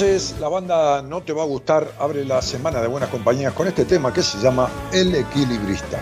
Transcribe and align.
Entonces, 0.00 0.36
la 0.38 0.48
banda 0.48 1.02
No 1.02 1.22
Te 1.22 1.32
Va 1.32 1.42
a 1.42 1.46
Gustar 1.46 1.90
abre 1.98 2.24
la 2.24 2.40
semana 2.40 2.80
de 2.80 2.86
buenas 2.86 3.08
compañías 3.08 3.52
con 3.52 3.66
este 3.66 3.84
tema 3.84 4.12
que 4.12 4.22
se 4.22 4.38
llama 4.38 4.70
El 4.92 5.12
Equilibrista. 5.12 5.98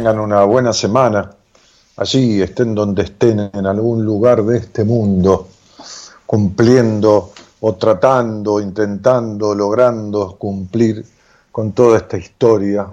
Tengan 0.00 0.18
una 0.18 0.44
buena 0.44 0.72
semana. 0.72 1.30
Allí 1.98 2.40
estén 2.40 2.74
donde 2.74 3.02
estén, 3.02 3.50
en 3.52 3.66
algún 3.66 4.02
lugar 4.02 4.42
de 4.42 4.56
este 4.56 4.82
mundo, 4.82 5.48
cumpliendo 6.24 7.32
o 7.60 7.74
tratando, 7.74 8.60
intentando, 8.62 9.54
logrando 9.54 10.36
cumplir 10.38 11.04
con 11.52 11.72
toda 11.72 11.98
esta 11.98 12.16
historia, 12.16 12.86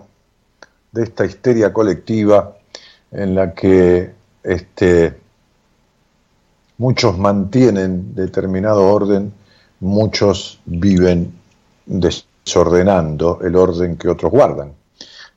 de 0.91 1.03
esta 1.03 1.25
histeria 1.25 1.71
colectiva 1.71 2.57
en 3.11 3.35
la 3.35 3.53
que 3.53 4.11
este, 4.43 5.17
muchos 6.77 7.17
mantienen 7.17 8.13
determinado 8.15 8.83
orden, 8.85 9.31
muchos 9.79 10.59
viven 10.65 11.31
desordenando 11.85 13.39
el 13.41 13.55
orden 13.55 13.95
que 13.95 14.09
otros 14.09 14.29
guardan. 14.29 14.73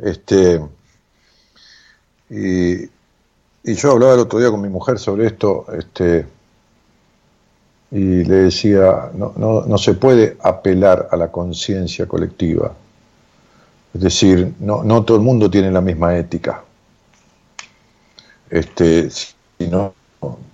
Este, 0.00 0.60
y, 2.30 2.88
yo 3.64 3.92
hablaba 3.92 4.14
el 4.14 4.20
otro 4.20 4.38
día 4.38 4.50
con 4.50 4.60
mi 4.60 4.68
mujer 4.68 4.98
sobre 4.98 5.26
esto, 5.26 5.66
este, 5.76 6.26
y 7.90 8.24
le 8.24 8.34
decía, 8.36 9.10
no, 9.14 9.34
no, 9.36 9.78
se 9.78 9.94
puede 9.94 10.36
apelar 10.40 11.08
a 11.10 11.16
la 11.16 11.30
conciencia 11.30 12.06
colectiva. 12.06 12.72
Es 13.92 14.00
decir, 14.00 14.54
no, 14.60 14.84
no 14.84 15.04
todo 15.04 15.16
el 15.16 15.22
mundo 15.24 15.50
tiene 15.50 15.70
la 15.70 15.80
misma 15.80 16.16
ética. 16.16 16.62
Este, 18.48 19.10
si 19.10 19.34
no, 19.68 19.92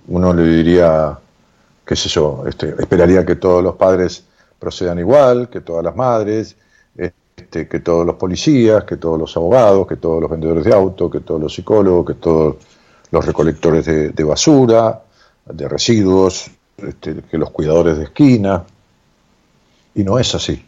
uno 0.09 0.33
le 0.33 0.43
diría, 0.43 1.19
qué 1.87 1.95
sé 1.95 2.09
yo, 2.09 2.45
este, 2.47 2.75
esperaría 2.79 3.25
que 3.25 3.37
todos 3.37 3.63
los 3.63 3.77
padres 3.77 4.25
procedan 4.59 4.99
igual, 4.99 5.49
que 5.51 5.61
todas 5.61 5.85
las 5.85 5.95
madres, 5.95 6.57
este, 7.37 7.69
que 7.69 7.81
todos 7.81 8.07
los 8.07 8.17
policías, 8.17 8.85
que 8.85 8.97
todos 8.97 9.19
los 9.19 9.37
abogados, 9.37 9.87
que 9.87 9.97
todos 9.97 10.23
los 10.23 10.31
vendedores 10.31 10.65
de 10.65 10.73
auto, 10.73 11.11
que 11.11 11.21
todos 11.21 11.39
los 11.39 11.55
psicólogos, 11.55 12.07
que 12.07 12.15
todos 12.15 12.57
los 13.11 13.27
recolectores 13.27 13.85
de, 13.85 14.25
basura, 14.25 15.03
de 15.45 15.69
residuos, 15.69 16.51
este, 16.79 17.17
que 17.31 17.37
los 17.37 17.51
cuidadores 17.51 17.99
de 17.99 18.05
esquina. 18.05 18.65
Y 19.95 20.03
no 20.03 20.19
es 20.19 20.35
así. 20.35 20.65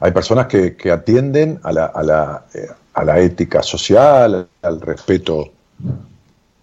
Hay 0.00 0.10
personas 0.10 0.48
que, 0.48 0.90
atienden 0.90 1.60
a 1.62 1.72
la, 1.72 1.86
a, 1.86 2.02
la, 2.02 2.44
eh, 2.52 2.68
a 2.94 3.04
la, 3.04 3.20
ética 3.20 3.62
social, 3.62 4.48
al 4.62 4.80
respeto, 4.80 5.52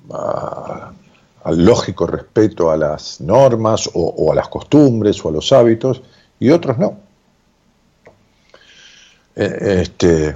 al 0.10 1.66
lógico 1.66 2.06
respeto 2.06 2.70
a 2.70 2.76
las 2.76 3.22
normas 3.22 3.90
o 3.94 4.32
a 4.32 4.36
las 4.36 4.50
costumbres 4.50 5.24
o 5.24 5.30
a 5.30 5.32
los 5.32 5.54
hábitos, 5.54 6.02
y 6.38 6.50
otros 6.50 6.78
no. 6.78 7.05
Eh, 9.36 9.82
este, 9.82 10.36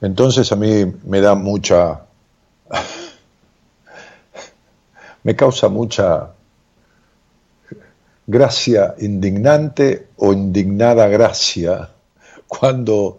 entonces 0.00 0.52
a 0.52 0.56
mí 0.56 0.84
me 1.04 1.20
da 1.20 1.34
mucha, 1.34 2.02
me 5.24 5.34
causa 5.34 5.68
mucha 5.68 6.30
gracia 8.26 8.94
indignante 8.98 10.08
o 10.16 10.32
indignada 10.32 11.08
gracia 11.08 11.90
cuando 12.46 13.18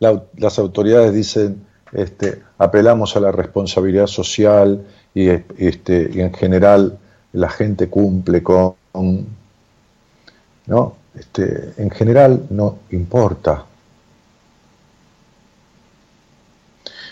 las 0.00 0.58
autoridades 0.58 1.14
dicen 1.14 1.66
este, 1.92 2.42
apelamos 2.58 3.16
a 3.16 3.20
la 3.20 3.32
responsabilidad 3.32 4.06
social 4.06 4.84
y, 5.14 5.28
este, 5.28 6.10
y 6.12 6.20
en 6.20 6.34
general 6.34 6.98
la 7.32 7.48
gente 7.48 7.88
cumple 7.88 8.42
con, 8.42 8.74
¿no? 10.66 11.03
Este, 11.18 11.74
en 11.76 11.90
general 11.90 12.46
no 12.50 12.78
importa. 12.90 13.64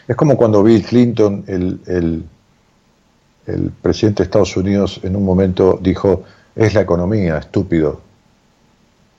Es 0.09 0.17
como 0.17 0.37
cuando 0.37 0.63
Bill 0.63 0.85
Clinton, 0.85 1.45
el, 1.47 1.81
el, 1.87 3.71
presidente 3.81 4.23
de 4.23 4.25
Estados 4.25 4.57
Unidos, 4.57 5.01
en 5.03 5.17
un 5.17 5.25
momento 5.25 5.79
dijo, 5.81 6.25
es 6.55 6.75
la 6.75 6.81
economía, 6.81 7.39
estúpido. 7.39 8.01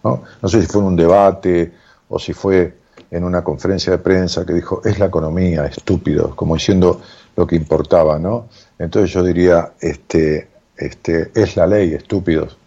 ¿No? 0.04 0.24
sé 0.50 0.62
si 0.62 0.68
fue 0.68 0.82
en 0.82 0.88
un 0.88 0.96
debate 0.98 1.72
o 2.10 2.20
si 2.20 2.34
fue 2.34 2.76
en 3.10 3.24
una 3.24 3.44
conferencia 3.44 3.92
de 3.92 4.00
prensa 4.00 4.46
que 4.46 4.54
dijo, 4.54 4.82
es 4.84 5.00
la 5.00 5.06
economía, 5.06 5.66
estúpido, 5.66 6.36
como 6.36 6.56
diciendo 6.56 7.02
lo 7.36 7.48
que 7.48 7.56
importaba, 7.56 8.20
¿no? 8.20 8.48
Entonces 8.78 9.12
yo 9.12 9.24
diría, 9.24 9.74
este, 9.80 10.50
este, 10.76 11.32
es 11.34 11.56
la 11.56 11.68
ley, 11.68 11.94
estúpidos. 11.94 12.58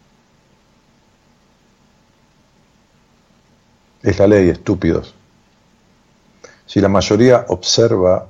Es 4.06 4.20
la 4.20 4.28
ley, 4.28 4.48
estúpidos. 4.50 5.12
Si 6.64 6.80
la 6.80 6.88
mayoría 6.88 7.44
observa 7.48 8.28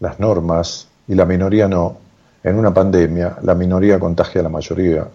las 0.00 0.18
normas 0.18 0.88
y 1.06 1.14
la 1.14 1.24
minoría 1.24 1.68
no, 1.68 1.96
en 2.42 2.58
una 2.58 2.74
pandemia 2.74 3.36
la 3.42 3.54
minoría 3.54 4.00
contagia 4.00 4.40
a 4.40 4.42
la 4.42 4.48
mayoría. 4.48 5.08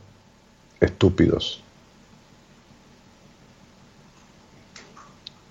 Estúpidos. 0.79 1.61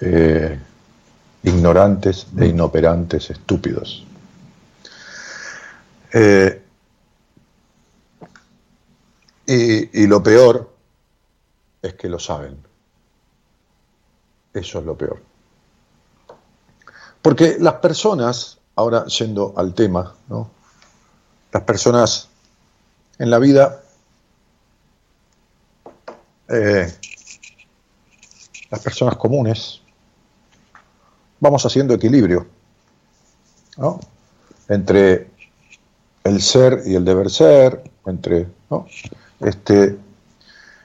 Eh, 0.00 0.58
ignorantes 1.42 2.26
e 2.38 2.46
inoperantes, 2.46 3.28
estúpidos. 3.28 4.06
Eh, 6.14 6.62
y 9.44 10.06
lo 10.06 10.22
peor 10.22 10.72
es 11.82 11.92
que 11.92 12.08
lo 12.08 12.18
saben. 12.18 12.65
Eso 14.56 14.78
es 14.78 14.86
lo 14.86 14.96
peor. 14.96 15.20
Porque 17.20 17.56
las 17.60 17.74
personas, 17.74 18.58
ahora 18.74 19.04
yendo 19.04 19.52
al 19.54 19.74
tema, 19.74 20.14
¿no? 20.28 20.50
las 21.52 21.62
personas 21.64 22.30
en 23.18 23.30
la 23.30 23.38
vida, 23.38 23.82
eh, 26.48 26.90
las 28.70 28.80
personas 28.80 29.16
comunes, 29.16 29.82
vamos 31.38 31.66
haciendo 31.66 31.92
equilibrio 31.92 32.46
¿no? 33.76 34.00
entre 34.68 35.28
el 36.24 36.40
ser 36.40 36.82
y 36.86 36.94
el 36.94 37.04
deber 37.04 37.30
ser, 37.30 37.90
entre, 38.06 38.48
¿no? 38.70 38.86
este, 39.40 39.98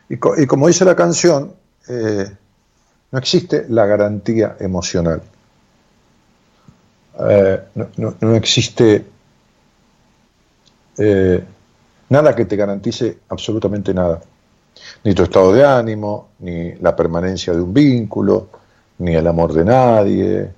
y, 0.10 0.18
como 0.18 0.68
dice 0.68 0.84
la 0.84 0.98
canción, 0.98 1.56
eh, 1.88 2.36
no 3.12 3.20
existe 3.20 3.66
la 3.70 3.86
garantía 3.86 4.56
emocional. 4.60 5.22
Eh, 7.20 7.60
no, 8.00 8.36
existe 8.36 9.06
eh, 10.98 11.44
nada 12.10 12.36
que 12.36 12.46
te 12.46 12.56
garantice 12.56 13.20
absolutamente 13.30 13.94
nada. 13.94 14.22
Ni 15.04 15.14
tu 15.14 15.24
estado 15.24 15.54
de 15.54 15.66
ánimo, 15.66 16.30
ni 16.40 16.74
la 16.76 16.96
permanencia 16.96 17.54
de 17.54 17.62
un 17.62 17.74
vínculo, 17.74 18.50
ni 19.00 19.14
el 19.14 19.28
amor 19.28 19.54
de 19.54 19.66
nadie, 19.66 20.50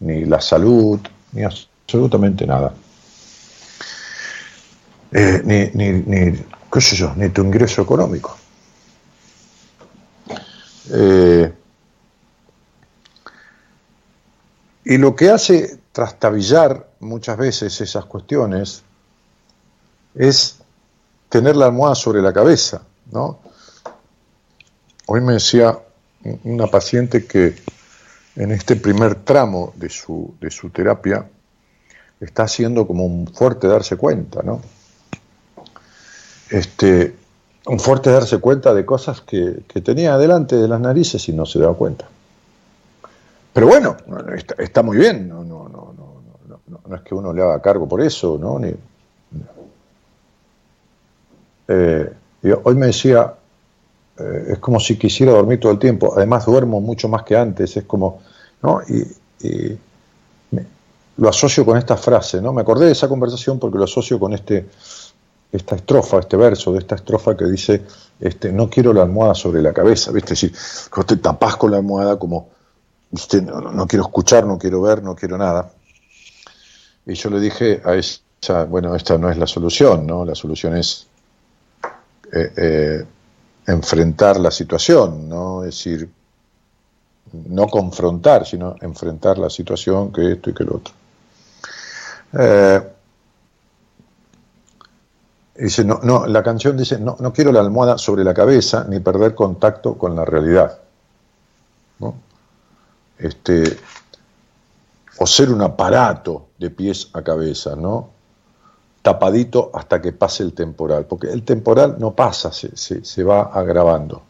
ni 0.00 0.24
la 0.26 0.40
salud, 0.40 1.00
ni 1.32 1.44
absolutamente 1.44 2.46
nada. 2.46 2.74
Eh, 5.12 5.40
ni, 5.44 5.70
ni, 5.72 6.02
ni, 6.02 6.38
qué 6.70 6.80
sé 6.80 6.94
yo, 6.94 7.14
ni 7.16 7.30
tu 7.30 7.42
ingreso 7.42 7.80
económico. 7.80 8.36
Y 14.88 14.98
lo 14.98 15.16
que 15.16 15.30
hace 15.30 15.80
trastabillar 15.90 16.88
muchas 17.00 17.36
veces 17.36 17.80
esas 17.80 18.04
cuestiones 18.04 18.84
es 20.14 20.58
tener 21.28 21.56
la 21.56 21.66
almohada 21.66 21.96
sobre 21.96 22.22
la 22.22 22.32
cabeza, 22.32 22.82
¿no? 23.10 23.40
Hoy 25.06 25.22
me 25.22 25.32
decía 25.32 25.76
una 26.44 26.68
paciente 26.68 27.26
que 27.26 27.56
en 28.36 28.52
este 28.52 28.76
primer 28.76 29.16
tramo 29.16 29.72
de 29.74 29.88
su, 29.88 30.36
de 30.40 30.52
su 30.52 30.70
terapia 30.70 31.28
está 32.20 32.44
haciendo 32.44 32.86
como 32.86 33.06
un 33.06 33.26
fuerte 33.26 33.66
darse 33.66 33.96
cuenta, 33.96 34.44
¿no? 34.44 34.62
Este, 36.48 37.12
un 37.66 37.80
fuerte 37.80 38.12
darse 38.12 38.38
cuenta 38.38 38.72
de 38.72 38.86
cosas 38.86 39.20
que, 39.20 39.64
que 39.66 39.80
tenía 39.80 40.16
delante 40.16 40.54
de 40.54 40.68
las 40.68 40.78
narices 40.78 41.28
y 41.28 41.32
no 41.32 41.44
se 41.44 41.58
daba 41.58 41.74
cuenta. 41.74 42.08
Pero 43.56 43.68
bueno, 43.68 43.96
está, 44.58 44.82
muy 44.82 44.98
bien, 44.98 45.30
no, 45.30 45.42
no, 45.42 45.66
no, 45.66 45.94
no, 46.66 46.94
es 46.94 47.00
que 47.00 47.14
uno 47.14 47.32
le 47.32 47.40
haga 47.40 47.62
cargo 47.62 47.88
por 47.88 48.02
eso, 48.02 48.36
¿no? 48.38 48.60
Eh, 51.66 52.14
hoy 52.62 52.74
me 52.74 52.88
decía, 52.88 53.32
eh, 54.18 54.48
es 54.50 54.58
como 54.58 54.78
si 54.78 54.98
quisiera 54.98 55.32
dormir 55.32 55.58
todo 55.58 55.72
el 55.72 55.78
tiempo, 55.78 56.12
además 56.14 56.44
duermo 56.44 56.82
mucho 56.82 57.08
más 57.08 57.22
que 57.22 57.34
antes, 57.34 57.74
es 57.78 57.84
como, 57.84 58.20
¿no? 58.62 58.82
Y, 58.82 59.78
lo 61.16 61.30
asocio 61.30 61.64
con 61.64 61.78
esta 61.78 61.96
frase, 61.96 62.42
¿no? 62.42 62.52
Me 62.52 62.60
acordé 62.60 62.84
de 62.84 62.92
esa 62.92 63.08
conversación 63.08 63.58
porque 63.58 63.78
lo 63.78 63.84
asocio 63.84 64.20
con 64.20 64.34
este, 64.34 64.68
esta 65.50 65.76
estrofa, 65.76 66.18
este 66.18 66.36
verso 66.36 66.74
de 66.74 66.80
esta 66.80 66.96
estrofa 66.96 67.34
que 67.34 67.46
dice, 67.46 67.84
este, 68.20 68.52
no 68.52 68.68
quiero 68.68 68.92
la 68.92 69.00
almohada 69.00 69.34
sobre 69.34 69.62
la 69.62 69.72
cabeza, 69.72 70.12
¿viste? 70.12 70.34
Es 70.34 70.42
decir, 70.42 71.06
te 71.06 71.16
tapás 71.16 71.56
con 71.56 71.70
la 71.70 71.78
almohada 71.78 72.18
como 72.18 72.54
no, 73.42 73.86
quiero 73.86 74.04
escuchar, 74.04 74.46
no 74.46 74.58
quiero 74.58 74.82
ver, 74.82 75.02
no 75.02 75.14
quiero 75.14 75.36
nada. 75.38 75.70
Y 77.06 77.14
yo 77.14 77.30
le 77.30 77.40
dije 77.40 77.80
a 77.84 77.94
ella, 77.94 78.64
bueno, 78.64 78.94
esta 78.94 79.18
no 79.18 79.30
es 79.30 79.38
la 79.38 79.46
solución, 79.46 80.06
¿no? 80.06 80.24
La 80.24 80.34
solución 80.34 80.76
es 80.76 81.06
eh, 82.32 82.52
eh, 82.56 83.04
enfrentar 83.66 84.38
la 84.38 84.50
situación, 84.50 85.28
¿no? 85.28 85.64
Es 85.64 85.76
decir, 85.76 86.08
no 87.32 87.66
confrontar, 87.66 88.46
sino 88.46 88.76
enfrentar 88.80 89.38
la 89.38 89.50
situación, 89.50 90.12
que 90.12 90.32
esto 90.32 90.50
y 90.50 90.54
que 90.54 90.64
lo 90.64 90.76
otro. 90.76 90.94
Eh, 92.38 92.80
dice, 95.56 95.84
no, 95.84 96.00
no, 96.02 96.26
la 96.26 96.42
canción 96.42 96.76
dice, 96.76 96.98
no, 96.98 97.16
no 97.20 97.32
quiero 97.32 97.52
la 97.52 97.60
almohada 97.60 97.98
sobre 97.98 98.24
la 98.24 98.34
cabeza 98.34 98.86
ni 98.88 99.00
perder 99.00 99.34
contacto 99.34 99.94
con 99.94 100.14
la 100.14 100.24
realidad. 100.24 100.78
Este, 103.18 103.78
o 105.18 105.26
ser 105.26 105.50
un 105.50 105.62
aparato 105.62 106.48
de 106.58 106.70
pies 106.70 107.08
a 107.12 107.22
cabeza, 107.22 107.74
¿no? 107.76 108.10
Tapadito 109.02 109.70
hasta 109.72 110.02
que 110.02 110.12
pase 110.12 110.42
el 110.42 110.52
temporal, 110.52 111.06
porque 111.06 111.28
el 111.28 111.42
temporal 111.42 111.96
no 111.98 112.14
pasa, 112.14 112.50
se, 112.52 113.22
va 113.22 113.42
agravando. 113.42 114.22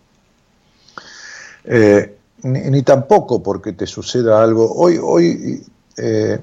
Eh, 1.65 2.19
ni, 2.43 2.83
tampoco 2.83 3.43
porque 3.43 3.73
te 3.73 3.87
suceda 3.87 4.43
algo. 4.43 4.71
Hoy, 4.75 5.01
hoy 5.03 5.65
eh, 5.97 6.39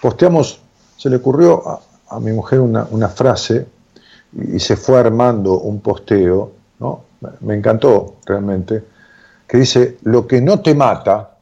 posteamos, 0.00 0.60
se 0.96 1.10
le 1.10 1.16
ocurrió 1.16 1.80
a, 2.08 2.18
mi 2.18 2.32
mujer 2.32 2.60
una, 2.60 3.08
frase 3.08 3.66
y, 4.32 4.58
se 4.58 4.76
fue 4.76 4.98
armando 4.98 5.60
un 5.60 5.80
posteo, 5.80 6.52
¿no? 6.80 7.04
me 7.40 7.54
encantó 7.54 8.16
realmente, 8.24 8.82
que 9.48 9.56
dice, 9.56 9.96
lo 10.02 10.26
que 10.26 10.42
no 10.42 10.60
te 10.60 10.74
mata, 10.74 11.36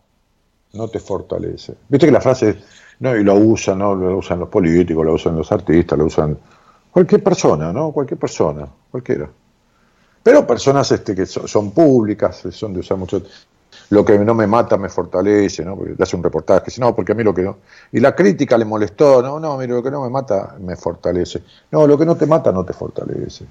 no 0.74 0.88
te 0.88 1.00
fortalece. 1.00 1.74
Viste 1.88 2.06
que 2.06 2.12
la 2.12 2.20
frase, 2.20 2.56
no, 3.00 3.16
y 3.16 3.24
lo 3.24 3.34
usan, 3.34 3.80
¿no? 3.80 3.96
Lo 3.96 4.18
usan 4.18 4.38
los 4.38 4.48
políticos, 4.48 5.04
lo 5.04 5.14
usan 5.14 5.36
los 5.36 5.50
artistas, 5.50 5.98
lo 5.98 6.04
usan 6.04 6.38
cualquier 6.90 7.22
persona, 7.22 7.72
¿no? 7.72 7.90
Cualquier 7.90 8.20
persona, 8.20 8.66
cualquiera. 8.90 9.28
Pero 10.22 10.46
personas 10.46 10.90
este, 10.92 11.14
que 11.14 11.26
son, 11.26 11.72
públicas, 11.72 12.44
son 12.50 12.72
de 12.74 12.80
usar 12.80 12.96
mucho. 12.96 13.22
Lo 13.90 14.04
que 14.04 14.18
no 14.18 14.34
me 14.34 14.46
mata 14.46 14.76
me 14.76 14.88
fortalece, 14.88 15.64
¿no? 15.64 15.76
Porque 15.76 15.94
le 15.96 16.02
hace 16.02 16.16
un 16.16 16.22
reportaje, 16.22 16.70
si 16.70 16.80
no, 16.80 16.94
porque 16.94 17.12
a 17.12 17.14
mí 17.14 17.24
lo 17.24 17.34
que 17.34 17.42
no. 17.42 17.58
Y 17.92 18.00
la 18.00 18.14
crítica 18.14 18.56
le 18.56 18.64
molestó, 18.64 19.20
no, 19.20 19.40
no, 19.40 19.56
mire, 19.56 19.74
lo 19.74 19.82
que 19.82 19.90
no 19.90 20.02
me 20.02 20.10
mata 20.10 20.56
me 20.60 20.76
fortalece. 20.76 21.42
No, 21.70 21.86
lo 21.86 21.98
que 21.98 22.06
no 22.06 22.16
te 22.16 22.26
mata 22.26 22.52
no 22.52 22.64
te 22.64 22.72
fortalece. 22.72 23.46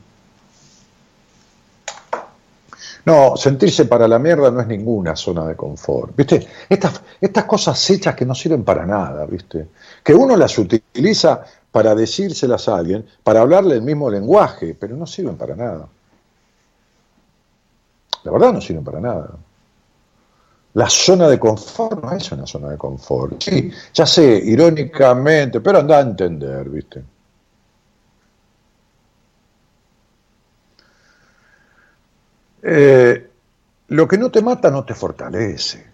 No, 3.06 3.38
sentirse 3.38 3.86
para 3.86 4.08
la 4.08 4.18
mierda 4.18 4.50
no 4.50 4.62
es 4.62 4.68
ninguna 4.68 5.16
zona 5.16 5.46
de 5.46 5.56
confort. 5.56 6.16
¿Viste? 6.16 6.48
Estas, 6.68 7.02
estas 7.22 7.46
cosas 7.46 7.90
hechas 7.90 8.16
que 8.16 8.26
no 8.26 8.34
sirven 8.34 8.64
para 8.64 8.86
nada, 8.86 9.26
¿viste? 9.28 9.68
Que 10.04 10.14
uno 10.14 10.36
las 10.36 10.58
utiliza 10.58 11.44
para 11.72 11.94
decírselas 11.94 12.68
a 12.68 12.78
alguien, 12.78 13.06
para 13.24 13.42
hablarle 13.42 13.76
el 13.76 13.84
mismo 13.84 14.10
lenguaje, 14.10 14.76
pero 14.80 14.96
no 14.96 15.06
sirven 15.06 15.36
para 15.38 15.56
nada. 15.56 15.88
La 18.24 18.32
verdad 18.32 18.54
no 18.54 18.62
sirven 18.62 18.84
para 18.84 19.00
nada. 19.00 19.30
La 20.74 20.90
zona 20.90 21.30
de 21.30 21.40
confort 21.40 22.04
no 22.04 22.12
es 22.12 22.32
una 22.32 22.48
zona 22.48 22.70
de 22.70 22.78
confort. 22.78 23.42
Sí, 23.42 23.72
ya 23.94 24.06
sé, 24.06 24.42
irónicamente, 24.44 25.62
pero 25.62 25.80
anda 25.80 26.00
a 26.00 26.02
entender, 26.02 26.70
¿viste? 26.70 27.04
Eh, 32.68 33.30
lo 33.90 34.08
que 34.08 34.18
no 34.18 34.32
te 34.32 34.42
mata 34.42 34.72
no 34.72 34.84
te 34.84 34.96
fortalece. 34.96 35.86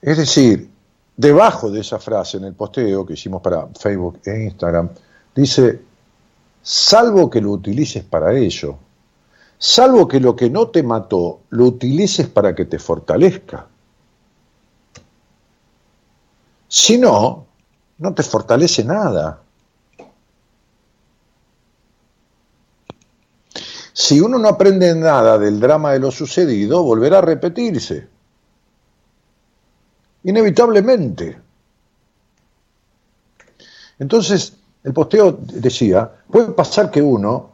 Es 0.00 0.16
decir, 0.16 0.70
debajo 1.14 1.70
de 1.70 1.80
esa 1.80 1.98
frase 1.98 2.38
en 2.38 2.44
el 2.44 2.54
posteo 2.54 3.04
que 3.04 3.12
hicimos 3.12 3.42
para 3.42 3.66
Facebook 3.78 4.20
e 4.24 4.44
Instagram, 4.44 4.88
dice, 5.34 5.82
salvo 6.62 7.28
que 7.28 7.42
lo 7.42 7.50
utilices 7.50 8.04
para 8.04 8.32
ello, 8.32 8.78
salvo 9.58 10.08
que 10.08 10.18
lo 10.18 10.34
que 10.34 10.48
no 10.48 10.68
te 10.68 10.82
mató 10.82 11.40
lo 11.50 11.66
utilices 11.66 12.26
para 12.26 12.54
que 12.54 12.64
te 12.64 12.78
fortalezca. 12.78 13.66
Si 16.68 16.96
no, 16.96 17.44
no 17.98 18.14
te 18.14 18.22
fortalece 18.22 18.82
nada. 18.82 19.42
Si 23.92 24.20
uno 24.20 24.38
no 24.38 24.48
aprende 24.48 24.94
nada 24.94 25.38
del 25.38 25.60
drama 25.60 25.92
de 25.92 25.98
lo 25.98 26.10
sucedido, 26.10 26.82
volverá 26.82 27.18
a 27.18 27.22
repetirse. 27.22 28.08
Inevitablemente. 30.24 31.38
Entonces, 33.98 34.54
el 34.82 34.92
posteo 34.92 35.32
decía, 35.32 36.10
puede 36.30 36.52
pasar 36.52 36.90
que 36.90 37.02
uno, 37.02 37.50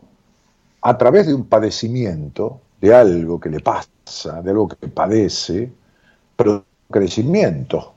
a 0.83 0.97
través 0.97 1.27
de 1.27 1.35
un 1.35 1.47
padecimiento, 1.47 2.61
de 2.81 2.95
algo 2.95 3.41
que 3.41 3.51
le 3.51 3.61
pasa, 3.61 4.41
de 4.41 4.51
algo 4.51 4.69
que 4.69 4.89
padece, 4.89 5.73
pero 6.37 6.65
crecimiento. 6.91 7.95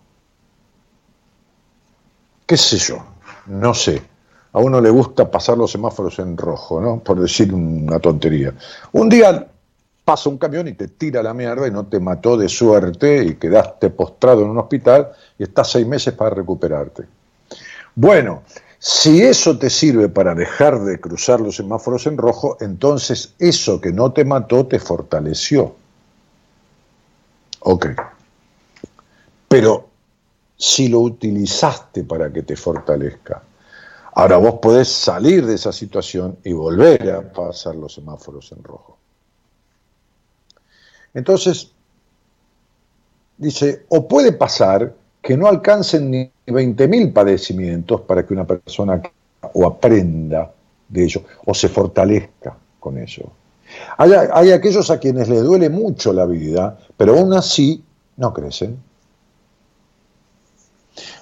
¿Qué 2.47 2.57
sé 2.57 2.77
yo? 2.77 3.05
No 3.45 3.73
sé 3.73 4.10
a 4.53 4.59
uno 4.59 4.81
le 4.81 4.89
gusta 4.89 5.29
pasar 5.29 5.57
los 5.57 5.71
semáforos 5.71 6.19
en 6.19 6.37
rojo, 6.37 6.81
¿no? 6.81 6.99
Por 6.99 7.19
decir 7.19 7.53
una 7.53 7.99
tontería. 7.99 8.53
Un 8.91 9.09
día 9.09 9.47
pasa 10.03 10.29
un 10.29 10.37
camión 10.37 10.67
y 10.67 10.73
te 10.73 10.89
tira 10.89 11.23
la 11.23 11.33
mierda 11.33 11.67
y 11.67 11.71
no 11.71 11.85
te 11.85 11.99
mató 11.99 12.35
de 12.35 12.49
suerte 12.49 13.23
y 13.23 13.35
quedaste 13.35 13.89
postrado 13.89 14.41
en 14.41 14.49
un 14.49 14.57
hospital 14.57 15.11
y 15.37 15.43
estás 15.43 15.71
seis 15.71 15.87
meses 15.87 16.13
para 16.13 16.31
recuperarte. 16.31 17.03
Bueno, 17.95 18.43
si 18.77 19.21
eso 19.21 19.57
te 19.57 19.69
sirve 19.69 20.09
para 20.09 20.33
dejar 20.33 20.79
de 20.81 20.99
cruzar 20.99 21.39
los 21.39 21.55
semáforos 21.55 22.07
en 22.07 22.17
rojo, 22.17 22.57
entonces 22.59 23.35
eso 23.39 23.79
que 23.79 23.93
no 23.93 24.11
te 24.11 24.25
mató 24.25 24.65
te 24.65 24.79
fortaleció. 24.79 25.75
Ok. 27.59 27.87
Pero 29.47 29.87
si 30.57 30.87
lo 30.87 30.99
utilizaste 30.99 32.03
para 32.03 32.31
que 32.33 32.41
te 32.41 32.55
fortalezca, 32.55 33.43
Ahora 34.13 34.37
vos 34.37 34.55
podés 34.61 34.89
salir 34.89 35.45
de 35.45 35.55
esa 35.55 35.71
situación 35.71 36.37
y 36.43 36.53
volver 36.53 37.09
a 37.11 37.31
pasar 37.31 37.75
los 37.75 37.93
semáforos 37.93 38.51
en 38.51 38.63
rojo. 38.63 38.97
Entonces, 41.13 41.71
dice, 43.37 43.85
o 43.89 44.07
puede 44.07 44.33
pasar 44.33 44.93
que 45.21 45.37
no 45.37 45.47
alcancen 45.47 46.11
ni 46.11 46.31
20.000 46.47 47.13
padecimientos 47.13 48.01
para 48.01 48.25
que 48.25 48.33
una 48.33 48.45
persona 48.45 49.01
o 49.53 49.65
aprenda 49.65 50.51
de 50.87 51.03
ello 51.03 51.23
o 51.45 51.53
se 51.53 51.69
fortalezca 51.69 52.57
con 52.79 52.97
ello. 52.97 53.25
Hay, 53.97 54.11
hay 54.11 54.51
aquellos 54.51 54.89
a 54.89 54.99
quienes 54.99 55.29
les 55.29 55.43
duele 55.43 55.69
mucho 55.69 56.11
la 56.11 56.25
vida, 56.25 56.77
pero 56.97 57.17
aún 57.17 57.33
así 57.33 57.83
no 58.17 58.33
crecen. 58.33 58.77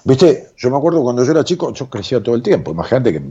Viste, 0.04 0.50
yo 0.56 0.70
me 0.70 0.76
acuerdo 0.76 1.02
cuando 1.02 1.24
yo 1.24 1.32
era 1.32 1.44
chico, 1.44 1.72
yo 1.72 1.88
crecía 1.88 2.22
todo 2.22 2.34
el 2.34 2.42
tiempo. 2.42 2.70
Imagínate 2.70 3.12
que, 3.12 3.22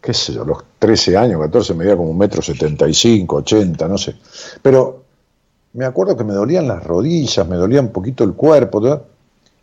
qué 0.00 0.14
sé 0.14 0.32
yo, 0.32 0.42
a 0.42 0.46
los 0.46 0.58
13 0.78 1.16
años, 1.16 1.40
14, 1.40 1.74
medía 1.74 1.96
como 1.96 2.10
un 2.10 2.18
metro 2.18 2.42
75, 2.42 3.36
80, 3.36 3.88
no 3.88 3.98
sé. 3.98 4.16
Pero 4.62 5.04
me 5.72 5.84
acuerdo 5.84 6.16
que 6.16 6.24
me 6.24 6.32
dolían 6.32 6.68
las 6.68 6.82
rodillas, 6.84 7.46
me 7.46 7.56
dolía 7.56 7.80
un 7.80 7.92
poquito 7.92 8.24
el 8.24 8.34
cuerpo, 8.34 9.04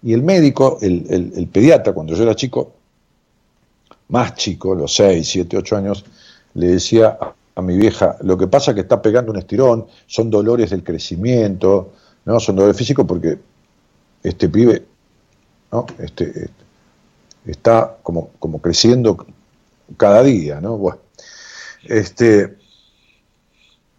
y 0.02 0.14
el 0.14 0.24
médico, 0.24 0.78
el, 0.82 1.50
pediatra, 1.52 1.94
cuando 1.94 2.16
yo 2.16 2.24
era 2.24 2.36
chico, 2.36 2.74
más 4.10 4.36
chico, 4.36 4.74
los 4.74 4.96
6, 4.96 5.28
7, 5.28 5.58
8 5.58 5.76
años, 5.76 6.06
le 6.54 6.68
decía 6.68 7.18
a, 7.20 7.34
a 7.56 7.62
mi 7.62 7.76
vieja, 7.76 8.18
lo 8.22 8.38
que 8.38 8.48
pasa 8.48 8.72
es 8.72 8.76
que 8.76 8.82
está 8.82 9.02
pegando 9.02 9.32
un 9.32 9.38
estirón, 9.38 9.88
son 10.06 10.30
dolores 10.30 10.70
del 10.70 10.84
crecimiento, 10.84 11.92
no 12.26 12.40
son 12.40 12.56
dolores 12.56 12.78
físicos 12.78 13.06
porque 13.06 13.38
este 14.24 14.50
pibe 14.50 14.86
¿no? 15.72 15.86
Este, 16.00 16.50
está 17.46 17.98
como, 18.04 18.30
como 18.40 18.62
creciendo 18.62 19.26
cada 19.96 20.24
día, 20.24 20.60
¿no? 20.62 20.78
Bueno, 20.78 21.00
este, 21.84 22.58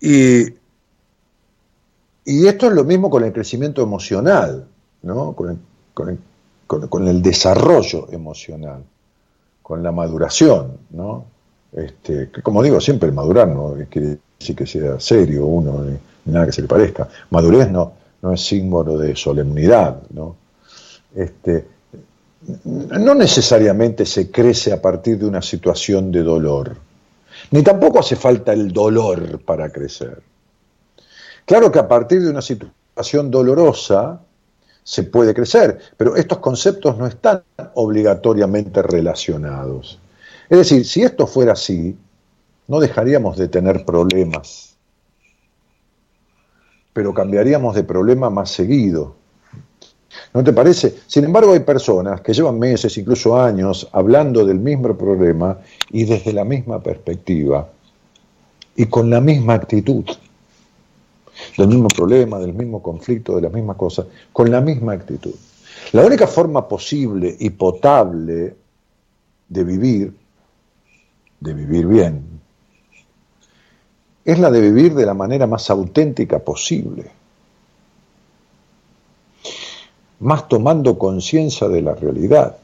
y, 0.01 0.45
y 2.25 2.47
esto 2.47 2.67
es 2.67 2.73
lo 2.73 2.85
mismo 2.85 3.11
con 3.11 3.25
el 3.25 3.33
crecimiento 3.33 3.83
emocional, 3.83 4.67
¿no? 5.03 5.33
Con 5.33 5.51
el, 5.51 6.19
con 6.69 7.09
el, 7.09 7.23
desarrollo 7.23 8.09
emocional, 8.13 8.85
con 9.63 9.83
la 9.83 9.91
maduración, 9.91 10.79
¿no? 10.91 11.25
Este, 11.73 12.31
como 12.43 12.63
digo, 12.63 12.81
siempre 12.81 13.11
madurar 13.13 13.49
no 13.49 13.75
quiere 13.91 14.19
decir 14.39 14.57
que 14.57 14.67
sea 14.67 15.01
serio 15.01 15.47
uno, 15.47 15.85
ni, 15.85 15.99
nada 16.33 16.47
que 16.47 16.53
se 16.53 16.63
le 16.63 16.69
parezca. 16.69 17.09
Madurez 17.31 17.71
no, 17.71 17.93
no 18.23 18.33
es 18.33 18.45
símbolo 18.45 18.99
de 18.99 19.17
solemnidad, 19.17 20.03
¿no? 20.11 20.37
Este, 21.15 21.67
no 22.65 23.15
necesariamente 23.15 24.07
se 24.07 24.31
crece 24.31 24.73
a 24.73 24.81
partir 24.81 25.19
de 25.19 25.27
una 25.27 25.43
situación 25.43 26.13
de 26.13 26.23
dolor, 26.23 26.77
ni 27.51 27.63
tampoco 27.63 28.01
hace 28.01 28.17
falta 28.17 28.53
el 28.53 28.73
dolor 28.73 29.41
para 29.45 29.71
crecer. 29.71 30.23
Claro 31.45 31.73
que 31.73 31.79
a 31.79 31.89
partir 31.89 32.23
de 32.23 32.31
una 32.31 32.43
situación 32.43 33.31
dolorosa 33.31 34.21
se 34.85 35.03
puede 35.03 35.35
crecer, 35.35 35.79
pero 35.97 36.17
estos 36.17 36.39
conceptos 36.39 36.97
no 36.97 37.07
están 37.07 37.43
obligatoriamente 37.75 38.83
relacionados. 38.83 39.99
Es 40.49 40.59
decir, 40.59 40.85
si 40.87 41.03
esto 41.03 41.27
fuera 41.27 41.53
así, 41.53 41.97
no 42.67 42.81
dejaríamos 42.81 43.37
de 43.37 43.49
tener 43.49 43.85
problemas, 43.85 44.77
pero 46.93 47.13
cambiaríamos 47.15 47.75
de 47.75 47.85
problema 47.85 48.31
más 48.31 48.51
seguido. 48.51 49.15
¿No 50.33 50.43
te 50.43 50.53
parece? 50.53 50.95
Sin 51.07 51.25
embargo, 51.25 51.53
hay 51.53 51.61
personas 51.61 52.21
que 52.21 52.33
llevan 52.33 52.59
meses, 52.59 52.97
incluso 52.97 53.39
años, 53.39 53.89
hablando 53.93 54.45
del 54.45 54.59
mismo 54.59 54.97
problema 54.97 55.59
y 55.91 56.05
desde 56.05 56.33
la 56.33 56.45
misma 56.45 56.83
perspectiva 56.83 57.69
y 58.77 58.87
con 58.87 59.11
la 59.11 59.21
misma 59.21 59.55
actitud 59.55 60.05
del 61.57 61.69
mismo 61.69 61.89
problema, 61.89 62.39
del 62.39 62.55
mismo 62.55 62.83
conflicto, 62.83 63.37
de 63.37 63.43
las 63.43 63.53
mismas 63.53 63.77
cosas, 63.77 64.07
con 64.33 64.51
la 64.51 64.61
misma 64.61 64.93
actitud. 64.93 65.35
La 65.93 66.05
única 66.05 66.27
forma 66.27 66.67
posible 66.67 67.37
y 67.39 67.51
potable 67.51 68.57
de 69.49 69.65
vivir, 69.65 70.15
de 71.41 71.55
vivir 71.55 71.87
bien, 71.87 72.23
es 74.25 74.39
la 74.39 74.51
de 74.51 74.61
vivir 74.61 74.95
de 74.95 75.07
la 75.07 75.15
manera 75.15 75.47
más 75.47 75.71
auténtica 75.71 76.39
posible, 76.41 77.11
más 80.21 80.49
tomando 80.49 80.99
conciencia 80.99 81.69
de 81.69 81.83
la 81.83 81.95
realidad. 81.95 82.57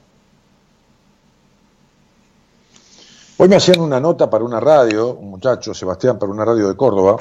Hoy 3.37 3.49
me 3.49 3.57
hacían 3.57 3.81
una 3.81 4.01
nota 4.01 4.31
para 4.31 4.45
una 4.45 4.61
radio, 4.61 5.15
un 5.15 5.31
muchacho, 5.31 5.75
Sebastián, 5.75 6.19
para 6.19 6.31
una 6.31 6.45
radio 6.45 6.69
de 6.69 6.77
Córdoba, 6.77 7.17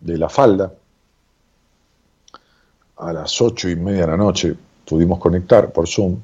de 0.00 0.18
La 0.18 0.28
Falda, 0.28 0.72
a 2.98 3.12
las 3.12 3.40
ocho 3.40 3.68
y 3.68 3.76
media 3.76 4.02
de 4.02 4.06
la 4.08 4.16
noche 4.16 4.54
pudimos 4.86 5.18
conectar 5.18 5.72
por 5.72 5.88
Zoom, 5.88 6.16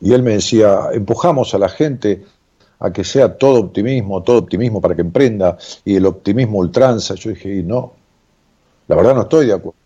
y 0.00 0.12
él 0.12 0.22
me 0.22 0.32
decía, 0.32 0.90
empujamos 0.92 1.54
a 1.54 1.58
la 1.58 1.68
gente 1.68 2.24
a 2.80 2.92
que 2.92 3.04
sea 3.04 3.38
todo 3.38 3.60
optimismo, 3.60 4.22
todo 4.22 4.38
optimismo 4.38 4.80
para 4.80 4.94
que 4.94 5.00
emprenda, 5.00 5.56
y 5.84 5.96
el 5.96 6.04
optimismo 6.04 6.58
ultranza. 6.58 7.14
Yo 7.14 7.30
dije, 7.30 7.54
y 7.56 7.62
no, 7.62 7.92
la 8.88 8.96
verdad 8.96 9.14
no 9.14 9.22
estoy 9.22 9.46
de 9.46 9.54
acuerdo. 9.54 9.83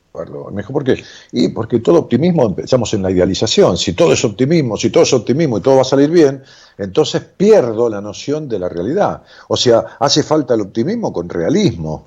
Me 0.50 0.62
dijo, 0.62 0.72
¿por 0.72 0.84
qué? 0.84 1.02
Y 1.32 1.48
porque 1.48 1.78
todo 1.80 2.00
optimismo 2.00 2.46
empezamos 2.46 2.92
en 2.94 3.02
la 3.02 3.10
idealización. 3.10 3.76
Si 3.76 3.92
todo 3.92 4.12
es 4.12 4.24
optimismo, 4.24 4.76
si 4.76 4.90
todo 4.90 5.02
es 5.04 5.12
optimismo 5.12 5.58
y 5.58 5.60
todo 5.60 5.76
va 5.76 5.82
a 5.82 5.84
salir 5.84 6.10
bien, 6.10 6.42
entonces 6.76 7.22
pierdo 7.22 7.88
la 7.88 8.00
noción 8.00 8.48
de 8.48 8.58
la 8.58 8.68
realidad. 8.68 9.22
O 9.48 9.56
sea, 9.56 9.84
hace 10.00 10.22
falta 10.22 10.54
el 10.54 10.62
optimismo 10.62 11.12
con 11.12 11.28
realismo. 11.28 12.04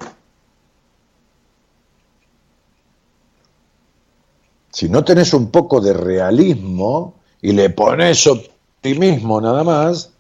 Si 4.71 4.89
no 4.89 5.03
tenés 5.03 5.33
un 5.33 5.51
poco 5.51 5.79
de 5.79 5.93
realismo 5.93 7.15
y 7.41 7.51
le 7.51 7.69
pones 7.69 8.25
optimismo 8.27 9.39
nada 9.39 9.63
más, 9.63 10.11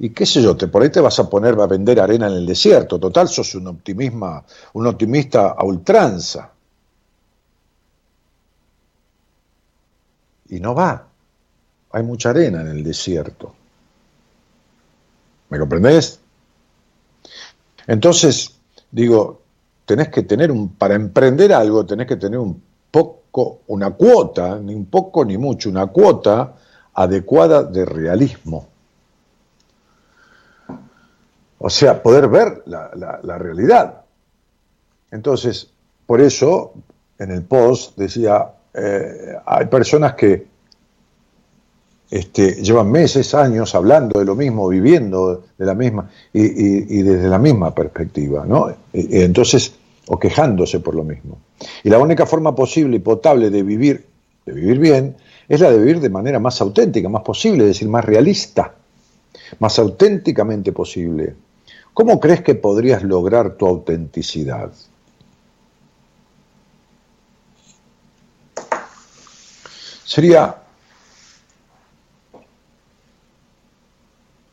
y 0.00 0.10
qué 0.10 0.24
sé 0.24 0.40
yo, 0.40 0.56
te, 0.56 0.68
por 0.68 0.82
ahí 0.82 0.90
te 0.90 1.00
vas 1.00 1.18
a 1.18 1.28
poner 1.28 1.58
a 1.60 1.66
vender 1.66 2.00
arena 2.00 2.28
en 2.28 2.34
el 2.34 2.46
desierto. 2.46 3.00
Total, 3.00 3.28
sos 3.28 3.56
un, 3.56 3.66
optimismo, 3.66 4.44
un 4.74 4.86
optimista 4.86 5.48
a 5.48 5.64
ultranza. 5.64 6.52
Y 10.50 10.60
no 10.60 10.74
va. 10.74 11.04
Hay 11.90 12.02
mucha 12.04 12.30
arena 12.30 12.60
en 12.60 12.68
el 12.68 12.84
desierto. 12.84 13.52
¿Me 15.48 15.58
comprendés? 15.58 16.20
Entonces, 17.88 18.54
digo, 18.92 19.42
tenés 19.84 20.10
que 20.10 20.22
tener 20.22 20.52
un, 20.52 20.76
para 20.76 20.94
emprender 20.94 21.52
algo, 21.52 21.84
tenés 21.84 22.06
que 22.06 22.16
tener 22.16 22.38
un 22.38 22.62
poco, 22.92 23.62
una 23.66 23.90
cuota, 23.90 24.60
ni 24.60 24.76
un 24.76 24.86
poco 24.86 25.24
ni 25.24 25.36
mucho, 25.36 25.70
una 25.70 25.88
cuota 25.88 26.54
adecuada 26.94 27.64
de 27.64 27.84
realismo. 27.84 28.77
O 31.58 31.70
sea, 31.70 32.02
poder 32.02 32.28
ver 32.28 32.62
la, 32.66 33.38
realidad. 33.38 34.02
Entonces, 35.10 35.68
por 36.06 36.20
eso, 36.20 36.72
en 37.18 37.30
el 37.30 37.42
post 37.42 37.96
decía, 37.96 38.52
eh, 38.74 39.36
hay 39.44 39.66
personas 39.66 40.14
que 40.14 40.46
este, 42.10 42.62
llevan 42.62 42.90
meses, 42.90 43.34
años 43.34 43.74
hablando 43.74 44.18
de 44.18 44.24
lo 44.24 44.34
mismo, 44.34 44.68
viviendo 44.68 45.44
de 45.58 45.66
la 45.66 45.74
misma, 45.74 46.08
y, 46.32 47.02
desde 47.02 47.28
la 47.28 47.38
misma 47.38 47.74
perspectiva, 47.74 48.46
¿no? 48.46 48.74
entonces, 48.92 49.74
o 50.06 50.18
quejándose 50.18 50.80
por 50.80 50.94
lo 50.94 51.04
mismo. 51.04 51.38
Y 51.82 51.90
la 51.90 51.98
única 51.98 52.24
forma 52.24 52.54
posible 52.54 52.96
y 52.96 53.00
potable 53.00 53.50
de 53.50 53.62
vivir, 53.62 54.06
de 54.46 54.52
vivir 54.52 54.78
bien, 54.78 55.16
es 55.48 55.60
la 55.60 55.70
de 55.70 55.78
vivir 55.78 56.00
de 56.00 56.08
manera 56.08 56.38
más 56.38 56.60
auténtica, 56.60 57.08
más 57.08 57.22
posible, 57.22 57.64
es 57.64 57.68
decir, 57.68 57.88
más 57.88 58.04
realista, 58.04 58.74
más 59.58 59.78
auténticamente 59.78 60.72
posible. 60.72 61.34
¿Cómo 61.98 62.20
crees 62.20 62.42
que 62.42 62.54
podrías 62.54 63.02
lograr 63.02 63.56
tu 63.56 63.66
autenticidad? 63.66 64.70
Sería, 70.04 70.62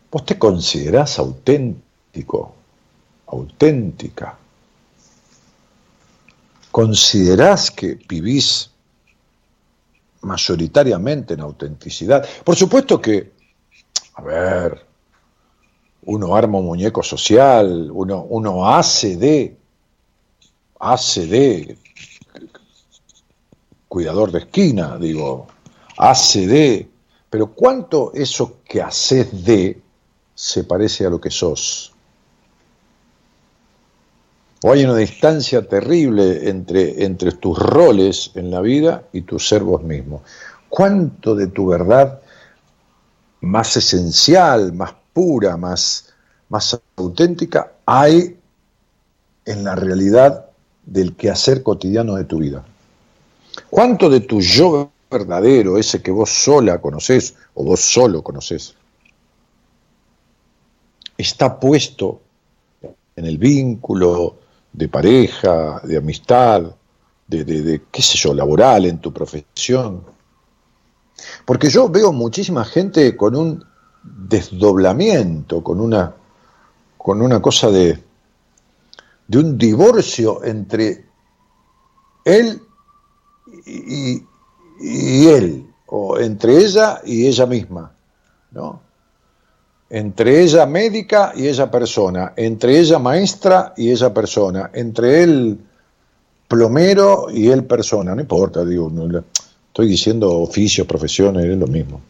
¿vos 0.10 0.25
te 0.25 0.39
considerás 0.39 1.19
auténtico, 1.19 2.55
auténtica? 3.27 4.36
¿Considerás 6.71 7.69
que 7.69 7.93
vivís 8.10 8.71
mayoritariamente 10.21 11.36
en 11.36 11.41
autenticidad? 11.41 12.27
Por 12.43 12.55
supuesto 12.55 12.99
que, 12.99 13.34
a 14.15 14.21
ver, 14.23 14.85
uno 16.06 16.36
arma 16.36 16.60
un 16.60 16.65
muñeco 16.65 17.02
social, 17.02 17.89
uno, 17.91 18.68
hace 18.68 19.18
de, 19.18 19.58
hace 20.80 21.26
de 21.28 21.78
cuidador 23.88 24.32
de 24.32 24.39
esquina, 24.39 24.98
digo, 25.00 25.48
hace 25.98 26.48
de, 26.48 26.89
pero 27.30 27.48
¿cuánto 27.48 28.12
eso 28.13 28.60
que 28.65 28.82
haces 28.82 29.44
de 29.46 29.82
se 30.34 30.63
parece 30.63 31.06
a 31.06 31.10
lo 31.10 31.20
que 31.20 31.32
sos? 31.32 31.94
O 34.63 34.72
hay 34.72 34.84
una 34.84 34.96
distancia 34.96 35.68
terrible 35.68 36.50
entre, 36.50 37.04
entre 37.04 37.32
tus 37.34 37.58
roles 37.58 38.32
en 38.36 38.52
la 38.52 38.62
vida 38.62 39.04
y 39.12 39.22
tu 39.22 39.39
ser 39.39 39.63
vos 39.63 39.84
mismo. 39.84 40.24
¿Cuánto 40.70 41.36
de 41.36 41.48
tu 41.48 41.68
verdad 41.68 42.20
más 43.41 43.78
esencial, 43.78 44.74
más 44.74 44.94
pura, 45.15 45.56
más, 45.56 46.13
más 46.49 46.78
auténtica 46.97 47.71
hay 47.86 48.38
en 49.45 49.63
la 49.63 49.73
realidad 49.73 50.47
del 50.86 51.15
quehacer 51.15 51.63
cotidiano 51.63 52.15
de 52.15 52.25
tu 52.25 52.39
vida. 52.39 52.65
¿Cuánto 53.69 54.10
de 54.10 54.19
tu 54.19 54.41
yo 54.41 54.91
verdadero, 55.10 55.78
ese 55.78 56.01
que 56.01 56.12
vos 56.12 56.30
sola 56.30 56.82
conoces 56.82 57.36
o 57.54 57.63
vos 57.63 57.80
solo 57.80 58.21
conoces, 58.21 58.75
está 61.17 61.58
puesto 61.62 62.19
en 63.15 63.25
el 63.25 63.38
vínculo 63.38 64.36
de 64.73 64.89
pareja, 64.89 65.80
de 65.84 65.95
amistad, 65.95 66.63
de, 67.25 67.45
de, 67.45 67.84
qué 67.89 68.01
sé 68.01 68.17
yo, 68.17 68.34
laboral, 68.34 68.86
en 68.86 68.97
tu 68.97 69.13
profesión? 69.13 70.04
Porque 71.45 71.69
yo 71.69 71.88
veo 71.88 72.12
muchísima 72.12 72.65
gente 72.65 73.15
con 73.15 73.38
un 73.38 73.74
desdoblamiento, 74.06 75.63
con 75.63 75.80
una, 75.80 76.13
con 76.98 77.22
una 77.22 77.41
cosa 77.41 77.70
de, 77.72 78.00
de 79.28 79.38
un 79.38 79.58
divorcio 79.58 80.44
entre 80.44 81.06
él 82.24 82.62
y, 83.65 85.28
él, 85.28 85.65
o 85.88 86.20
entre 86.20 86.58
ella 86.58 87.02
y 87.06 87.28
ella 87.28 87.46
misma, 87.46 87.91
¿no? 88.52 88.82
Entre 89.89 90.41
ella 90.41 90.65
médica 90.65 91.34
y 91.36 91.48
ella 91.48 91.70
persona, 91.70 92.34
entre 92.36 92.80
ella 92.80 93.00
maestra 93.00 93.74
y 93.78 93.91
ella 93.91 94.13
persona, 94.13 94.72
entre 94.74 95.24
él 95.24 95.60
plomero 96.48 97.28
y 97.32 97.50
él 97.50 97.63
persona, 97.65 98.15
no 98.15 98.22
importa, 98.22 98.65
digo, 98.65 98.91
estoy 99.68 99.88
diciendo 99.88 100.32
oficios, 100.39 100.88
profesiones, 100.88 101.46
es 101.46 101.58
lo 101.58 101.68
mismo. 101.68 102.02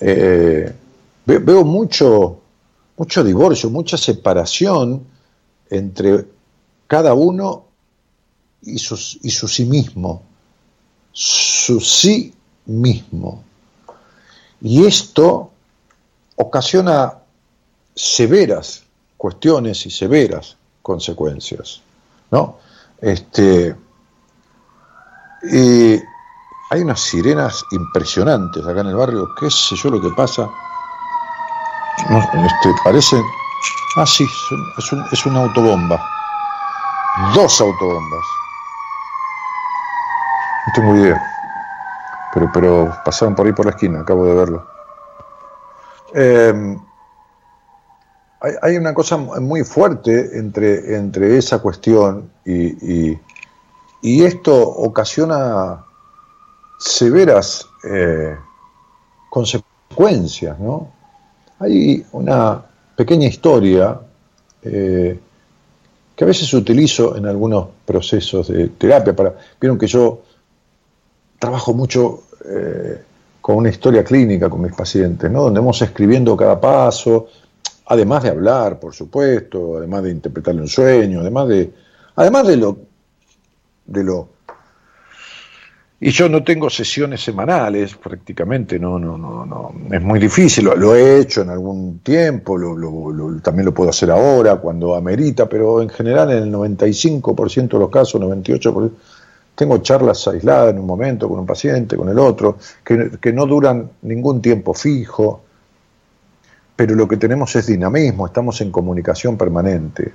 Eh, 0.00 0.72
veo 1.36 1.64
mucho, 1.64 2.40
mucho 2.96 3.22
divorcio, 3.22 3.68
mucha 3.68 3.98
separación 3.98 5.04
entre 5.68 6.26
cada 6.86 7.12
uno 7.12 7.66
y, 8.62 8.78
sus, 8.78 9.18
y 9.22 9.30
su 9.30 9.46
sí 9.46 9.66
mismo, 9.66 10.22
su 11.12 11.80
sí 11.80 12.34
mismo. 12.64 13.44
Y 14.62 14.86
esto 14.86 15.50
ocasiona 16.36 17.14
severas 17.94 18.84
cuestiones 19.16 19.84
y 19.84 19.90
severas 19.90 20.56
consecuencias, 20.82 21.82
¿no? 22.30 22.58
Este, 23.00 23.76
Y 25.42 26.00
hay 26.70 26.80
unas 26.80 27.00
sirenas 27.00 27.64
impresionantes 27.70 28.66
acá 28.66 28.80
en 28.80 28.88
el 28.88 28.96
barrio, 28.96 29.28
qué 29.38 29.50
sé 29.50 29.76
yo 29.76 29.90
lo 29.90 30.00
que 30.00 30.10
pasa. 30.16 30.48
No, 32.10 32.18
este, 32.18 32.70
parece... 32.84 33.16
Ah, 33.96 34.06
sí, 34.06 34.24
es, 34.78 34.92
un, 34.92 35.04
es 35.12 35.26
una 35.26 35.40
autobomba. 35.40 36.00
Dos 37.34 37.60
autobombas. 37.60 38.24
No 40.66 40.72
tengo 40.74 40.96
idea. 40.96 41.22
Pero, 42.32 42.50
pero 42.52 42.96
pasaron 43.04 43.34
por 43.34 43.46
ahí 43.46 43.52
por 43.52 43.66
la 43.66 43.72
esquina, 43.72 44.00
acabo 44.00 44.26
de 44.26 44.34
verlo. 44.34 44.66
Eh, 46.14 46.78
hay, 48.62 48.76
una 48.76 48.94
cosa 48.94 49.16
muy 49.16 49.64
fuerte 49.64 50.38
entre, 50.38 50.96
entre 50.96 51.36
esa 51.36 51.58
cuestión 51.58 52.30
y, 52.44 53.18
y, 54.00 54.24
esto 54.24 54.54
ocasiona 54.56 55.84
severas 56.78 57.68
eh, 57.84 58.36
consecuencias, 59.28 60.58
¿no? 60.60 60.88
Hay 61.60 62.04
una 62.12 62.62
pequeña 62.94 63.26
historia 63.26 63.98
eh, 64.62 65.18
que 66.14 66.24
a 66.24 66.26
veces 66.26 66.52
utilizo 66.54 67.16
en 67.16 67.26
algunos 67.26 67.68
procesos 67.84 68.48
de 68.48 68.68
terapia. 68.68 69.14
Vieron 69.60 69.78
que 69.78 69.86
yo 69.86 70.22
trabajo 71.38 71.72
mucho 71.74 72.24
eh, 72.44 73.02
con 73.40 73.56
una 73.56 73.70
historia 73.70 74.04
clínica 74.04 74.50
con 74.50 74.60
mis 74.62 74.74
pacientes, 74.74 75.30
¿no? 75.30 75.44
donde 75.44 75.60
vamos 75.60 75.80
escribiendo 75.80 76.36
cada 76.36 76.60
paso, 76.60 77.28
además 77.86 78.24
de 78.24 78.30
hablar, 78.30 78.78
por 78.78 78.94
supuesto, 78.94 79.78
además 79.78 80.02
de 80.02 80.10
interpretarle 80.10 80.60
un 80.60 80.68
sueño, 80.68 81.20
además 81.20 81.48
de, 81.48 81.72
además 82.16 82.46
de 82.46 82.56
lo, 82.56 82.78
de 83.86 84.04
lo 84.04 84.28
y 86.00 86.10
yo 86.10 86.28
no 86.28 86.44
tengo 86.44 86.70
sesiones 86.70 87.22
semanales, 87.22 87.96
prácticamente, 87.96 88.78
no, 88.78 89.00
no, 89.00 89.18
no, 89.18 89.44
no. 89.44 89.72
Es 89.90 90.00
muy 90.00 90.20
difícil, 90.20 90.66
lo, 90.66 90.94
he 90.94 91.18
hecho 91.20 91.42
en 91.42 91.50
algún 91.50 91.98
tiempo, 91.98 92.56
también 93.42 93.66
lo 93.66 93.74
puedo 93.74 93.90
hacer 93.90 94.10
ahora, 94.12 94.56
cuando 94.56 94.94
amerita, 94.94 95.48
pero 95.48 95.82
en 95.82 95.88
general 95.88 96.30
en 96.30 96.44
el 96.44 96.52
95% 96.52 97.68
de 97.68 97.78
los 97.78 97.90
casos, 97.90 98.20
98%, 98.20 98.90
tengo 99.56 99.78
charlas 99.78 100.28
aisladas 100.28 100.70
en 100.70 100.78
un 100.78 100.86
momento 100.86 101.28
con 101.28 101.40
un 101.40 101.46
paciente, 101.46 101.96
con 101.96 102.08
el 102.08 102.18
otro, 102.20 102.58
que 102.84 103.32
no 103.32 103.44
duran 103.44 103.90
ningún 104.02 104.40
tiempo 104.40 104.72
fijo, 104.74 105.42
pero 106.76 106.94
lo 106.94 107.08
que 107.08 107.16
tenemos 107.16 107.56
es 107.56 107.66
dinamismo, 107.66 108.24
estamos 108.24 108.60
en 108.60 108.70
comunicación 108.70 109.36
permanente. 109.36 110.12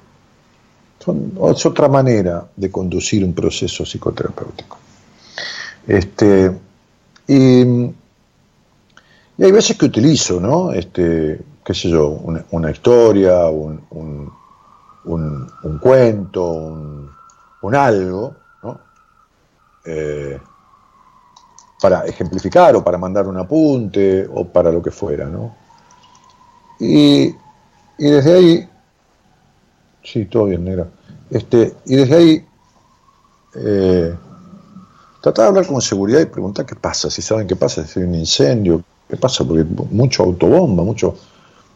es 0.98 1.65
otra 1.65 1.89
manera 1.89 2.48
de 2.56 2.72
conducir 2.72 3.26
un 3.26 3.34
proceso 3.34 3.84
psicoterapéutico. 3.86 4.78
Este, 5.88 6.52
y, 7.28 7.62
hay 9.43 9.52
veces 9.52 9.78
que 9.78 9.86
utilizo, 9.86 10.39
¿no? 10.39 10.72
Este, 10.72 11.41
qué 11.63 11.74
sé 11.74 11.89
yo, 11.89 12.10
una, 12.52 12.72
historia, 12.72 13.48
un, 13.48 13.82
un, 15.06 15.80
cuento, 15.82 16.52
un, 17.62 17.76
algo, 17.76 18.36
¿no? 18.62 18.80
Eh, 19.86 20.39
para 21.82 22.06
ejemplificar 22.06 22.76
o 22.76 22.84
para 22.84 22.98
mandar 22.98 23.28
un 23.28 23.38
apunte 23.38 24.28
o 24.34 24.46
para 24.46 24.72
lo 24.72 24.82
que 24.82 24.91
fuera, 24.91 25.26
¿no? 25.26 25.56
Y, 26.80 27.36
y 27.98 28.10
desde 28.10 28.34
ahí, 28.34 28.69
sí, 30.04 30.26
todo 30.26 30.46
bien, 30.46 30.63
negra, 30.63 30.88
este, 31.30 31.76
y 31.86 31.96
desde 31.96 32.15
ahí 32.15 32.46
eh, 33.56 34.15
Tratar 35.23 35.45
de 35.45 35.47
hablar 35.47 35.67
con 35.67 35.81
seguridad 35.81 36.19
y 36.19 36.25
preguntar 36.25 36.65
qué 36.65 36.75
pasa, 36.75 37.09
si 37.09 37.21
saben 37.21 37.47
qué 37.47 37.55
pasa, 37.55 37.88
si 37.88 37.97
hay 37.97 38.05
un 38.05 38.15
incendio, 38.15 38.83
qué 39.07 39.15
pasa, 39.15 39.45
porque 39.45 39.63
mucho 39.89 40.23
autobomba, 40.23 40.83
mucho 40.83 41.15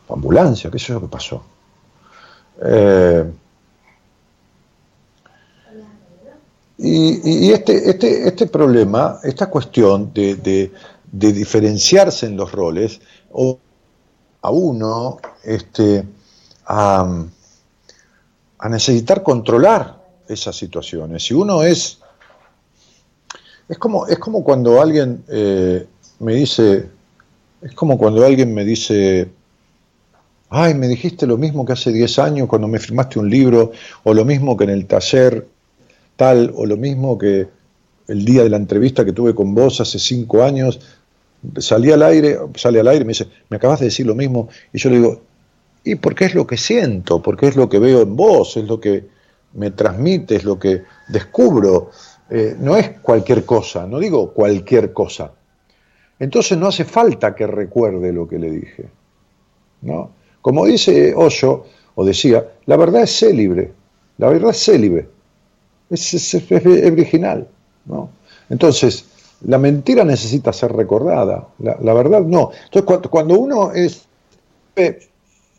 ambulancia, 0.09 0.69
qué 0.69 0.77
sé 0.77 0.87
yo 0.87 0.99
qué 0.99 1.07
pasó. 1.07 1.41
Eh, 2.61 3.23
y, 6.79 7.49
este, 7.53 7.89
este, 7.89 8.27
este 8.27 8.47
problema, 8.47 9.21
esta 9.23 9.49
cuestión 9.49 10.11
de, 10.13 10.69
diferenciarse 11.09 12.25
en 12.25 12.35
los 12.35 12.51
roles, 12.51 12.99
o 13.31 13.57
a 14.41 14.51
uno 14.51 15.19
este, 15.45 16.05
a 16.65 17.07
necesitar 18.69 19.23
controlar 19.23 20.03
esas 20.27 20.53
situaciones. 20.53 21.23
Si 21.23 21.33
uno 21.33 21.63
es 21.63 21.99
es 23.69 23.77
como, 23.77 24.07
es 24.07 24.17
como 24.17 24.43
cuando 24.43 24.81
alguien 24.81 25.23
eh, 25.27 25.85
me 26.19 26.35
dice, 26.35 26.89
es 27.61 27.73
como 27.73 27.97
cuando 27.97 28.25
alguien 28.25 28.53
me 28.53 28.63
dice, 28.63 29.29
ay, 30.49 30.73
me 30.73 30.87
dijiste 30.87 31.27
lo 31.27 31.37
mismo 31.37 31.65
que 31.65 31.73
hace 31.73 31.91
10 31.91 32.19
años 32.19 32.47
cuando 32.47 32.67
me 32.67 32.79
firmaste 32.79 33.19
un 33.19 33.29
libro, 33.29 33.71
o 34.03 34.13
lo 34.13 34.25
mismo 34.25 34.55
que 34.55 34.63
en 34.65 34.69
el 34.71 34.85
taller 34.85 35.47
tal, 36.15 36.51
o 36.55 36.65
lo 36.65 36.77
mismo 36.77 37.17
que 37.17 37.47
el 38.07 38.25
día 38.25 38.43
de 38.43 38.49
la 38.49 38.57
entrevista 38.57 39.03
que 39.03 39.11
tuve 39.11 39.35
con 39.35 39.53
vos 39.53 39.81
hace 39.81 39.99
5 39.99 40.43
años, 40.43 40.79
salí 41.57 41.91
al 41.91 42.03
aire, 42.03 42.37
sale 42.55 42.79
al 42.79 42.87
aire, 42.87 43.05
me 43.05 43.09
dice, 43.09 43.27
me 43.49 43.57
acabas 43.57 43.79
de 43.79 43.85
decir 43.85 44.05
lo 44.05 44.15
mismo, 44.15 44.49
y 44.73 44.79
yo 44.79 44.89
le 44.89 44.97
digo, 44.97 45.21
y 45.83 45.95
porque 45.95 46.25
es 46.25 46.35
lo 46.35 46.47
que 46.47 46.57
siento, 46.57 47.21
porque 47.21 47.47
es 47.47 47.55
lo 47.55 47.69
que 47.69 47.79
veo 47.79 48.01
en 48.01 48.15
vos, 48.15 48.57
es 48.57 48.65
lo 48.65 48.79
que 48.79 49.05
me 49.53 49.71
transmite, 49.71 50.35
es 50.35 50.43
lo 50.43 50.59
que 50.59 50.83
descubro. 51.07 51.91
Eh, 52.29 52.55
no 52.59 52.75
es 52.75 52.99
cualquier 53.01 53.45
cosa, 53.45 53.87
no 53.87 53.99
digo 53.99 54.31
cualquier 54.31 54.91
cosa. 54.93 55.31
Entonces 56.19 56.57
no 56.57 56.67
hace 56.67 56.83
falta 56.83 57.35
que 57.35 57.47
recuerde 57.47 58.11
lo 58.11 58.27
que 58.27 58.39
le 58.39 58.49
dije. 58.49 58.89
¿no? 59.81 60.11
Como 60.41 60.65
dice 60.65 61.13
Osho, 61.15 61.65
o 61.95 62.05
decía, 62.05 62.45
la 62.65 62.77
verdad 62.77 63.03
es 63.03 63.17
célibre, 63.19 63.71
la 64.17 64.29
verdad 64.29 64.51
es 64.51 64.63
célibe, 64.63 65.09
es, 65.89 66.35
original. 66.51 67.47
¿no? 67.85 68.09
Entonces, 68.49 69.05
la 69.41 69.57
mentira 69.57 70.03
necesita 70.03 70.51
ser 70.51 70.73
recordada, 70.73 71.47
la, 71.59 71.93
verdad 71.93 72.21
no. 72.21 72.51
Entonces, 72.65 73.09
cuando, 73.09 73.37
uno 73.37 73.71
es 73.71 74.05
eh, 74.75 75.07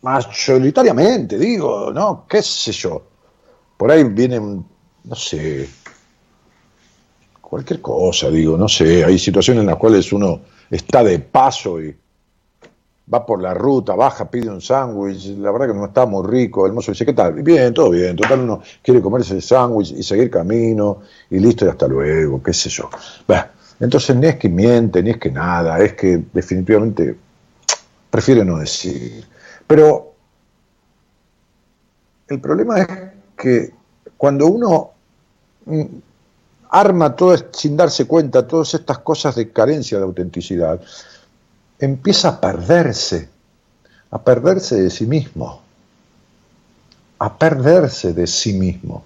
mayoritariamente, 0.03 1.39
digo, 1.39 1.93
¿no? 1.93 2.25
¿Qué 2.29 2.43
sé 2.43 2.73
yo? 2.73 3.03
Por 3.77 3.91
ahí 3.91 4.05
vienen, 4.05 4.65
no 5.05 5.15
sé, 5.15 5.69
cualquier 7.49 7.81
cosa, 7.81 8.29
digo, 8.29 8.59
no 8.59 8.69
sé, 8.69 9.05
hay 9.05 9.19
situaciones 9.19 9.63
en 9.63 9.69
las 9.69 9.77
cuales 9.77 10.13
uno 10.13 10.41
está 10.71 11.03
de 11.03 11.19
paso 11.19 11.81
y 11.81 11.97
va 13.13 13.25
por 13.25 13.41
la 13.41 13.55
ruta, 13.55 13.95
baja, 13.95 14.31
pide 14.31 14.51
un 14.51 14.61
sándwich, 14.61 15.29
la 15.39 15.51
verdad 15.51 15.69
que 15.69 15.75
no 15.75 15.87
está 15.87 16.05
muy 16.05 16.27
rico, 16.27 16.67
el 16.67 16.75
mozo 16.75 16.93
dice, 16.93 17.07
¿qué 17.07 17.15
tal? 17.15 17.43
Bien, 17.43 17.73
todo 17.73 17.89
bien, 17.89 18.17
total 18.17 18.41
uno 18.41 18.61
quiere 18.83 19.01
comerse 19.01 19.33
el 19.33 19.41
sándwich 19.41 19.93
y 19.93 20.03
seguir 20.03 20.31
camino 20.31 21.01
y 21.31 21.39
listo 21.39 21.65
y 21.65 21.69
hasta 21.69 21.89
luego, 21.89 22.43
qué 22.43 22.53
sé 22.53 22.69
yo. 22.69 22.91
entonces 23.81 24.15
ni 24.15 24.27
es 24.27 24.37
que 24.37 24.51
miente, 24.51 25.03
ni 25.03 25.11
es 25.11 25.17
que 25.17 25.31
nada, 25.31 25.79
es 25.83 25.95
que 25.95 26.23
definitivamente 26.31 27.17
prefiere 28.11 28.45
no 28.45 28.59
decir. 28.59 29.25
Pero 29.67 30.13
el 32.29 32.41
problema 32.41 32.81
es 32.81 32.89
que 33.35 33.71
cuando 34.19 34.49
uno 34.49 34.91
arma 36.71 37.15
todo, 37.15 37.37
sin 37.53 37.77
darse 37.77 38.07
cuenta 38.07 38.47
todas 38.47 38.75
estas 38.75 38.99
cosas 38.99 39.35
de 39.35 39.51
carencia 39.51 39.99
de 39.99 40.05
autenticidad, 40.05 40.81
empieza 41.79 42.29
a 42.29 42.41
perderse, 42.41 43.29
a 44.11 44.21
perderse 44.21 44.83
de 44.83 44.91
sí 44.91 45.07
mismo, 45.07 45.61
a 47.19 47.39
perderse 47.39 48.13
de 48.13 48.27
sí 48.27 48.53
mismo. 48.53 49.05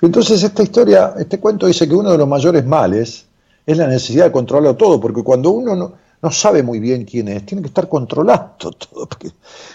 Entonces 0.00 0.42
esta 0.42 0.62
historia, 0.62 1.14
este 1.18 1.40
cuento 1.40 1.66
dice 1.66 1.88
que 1.88 1.94
uno 1.94 2.12
de 2.12 2.18
los 2.18 2.28
mayores 2.28 2.64
males 2.64 3.24
es 3.66 3.76
la 3.76 3.86
necesidad 3.86 4.26
de 4.26 4.32
controlarlo 4.32 4.76
todo, 4.76 5.00
porque 5.00 5.22
cuando 5.22 5.50
uno 5.50 5.92
no, 6.20 6.30
sabe 6.30 6.62
muy 6.62 6.78
bien 6.78 7.04
quién 7.04 7.28
es, 7.28 7.44
tiene 7.44 7.62
que 7.62 7.68
estar 7.68 7.88
controlando 7.88 8.54
todo, 8.58 9.06
porque, 9.06 9.30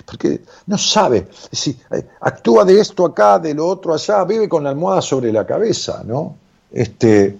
porque 0.06 0.42
no 0.68 0.78
sabe, 0.78 1.28
si 1.52 1.78
eh, 1.92 2.08
actúa 2.22 2.64
de 2.64 2.80
esto 2.80 3.06
acá, 3.06 3.38
de 3.40 3.54
lo 3.54 3.68
otro 3.68 3.94
allá, 3.94 4.24
vive 4.24 4.48
con 4.48 4.64
la 4.64 4.70
almohada 4.70 5.02
sobre 5.02 5.32
la 5.32 5.46
cabeza, 5.46 6.04
¿no? 6.06 6.43
Este, 6.74 7.38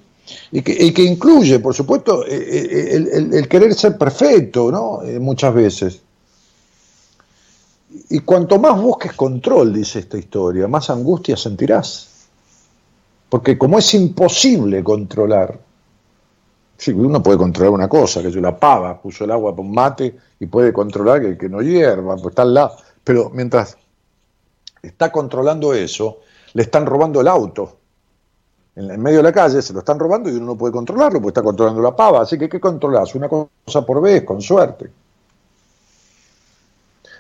y, 0.52 0.62
que, 0.62 1.04
incluye, 1.04 1.60
por 1.60 1.74
supuesto, 1.74 2.26
eh, 2.26 2.30
eh, 2.32 3.30
el, 3.34 3.48
querer 3.48 3.74
ser 3.74 3.98
perfecto, 3.98 4.72
¿no? 4.72 5.02
Eh, 5.04 5.20
muchas 5.20 5.54
veces. 5.54 6.02
Y 8.10 8.20
cuanto 8.20 8.60
más 8.60 8.80
busques 8.80 9.14
control, 9.14 9.74
dice 9.74 10.00
esta 10.00 10.18
historia, 10.18 10.68
más 10.68 10.90
angustia 10.90 11.36
sentirás. 11.36 12.10
Porque 13.30 13.58
como 13.58 13.80
es 13.80 13.94
imposible 13.96 14.84
controlar, 14.84 15.60
sí, 16.78 16.92
uno 16.92 17.22
puede 17.22 17.38
controlar 17.38 17.74
una 17.74 17.90
cosa, 17.90 18.22
que 18.22 18.32
yo 18.32 18.40
la 18.40 18.58
pava, 18.58 19.02
puso 19.02 19.26
el 19.26 19.32
agua 19.32 19.52
un 19.58 19.72
mate 19.72 20.16
y 20.40 20.46
puede 20.46 20.72
controlar 20.72 21.22
que, 21.22 21.38
que 21.38 21.50
no 21.50 21.62
hierva, 21.62 22.16
pues 22.16 22.28
está 22.28 22.44
al 22.44 22.54
lado. 22.54 22.78
Pero 23.04 23.32
mientras 23.32 23.78
está 24.82 25.12
controlando 25.12 25.74
eso, 25.74 26.20
le 26.54 26.62
están 26.62 26.86
robando 26.86 27.20
el 27.22 27.28
auto 27.28 27.78
en, 28.76 29.02
medio 29.02 29.18
de 29.18 29.24
la 29.24 29.32
calle, 29.32 29.62
se 29.62 29.74
lo 29.74 29.80
están 29.80 30.00
robando 30.00 30.30
y 30.30 30.34
uno 30.34 30.48
no 30.48 30.56
puede 30.58 30.74
controlarlo 30.74 31.20
porque 31.20 31.30
está 31.30 31.44
controlando 31.44 31.82
la 31.82 31.96
pava. 31.96 32.22
Así 32.22 32.38
que, 32.38 32.50
¿qué 32.50 32.60
controlas? 32.60 33.14
Una 33.16 33.30
cosa 33.30 33.86
por 33.86 34.02
vez, 34.02 34.24
con 34.24 34.42
suerte. 34.42 34.90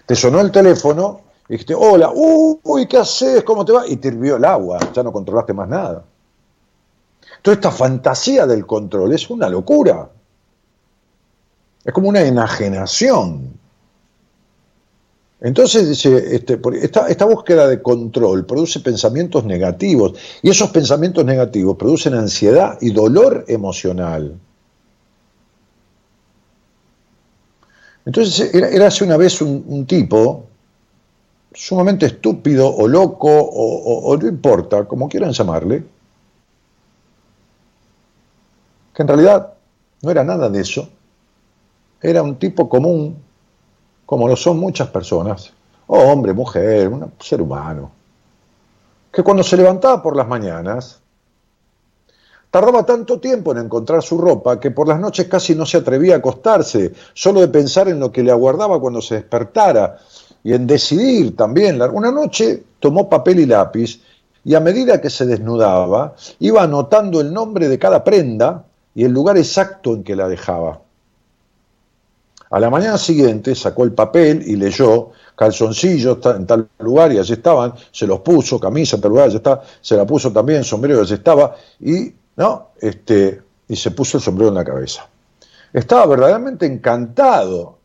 Te 0.05 0.15
sonó 0.15 0.39
el 0.41 0.51
teléfono 0.51 1.21
y 1.47 1.53
dijiste, 1.53 1.75
hola, 1.75 2.11
uy, 2.13 2.87
¿qué 2.87 2.97
haces? 2.97 3.43
¿Cómo 3.43 3.63
te 3.63 3.71
va? 3.71 3.87
Y 3.87 3.97
te 3.97 4.09
hirvió 4.09 4.37
el 4.37 4.45
agua, 4.45 4.79
ya 4.93 5.03
no 5.03 5.11
controlaste 5.11 5.53
más 5.53 5.69
nada. 5.69 6.03
Toda 7.41 7.55
esta 7.55 7.71
fantasía 7.71 8.47
del 8.47 8.65
control 8.65 9.13
es 9.13 9.29
una 9.29 9.49
locura. 9.49 10.09
Es 11.83 11.93
como 11.93 12.09
una 12.09 12.21
enajenación. 12.21 13.59
Entonces 15.43 15.89
dice, 15.89 16.35
este, 16.37 16.57
esta, 16.81 17.25
búsqueda 17.25 17.67
de 17.67 17.81
control 17.81 18.45
produce 18.45 18.79
pensamientos 18.79 19.43
negativos 19.43 20.13
y 20.41 20.49
esos 20.49 20.69
pensamientos 20.69 21.25
negativos 21.25 21.75
producen 21.75 22.13
ansiedad 22.13 22.77
y 22.79 22.91
dolor 22.91 23.43
emocional. 23.49 24.39
Entonces 28.05 28.53
era, 28.55 28.87
hace 28.87 29.03
una 29.03 29.17
vez 29.17 29.41
un, 29.41 29.85
tipo 29.85 30.45
sumamente 31.53 32.05
estúpido 32.05 32.73
o 32.73 32.87
loco 32.87 33.27
o, 33.29 34.11
o 34.11 34.17
no 34.17 34.27
importa, 34.29 34.85
como 34.85 35.09
quieran 35.09 35.33
llamarle, 35.33 35.83
que 38.93 39.01
en 39.01 39.07
realidad 39.09 39.55
no 40.01 40.09
era 40.09 40.23
nada 40.23 40.49
de 40.49 40.61
eso, 40.61 40.87
era 42.01 42.23
un 42.23 42.37
tipo 42.37 42.69
común, 42.69 43.17
como 44.13 44.27
lo 44.27 44.35
son 44.35 44.59
muchas 44.59 44.89
personas, 44.89 45.51
hombre, 45.87 46.33
mujer, 46.33 46.87
un 46.87 47.13
ser 47.19 47.41
humano, 47.41 47.89
que 49.11 49.23
cuando 49.23 49.41
se 49.41 49.57
levantaba 49.57 50.03
por 50.03 50.15
las 50.15 50.27
mañanas, 50.27 51.01
tardaba 52.51 52.85
tanto 52.85 53.19
tiempo 53.19 53.53
en 53.53 53.65
encontrar 53.65 54.03
su 54.03 54.19
ropa 54.19 54.59
que 54.59 54.69
por 54.69 54.87
las 54.87 54.99
noches 54.99 55.27
casi 55.27 55.55
no 55.55 55.65
se 55.65 55.77
atrevía 55.77 56.13
a 56.13 56.17
acostarse, 56.19 56.93
solo 57.15 57.41
de 57.41 57.47
pensar 57.47 57.87
en 57.87 57.99
lo 57.99 58.11
que 58.11 58.21
le 58.21 58.29
aguardaba 58.29 58.79
cuando 58.79 59.01
se 59.01 59.15
despertara 59.15 59.97
y 60.43 60.53
en 60.53 60.67
decidir 60.67 61.35
también. 61.35 61.81
Una 61.81 62.11
noche 62.11 62.65
tomó 62.79 63.09
papel 63.09 63.39
y 63.39 63.47
lápiz 63.47 63.99
y 64.45 64.53
a 64.53 64.59
medida 64.59 65.01
que 65.01 65.09
se 65.09 65.25
desnudaba 65.25 66.13
iba 66.37 66.61
anotando 66.61 67.19
el 67.19 67.33
nombre 67.33 67.67
de 67.67 67.79
cada 67.79 68.03
prenda 68.03 68.63
y 68.93 69.05
el 69.05 69.11
lugar 69.11 69.39
exacto 69.39 69.95
en 69.95 70.03
que 70.03 70.15
la 70.15 70.27
dejaba. 70.27 70.82
A 72.49 72.59
la 72.59 72.69
mañana 72.69 72.97
siguiente 72.97 73.55
sacó 73.55 73.83
el 73.83 73.93
papel 73.93 74.43
y 74.45 74.55
leyó 74.55 75.11
calzoncillos 75.35 76.19
en 76.25 76.45
tal 76.45 76.69
lugar 76.79 77.11
y 77.11 77.17
allí 77.17 77.33
estaban, 77.33 77.73
se 77.91 78.05
los 78.05 78.19
puso, 78.19 78.59
camisa 78.59 78.95
en 78.97 79.01
tal 79.01 79.09
lugar, 79.09 79.27
allí 79.27 79.37
está, 79.37 79.61
se 79.81 79.95
la 79.95 80.05
puso 80.05 80.31
también, 80.31 80.63
sombrero 80.63 81.01
allí 81.01 81.15
estaba, 81.15 81.55
y, 81.79 82.13
¿no? 82.35 82.69
este, 82.79 83.41
y 83.67 83.75
se 83.75 83.91
puso 83.91 84.17
el 84.17 84.23
sombrero 84.23 84.49
en 84.49 84.55
la 84.55 84.63
cabeza. 84.63 85.07
Estaba 85.71 86.05
verdaderamente 86.05 86.65
encantado, 86.65 87.77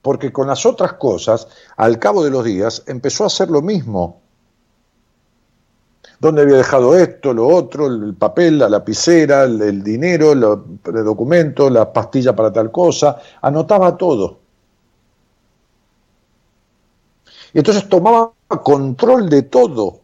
porque 0.00 0.32
con 0.32 0.46
las 0.46 0.64
otras 0.66 0.94
cosas, 0.94 1.48
al 1.76 1.98
cabo 1.98 2.22
de 2.22 2.30
los 2.30 2.44
días, 2.44 2.84
empezó 2.86 3.24
a 3.24 3.28
hacer 3.28 3.50
lo 3.50 3.62
mismo 3.62 4.20
dónde 6.22 6.42
había 6.42 6.58
dejado 6.58 6.96
esto, 6.96 7.34
lo 7.34 7.48
otro, 7.48 7.88
el 7.88 8.14
papel, 8.14 8.60
la 8.60 8.68
lapicera, 8.68 9.42
el, 9.42 9.82
dinero, 9.82 10.36
los 10.36 10.60
documentos, 10.84 11.68
la 11.72 11.92
pastilla 11.92 12.32
para 12.36 12.52
tal 12.52 12.70
cosa, 12.70 13.20
anotaba 13.40 13.96
todo. 13.96 14.38
Y 17.52 17.58
entonces 17.58 17.88
tomaba 17.88 18.32
control 18.62 19.28
de 19.28 19.42
todo. 19.42 19.98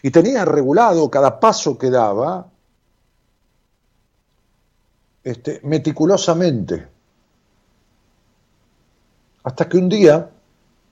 Y 0.00 0.12
tenía 0.12 0.44
regulado 0.44 1.10
cada 1.10 1.40
paso 1.40 1.76
que 1.76 1.90
daba 1.90 2.46
este, 5.24 5.60
meticulosamente. 5.64 6.86
Hasta 9.42 9.68
que 9.68 9.76
un 9.76 9.88
día 9.88 10.30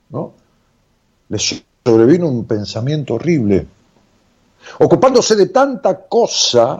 ¿no? 0.09 0.33
le 1.29 1.37
sobrevino 1.39 2.27
un 2.27 2.43
pensamiento 2.43 3.13
horrible 3.13 3.65
ocupándose 4.79 5.35
de 5.35 5.47
tanta 5.47 6.07
cosa, 6.07 6.79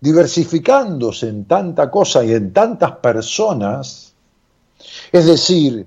diversificándose 0.00 1.28
en 1.28 1.44
tanta 1.44 1.90
cosa 1.90 2.24
y 2.24 2.32
en 2.32 2.52
tantas 2.52 2.96
personas, 2.96 4.12
es 5.12 5.26
decir, 5.26 5.86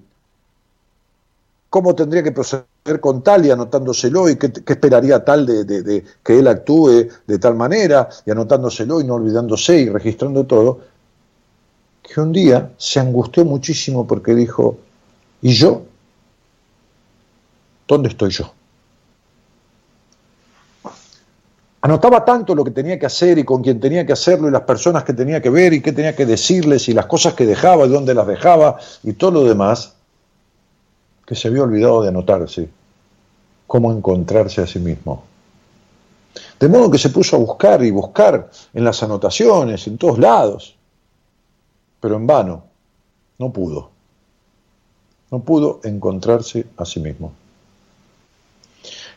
cómo 1.70 1.94
tendría 1.94 2.24
que 2.24 2.32
proceder 2.32 3.02
con 3.02 3.22
tal 3.22 3.46
y 3.46 3.52
anotándoselo 3.52 4.30
y 4.30 4.38
qué, 4.38 4.54
esperaría 4.66 5.26
tal 5.26 5.46
de, 5.46 6.06
que 6.24 6.40
él 6.40 6.48
actúe 6.48 7.10
de 7.28 7.40
tal 7.40 7.56
manera 7.56 8.08
y 8.26 8.32
anotándoselo 8.32 9.02
y 9.02 9.04
no 9.04 9.16
olvidándose 9.16 9.80
y 9.82 9.90
registrando 9.90 10.46
todo, 10.46 10.80
que 12.02 12.22
un 12.22 12.32
día 12.32 12.72
se 12.78 13.02
angustió 13.02 13.44
muchísimo 13.44 14.08
porque 14.08 14.34
dijo, 14.34 14.78
¿y 15.42 15.54
yo? 15.54 15.82
¿Dónde 17.86 18.08
estoy 18.08 18.30
yo? 18.30 18.54
Anotaba 21.86 22.26
tanto 22.26 22.56
lo 22.56 22.63
que 22.63 22.71
tenía 22.71 22.98
que 22.98 23.06
hacer 23.06 23.38
y 23.38 23.43
con 23.43 23.62
quién 23.62 23.80
tenía 23.80 24.08
que 24.08 24.13
hacerlo 24.13 24.48
y 24.48 24.52
las 24.52 24.63
personas 24.63 25.04
que 25.04 25.13
tenía 25.13 25.39
que 25.39 25.52
ver 25.52 25.71
y 25.71 25.84
qué 25.84 25.91
tenía 25.91 26.15
que 26.15 26.26
decirles 26.26 26.89
y 26.89 26.93
las 26.93 27.06
cosas 27.06 27.36
que 27.36 27.45
dejaba 27.45 27.86
y 27.86 27.89
dónde 27.89 28.15
las 28.15 28.26
dejaba 28.26 28.80
y 29.04 29.13
todo 29.13 29.30
lo 29.30 29.43
demás, 29.43 29.93
que 31.28 31.36
se 31.36 31.48
había 31.48 31.62
olvidado 31.62 32.02
de 32.02 32.10
anotarse 32.10 32.69
cómo 33.67 33.91
encontrarse 33.91 34.62
a 34.62 34.67
sí 34.67 34.80
mismo. 34.80 35.26
De 36.60 36.67
modo 36.67 36.89
que 36.89 36.98
se 36.98 37.12
puso 37.12 37.36
a 37.36 37.39
buscar 37.39 37.84
y 37.84 37.91
buscar 37.91 38.50
en 38.74 38.84
las 38.84 39.04
anotaciones, 39.04 39.86
en 39.86 40.00
todos 40.00 40.17
lados, 40.17 40.76
pero 42.00 42.15
en 42.15 42.26
vano, 42.26 42.63
no 43.38 43.54
pudo. 43.54 43.91
No 45.30 45.39
pudo 45.41 45.82
encontrarse 45.84 46.65
a 46.78 46.86
sí 46.86 47.00
mismo. 47.00 47.32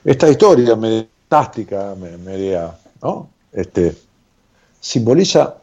Esta 0.04 0.28
historia 0.28 0.76
me 0.76 1.09
fantástica, 1.29 1.95
media, 1.95 2.75
¿no? 3.03 3.29
Este, 3.53 3.95
simboliza, 4.81 5.57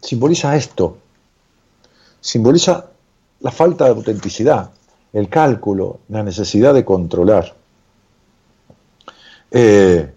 simboliza 0.00 0.56
esto, 0.56 0.96
simboliza 2.20 2.86
la 3.40 3.50
falta 3.50 3.84
de 3.84 3.90
autenticidad, 3.90 4.70
el 5.12 5.28
cálculo, 5.28 6.00
la 6.08 6.22
necesidad 6.22 6.72
de 6.72 6.84
controlar. 6.84 7.54
Eh, 9.50 10.10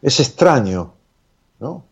es 0.00 0.20
extraño, 0.20 0.92
¿no? 1.60 1.84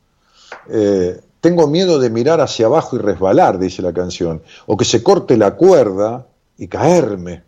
Eh, 0.71 1.21
tengo 1.41 1.67
miedo 1.67 1.99
de 1.99 2.09
mirar 2.09 2.41
hacia 2.41 2.67
abajo 2.67 2.97
y 2.97 3.01
resbalar, 3.01 3.59
dice 3.59 3.83
la 3.83 3.93
canción, 3.93 4.43
o 4.67 4.77
que 4.77 4.85
se 4.85 5.03
corte 5.03 5.37
la 5.37 5.57
cuerda 5.57 6.27
y 6.57 6.69
caerme. 6.69 7.43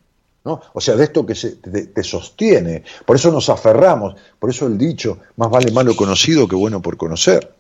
O 0.45 0.81
sea, 0.81 0.95
de 0.95 1.05
esto 1.05 1.25
que 1.25 1.35
se, 1.35 1.57
te, 1.57 2.03
sostiene. 2.05 2.85
Por 3.07 3.17
eso 3.17 3.33
nos 3.33 3.49
aferramos, 3.49 4.15
por 4.39 4.51
eso 4.51 4.67
el 4.67 4.77
dicho, 4.77 5.19
más 5.37 5.51
vale 5.51 5.73
malo 5.73 5.97
conocido 5.97 6.47
que 6.47 6.55
bueno 6.55 6.83
por 6.83 6.99
conocer. 6.99 7.55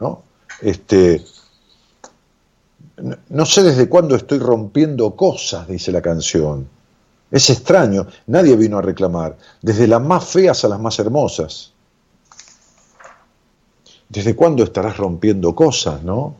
¿no? 0.00 0.22
Este, 0.62 1.22
no 3.28 3.44
sé 3.44 3.62
desde 3.62 3.88
cuándo 3.88 4.16
estoy 4.16 4.38
rompiendo 4.38 5.14
cosas, 5.14 5.68
dice 5.68 5.92
la 5.92 6.00
canción. 6.00 6.66
Es 7.30 7.50
extraño, 7.50 8.06
nadie 8.28 8.56
vino 8.56 8.78
a 8.78 8.82
reclamar, 8.82 9.36
desde 9.60 9.86
las 9.86 10.00
más 10.00 10.24
feas 10.24 10.64
a 10.64 10.68
las 10.68 10.80
más 10.80 10.98
hermosas. 10.98 11.72
¿Desde 14.08 14.34
cuándo 14.34 14.64
estarás 14.64 14.96
rompiendo 14.96 15.54
cosas, 15.54 16.02
no? 16.02 16.36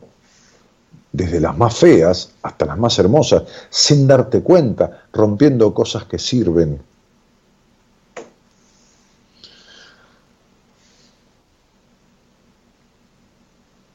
Desde 1.11 1.39
las 1.39 1.57
más 1.57 1.75
feas 1.75 2.33
hasta 2.41 2.65
las 2.65 2.77
más 2.77 2.97
hermosas, 2.99 3.43
sin 3.69 4.07
darte 4.07 4.41
cuenta, 4.41 5.07
rompiendo 5.13 5.73
cosas 5.73 6.05
que 6.05 6.19
sirven. 6.19 6.81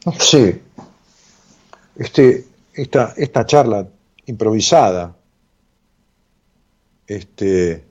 No 0.04 0.12
sé, 0.12 0.62
este, 1.96 2.44
esta, 2.74 3.14
esta 3.16 3.46
charla 3.46 3.86
improvisada, 4.26 5.14
este, 7.06 7.84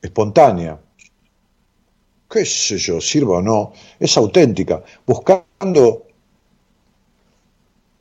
espontánea, 0.00 0.78
qué 2.30 2.44
sé 2.44 2.78
yo, 2.78 3.00
sirva 3.00 3.38
o 3.38 3.42
no, 3.42 3.72
es 3.98 4.16
auténtica, 4.16 4.82
buscando 5.04 6.07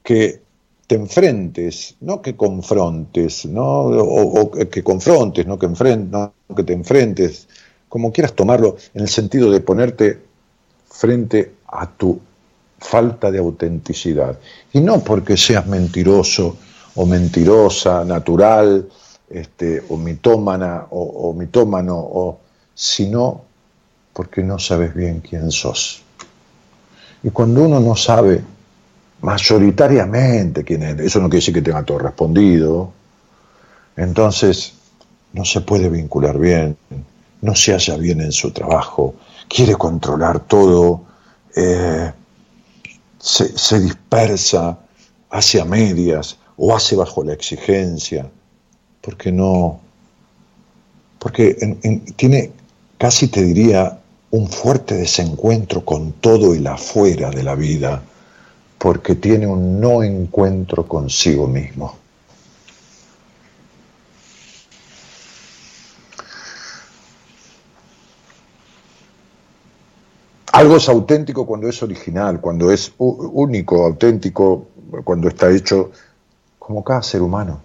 que 0.07 0.39
te 0.87 0.95
enfrentes, 0.95 1.95
no 1.99 2.21
que 2.21 2.37
confrontes, 2.37 3.45
¿no? 3.45 3.87
O, 3.87 4.49
que 4.51 4.81
confrontes, 4.81 5.45
no 5.45 5.59
que, 5.59 5.65
enfrentes, 5.65 6.09
no 6.09 6.55
que 6.55 6.63
te 6.63 6.71
enfrentes, 6.71 7.49
como 7.89 8.13
quieras 8.13 8.33
tomarlo, 8.33 8.77
en 8.93 9.01
el 9.01 9.09
sentido 9.09 9.51
de 9.51 9.59
ponerte 9.59 10.21
frente 10.89 11.55
a 11.67 11.91
tu 11.91 12.21
falta 12.79 13.29
de 13.29 13.39
autenticidad. 13.39 14.39
Y 14.71 14.79
no 14.79 15.03
porque 15.03 15.35
seas 15.35 15.67
mentiroso 15.67 16.55
o 16.95 17.05
mentirosa, 17.05 18.05
natural, 18.05 18.87
este, 19.29 19.83
o 19.89 19.97
mitómana, 19.97 20.85
o, 20.89 21.01
o 21.01 21.33
mitómano, 21.33 21.97
o, 21.97 22.39
sino 22.73 23.41
porque 24.13 24.41
no 24.41 24.57
sabes 24.57 24.95
bien 24.95 25.19
quién 25.19 25.51
sos. 25.51 26.01
Y 27.23 27.29
cuando 27.31 27.63
uno 27.63 27.81
no 27.81 27.93
sabe 27.97 28.41
mayoritariamente 29.21 30.63
quién 30.63 30.83
es, 30.83 30.99
eso 30.99 31.19
no 31.19 31.29
quiere 31.29 31.41
decir 31.41 31.53
que 31.53 31.61
tenga 31.61 31.83
todo 31.83 31.99
respondido, 31.99 32.91
entonces 33.95 34.73
no 35.33 35.43
se 35.45 35.61
puede 35.61 35.89
vincular 35.89 36.37
bien, 36.37 36.77
no 37.41 37.55
se 37.55 37.73
halla 37.73 37.97
bien 37.97 38.21
en 38.21 38.31
su 38.31 38.51
trabajo, 38.51 39.15
quiere 39.47 39.75
controlar 39.75 40.39
todo, 40.41 41.01
eh, 41.55 42.11
se, 43.19 43.79
dispersa, 43.79 44.77
hace 45.29 45.59
a 45.59 45.65
medias 45.65 46.37
o 46.55 46.75
hace 46.75 46.95
bajo 46.95 47.23
la 47.23 47.33
exigencia, 47.33 48.29
porque 49.01 49.31
no, 49.31 49.79
porque 51.19 51.55
tiene, 52.15 52.51
casi 52.97 53.27
te 53.27 53.41
diría, 53.43 53.99
un 54.29 54.47
fuerte 54.49 54.95
desencuentro 54.95 55.83
con 55.85 56.13
todo 56.13 56.53
el 56.53 56.67
afuera 56.67 57.29
de 57.31 57.43
la 57.43 57.55
vida, 57.55 58.03
porque 58.77 59.15
tiene 59.15 59.47
un 59.47 59.79
no 59.79 60.03
encuentro 60.03 60.87
consigo 60.87 61.47
mismo. 61.47 61.95
Algo 70.51 70.77
es 70.77 70.89
auténtico 70.89 71.45
cuando 71.45 71.69
es 71.69 71.83
original, 71.83 72.41
cuando 72.41 72.71
es 72.71 72.91
único, 72.97 73.85
auténtico, 73.85 74.67
cuando 75.03 75.27
está 75.27 75.51
hecho 75.51 75.91
como 76.57 76.83
cada 76.83 77.03
ser 77.03 77.21
humano, 77.21 77.61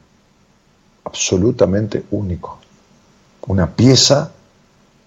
absolutamente 1.05 2.05
único, 2.11 2.59
una 3.47 3.71
pieza 3.71 4.31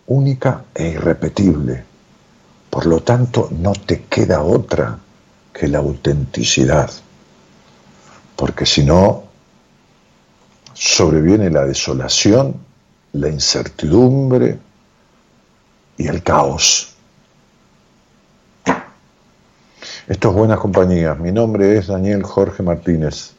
única 0.07 0.65
e 0.73 0.89
irrepetible. 0.89 1.83
Por 2.69 2.87
lo 2.87 3.01
tanto, 3.01 3.49
no 3.51 3.73
te 3.73 4.03
queda 4.03 4.41
otra 4.41 4.99
que 5.57 5.69
la 5.69 5.77
autenticidad, 5.77 6.91
porque 8.35 8.65
si 8.65 8.83
no, 8.83 9.23
sobreviene 10.73 11.49
la 11.49 11.65
desolación, 11.65 12.57
la 13.13 13.29
incertidumbre 13.29 14.59
y 15.97 16.07
el 16.07 16.21
caos. 16.21 16.93
Esto 20.07 20.29
es 20.29 20.35
Buenas 20.35 20.59
Compañías. 20.59 21.17
Mi 21.17 21.31
nombre 21.31 21.77
es 21.77 21.87
Daniel 21.87 22.23
Jorge 22.23 22.61
Martínez. 22.61 23.31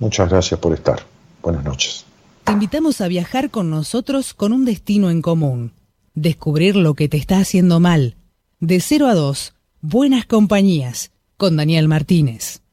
Muchas 0.00 0.28
gracias 0.28 0.58
por 0.58 0.74
estar. 0.74 1.00
Buenas 1.40 1.62
noches. 1.62 2.04
Te 2.42 2.52
invitamos 2.52 3.00
a 3.00 3.06
viajar 3.06 3.50
con 3.50 3.70
nosotros 3.70 4.34
con 4.34 4.52
un 4.52 4.64
destino 4.64 5.10
en 5.10 5.22
común. 5.22 5.72
Descubrir 6.14 6.74
lo 6.74 6.94
que 6.94 7.08
te 7.08 7.16
está 7.16 7.38
haciendo 7.38 7.78
mal. 7.78 8.16
De 8.58 8.80
0 8.80 9.06
a 9.06 9.14
2, 9.14 9.53
Buenas 9.86 10.24
Compañías, 10.24 11.12
con 11.36 11.58
Daniel 11.58 11.88
Martínez. 11.88 12.63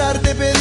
Además 0.00 0.22
de 0.38 0.57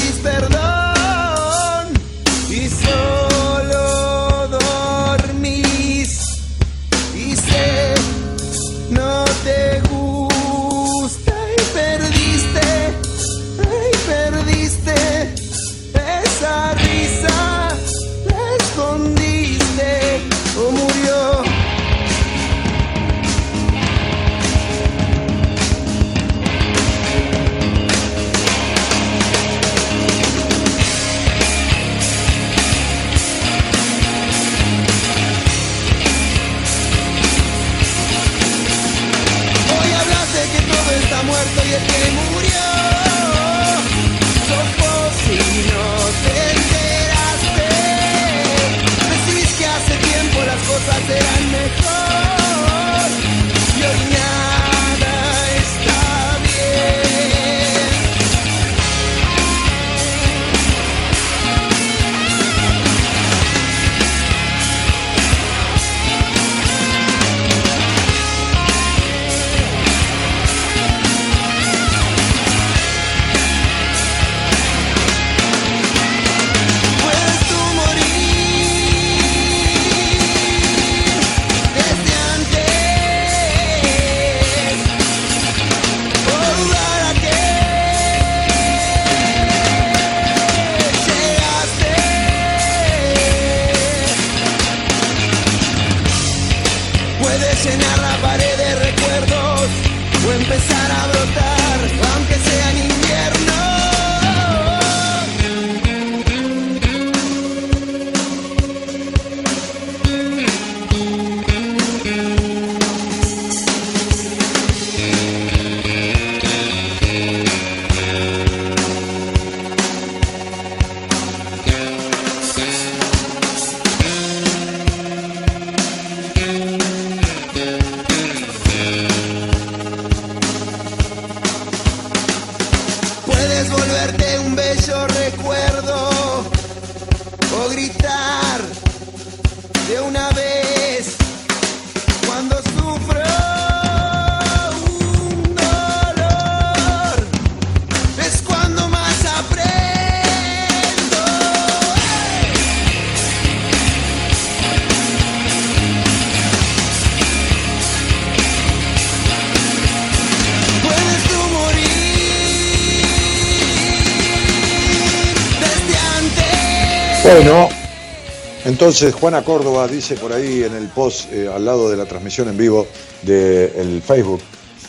entonces 168.78 169.16
Juana 169.16 169.42
Córdoba 169.44 169.88
dice 169.88 170.16
por 170.18 170.32
ahí 170.32 170.62
en 170.62 170.76
el 170.76 170.88
post 170.90 171.34
eh, 171.34 171.50
al 171.52 171.66
lado 171.66 171.90
de 171.90 171.98
la 171.98 172.06
transmisión 172.06 172.48
en 172.48 172.58
vivo 172.58 172.86
del 173.24 174.04
Facebook 174.04 174.40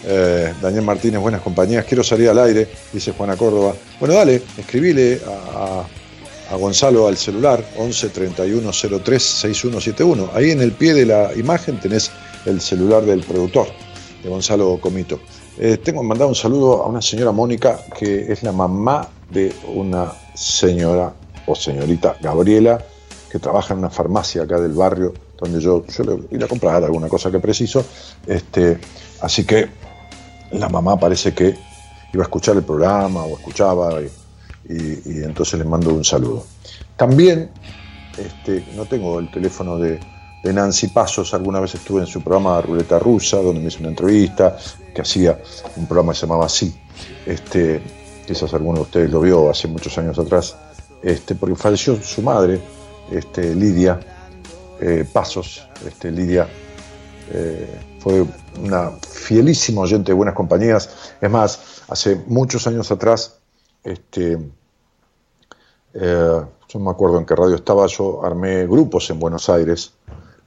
Eh, 0.04 0.52
Daniel 0.60 0.84
Martínez, 0.84 1.20
buenas 1.20 1.40
compañías. 1.40 1.86
Quiero 1.86 2.04
salir 2.04 2.28
al 2.28 2.38
aire, 2.38 2.68
dice 2.92 3.12
Juana 3.12 3.34
Córdoba. 3.34 3.74
Bueno, 3.98 4.14
dale, 4.14 4.42
escribile 4.58 5.20
a, 5.26 5.84
a 6.52 6.56
Gonzalo 6.56 7.08
al 7.08 7.16
celular 7.16 7.64
11 7.78 8.10
31 8.10 8.70
03 8.70 9.22
6171. 9.22 10.30
Ahí 10.34 10.50
en 10.50 10.60
el 10.60 10.72
pie 10.72 10.92
de 10.92 11.06
la 11.06 11.32
imagen 11.34 11.80
tenés 11.80 12.10
el 12.44 12.60
celular 12.60 13.04
del 13.04 13.20
productor, 13.24 13.68
de 14.22 14.28
Gonzalo 14.28 14.78
Comito. 14.80 15.18
Eh, 15.58 15.78
tengo 15.82 16.02
mandar 16.02 16.28
un 16.28 16.34
saludo 16.34 16.82
a 16.82 16.86
una 16.86 17.00
señora 17.00 17.32
Mónica, 17.32 17.80
que 17.98 18.30
es 18.30 18.42
la 18.42 18.52
mamá 18.52 19.08
de 19.30 19.52
una 19.74 20.12
señora 20.34 21.12
o 21.46 21.54
señorita 21.56 22.16
Gabriela, 22.20 22.78
que 23.30 23.38
trabaja 23.38 23.74
en 23.74 23.80
una 23.80 23.90
farmacia 23.90 24.42
acá 24.42 24.58
del 24.60 24.72
barrio, 24.72 25.12
donde 25.38 25.60
yo 25.60 25.84
suelo 25.88 26.20
ir 26.30 26.42
a 26.42 26.48
comprar 26.48 26.82
alguna 26.82 27.08
cosa 27.08 27.30
que 27.30 27.38
preciso. 27.38 27.84
Este, 28.26 28.78
así 29.20 29.44
que 29.44 29.68
la 30.52 30.68
mamá 30.68 30.98
parece 30.98 31.34
que 31.34 31.56
iba 32.12 32.22
a 32.22 32.26
escuchar 32.26 32.56
el 32.56 32.62
programa 32.62 33.24
o 33.24 33.36
escuchaba 33.36 34.00
y, 34.00 34.10
entonces 35.22 35.58
le 35.58 35.64
mando 35.64 35.90
un 35.94 36.04
saludo. 36.04 36.44
También, 36.96 37.50
este, 38.18 38.64
no 38.74 38.84
tengo 38.86 39.18
el 39.18 39.30
teléfono 39.30 39.78
de, 39.78 39.98
de 40.42 40.52
Nancy 40.52 40.88
Pasos, 40.88 41.32
alguna 41.34 41.60
vez 41.60 41.74
estuve 41.74 42.00
en 42.00 42.06
su 42.06 42.22
programa 42.22 42.60
Ruleta 42.60 42.98
Rusa, 42.98 43.38
donde 43.38 43.60
me 43.60 43.68
hizo 43.68 43.80
una 43.80 43.88
entrevista, 43.88 44.56
que 44.94 45.02
hacía 45.02 45.40
un 45.76 45.86
programa 45.86 46.12
que 46.12 46.18
se 46.18 46.26
llamaba 46.26 46.46
así. 46.46 46.74
Este, 47.24 47.80
quizás 48.26 48.52
alguno 48.52 48.76
de 48.76 48.82
ustedes 48.82 49.10
lo 49.10 49.20
vio 49.20 49.48
hace 49.48 49.68
muchos 49.68 49.96
años 49.96 50.18
atrás, 50.18 50.56
este, 51.02 51.34
porque 51.34 51.54
falleció 51.54 52.00
su 52.02 52.22
madre, 52.22 52.60
este, 53.10 53.54
Lidia 53.54 54.00
eh, 54.80 55.04
Pasos, 55.12 55.66
este, 55.84 56.10
Lidia 56.12 56.48
eh, 57.32 57.80
fue 57.98 58.24
una 58.62 58.90
fielísima 58.90 59.82
oyente 59.82 60.12
de 60.12 60.14
buenas 60.14 60.34
compañías. 60.34 61.14
Es 61.20 61.30
más, 61.30 61.82
hace 61.88 62.22
muchos 62.26 62.66
años 62.66 62.90
atrás, 62.92 63.38
este, 63.82 64.38
eh, 65.94 66.40
yo 66.68 66.78
no 66.78 66.84
me 66.84 66.90
acuerdo 66.90 67.18
en 67.18 67.26
qué 67.26 67.34
radio 67.34 67.56
estaba, 67.56 67.86
yo 67.86 68.24
armé 68.24 68.66
grupos 68.66 69.10
en 69.10 69.18
Buenos 69.18 69.48
Aires, 69.48 69.92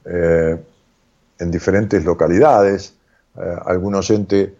en 0.04 1.50
diferentes 1.50 2.04
localidades. 2.04 2.94
Algún 3.64 3.94
oyente 3.94 4.54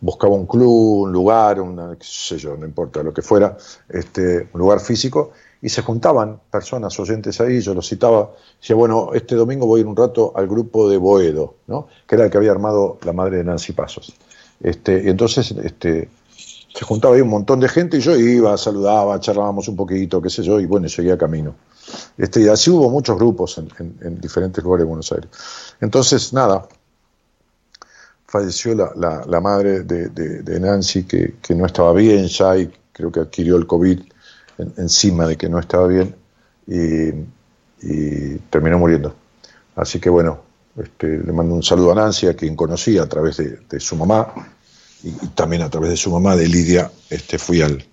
buscaba 0.00 0.34
un 0.34 0.46
club, 0.46 1.02
un 1.02 1.12
lugar, 1.12 1.60
una, 1.60 1.96
qué 1.96 2.04
sé 2.04 2.38
yo, 2.38 2.56
no 2.56 2.66
importa 2.66 3.02
lo 3.02 3.12
que 3.12 3.22
fuera, 3.22 3.56
este, 3.88 4.48
un 4.52 4.60
lugar 4.60 4.80
físico, 4.80 5.32
y 5.66 5.68
se 5.68 5.82
juntaban 5.82 6.38
personas, 6.48 6.96
oyentes 7.00 7.40
ahí, 7.40 7.60
yo 7.60 7.74
los 7.74 7.88
citaba, 7.88 8.30
decía, 8.60 8.76
bueno, 8.76 9.10
este 9.14 9.34
domingo 9.34 9.66
voy 9.66 9.80
a 9.80 9.82
ir 9.82 9.88
un 9.88 9.96
rato 9.96 10.32
al 10.36 10.46
grupo 10.46 10.88
de 10.88 10.96
Boedo, 10.96 11.56
¿no? 11.66 11.88
que 12.06 12.14
era 12.14 12.26
el 12.26 12.30
que 12.30 12.36
había 12.38 12.52
armado 12.52 12.98
la 13.02 13.12
madre 13.12 13.38
de 13.38 13.44
Nancy 13.44 13.72
Pasos. 13.72 14.14
Este, 14.60 15.02
y 15.04 15.08
entonces 15.08 15.50
este, 15.50 16.08
se 16.72 16.84
juntaba 16.84 17.16
ahí 17.16 17.20
un 17.20 17.30
montón 17.30 17.58
de 17.58 17.68
gente 17.68 17.96
y 17.96 18.00
yo 18.00 18.14
iba, 18.16 18.56
saludaba, 18.56 19.18
charlábamos 19.18 19.66
un 19.66 19.74
poquito, 19.74 20.22
qué 20.22 20.30
sé 20.30 20.44
yo, 20.44 20.60
y 20.60 20.66
bueno, 20.66 20.88
seguía 20.88 21.18
camino. 21.18 21.56
Este, 22.16 22.42
y 22.42 22.46
así 22.48 22.70
hubo 22.70 22.88
muchos 22.88 23.16
grupos 23.18 23.58
en, 23.58 23.68
en- 23.80 23.98
en 24.02 24.20
diferentes 24.20 24.62
lugares 24.62 24.84
de 24.84 24.88
Buenos 24.88 25.10
Aires. 25.10 25.28
Entonces, 25.80 26.32
nada, 26.32 26.68
falleció 28.28 28.72
la, 28.76 28.92
la- 28.94 29.24
la 29.26 29.40
madre 29.40 29.80
de, 29.82 30.10
de- 30.10 30.42
de 30.42 30.60
Nancy, 30.60 31.02
que, 31.02 31.34
que 31.42 31.56
no 31.56 31.66
estaba 31.66 31.92
bien 31.92 32.28
ya 32.28 32.56
y 32.56 32.70
creo 32.92 33.10
que 33.10 33.18
adquirió 33.18 33.56
el 33.56 33.66
COVID 33.66 33.98
en- 34.58 34.74
encima 34.78 35.26
de 35.26 35.36
que 35.36 35.48
no 35.48 35.58
estaba 35.58 35.86
bien 35.86 36.14
y, 36.66 37.10
terminó 38.50 38.78
muriendo. 38.78 39.14
Así 39.76 40.00
que 40.00 40.08
bueno, 40.10 40.40
este, 40.76 41.18
le 41.18 41.32
mando 41.32 41.54
un 41.54 41.62
saludo 41.62 41.92
a 41.92 41.94
Nancy, 41.94 42.26
a 42.26 42.34
quien 42.34 42.56
conocí 42.56 42.98
a 42.98 43.06
través 43.08 43.36
de, 43.36 43.60
de 43.68 43.80
su 43.80 43.94
mamá 43.96 44.32
y, 45.02 45.08
y 45.08 45.28
también 45.34 45.62
a 45.62 45.70
través 45.70 45.90
de 45.90 45.96
su 45.96 46.10
mamá, 46.10 46.34
de 46.36 46.48
Lidia, 46.48 46.90
este, 47.10 47.38
fui 47.38 47.62
al... 47.62 47.84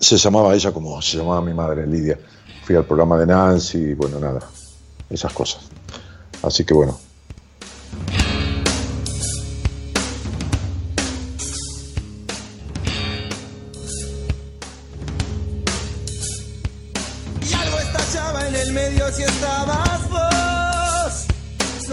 Se 0.00 0.16
llamaba 0.16 0.54
ella 0.54 0.72
como 0.72 1.00
se 1.02 1.18
llamaba 1.18 1.42
mi 1.42 1.52
madre, 1.54 1.86
Lidia. 1.86 2.18
Fui 2.64 2.74
al 2.74 2.84
programa 2.86 3.18
de 3.18 3.26
Nancy 3.26 3.78
y 3.78 3.94
bueno, 3.94 4.18
nada, 4.18 4.40
esas 5.10 5.32
cosas. 5.32 5.68
Así 6.42 6.64
que 6.64 6.72
bueno, 6.72 6.98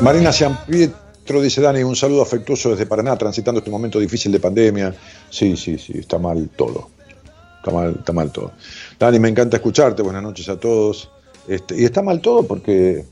Marina 0.07 0.31
Pietro 0.65 1.41
dice 1.41 1.59
Dani, 1.59 1.83
un 1.83 1.93
saludo 1.93 2.21
afectuoso 2.21 2.69
desde 2.69 2.85
Paraná, 2.85 3.17
transitando 3.17 3.59
este 3.59 3.69
momento 3.69 3.99
difícil 3.99 4.31
de 4.31 4.39
pandemia. 4.39 4.95
Sí, 5.29 5.57
sí, 5.57 5.77
sí, 5.77 5.97
está 5.97 6.17
mal 6.17 6.47
todo. 6.55 6.87
Está 7.57 7.71
mal, 7.71 7.95
está 7.99 8.13
mal 8.13 8.31
todo. 8.31 8.53
Dani, 8.97 9.19
me 9.19 9.27
encanta 9.27 9.57
escucharte, 9.57 10.01
buenas 10.01 10.23
noches 10.23 10.47
a 10.47 10.57
todos. 10.57 11.11
Este, 11.45 11.81
y 11.81 11.83
está 11.83 12.01
mal 12.01 12.21
todo 12.21 12.43
porque 12.47 13.03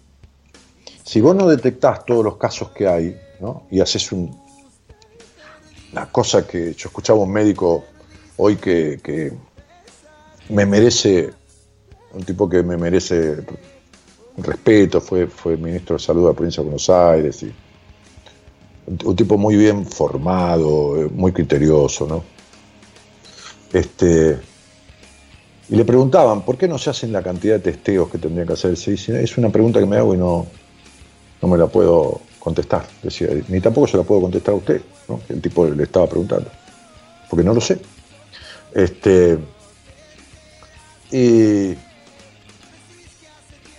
si 1.04 1.20
vos 1.20 1.36
no 1.36 1.50
detectás 1.50 2.06
todos 2.06 2.24
los 2.24 2.38
casos 2.38 2.70
que 2.70 2.88
hay, 2.88 3.20
¿no? 3.42 3.68
Y 3.70 3.82
haces 3.82 4.14
un, 4.14 4.34
una 5.92 6.10
cosa 6.10 6.48
que 6.48 6.74
yo 6.76 6.88
escuchaba 6.88 7.20
un 7.20 7.34
médico 7.34 7.84
hoy 8.38 8.56
que, 8.56 9.02
que 9.04 9.34
me 10.48 10.66
merece, 10.66 11.34
un 12.14 12.24
tipo 12.24 12.48
que 12.48 12.64
me 12.64 12.78
merece 12.78 13.44
respeto, 14.38 15.02
fue, 15.02 15.28
fue 15.28 15.58
ministro 15.58 15.96
de 15.96 16.04
Salud 16.04 16.24
de 16.24 16.28
la 16.30 16.34
provincia 16.34 16.62
de 16.62 16.66
Buenos 16.66 16.90
Aires, 16.90 17.44
y 17.44 17.54
un, 18.88 19.16
tipo 19.16 19.38
muy 19.38 19.56
bien 19.56 19.86
formado, 19.86 21.02
eh, 21.02 21.10
muy 21.14 21.32
criterioso, 21.32 22.08
¿no? 22.08 22.24
Este, 23.74 24.38
y 25.70 25.76
le 25.76 25.86
preguntaban, 25.86 26.44
¿por 26.44 26.58
qué 26.58 26.68
no 26.68 26.78
se 26.78 26.92
hacen 26.92 27.12
la 27.12 27.24
cantidad 27.24 27.56
de 27.56 27.72
testeos 27.72 28.10
que 28.10 28.18
tendrían 28.18 28.48
que 28.48 28.54
hacerse? 28.54 28.92
Dice, 28.92 29.24
es 29.24 29.38
una 29.38 29.50
pregunta 29.50 29.80
que 29.80 29.86
me 29.86 29.98
hago 29.98 30.14
y 30.14 30.18
no, 30.18 30.46
no 31.42 31.48
me 31.48 31.58
la 31.58 31.68
puedo 31.68 32.22
contestar, 32.40 32.86
decía, 33.02 33.30
ni 33.48 33.60
tampoco 33.60 33.88
se 33.88 33.98
la 33.98 34.04
puedo 34.04 34.22
contestar 34.22 34.54
a 34.54 34.58
usted, 34.58 34.82
¿no? 35.10 35.20
El 35.30 35.42
tipo 35.42 35.66
le 35.66 35.84
estaba 35.84 36.08
preguntando, 36.08 36.50
porque 37.30 37.44
no 37.44 37.54
lo 37.54 37.62
sé. 37.62 37.80
Este, 38.74 39.40
y 41.12 41.76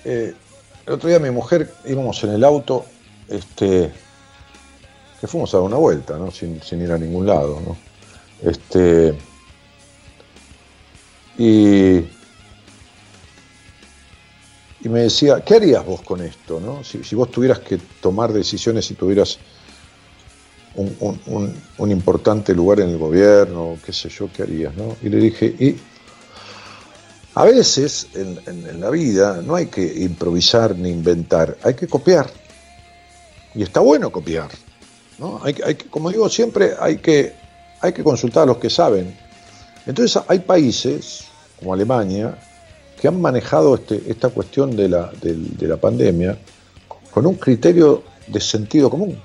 eh, 0.04 0.34
el 0.86 0.92
otro 0.92 1.08
día 1.08 1.18
mi 1.18 1.30
mujer 1.30 1.72
íbamos 1.84 2.22
en 2.24 2.30
el 2.30 2.44
auto, 2.44 2.84
este, 3.28 3.92
que 5.20 5.26
fuimos 5.26 5.52
a 5.54 5.58
dar 5.58 5.66
una 5.66 5.76
vuelta, 5.76 6.16
¿no? 6.16 6.30
sin, 6.30 6.60
ir 6.80 6.92
a 6.92 6.98
ningún 6.98 7.26
lado. 7.26 7.60
¿no? 7.66 7.76
Este, 8.48 9.14
y, 11.38 11.96
y 14.80 14.88
me 14.88 15.00
decía, 15.00 15.40
¿qué 15.44 15.54
harías 15.56 15.84
vos 15.84 16.02
con 16.02 16.20
esto? 16.22 16.60
¿no? 16.60 16.84
Si, 16.84 17.14
vos 17.14 17.30
tuvieras 17.30 17.58
que 17.60 17.78
tomar 18.00 18.32
decisiones, 18.32 18.86
si 18.86 18.94
tuvieras 18.94 19.38
un- 20.76 21.54
un 21.78 21.90
importante 21.90 22.54
lugar 22.54 22.80
en 22.80 22.90
el 22.90 22.98
gobierno, 22.98 23.78
qué 23.84 23.92
sé 23.92 24.08
yo, 24.08 24.28
¿qué 24.32 24.42
harías? 24.42 24.74
¿no? 24.76 24.96
Y 25.02 25.08
le 25.08 25.16
dije, 25.18 25.46
y 25.46 25.76
a 27.36 27.44
veces 27.44 28.08
en, 28.14 28.80
la 28.80 28.88
vida 28.88 29.42
no 29.44 29.54
hay 29.56 29.66
que 29.66 29.84
improvisar 30.02 30.74
ni 30.74 30.88
inventar, 30.88 31.54
hay 31.62 31.74
que 31.74 31.86
copiar. 31.86 32.30
Y 33.54 33.62
está 33.62 33.80
bueno 33.80 34.10
copiar. 34.10 34.48
¿no? 35.18 35.38
Hay, 35.44 35.52
que- 35.52 35.76
como 35.90 36.10
digo 36.10 36.30
siempre, 36.30 36.72
hay 36.80 36.96
que, 36.96 37.34
hay 37.82 37.92
que 37.92 38.02
consultar 38.02 38.44
a 38.44 38.46
los 38.46 38.56
que 38.56 38.70
saben. 38.70 39.14
Entonces 39.84 40.22
hay 40.28 40.38
países, 40.38 41.24
como 41.58 41.74
Alemania, 41.74 42.38
que 42.98 43.06
han 43.06 43.20
manejado 43.20 43.74
este- 43.74 44.02
esta 44.08 44.30
cuestión 44.30 44.74
de 44.74 44.88
la, 44.88 45.12
de 45.20 45.68
la 45.68 45.76
pandemia 45.76 46.38
con 47.10 47.26
un 47.26 47.34
criterio 47.34 48.02
de 48.28 48.40
sentido 48.40 48.88
común. 48.88 49.20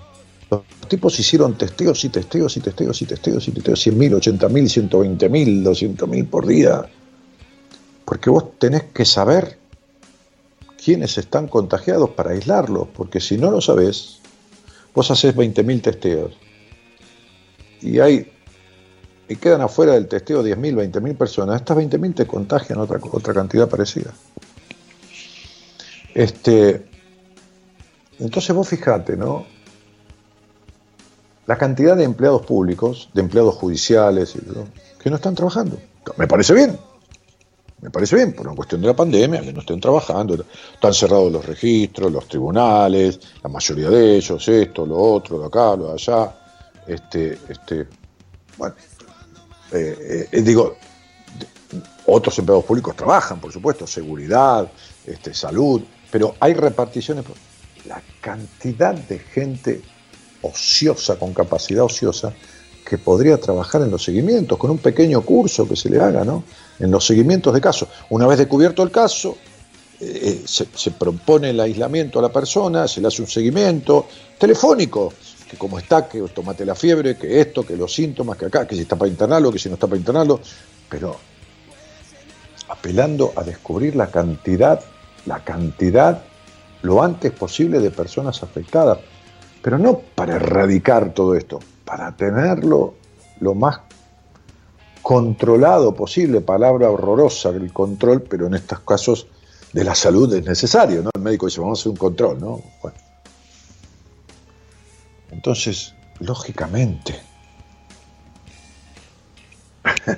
Los 0.49 0.63
tipos 0.89 1.17
hicieron 1.17 1.57
testeos 1.57 2.03
y 2.03 2.09
testeos 2.09 2.57
y 2.57 2.59
testeos 2.59 3.01
y 3.01 3.05
testeos 3.05 3.47
y 3.47 3.51
testeos, 3.51 3.79
100.000, 3.87 4.15
80.000, 4.15 4.89
120.000, 4.89 5.63
200.000 5.63 6.29
por 6.29 6.45
día. 6.45 6.89
Porque 8.11 8.29
vos 8.29 8.59
tenés 8.59 8.83
que 8.93 9.05
saber 9.05 9.57
quiénes 10.83 11.17
están 11.17 11.47
contagiados 11.47 12.09
para 12.09 12.31
aislarlos, 12.31 12.89
porque 12.93 13.21
si 13.21 13.37
no 13.37 13.49
lo 13.49 13.61
sabés, 13.61 14.19
vos 14.93 15.09
haces 15.11 15.33
20.000 15.33 15.81
testeos 15.81 16.37
y 17.79 18.01
hay 18.01 18.29
y 19.29 19.37
quedan 19.37 19.61
afuera 19.61 19.93
del 19.93 20.09
testeo 20.09 20.43
10.000, 20.43 20.91
20.000 20.91 21.15
personas, 21.15 21.61
estas 21.61 21.77
20.000 21.77 22.13
te 22.13 22.27
contagian 22.27 22.79
otra, 22.79 22.99
otra 23.13 23.33
cantidad 23.33 23.69
parecida. 23.69 24.11
Este, 26.13 26.85
entonces 28.19 28.53
vos 28.53 28.67
fijate, 28.67 29.15
¿no? 29.15 29.45
La 31.47 31.57
cantidad 31.57 31.95
de 31.95 32.03
empleados 32.03 32.45
públicos, 32.45 33.09
de 33.13 33.21
empleados 33.21 33.55
judiciales, 33.55 34.35
que 35.01 35.09
no 35.09 35.15
están 35.15 35.33
trabajando. 35.33 35.79
Me 36.17 36.27
parece 36.27 36.53
bien. 36.53 36.90
Me 37.81 37.89
parece 37.89 38.15
bien, 38.15 38.33
por 38.33 38.45
una 38.47 38.55
cuestión 38.55 38.79
de 38.81 38.87
la 38.87 38.95
pandemia, 38.95 39.41
que 39.41 39.51
no 39.51 39.61
estén 39.61 39.79
trabajando, 39.79 40.45
están 40.73 40.93
cerrados 40.93 41.31
los 41.31 41.43
registros, 41.43 42.11
los 42.11 42.27
tribunales, 42.27 43.19
la 43.41 43.49
mayoría 43.49 43.89
de 43.89 44.17
ellos, 44.17 44.47
esto, 44.47 44.85
lo 44.85 44.97
otro, 44.97 45.39
de 45.39 45.47
acá, 45.47 45.75
lo 45.75 45.87
de 45.87 45.93
allá. 45.93 46.35
Este, 46.85 47.39
este, 47.49 47.87
bueno, 48.57 48.75
eh, 49.71 50.27
eh, 50.31 50.41
digo, 50.41 50.75
otros 52.05 52.37
empleados 52.37 52.65
públicos 52.65 52.95
trabajan, 52.95 53.39
por 53.39 53.51
supuesto, 53.51 53.87
seguridad, 53.87 54.71
este, 55.05 55.33
salud, 55.33 55.81
pero 56.11 56.35
hay 56.39 56.53
reparticiones. 56.53 57.25
La 57.85 58.01
cantidad 58.19 58.93
de 58.93 59.17
gente 59.17 59.81
ociosa, 60.43 61.17
con 61.17 61.33
capacidad 61.33 61.85
ociosa, 61.85 62.31
que 62.87 62.99
podría 62.99 63.39
trabajar 63.39 63.81
en 63.81 63.89
los 63.89 64.03
seguimientos, 64.03 64.57
con 64.59 64.69
un 64.69 64.77
pequeño 64.77 65.21
curso 65.21 65.67
que 65.67 65.75
se 65.75 65.89
le 65.89 65.99
haga, 65.99 66.23
¿no? 66.23 66.43
En 66.81 66.91
los 66.91 67.05
seguimientos 67.05 67.53
de 67.53 67.61
casos. 67.61 67.87
Una 68.09 68.27
vez 68.27 68.39
descubierto 68.39 68.83
el 68.83 68.91
caso, 68.91 69.37
eh, 69.99 70.41
se, 70.45 70.67
se, 70.73 70.91
propone 70.91 71.51
el 71.51 71.59
aislamiento 71.59 72.17
a 72.17 72.23
la 72.23 72.29
persona, 72.29 72.87
se 72.87 72.99
le 72.99 73.07
hace 73.07 73.21
un 73.21 73.27
seguimiento 73.27 74.07
telefónico, 74.39 75.13
que 75.49 75.57
como 75.57 75.77
está, 75.77 76.07
que 76.07 76.19
tomate 76.21 76.65
la 76.65 76.73
fiebre, 76.73 77.15
que 77.17 77.39
esto, 77.39 77.63
que 77.63 77.77
los 77.77 77.93
síntomas, 77.93 78.37
que 78.37 78.45
acá, 78.45 78.65
que 78.65 78.73
si 78.73 78.81
está 78.81 78.95
para 78.95 79.11
internarlo, 79.11 79.51
que 79.51 79.59
si 79.59 79.69
no 79.69 79.75
está 79.75 79.85
para 79.85 79.99
internarlo, 79.99 80.39
pero 80.89 81.17
apelando 82.69 83.33
a 83.35 83.43
descubrir 83.43 83.95
la 83.95 84.07
cantidad, 84.07 84.79
la 85.25 85.43
cantidad 85.43 86.23
lo 86.81 87.03
antes 87.03 87.31
posible 87.31 87.79
de 87.79 87.91
personas 87.91 88.41
afectadas, 88.41 88.97
pero 89.61 89.77
no 89.77 89.99
para 89.99 90.37
erradicar 90.37 91.13
todo 91.13 91.35
esto, 91.35 91.59
para 91.85 92.15
tenerlo 92.15 92.95
lo 93.39 93.53
más 93.53 93.81
controlado 95.01 95.93
posible, 95.93 96.41
palabra 96.41 96.89
horrorosa 96.89 97.49
el 97.49 97.71
control, 97.73 98.21
pero 98.23 98.47
en 98.47 98.55
estos 98.55 98.79
casos 98.81 99.27
de 99.73 99.83
la 99.83 99.95
salud 99.95 100.33
es 100.33 100.45
necesario, 100.45 101.01
¿no? 101.01 101.09
El 101.13 101.21
médico 101.21 101.45
dice, 101.47 101.61
vamos 101.61 101.79
a 101.79 101.81
hacer 101.81 101.91
un 101.91 101.97
control, 101.97 102.39
¿no? 102.39 102.61
Entonces, 105.31 105.93
lógicamente, 106.19 107.19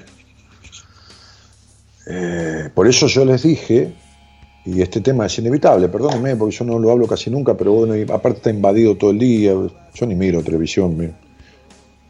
eh, 2.07 2.69
por 2.73 2.88
eso 2.88 3.07
yo 3.07 3.23
les 3.23 3.43
dije, 3.43 3.93
y 4.65 4.81
este 4.81 5.01
tema 5.01 5.27
es 5.27 5.38
inevitable, 5.38 5.88
perdónenme, 5.88 6.36
porque 6.36 6.55
yo 6.55 6.65
no 6.65 6.79
lo 6.79 6.91
hablo 6.91 7.07
casi 7.07 7.29
nunca, 7.29 7.55
pero 7.55 7.73
bueno, 7.73 7.93
aparte 8.13 8.38
está 8.38 8.49
invadido 8.49 8.97
todo 8.97 9.11
el 9.11 9.19
día, 9.19 9.53
yo 9.93 10.05
ni 10.05 10.15
miro 10.15 10.41
televisión, 10.41 10.97
miro, 10.97 11.13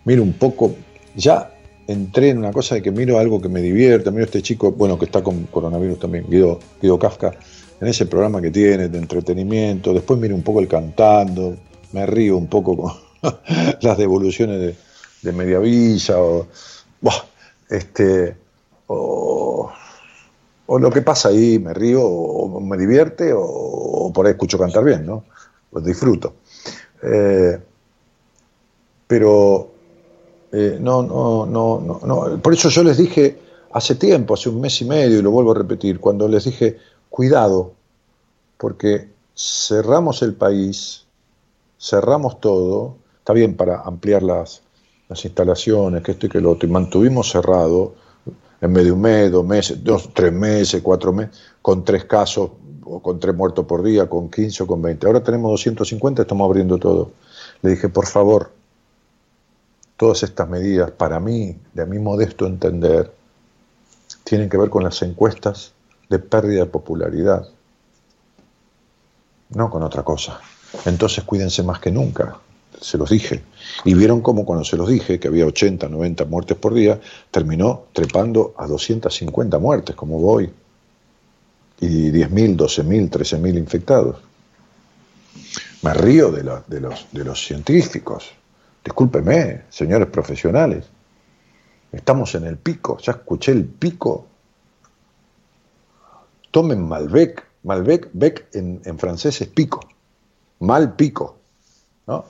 miro 0.06 0.24
un 0.24 0.34
poco, 0.34 0.74
ya 1.16 1.53
entré 1.88 2.30
en 2.30 2.38
una 2.40 2.52
cosa 2.52 2.76
de 2.76 2.82
que 2.82 2.92
miro 2.92 3.20
algo 3.20 3.42
que 3.42 3.50
me 3.50 3.62
divierte, 3.62 4.12
miro 4.12 4.24
a 4.24 4.26
este 4.26 4.42
chico, 4.42 4.72
bueno, 4.72 4.98
que 4.98 5.06
está 5.06 5.22
con 5.22 5.46
coronavirus 5.46 6.00
también, 6.00 6.26
Guido, 6.30 6.60
Guido 6.82 6.98
Kafka, 6.98 7.34
en 7.80 7.88
ese 7.88 8.06
programa 8.06 8.42
que 8.42 8.52
tiene 8.52 8.88
de 8.88 8.98
entretenimiento, 8.98 9.94
después 9.94 10.20
miro 10.20 10.36
un 10.36 10.44
poco 10.44 10.60
el 10.60 10.68
cantando, 10.68 11.58
me 11.92 12.06
río 12.06 12.38
un 12.38 12.48
poco 12.48 12.78
con 12.78 12.94
las 13.82 13.98
devoluciones 13.98 14.60
de, 14.60 14.76
de 15.22 15.32
Mediavilla, 15.34 16.20
o, 16.20 16.48
este, 17.70 18.36
o, 18.88 19.72
lo 20.80 20.90
que 20.90 21.02
pasa 21.02 21.30
ahí, 21.30 21.60
me 21.60 21.74
río, 21.74 22.04
o, 22.04 22.60
me 22.60 22.78
divierte, 22.78 23.32
o, 23.36 24.12
por 24.14 24.26
ahí 24.26 24.32
escucho 24.32 24.58
cantar 24.58 24.84
bien, 24.84 25.06
¿no? 25.06 25.26
Pues 25.70 25.86
disfruto. 25.86 26.36
Eh, 27.02 27.60
pero 29.08 29.73
eh, 30.54 30.78
no, 30.80 31.02
no, 31.02 31.48
no, 31.48 31.82
no, 31.82 32.00
no. 32.06 32.40
Por 32.40 32.54
eso 32.54 32.70
yo 32.70 32.84
les 32.84 32.98
dije 32.98 33.40
hace 33.72 33.96
tiempo, 33.96 34.36
hace 34.36 34.50
un 34.50 34.62
mes 34.62 34.80
y 34.82 34.86
medio, 34.86 35.18
y 35.18 35.22
lo 35.24 35.32
vuelvo 35.32 35.52
a 35.52 35.56
repetir, 35.56 36.00
cuando 36.00 36.28
les 36.28 36.44
dije, 36.44 36.78
cuidado, 37.10 37.74
porque 38.58 39.10
cerramos 39.36 40.22
el 40.22 40.36
país, 40.36 41.08
cerramos 41.80 42.40
todo, 42.40 42.98
está 43.18 43.34
bien 43.34 43.58
para 43.58 43.82
ampliar 43.82 44.22
las, 44.22 44.62
las 45.10 45.26
instalaciones, 45.26 46.04
que 46.04 46.12
esto 46.12 46.28
y 46.28 46.30
que 46.30 46.40
lo 46.40 46.52
otro, 46.52 46.70
y 46.70 46.72
mantuvimos 46.72 47.32
cerrado 47.32 47.96
en 48.62 48.72
medio 48.72 48.86
de 48.86 48.92
un 48.92 49.02
mes, 49.02 49.32
dos 49.32 49.46
meses, 49.46 49.84
dos, 49.84 50.12
tres 50.14 50.32
meses, 50.32 50.84
cuatro 50.84 51.12
meses, 51.12 51.36
con 51.64 51.84
tres 51.84 52.06
casos 52.06 52.52
o 52.86 53.02
con 53.02 53.20
tres 53.20 53.36
muertos 53.36 53.66
por 53.66 53.82
día, 53.82 54.08
con 54.08 54.30
15 54.30 54.64
o 54.64 54.68
con 54.68 54.84
20. 54.84 55.08
Ahora 55.08 55.24
tenemos 55.24 55.50
250, 55.52 56.22
estamos 56.22 56.46
abriendo 56.46 56.78
todo. 56.78 57.12
Le 57.64 57.72
dije, 57.72 57.90
por 57.90 58.06
favor, 58.06 58.52
todas 60.04 60.24
estas 60.24 60.50
medidas, 60.50 60.92
para 60.92 61.22
mí, 61.22 61.56
de 61.74 61.86
mi 61.86 61.98
modesto 61.98 62.46
entender, 62.46 63.10
tienen 64.26 64.50
que 64.50 64.58
ver 64.58 64.70
con 64.70 64.84
las 64.84 65.02
encuestas 65.02 65.72
de 66.10 66.20
pérdida 66.20 66.60
de 66.60 66.66
popularidad, 66.66 67.48
no 69.52 69.70
con 69.70 69.82
otra 69.82 70.04
cosa. 70.04 70.42
Entonces 70.84 71.24
cuídense 71.24 71.64
más 71.64 71.80
que 71.80 71.90
nunca, 71.90 72.38
se 72.82 72.98
los 72.98 73.12
dije. 73.12 73.44
Y 73.86 73.94
vieron 73.94 74.20
cómo 74.20 74.44
cuando 74.44 74.66
se 74.66 74.76
los 74.76 74.90
dije, 74.90 75.22
que 75.22 75.30
había 75.30 75.46
80, 75.46 75.88
90 75.88 76.26
muertes 76.26 76.58
por 76.58 76.74
día, 76.74 77.00
terminó 77.32 77.86
trepando 77.94 78.54
a 78.58 78.68
250 78.68 79.58
muertes, 79.58 79.96
como 79.96 80.20
voy. 80.20 80.52
Y 81.80 82.12
10.000, 82.12 82.58
12.000, 82.58 83.10
13.000 83.10 83.58
infectados. 83.58 84.18
Me 85.82 85.94
río 85.94 86.30
de, 86.30 86.44
de, 86.68 86.82
los, 86.82 87.08
de 87.10 87.24
los 87.24 87.46
científicos. 87.46 88.34
Discúlpeme, 88.84 89.64
señores 89.70 90.08
profesionales. 90.10 90.86
Estamos 91.92 92.36
en 92.36 92.46
el 92.46 92.58
pico, 92.58 92.98
ya 92.98 93.14
escuché 93.14 93.52
el 93.52 93.66
pico. 93.66 94.28
Tomen 96.52 96.88
Malbec. 96.88 97.46
Malbec, 97.64 98.10
bec 98.12 98.48
en, 98.54 98.82
en 98.84 99.00
francés 99.00 99.42
es 99.42 99.48
pico. 99.48 99.80
Mal 100.60 100.96
pico. 100.96 101.38
¿no? 102.08 102.26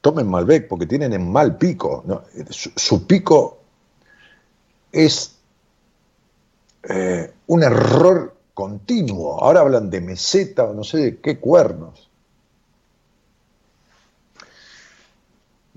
Tomen 0.00 0.26
Malbec 0.28 0.66
porque 0.66 0.86
tienen 0.86 1.12
en 1.12 1.30
mal 1.30 1.58
pico. 1.58 2.02
¿no? 2.06 2.22
Su, 2.50 3.06
pico 3.06 3.58
es 4.90 5.36
eh, 6.88 7.32
un 7.48 7.62
error 7.62 8.36
continuo. 8.54 9.42
Ahora 9.42 9.60
hablan 9.60 9.90
de 9.90 10.00
meseta 10.00 10.64
o 10.64 10.74
no 10.74 10.84
sé 10.84 10.98
de 10.98 11.18
qué 11.18 11.38
cuernos. 11.38 12.09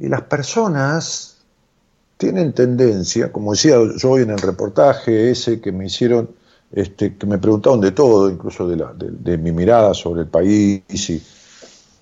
Y 0.03 0.09
las 0.09 0.23
personas 0.23 1.37
tienen 2.17 2.51
tendencia, 2.51 3.31
como 3.31 3.53
decía 3.53 3.77
yo 3.97 4.09
hoy 4.09 4.23
en 4.23 4.31
el 4.31 4.37
reportaje 4.37 5.31
ese 5.31 5.61
que 5.61 5.71
me 5.71 5.85
hicieron, 5.85 6.29
este, 6.73 7.15
que 7.15 7.25
me 7.25 7.37
preguntaron 7.37 7.79
de 7.79 7.91
todo, 7.91 8.29
incluso 8.29 8.67
de, 8.67 9.37
mi 9.37 9.53
mirada 9.53 9.93
sobre 9.93 10.23
el 10.23 10.27
país 10.27 10.81
y 11.09 11.23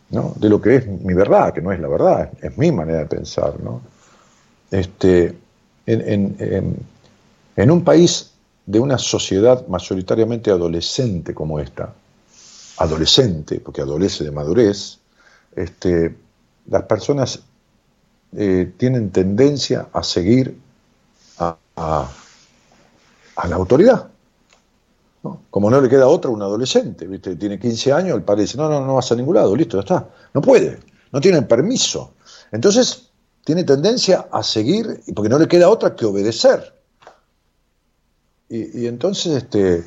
¿no? 0.10 0.34
de 0.36 0.50
lo 0.50 0.60
que 0.60 0.78
es 0.78 0.88
mi 0.88 1.14
verdad, 1.14 1.54
que 1.54 1.62
no 1.62 1.72
es 1.72 1.80
la 1.80 1.88
verdad, 1.88 2.32
es 2.42 2.58
mi 2.58 2.72
manera 2.72 3.02
de 3.02 3.06
pensar. 3.06 3.54
Este, 4.72 5.38
en 5.86 6.76
un 7.56 7.84
país 7.84 8.32
de 8.66 8.80
una 8.80 8.98
sociedad 8.98 9.68
mayoritariamente 9.68 10.50
adolescente 10.50 11.36
como 11.36 11.60
esta, 11.60 11.94
adolescente, 12.78 13.60
porque 13.60 13.82
adolece 13.82 14.24
de 14.24 14.32
madurez, 14.32 14.98
este, 15.56 16.16
las 16.68 16.82
personas 16.86 17.44
eh, 18.36 18.74
tienen 18.78 19.12
tendencia 19.12 19.88
a 19.92 20.04
seguir 20.04 20.58
a, 21.38 21.58
a, 21.76 22.10
a 23.36 23.48
la 23.48 23.56
autoridad. 23.56 24.08
Como 25.50 25.70
no 25.70 25.80
le 25.80 25.90
queda 25.90 26.08
otra 26.08 26.32
un 26.32 26.42
adolescente, 26.42 27.06
¿viste? 27.06 27.36
tiene 27.36 27.60
15 27.60 27.94
años, 27.94 28.16
el 28.16 28.24
padre 28.24 28.44
dice, 28.44 28.58
no, 28.58 28.68
no, 28.68 28.84
no 28.86 28.96
vas 28.96 29.12
a 29.12 29.16
ningún 29.16 29.36
lado, 29.36 29.56
listo, 29.56 29.78
ya 29.78 29.82
está. 29.82 30.10
No 30.34 30.42
puede, 30.42 30.80
no 31.12 31.22
tiene 31.22 31.42
permiso. 31.44 32.14
Entonces, 32.52 33.12
tiene 33.44 33.64
tendencia 33.64 34.28
a 34.32 34.42
seguir, 34.42 35.02
porque 35.16 35.30
no 35.30 35.38
le 35.38 35.48
queda 35.48 35.70
otra 35.70 35.96
que 35.96 36.06
obedecer. 36.06 36.74
Y, 38.50 38.82
y 38.82 38.88
entonces, 38.88 39.44
este, 39.44 39.84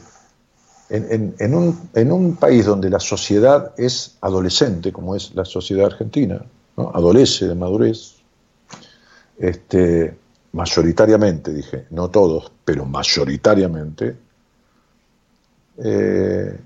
en, 0.91 1.13
en, 1.13 1.35
en, 1.39 1.55
un, 1.55 1.91
en, 1.95 2.13
un, 2.13 2.37
país 2.37 2.67
donde 2.67 2.89
la 2.89 3.01
sociedad 3.01 3.73
es 3.77 4.17
adolescente, 4.21 4.93
como 4.93 5.17
es 5.17 5.35
la 5.35 5.45
sociedad 5.45 5.87
argentina, 5.87 6.45
adolece 6.77 7.49
de 7.49 7.55
madurez, 7.55 8.17
este, 9.39 10.17
mayoritariamente, 10.53 11.53
dije, 11.53 11.87
no 11.91 12.11
todos, 12.11 12.53
pero 12.65 12.85
mayoritariamente, 12.85 14.17
eh, 15.79 16.61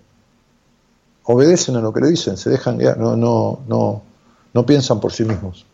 obedecen 1.25 1.77
a 1.77 1.81
lo 1.81 1.93
que 1.93 2.01
le 2.01 2.09
dicen, 2.09 2.37
se 2.37 2.51
dejan 2.51 2.79
ya, 2.79 2.95
no, 2.95 3.17
no, 3.17 3.61
no, 3.67 4.03
no 4.53 4.67
piensan 4.67 5.01
por 5.01 5.13
sí 5.13 5.25
mismos. 5.25 5.65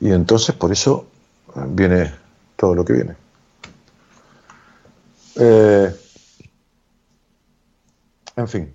Y 0.00 0.10
entonces 0.10 0.54
por 0.54 0.72
eso 0.72 1.06
viene 1.68 2.12
todo 2.56 2.74
lo 2.74 2.84
que 2.84 2.92
viene. 2.92 3.16
Eh, 5.36 5.94
en 8.36 8.48
fin. 8.48 8.74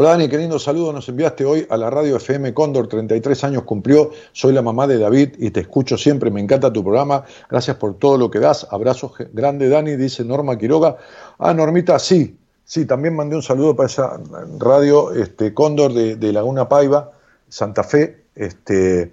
Hola 0.00 0.10
Dani, 0.10 0.28
qué 0.28 0.38
lindo 0.38 0.60
saludo. 0.60 0.92
Nos 0.92 1.08
enviaste 1.08 1.44
hoy 1.44 1.66
a 1.68 1.76
la 1.76 1.90
radio 1.90 2.18
FM 2.18 2.54
Cóndor, 2.54 2.86
33 2.86 3.42
años 3.42 3.64
cumplió, 3.64 4.12
soy 4.30 4.52
la 4.52 4.62
mamá 4.62 4.86
de 4.86 4.96
David 4.96 5.30
y 5.38 5.50
te 5.50 5.58
escucho 5.58 5.98
siempre, 5.98 6.30
me 6.30 6.40
encanta 6.40 6.72
tu 6.72 6.84
programa, 6.84 7.24
gracias 7.50 7.78
por 7.78 7.98
todo 7.98 8.16
lo 8.16 8.30
que 8.30 8.38
das, 8.38 8.64
abrazos 8.70 9.14
grande 9.32 9.68
Dani, 9.68 9.96
dice 9.96 10.24
Norma 10.24 10.56
Quiroga. 10.56 10.98
Ah, 11.40 11.52
Normita, 11.52 11.98
sí, 11.98 12.38
sí, 12.62 12.86
también 12.86 13.16
mandé 13.16 13.34
un 13.34 13.42
saludo 13.42 13.74
para 13.74 13.88
esa 13.88 14.20
radio 14.60 15.12
este, 15.12 15.52
Cóndor 15.52 15.92
de, 15.92 16.32
Laguna 16.32 16.68
Paiva, 16.68 17.10
Santa 17.48 17.82
Fe, 17.82 18.26
este, 18.36 19.12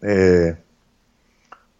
eh, 0.00 0.56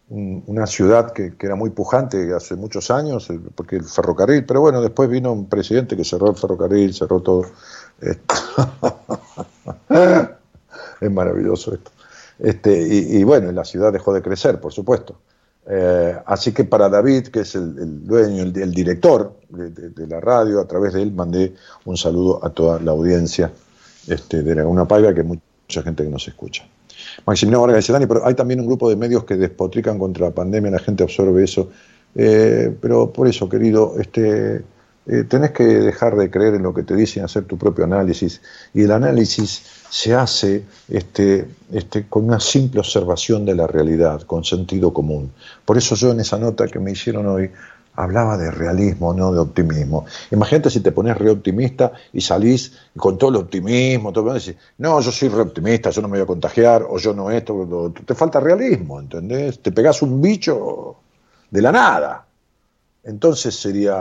una 0.09 0.65
ciudad 0.65 1.13
que, 1.13 1.33
era 1.39 1.55
muy 1.55 1.69
pujante 1.69 2.33
hace 2.33 2.55
muchos 2.55 2.89
años, 2.89 3.27
porque 3.55 3.75
el 3.75 3.83
ferrocarril, 3.83 4.45
pero 4.45 4.61
bueno, 4.61 4.81
después 4.81 5.09
vino 5.09 5.31
un 5.31 5.47
presidente 5.47 5.95
que 5.95 6.03
cerró 6.03 6.31
el 6.31 6.35
ferrocarril, 6.35 6.93
cerró 6.93 7.21
todo. 7.21 7.45
es 11.01 11.11
maravilloso 11.11 11.73
esto. 11.73 11.91
Este, 12.39 12.81
y, 12.81 13.23
bueno, 13.23 13.51
la 13.51 13.65
ciudad 13.65 13.91
dejó 13.91 14.13
de 14.13 14.21
crecer, 14.21 14.59
por 14.59 14.73
supuesto. 14.73 15.19
Eh, 15.67 16.17
así 16.25 16.53
que 16.53 16.63
para 16.63 16.89
David, 16.89 17.27
que 17.27 17.41
es 17.41 17.53
el, 17.53 18.07
dueño, 18.07 18.43
el, 18.43 18.73
director 18.73 19.37
de, 19.49 20.07
la 20.07 20.19
radio, 20.19 20.61
a 20.61 20.67
través 20.67 20.93
de 20.93 21.03
él 21.03 21.11
mandé 21.11 21.53
un 21.85 21.97
saludo 21.97 22.43
a 22.43 22.49
toda 22.49 22.79
la 22.79 22.91
audiencia 22.91 23.51
este, 24.07 24.41
de 24.41 24.55
Laguna 24.55 24.87
Paiva, 24.87 25.13
que 25.13 25.21
hay 25.21 25.27
mucha 25.27 25.83
gente 25.83 26.03
que 26.03 26.09
nos 26.09 26.27
escucha. 26.27 26.65
Maximiliano 27.25 27.61
Vargas 27.61 27.83
dice, 27.83 27.93
Dani, 27.93 28.07
pero 28.07 28.25
hay 28.25 28.33
también 28.33 28.59
un 28.59 28.67
grupo 28.67 28.89
de 28.89 28.95
medios 28.95 29.23
que 29.23 29.35
despotrican 29.35 29.99
contra 29.99 30.27
la 30.27 30.33
pandemia, 30.33 30.71
la 30.71 30.79
gente 30.79 31.03
absorbe 31.03 31.43
eso. 31.43 31.69
Eh, 32.15 32.75
pero 32.81 33.11
por 33.11 33.27
eso, 33.27 33.47
querido, 33.47 33.95
este, 33.99 34.63
eh, 35.07 35.23
tenés 35.27 35.51
que 35.51 35.63
dejar 35.63 36.15
de 36.15 36.29
creer 36.29 36.55
en 36.55 36.63
lo 36.63 36.73
que 36.73 36.83
te 36.83 36.95
dicen, 36.95 37.23
hacer 37.23 37.45
tu 37.45 37.57
propio 37.57 37.83
análisis. 37.85 38.41
Y 38.73 38.83
el 38.83 38.91
análisis 38.91 39.63
se 39.89 40.13
hace 40.13 40.63
este, 40.87 41.47
este, 41.71 42.07
con 42.07 42.25
una 42.25 42.39
simple 42.39 42.79
observación 42.79 43.45
de 43.45 43.55
la 43.55 43.65
realidad, 43.65 44.21
con 44.21 44.43
sentido 44.43 44.93
común. 44.93 45.31
Por 45.65 45.77
eso 45.77 45.95
yo 45.95 46.11
en 46.11 46.19
esa 46.19 46.37
nota 46.37 46.67
que 46.67 46.79
me 46.79 46.91
hicieron 46.91 47.25
hoy 47.25 47.49
hablaba 47.99 48.37
de 48.37 48.49
realismo, 48.49 49.13
no 49.13 49.33
de 49.33 49.39
optimismo. 49.39 50.05
Imagínate 50.31 50.69
si 50.69 50.79
te 50.79 50.93
pones 50.93 51.17
re 51.17 51.29
optimista 51.29 51.91
y 52.13 52.21
salís 52.21 52.71
con 52.95 53.17
todo 53.17 53.31
el 53.31 53.35
optimismo, 53.35 54.13
todo, 54.13 54.31
y 54.31 54.39
decís, 54.39 54.55
no, 54.77 55.01
yo 55.01 55.11
soy 55.11 55.27
re 55.27 55.41
optimista, 55.41 55.89
yo 55.89 56.01
no 56.01 56.07
me 56.07 56.17
voy 56.17 56.23
a 56.23 56.27
contagiar, 56.27 56.85
o 56.89 56.97
yo 56.97 57.13
no 57.13 57.29
esto, 57.29 57.93
te 58.05 58.15
falta 58.15 58.39
realismo, 58.39 59.01
¿entendés? 59.01 59.59
Te 59.59 59.73
pegás 59.73 60.01
un 60.01 60.21
bicho 60.21 60.95
de 61.51 61.61
la 61.61 61.71
nada. 61.73 62.25
Entonces 63.03 63.55
sería, 63.55 63.95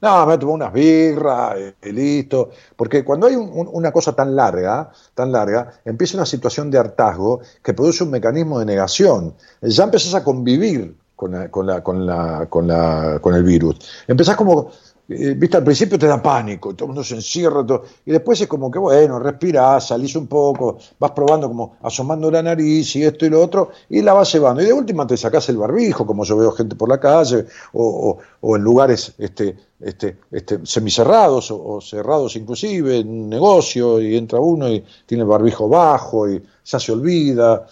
no, 0.00 0.26
me 0.26 0.36
voy 0.36 0.50
a 0.50 0.54
unas 0.54 0.72
birras, 0.72 1.56
eh, 1.58 1.92
listo. 1.92 2.50
Porque 2.76 3.04
cuando 3.04 3.28
hay 3.28 3.36
una 3.36 3.92
cosa 3.92 4.14
tan 4.14 4.34
larga, 4.34 4.90
tan 5.14 5.30
larga, 5.30 5.74
empieza 5.84 6.16
una 6.16 6.26
situación 6.26 6.70
de 6.70 6.78
hartazgo 6.78 7.40
que 7.62 7.74
produce 7.74 8.02
un 8.02 8.10
mecanismo 8.10 8.58
de 8.58 8.64
negación. 8.64 9.34
Ya 9.60 9.84
empezás 9.84 10.14
a 10.14 10.24
convivir 10.24 10.96
con, 11.18 11.32
la, 11.32 11.50
con, 11.50 11.66
la, 11.66 11.82
con, 11.82 12.06
la, 12.06 12.46
con, 12.48 12.68
la, 12.68 13.18
con 13.20 13.34
el 13.34 13.42
virus. 13.42 13.76
Empezás 14.06 14.36
como, 14.36 14.70
eh, 15.08 15.34
viste, 15.36 15.56
al 15.56 15.64
principio 15.64 15.98
te 15.98 16.06
da 16.06 16.22
pánico, 16.22 16.74
todo 16.74 16.84
el 16.84 16.88
mundo 16.90 17.02
se 17.02 17.16
encierra, 17.16 17.66
todo, 17.66 17.82
y 18.06 18.12
después 18.12 18.40
es 18.40 18.46
como 18.46 18.70
que, 18.70 18.78
bueno, 18.78 19.18
respirás, 19.18 19.88
salís 19.88 20.14
un 20.14 20.28
poco, 20.28 20.78
vas 20.96 21.10
probando 21.10 21.48
como 21.48 21.76
asomando 21.82 22.30
la 22.30 22.40
nariz 22.40 22.94
y 22.94 23.02
esto 23.02 23.26
y 23.26 23.30
lo 23.30 23.42
otro, 23.42 23.72
y 23.88 24.00
la 24.00 24.12
vas 24.12 24.32
llevando. 24.32 24.62
Y 24.62 24.66
de 24.66 24.72
última 24.72 25.08
te 25.08 25.16
sacás 25.16 25.48
el 25.48 25.56
barbijo, 25.56 26.06
como 26.06 26.22
yo 26.22 26.36
veo 26.36 26.52
gente 26.52 26.76
por 26.76 26.88
la 26.88 27.00
calle, 27.00 27.46
o, 27.72 28.16
o, 28.40 28.56
en 28.56 28.62
lugares 28.62 29.12
este, 29.18 29.56
este, 29.80 30.18
este, 30.30 30.60
semicerrados 30.64 31.50
o, 31.50 31.80
cerrados 31.80 32.36
inclusive, 32.36 32.98
en 32.98 33.08
un 33.08 33.28
negocio, 33.28 34.00
y 34.00 34.16
entra 34.16 34.38
uno 34.38 34.68
y 34.68 34.84
tiene 35.04 35.24
el 35.24 35.28
barbijo 35.28 35.68
bajo 35.68 36.30
y 36.30 36.40
ya 36.64 36.78
se 36.78 36.92
olvida, 36.92 37.66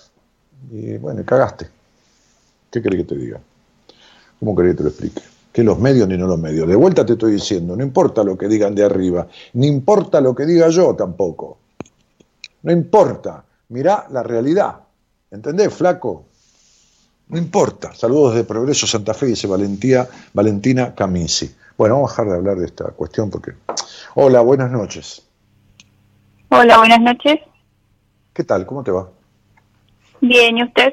y 0.69 0.97
bueno, 0.97 1.23
cagaste. 1.25 1.76
¿Qué 2.77 2.83
querés 2.83 3.07
que 3.07 3.15
te 3.15 3.17
diga? 3.17 3.41
¿Cómo 4.39 4.55
querés 4.55 4.73
que 4.73 4.77
te 4.77 4.83
lo 4.83 4.89
explique? 4.91 5.23
Que 5.51 5.65
los 5.65 5.79
medios 5.79 6.07
ni 6.07 6.19
no 6.19 6.27
los 6.27 6.39
medios. 6.39 6.69
De 6.69 6.77
vuelta 6.77 7.07
te 7.07 7.15
estoy 7.15 7.33
diciendo, 7.33 7.75
no 7.75 7.83
importa 7.83 8.23
lo 8.23 8.37
que 8.37 8.49
digan 8.49 8.75
de 8.75 8.85
arriba, 8.85 9.27
ni 9.55 9.67
importa 9.67 10.21
lo 10.21 10.35
que 10.35 10.45
diga 10.45 10.69
yo 10.69 10.95
tampoco. 10.95 11.57
No 12.65 12.73
importa. 12.73 13.43
Mirá 13.71 14.07
la 14.11 14.23
realidad. 14.23 14.75
¿Entendés, 15.31 15.73
flaco? 15.73 16.27
No 17.29 17.39
importa. 17.39 17.95
Saludos 17.95 18.35
de 18.35 18.45
Progreso 18.45 18.87
Santa 18.87 19.15
Fe, 19.15 19.25
dice 19.25 19.47
Valentía, 19.47 20.07
Valentina 20.35 20.95
Camisi. 20.95 21.51
Bueno, 21.79 21.95
vamos 21.95 22.11
a 22.11 22.13
dejar 22.13 22.27
de 22.27 22.37
hablar 22.37 22.59
de 22.59 22.67
esta 22.67 22.91
cuestión 22.91 23.31
porque. 23.31 23.53
Hola, 24.17 24.43
buenas 24.43 24.71
noches. 24.71 25.27
Hola, 26.51 26.77
buenas 26.77 27.01
noches. 27.01 27.41
¿Qué 28.35 28.45
tal? 28.45 28.67
¿Cómo 28.67 28.85
te 28.85 28.91
va? 28.91 29.09
Bien, 30.21 30.59
¿y 30.59 30.65
usted? 30.65 30.93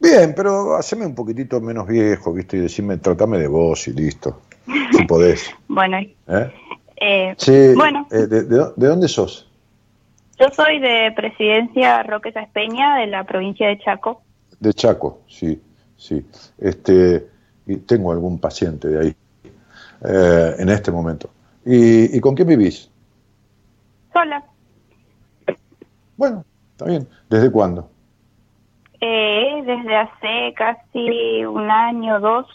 Bien, 0.00 0.32
pero 0.34 0.76
haceme 0.76 1.06
un 1.06 1.14
poquitito 1.14 1.60
menos 1.60 1.86
viejo, 1.86 2.32
¿viste? 2.32 2.56
Y 2.56 2.60
decime, 2.60 2.98
tratame 2.98 3.38
de 3.38 3.48
vos 3.48 3.88
y 3.88 3.92
listo, 3.92 4.42
si 4.92 5.04
podés. 5.04 5.50
bueno. 5.68 5.98
¿Eh? 5.98 6.52
Eh, 7.00 7.34
sí, 7.36 7.74
bueno. 7.74 8.06
Eh, 8.10 8.26
de, 8.26 8.72
dónde 8.76 9.08
sos? 9.08 9.50
Yo 10.38 10.48
soy 10.50 10.78
de 10.78 11.12
Presidencia 11.16 12.02
Roque 12.04 12.32
Peña, 12.52 12.96
de 12.96 13.08
la 13.08 13.24
provincia 13.24 13.68
de 13.68 13.78
Chaco. 13.78 14.22
De 14.60 14.72
Chaco, 14.72 15.20
sí, 15.26 15.60
sí. 15.96 16.24
Este, 16.58 17.26
y 17.66 17.76
tengo 17.78 18.12
algún 18.12 18.38
paciente 18.38 18.88
de 18.88 19.00
ahí 19.00 19.16
en 20.58 20.68
este 20.68 20.92
momento. 20.92 21.28
¿Y, 21.64 22.16
¿Y 22.16 22.20
con 22.20 22.36
quién 22.36 22.46
vivís? 22.46 22.88
Sola. 24.12 24.44
Bueno, 26.16 26.44
está 26.72 26.84
bien. 26.84 27.08
¿Desde 27.28 27.50
cuándo? 27.50 27.90
Eh, 29.00 29.62
desde 29.64 29.96
hace 29.96 30.54
casi 30.54 31.44
un 31.44 31.70
año, 31.70 32.18
dos, 32.20 32.46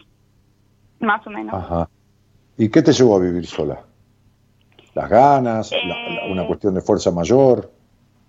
más 0.99 1.25
o 1.25 1.29
menos. 1.29 1.53
Ajá. 1.53 1.89
¿Y 2.57 2.69
qué 2.69 2.81
te 2.81 2.91
llevó 2.91 3.15
a 3.15 3.19
vivir 3.19 3.45
sola? 3.45 3.79
¿Las 4.93 5.09
ganas? 5.09 5.71
¿Una 6.29 6.43
eh, 6.43 6.47
cuestión 6.47 6.75
de 6.75 6.81
fuerza 6.81 7.11
mayor? 7.11 7.71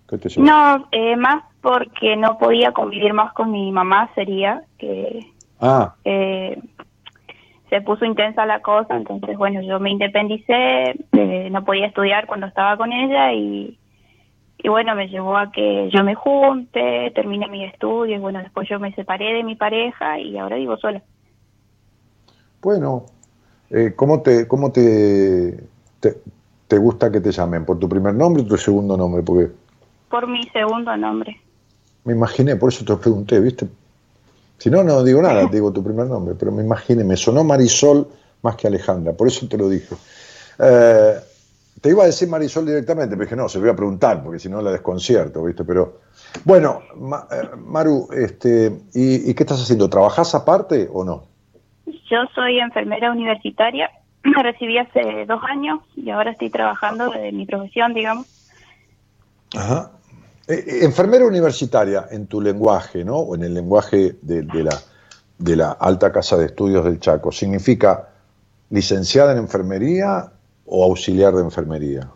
¿Qué 0.09 0.17
te 0.17 0.29
llevó? 0.29 0.47
No, 0.47 0.87
eh, 0.91 1.15
más 1.15 1.43
porque 1.61 2.15
no 2.15 2.37
podía 2.37 2.71
convivir 2.71 3.13
más 3.13 3.33
con 3.33 3.51
mi 3.51 3.71
mamá, 3.71 4.09
sería 4.15 4.63
que 4.77 5.31
ah. 5.59 5.95
eh, 6.03 6.59
se 7.69 7.81
puso 7.81 8.05
intensa 8.05 8.45
la 8.45 8.61
cosa, 8.61 8.95
entonces 8.95 9.37
bueno, 9.37 9.61
yo 9.61 9.79
me 9.79 9.91
independicé, 9.91 10.95
no 11.49 11.65
podía 11.65 11.87
estudiar 11.87 12.27
cuando 12.27 12.47
estaba 12.47 12.77
con 12.77 12.93
ella 12.93 13.33
y 13.33 13.77
y 14.57 14.69
bueno, 14.69 14.95
me 14.95 15.07
llevó 15.07 15.37
a 15.37 15.51
que 15.51 15.89
yo 15.91 16.03
me 16.03 16.15
junte, 16.15 17.11
termine 17.13 17.47
mis 17.47 17.71
estudios, 17.71 18.21
bueno, 18.21 18.39
después 18.39 18.67
yo 18.69 18.79
me 18.79 18.93
separé 18.93 19.33
de 19.33 19.43
mi 19.43 19.55
pareja 19.55 20.19
y 20.19 20.37
ahora 20.37 20.55
vivo 20.55 20.77
sola. 20.77 21.01
Bueno, 22.61 23.05
eh, 23.69 23.93
¿cómo, 23.95 24.21
te, 24.21 24.47
cómo 24.47 24.71
te, 24.71 25.59
te, 25.99 26.77
gusta 26.77 27.11
que 27.11 27.21
te 27.21 27.31
llamen? 27.31 27.65
¿Por 27.65 27.77
tu 27.77 27.87
primer 27.87 28.13
nombre 28.15 28.43
o 28.43 28.45
tu 28.45 28.57
segundo 28.57 28.97
nombre? 28.97 29.21
Porque... 29.23 29.51
Por 30.09 30.27
mi 30.27 30.43
segundo 30.49 30.95
nombre. 30.97 31.39
Me 32.03 32.13
imaginé, 32.13 32.55
por 32.55 32.69
eso 32.69 32.85
te 32.85 32.95
pregunté, 32.95 33.39
¿viste? 33.39 33.67
Si 34.57 34.69
no, 34.69 34.83
no 34.83 35.03
digo 35.03 35.21
nada, 35.21 35.45
digo 35.51 35.71
tu 35.71 35.83
primer 35.83 36.07
nombre, 36.07 36.35
pero 36.35 36.51
me 36.51 36.63
imaginé, 36.63 37.03
me 37.03 37.17
sonó 37.17 37.43
Marisol 37.43 38.07
más 38.41 38.55
que 38.55 38.67
Alejandra, 38.67 39.13
por 39.13 39.27
eso 39.27 39.47
te 39.47 39.57
lo 39.57 39.69
dije. 39.69 39.95
Eh, 40.59 41.19
te 41.81 41.89
iba 41.89 42.03
a 42.03 42.07
decir 42.07 42.27
Marisol 42.29 42.65
directamente, 42.65 43.15
pero 43.15 43.25
dije, 43.25 43.35
no, 43.35 43.49
se 43.49 43.57
lo 43.57 43.63
voy 43.63 43.73
a 43.73 43.75
preguntar, 43.75 44.23
porque 44.23 44.39
si 44.39 44.49
no 44.49 44.61
la 44.61 44.71
desconcierto, 44.71 45.43
¿viste? 45.43 45.63
Pero, 45.63 45.99
bueno, 46.43 46.81
eh, 47.31 47.49
Maru, 47.57 48.07
este, 48.13 48.71
¿y, 48.93 49.33
qué 49.33 49.43
estás 49.43 49.61
haciendo? 49.61 49.89
¿Trabajás 49.89 50.33
aparte 50.35 50.89
o 50.91 51.03
no? 51.03 51.25
Yo 51.85 52.17
soy 52.33 52.59
enfermera 52.59 53.11
universitaria, 53.11 53.89
me 54.23 54.41
recibí 54.41 54.77
hace 54.77 55.25
dos 55.27 55.41
años 55.47 55.81
y 55.95 56.09
ahora 56.09 56.31
estoy 56.31 56.49
trabajando 56.49 57.09
de 57.11 57.31
mi 57.31 57.45
profesión, 57.45 57.93
digamos. 57.93 58.25
Ajá. 59.55 59.91
Eh, 60.47 60.53
eh, 60.53 60.85
enfermera 60.85 61.25
universitaria, 61.25 62.05
en 62.09 62.27
tu 62.27 62.39
lenguaje, 62.39 63.03
¿no? 63.03 63.17
O 63.17 63.35
en 63.35 63.43
el 63.43 63.53
lenguaje 63.53 64.15
de, 64.21 64.43
de, 64.43 64.63
la, 64.63 64.79
de 65.39 65.55
la 65.55 65.71
Alta 65.71 66.11
Casa 66.11 66.37
de 66.37 66.45
Estudios 66.45 66.85
del 66.85 66.99
Chaco, 66.99 67.31
¿significa 67.31 68.09
licenciada 68.69 69.33
en 69.33 69.39
enfermería 69.39 70.31
o 70.65 70.83
auxiliar 70.83 71.33
de 71.33 71.41
enfermería? 71.41 72.09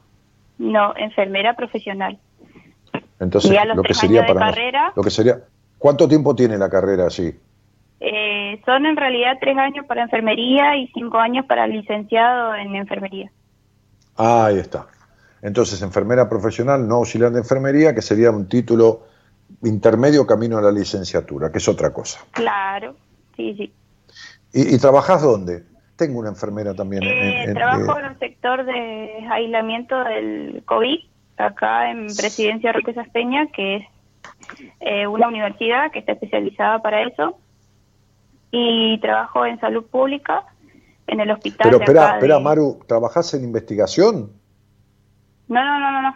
No, 0.58 0.94
enfermera 0.98 1.56
profesional. 1.56 2.20
Entonces, 3.20 3.52
lo 3.76 3.84
que 3.84 3.94
sería 3.94 4.26
para 4.26 4.40
carrera, 4.40 4.94
lo 4.96 5.04
que 5.04 5.12
sería, 5.12 5.40
¿cuánto 5.78 6.08
tiempo 6.08 6.36
tiene 6.36 6.58
la 6.58 6.70
carrera 6.70 7.08
así? 7.08 7.38
Eh, 8.00 8.62
son 8.66 8.86
en 8.86 8.96
realidad 8.96 9.38
tres 9.42 9.58
años 9.58 9.86
para 9.86 10.04
enfermería 10.04 10.78
y 10.78 10.88
cinco 10.94 11.18
años 11.18 11.46
para 11.46 11.68
licenciado 11.68 12.56
en 12.56 12.76
enfermería. 12.76 13.30
Ah, 14.16 14.46
ahí 14.46 14.58
está. 14.58 14.88
Entonces, 15.42 15.82
enfermera 15.82 16.28
profesional, 16.30 16.88
no 16.88 16.96
auxiliar 16.96 17.32
de 17.32 17.40
enfermería, 17.40 17.94
que 17.94 18.02
sería 18.02 18.32
un 18.32 18.48
título 18.48 19.04
intermedio 19.64 20.26
camino 20.26 20.58
a 20.58 20.62
la 20.62 20.72
licenciatura, 20.72 21.52
que 21.52 21.58
es 21.58 21.68
otra 21.68 21.92
cosa. 21.92 22.20
Claro, 22.32 22.96
sí, 23.36 23.54
sí. 23.56 23.74
¿Y, 24.54 24.76
y 24.76 24.78
trabajas 24.80 25.22
dónde? 25.22 25.64
Tengo 26.00 26.20
una 26.20 26.30
enfermera 26.30 26.74
también. 26.74 27.04
Eh, 27.04 27.54
trabajo 27.54 28.00
en 28.00 28.06
el 28.06 28.20
sector 28.20 28.64
de 28.64 29.28
aislamiento 29.30 30.02
del 30.02 30.64
COVID, 30.66 30.98
acá 31.36 31.92
en 31.92 32.06
Presidencia 32.06 32.72
Roque 32.72 32.94
Peña, 33.12 33.48
que 33.48 33.76
es 33.76 33.86
eh, 34.80 35.08
una 35.08 35.28
universidad 35.28 35.92
que 35.92 36.00
está 36.00 36.14
especializada 36.14 36.80
para 36.80 37.04
eso. 37.04 37.38
Y 38.50 38.98
trabajo 39.02 39.46
en 39.46 39.60
salud 39.60 39.86
pública 39.88 40.46
en 41.06 41.20
el 41.20 41.32
hospital. 41.32 41.70
Pero 41.70 41.80
espera, 41.80 42.14
espera, 42.14 42.40
Maru, 42.40 42.80
¿trabajás 42.88 43.34
en 43.34 43.44
investigación? 43.44 44.32
No, 45.50 45.64
no, 45.66 45.80
no, 45.80 45.92
no, 45.92 46.02
no. 46.02 46.16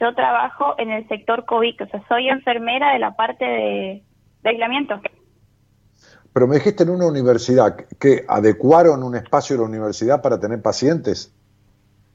Yo 0.00 0.12
trabajo 0.16 0.74
en 0.78 0.90
el 0.90 1.06
sector 1.06 1.44
COVID, 1.44 1.80
o 1.80 1.86
sea, 1.86 2.02
soy 2.08 2.28
enfermera 2.28 2.92
de 2.92 2.98
la 2.98 3.14
parte 3.14 3.44
de, 3.44 4.02
aislamiento. 4.42 5.00
Pero 6.32 6.46
me 6.46 6.56
dijiste 6.56 6.82
en 6.82 6.90
una 6.90 7.06
universidad 7.06 7.76
que 7.76 8.24
adecuaron 8.26 9.02
un 9.02 9.16
espacio 9.16 9.56
de 9.56 9.62
la 9.62 9.68
universidad 9.68 10.22
para 10.22 10.40
tener 10.40 10.62
pacientes. 10.62 11.34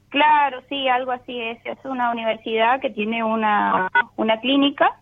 Claro, 0.08 0.60
sí, 0.68 0.88
algo 0.88 1.12
así 1.12 1.40
es. 1.40 1.58
Es 1.64 1.78
una 1.84 2.10
universidad 2.10 2.80
que 2.80 2.90
tiene 2.90 3.22
una, 3.22 3.90
una 4.16 4.40
clínica. 4.40 5.00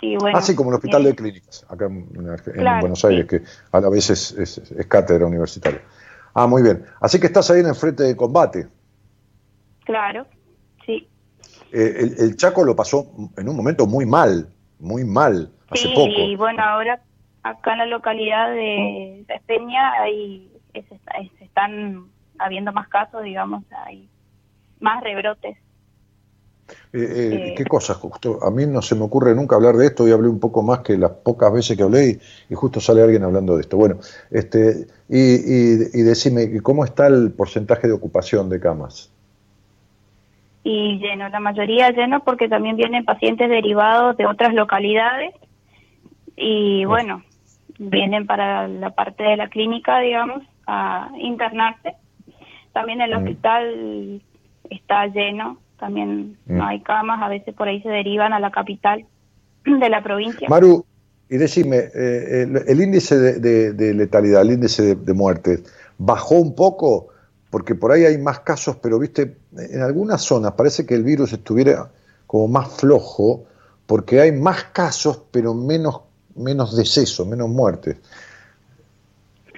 Y 0.00 0.16
bueno, 0.16 0.36
así 0.36 0.52
ah, 0.52 0.56
como 0.56 0.70
el 0.70 0.76
Hospital 0.76 1.04
de 1.04 1.14
Clínicas, 1.14 1.64
acá 1.68 1.86
en, 1.86 2.08
Buenos 2.80 3.04
Aires, 3.04 3.26
que 3.26 3.42
a 3.72 3.80
la 3.80 3.88
vez 3.88 4.10
es, 4.10 4.32
es, 4.32 4.86
cátedra 4.86 5.26
universitaria. 5.26 5.80
Ah, 6.34 6.46
muy 6.46 6.62
bien. 6.62 6.84
Así 7.00 7.18
que 7.18 7.26
estás 7.26 7.50
ahí 7.50 7.60
en 7.60 7.66
el 7.66 7.74
frente 7.74 8.02
de 8.02 8.14
combate. 8.14 8.68
Claro, 9.84 10.26
sí. 10.84 11.08
Eh, 11.72 12.14
el, 12.18 12.36
Chaco 12.36 12.64
lo 12.64 12.76
pasó 12.76 13.06
en 13.36 13.48
un 13.48 13.56
momento 13.56 13.86
muy 13.86 14.04
mal, 14.04 14.48
muy 14.78 15.04
mal, 15.04 15.50
hace 15.70 15.88
sí, 15.88 15.94
y 15.94 16.36
bueno, 16.36 16.62
ahora 16.62 17.00
acá 17.44 17.72
en 17.72 17.78
la 17.78 17.86
localidad 17.86 18.50
de, 18.50 19.24
Peña 19.46 19.92
ahí 20.00 20.50
se, 20.72 21.44
están 21.44 22.06
habiendo 22.38 22.72
más 22.72 22.88
casos, 22.88 23.22
digamos, 23.22 23.62
hay 23.86 24.08
más 24.80 25.02
rebrotes. 25.02 25.56
Eh, 26.94 27.52
eh, 27.52 27.54
¿Qué 27.56 27.64
cosas? 27.66 27.98
Justo, 27.98 28.42
a 28.42 28.50
mí 28.50 28.64
no 28.66 28.80
se 28.80 28.94
me 28.94 29.02
ocurre 29.02 29.34
nunca 29.34 29.56
hablar 29.56 29.76
de 29.76 29.86
esto, 29.86 30.08
y 30.08 30.12
hablé 30.12 30.28
un 30.28 30.40
poco 30.40 30.62
más 30.62 30.78
que 30.80 30.96
las 30.96 31.10
pocas 31.10 31.52
veces 31.52 31.76
que 31.76 31.82
hablé 31.82 32.18
y, 32.48 32.54
justo 32.54 32.80
sale 32.80 33.02
alguien 33.02 33.22
hablando 33.22 33.56
de 33.56 33.60
esto. 33.60 33.76
Bueno, 33.76 33.96
este, 34.30 34.86
y, 35.08 35.98
y, 36.00 36.02
decime, 36.02 36.62
¿cómo 36.62 36.84
está 36.84 37.06
el 37.06 37.32
porcentaje 37.32 37.86
de 37.86 37.92
ocupación 37.92 38.48
de 38.48 38.58
camas? 38.58 39.12
Y 40.62 40.98
lleno, 40.98 41.28
la 41.28 41.40
mayoría 41.40 41.90
lleno 41.90 42.24
porque 42.24 42.48
también 42.48 42.76
vienen 42.76 43.04
pacientes 43.04 43.50
derivados 43.50 44.16
de 44.16 44.24
otras 44.24 44.54
localidades 44.54 45.34
y 46.36 46.86
bueno, 46.86 47.22
vienen 47.78 48.26
para 48.26 48.68
la 48.68 48.90
parte 48.90 49.22
de 49.22 49.36
la 49.36 49.48
clínica, 49.48 50.00
digamos, 50.00 50.42
a 50.66 51.10
internarse. 51.18 51.94
También 52.72 53.00
el 53.00 53.12
mm. 53.12 53.16
hospital 53.16 54.22
está 54.70 55.06
lleno, 55.06 55.58
también 55.78 56.36
no 56.46 56.64
mm. 56.64 56.66
hay 56.66 56.80
camas, 56.80 57.22
a 57.22 57.28
veces 57.28 57.54
por 57.54 57.68
ahí 57.68 57.80
se 57.82 57.88
derivan 57.88 58.32
a 58.32 58.40
la 58.40 58.50
capital 58.50 59.04
de 59.64 59.88
la 59.88 60.02
provincia. 60.02 60.48
Maru, 60.48 60.84
y 61.28 61.36
decime, 61.36 61.76
eh, 61.94 62.46
el, 62.66 62.80
índice 62.80 63.16
de, 63.16 63.94
letalidad, 63.94 64.42
el 64.42 64.52
índice 64.52 64.82
de, 64.82 64.94
de 64.94 65.12
muertes, 65.14 65.64
¿bajó 65.98 66.36
un 66.36 66.54
poco? 66.54 67.08
Porque 67.50 67.74
por 67.74 67.92
ahí 67.92 68.04
hay 68.04 68.18
más 68.18 68.40
casos, 68.40 68.76
pero 68.76 68.98
viste, 68.98 69.36
en 69.56 69.80
algunas 69.80 70.22
zonas 70.22 70.52
parece 70.52 70.86
que 70.86 70.94
el 70.94 71.04
virus 71.04 71.32
estuviera 71.32 71.90
como 72.26 72.48
más 72.48 72.80
flojo, 72.80 73.44
porque 73.86 74.20
hay 74.20 74.32
más 74.32 74.64
casos, 74.64 75.22
pero 75.30 75.54
menos, 75.54 76.00
menos 76.36 76.76
decesos, 76.76 77.26
menos 77.26 77.48
muertes. 77.48 78.00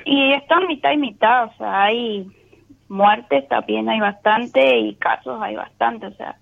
Y 0.04 0.32
está 0.32 0.60
mitad 0.60 0.92
y 0.92 0.98
mitad, 0.98 1.46
o 1.46 1.56
sea, 1.56 1.84
hay 1.84 2.30
muertes 2.88 3.48
también 3.48 3.88
hay 3.88 4.00
bastante 4.00 4.78
y 4.78 4.94
casos 4.96 5.38
hay 5.40 5.56
bastante, 5.56 6.06
o 6.06 6.12
sea. 6.12 6.36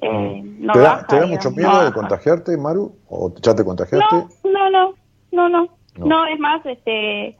Eh, 0.00 0.42
mm. 0.42 0.66
no 0.66 0.72
¿Te, 0.74 0.78
da, 0.78 1.06
¿Te 1.06 1.20
da, 1.20 1.26
mucho 1.26 1.50
miedo 1.50 1.84
de 1.84 1.92
contagiarte, 1.92 2.56
Maru? 2.56 2.96
¿O 3.08 3.34
ya 3.40 3.54
te 3.54 3.64
contagiaste? 3.64 4.16
No, 4.44 4.70
no, 4.70 4.94
no, 5.32 5.48
no, 5.48 5.68
no, 5.96 6.26
es 6.26 6.38
más, 6.38 6.64
este, 6.66 7.36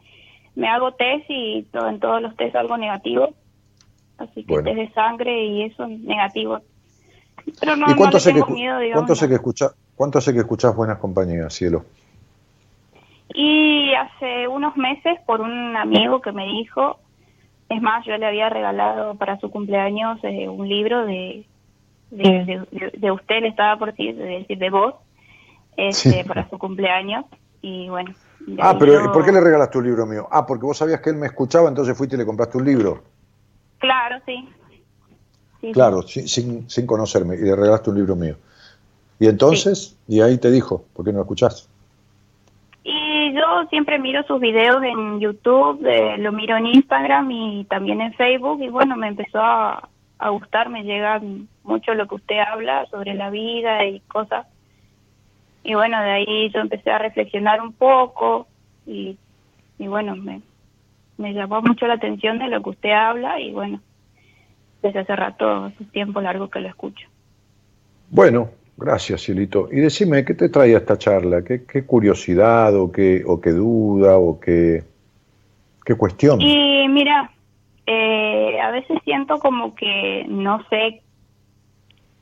me 0.55 0.67
hago 0.67 0.93
test 0.93 1.25
y 1.29 1.63
todo, 1.71 1.87
en 1.87 1.99
todos 1.99 2.21
los 2.21 2.35
test 2.35 2.55
algo 2.55 2.77
negativo, 2.77 3.29
así 4.17 4.43
que 4.43 4.61
test 4.61 4.75
de 4.75 4.91
sangre 4.93 5.45
y 5.45 5.63
eso 5.63 5.87
negativo. 5.87 6.59
Pero 7.59 7.75
no, 7.75 7.85
cuánto 7.95 8.17
no 8.17 8.23
tengo 8.23 8.47
miedo, 8.47 8.79
digamos. 8.79 9.01
¿Cuánto 9.01 9.13
hace 9.13 9.27
que 9.27 9.35
escucha, 9.35 9.67
cuánto 9.99 10.19
hace 10.19 10.31
que 10.31 10.39
escuchas 10.39 10.73
buenas 10.73 10.97
compañías, 10.97 11.53
cielo? 11.53 11.83
Y 13.33 13.93
hace 13.95 14.47
unos 14.47 14.77
meses 14.77 15.19
por 15.25 15.41
un 15.41 15.75
amigo 15.75 16.21
que 16.21 16.31
me 16.31 16.45
dijo 16.45 16.99
es 17.67 17.81
más, 17.81 18.05
yo 18.05 18.17
le 18.17 18.25
había 18.25 18.47
regalado 18.47 19.15
para 19.15 19.37
su 19.41 19.51
cumpleaños 19.51 20.17
eh, 20.23 20.47
un 20.47 20.69
libro 20.69 21.05
de 21.05 21.45
de, 22.11 23.11
usted, 23.11 23.41
le 23.41 23.49
estaba 23.49 23.77
por 23.77 23.89
decir, 23.89 24.15
de, 24.15 24.55
de 24.55 24.69
vos, 24.69 24.95
este, 25.75 26.23
para 26.25 26.49
su 26.49 26.57
cumpleaños. 26.57 27.25
Y 27.61 27.89
bueno. 27.89 28.15
Ah, 28.57 28.77
pero 28.79 29.11
¿por 29.11 29.25
qué 29.25 29.33
le 29.33 29.41
regalaste 29.41 29.79
un 29.79 29.83
libro 29.83 30.05
mío? 30.05 30.27
Ah, 30.31 30.45
porque 30.45 30.65
vos 30.65 30.77
sabías 30.77 31.01
que 31.01 31.09
él 31.09 31.17
me 31.17 31.27
escuchaba, 31.27 31.67
entonces 31.67 31.95
fuiste 31.97 32.15
y 32.15 32.19
le 32.19 32.25
compraste 32.25 32.57
un 32.57 32.65
libro. 32.65 33.03
Claro, 33.79 34.15
sí. 34.25 34.49
claro, 35.73 36.01
Sin, 36.03 36.69
sin, 36.69 36.87
conocerme, 36.87 37.35
y 37.35 37.41
le 37.41 37.55
regalaste 37.55 37.89
un 37.89 37.97
libro 37.97 38.15
mío. 38.15 38.37
Y 39.19 39.27
entonces, 39.27 39.97
y 40.07 40.21
ahí 40.21 40.37
te 40.37 40.49
dijo, 40.49 40.85
¿por 40.93 41.05
qué 41.05 41.11
no 41.11 41.17
lo 41.17 41.23
escuchaste? 41.23 41.69
yo 43.33 43.67
siempre 43.69 43.99
miro 43.99 44.23
sus 44.23 44.39
videos 44.39 44.81
en 44.83 45.19
YouTube, 45.19 45.85
lo 46.17 46.31
miro 46.31 46.57
en 46.57 46.67
Instagram 46.67 47.29
y 47.31 47.65
también 47.65 48.01
en 48.01 48.13
Facebook 48.13 48.61
y 48.61 48.69
bueno, 48.69 48.95
me 48.95 49.07
empezó 49.07 49.39
a, 49.39 49.89
gustar, 50.29 50.69
me 50.69 50.83
llega 50.83 51.21
mucho 51.63 51.93
lo 51.93 52.07
que 52.07 52.15
usted 52.15 52.39
habla 52.39 52.85
sobre 52.87 53.13
la 53.13 53.29
vida 53.29 53.85
y 53.85 54.01
cosas. 54.01 54.47
Y 55.63 55.75
bueno, 55.75 56.01
de 56.01 56.09
ahí 56.09 56.49
yo 56.53 56.59
empecé 56.59 56.91
a 56.91 56.97
reflexionar 56.97 57.61
un 57.61 57.73
poco 57.73 58.47
y, 58.85 59.17
y 59.77 59.87
bueno, 59.87 60.15
me, 60.15 60.41
me 61.17 61.33
llamó 61.33 61.61
mucho 61.61 61.87
la 61.87 61.95
atención 61.95 62.39
de 62.39 62.47
lo 62.47 62.61
que 62.61 62.69
usted 62.71 62.91
habla 62.91 63.39
y 63.39 63.51
bueno, 63.51 63.79
desde 64.81 64.99
hace 64.99 65.15
rato, 65.15 65.65
hace 65.65 65.83
tiempo 65.85 66.21
largo 66.21 66.49
que 66.49 66.59
lo 66.59 66.67
escucho. 66.67 67.07
Bueno, 68.09 68.49
Gracias, 68.79 69.23
Cielito. 69.23 69.67
Y 69.71 69.81
decime, 69.81 70.23
¿qué 70.23 70.33
te 70.33 70.47
trae 70.47 70.73
a 70.73 70.77
esta 70.77 70.97
charla? 70.97 71.43
¿Qué, 71.43 71.83
curiosidad 71.85 72.73
o 72.77 72.89
qué, 72.89 73.23
o 73.27 73.41
qué 73.41 73.51
duda 73.51 74.17
o 74.17 74.39
qué, 74.39 74.83
qué 75.83 75.95
cuestión? 75.95 76.39
Y 76.39 76.87
mira, 76.87 77.29
eh, 77.85 78.57
a 78.61 78.71
veces 78.71 78.97
siento 79.03 79.37
como 79.39 79.75
que 79.75 80.25
no 80.29 80.63
sé 80.69 81.01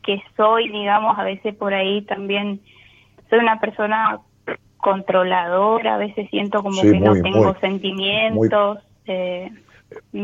qué 0.02 0.20
soy, 0.36 0.70
digamos, 0.70 1.20
a 1.20 1.24
veces 1.24 1.54
por 1.54 1.76
ahí 1.76 2.02
también 2.02 2.60
soy 3.30 3.38
una 3.38 3.60
persona 3.60 4.20
controladora, 4.78 5.96
a 5.96 5.98
veces 6.00 6.28
siento 6.32 6.64
como 6.64 6.82
que 6.82 7.00
no 7.00 7.14
tengo 7.22 7.56
sentimientos. 7.60 8.80
Eh, 9.06 9.52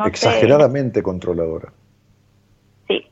exageradamente 0.04 1.04
controladora. 1.04 1.72
Sí. 2.88 3.06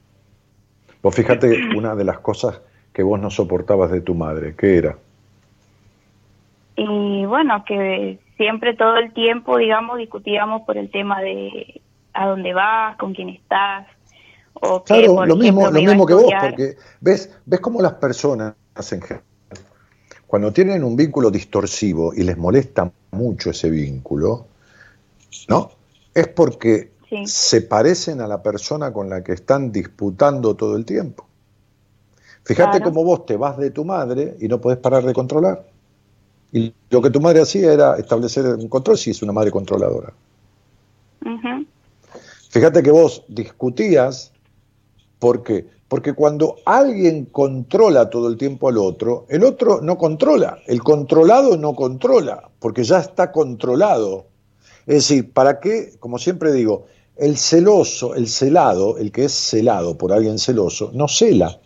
Vos 1.03 1.13
fíjate, 1.13 1.77
una 1.77 1.93
de 1.93 2.03
las 2.03 2.19
cosas 2.19 2.61
que 2.93 3.03
vos 3.03 3.19
no 3.19 3.29
soportabas 3.29 3.91
de 3.91 4.01
tu 4.01 4.15
madre? 4.15 4.55
¿Qué 4.55 4.77
era? 4.77 4.97
Y 6.75 7.25
bueno, 7.25 7.63
que 7.65 8.19
siempre 8.37 8.75
todo 8.75 8.97
el 8.97 9.13
tiempo, 9.13 9.57
digamos, 9.57 9.97
discutíamos 9.97 10.63
por 10.63 10.77
el 10.77 10.89
tema 10.89 11.21
de 11.21 11.81
a 12.13 12.27
dónde 12.27 12.53
vas, 12.53 12.97
con 12.97 13.13
quién 13.13 13.29
estás. 13.29 13.87
O 14.53 14.83
claro, 14.83 15.25
lo 15.25 15.35
mismo, 15.35 15.69
lo 15.69 15.81
mismo 15.81 16.05
que 16.05 16.13
vos, 16.13 16.31
porque 16.41 16.75
ves, 16.99 17.35
ves 17.45 17.59
cómo 17.59 17.81
las 17.81 17.93
personas 17.93 18.53
en 18.91 19.01
general, 19.01 19.23
cuando 20.27 20.51
tienen 20.51 20.83
un 20.83 20.95
vínculo 20.95 21.31
distorsivo 21.31 22.13
y 22.13 22.23
les 22.23 22.37
molesta 22.37 22.91
mucho 23.11 23.49
ese 23.49 23.69
vínculo, 23.69 24.47
¿no? 25.47 25.71
Es 26.13 26.27
porque 26.27 26.91
se 27.25 27.61
parecen 27.61 28.21
a 28.21 28.27
la 28.27 28.41
persona 28.41 28.93
con 28.93 29.09
la 29.09 29.23
que 29.23 29.33
están 29.33 29.71
disputando 29.71 30.55
todo 30.55 30.77
el 30.77 30.85
tiempo. 30.85 31.25
Fíjate 32.43 32.81
cómo 32.81 33.03
vos 33.03 33.25
te 33.25 33.37
vas 33.37 33.57
de 33.57 33.71
tu 33.71 33.85
madre 33.85 34.35
y 34.39 34.47
no 34.47 34.59
podés 34.59 34.79
parar 34.79 35.03
de 35.03 35.13
controlar. 35.13 35.63
Y 36.51 36.73
lo 36.89 37.01
que 37.01 37.09
tu 37.09 37.21
madre 37.21 37.41
hacía 37.41 37.71
era 37.71 37.97
establecer 37.97 38.45
un 38.45 38.67
control 38.67 38.97
si 38.97 39.11
es 39.11 39.21
una 39.21 39.31
madre 39.31 39.51
controladora. 39.51 40.11
Fíjate 42.49 42.83
que 42.83 42.91
vos 42.91 43.23
discutías, 43.29 44.33
¿por 45.19 45.43
qué? 45.43 45.65
Porque 45.87 46.13
cuando 46.13 46.57
alguien 46.65 47.25
controla 47.25 48.09
todo 48.09 48.27
el 48.27 48.37
tiempo 48.37 48.67
al 48.67 48.77
otro, 48.77 49.25
el 49.29 49.43
otro 49.43 49.81
no 49.81 49.97
controla, 49.97 50.59
el 50.67 50.81
controlado 50.83 51.57
no 51.57 51.75
controla, 51.75 52.49
porque 52.59 52.83
ya 52.83 52.99
está 52.99 53.31
controlado. 53.31 54.25
Es 54.85 54.95
decir, 54.95 55.31
¿para 55.31 55.59
qué? 55.59 55.93
Como 55.99 56.17
siempre 56.17 56.51
digo, 56.51 56.87
el 57.15 57.37
celoso, 57.37 58.15
el 58.15 58.27
celado, 58.27 58.97
el 58.97 59.11
que 59.13 59.25
es 59.25 59.31
celado 59.33 59.97
por 59.97 60.11
alguien 60.11 60.39
celoso, 60.39 60.91
no 60.93 61.07
cela. 61.07 61.60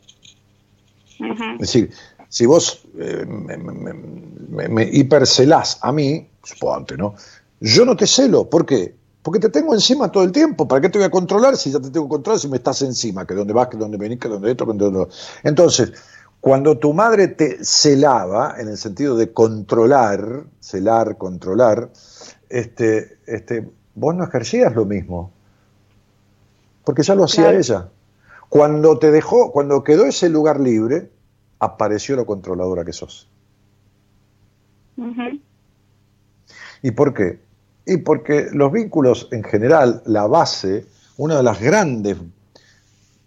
Es 1.20 1.59
decir, 1.59 1.91
si 2.30 2.45
vos 2.45 2.86
eh, 2.97 3.26
me, 3.26 4.84
hipercelás 4.84 5.80
a 5.82 5.91
mí, 5.91 6.30
suponte, 6.43 6.97
¿no? 6.97 7.16
Yo 7.59 7.86
no 7.86 7.95
te 7.95 8.07
celo, 8.07 8.49
¿por 8.49 8.66
qué? 8.66 8.95
Porque 9.22 9.39
te 9.39 9.49
tengo 9.49 9.74
encima 9.74 10.11
todo 10.11 10.24
el 10.24 10.32
tiempo. 10.32 10.68
¿Para 10.68 10.82
qué 10.82 10.89
te 10.89 10.99
voy 10.99 11.05
a 11.05 11.09
controlar 11.09 11.57
si 11.57 11.72
ya 11.72 11.80
te 11.80 11.89
tengo 11.89 12.05
que 12.05 12.11
controlar 12.11 12.39
si 12.39 12.47
me 12.47 12.57
estás 12.57 12.82
encima? 12.84 13.26
Que 13.26 13.34
dónde 13.34 13.53
vas, 13.53 13.70
que 13.70 13.78
dónde 13.78 13.97
venís, 13.97 14.20
que 14.20 14.28
dónde 14.28 14.51
esto, 14.51 14.68
que 14.68 14.74
dónde... 14.74 15.07
Entonces, 15.43 15.93
cuando 16.39 16.78
tu 16.78 16.93
madre 16.93 17.30
te 17.30 17.63
celaba, 17.63 18.55
en 18.59 18.68
el 18.68 18.78
sentido 18.78 19.18
de 19.18 19.34
controlar, 19.34 20.43
celar, 20.59 21.18
controlar, 21.18 21.89
este, 22.49 23.18
este, 23.26 23.68
vos 23.95 24.13
no 24.13 24.26
ejercías 24.26 24.76
lo 24.76 24.86
mismo. 24.86 25.32
Porque 26.84 27.01
ya 27.01 27.16
lo 27.16 27.24
hacía 27.24 27.51
ella. 27.51 27.89
Cuando 28.56 28.97
te 28.97 29.12
dejó, 29.12 29.51
cuando 29.51 29.84
quedó 29.84 30.06
ese 30.06 30.30
lugar 30.30 30.62
libre, 30.62 31.10
apareció 31.60 32.16
la 32.16 32.24
controladora 32.24 32.86
que 32.86 32.93
sos. 32.93 33.28
¿Y 36.82 36.91
por 36.91 37.14
qué? 37.14 37.39
Y 37.86 37.97
porque 37.97 38.47
los 38.53 38.72
vínculos 38.72 39.28
en 39.34 39.43
general, 39.43 40.01
la 40.06 40.26
base, 40.28 40.86
una 41.18 41.36
de 41.36 41.43
las 41.43 41.60
grandes, 41.60 42.16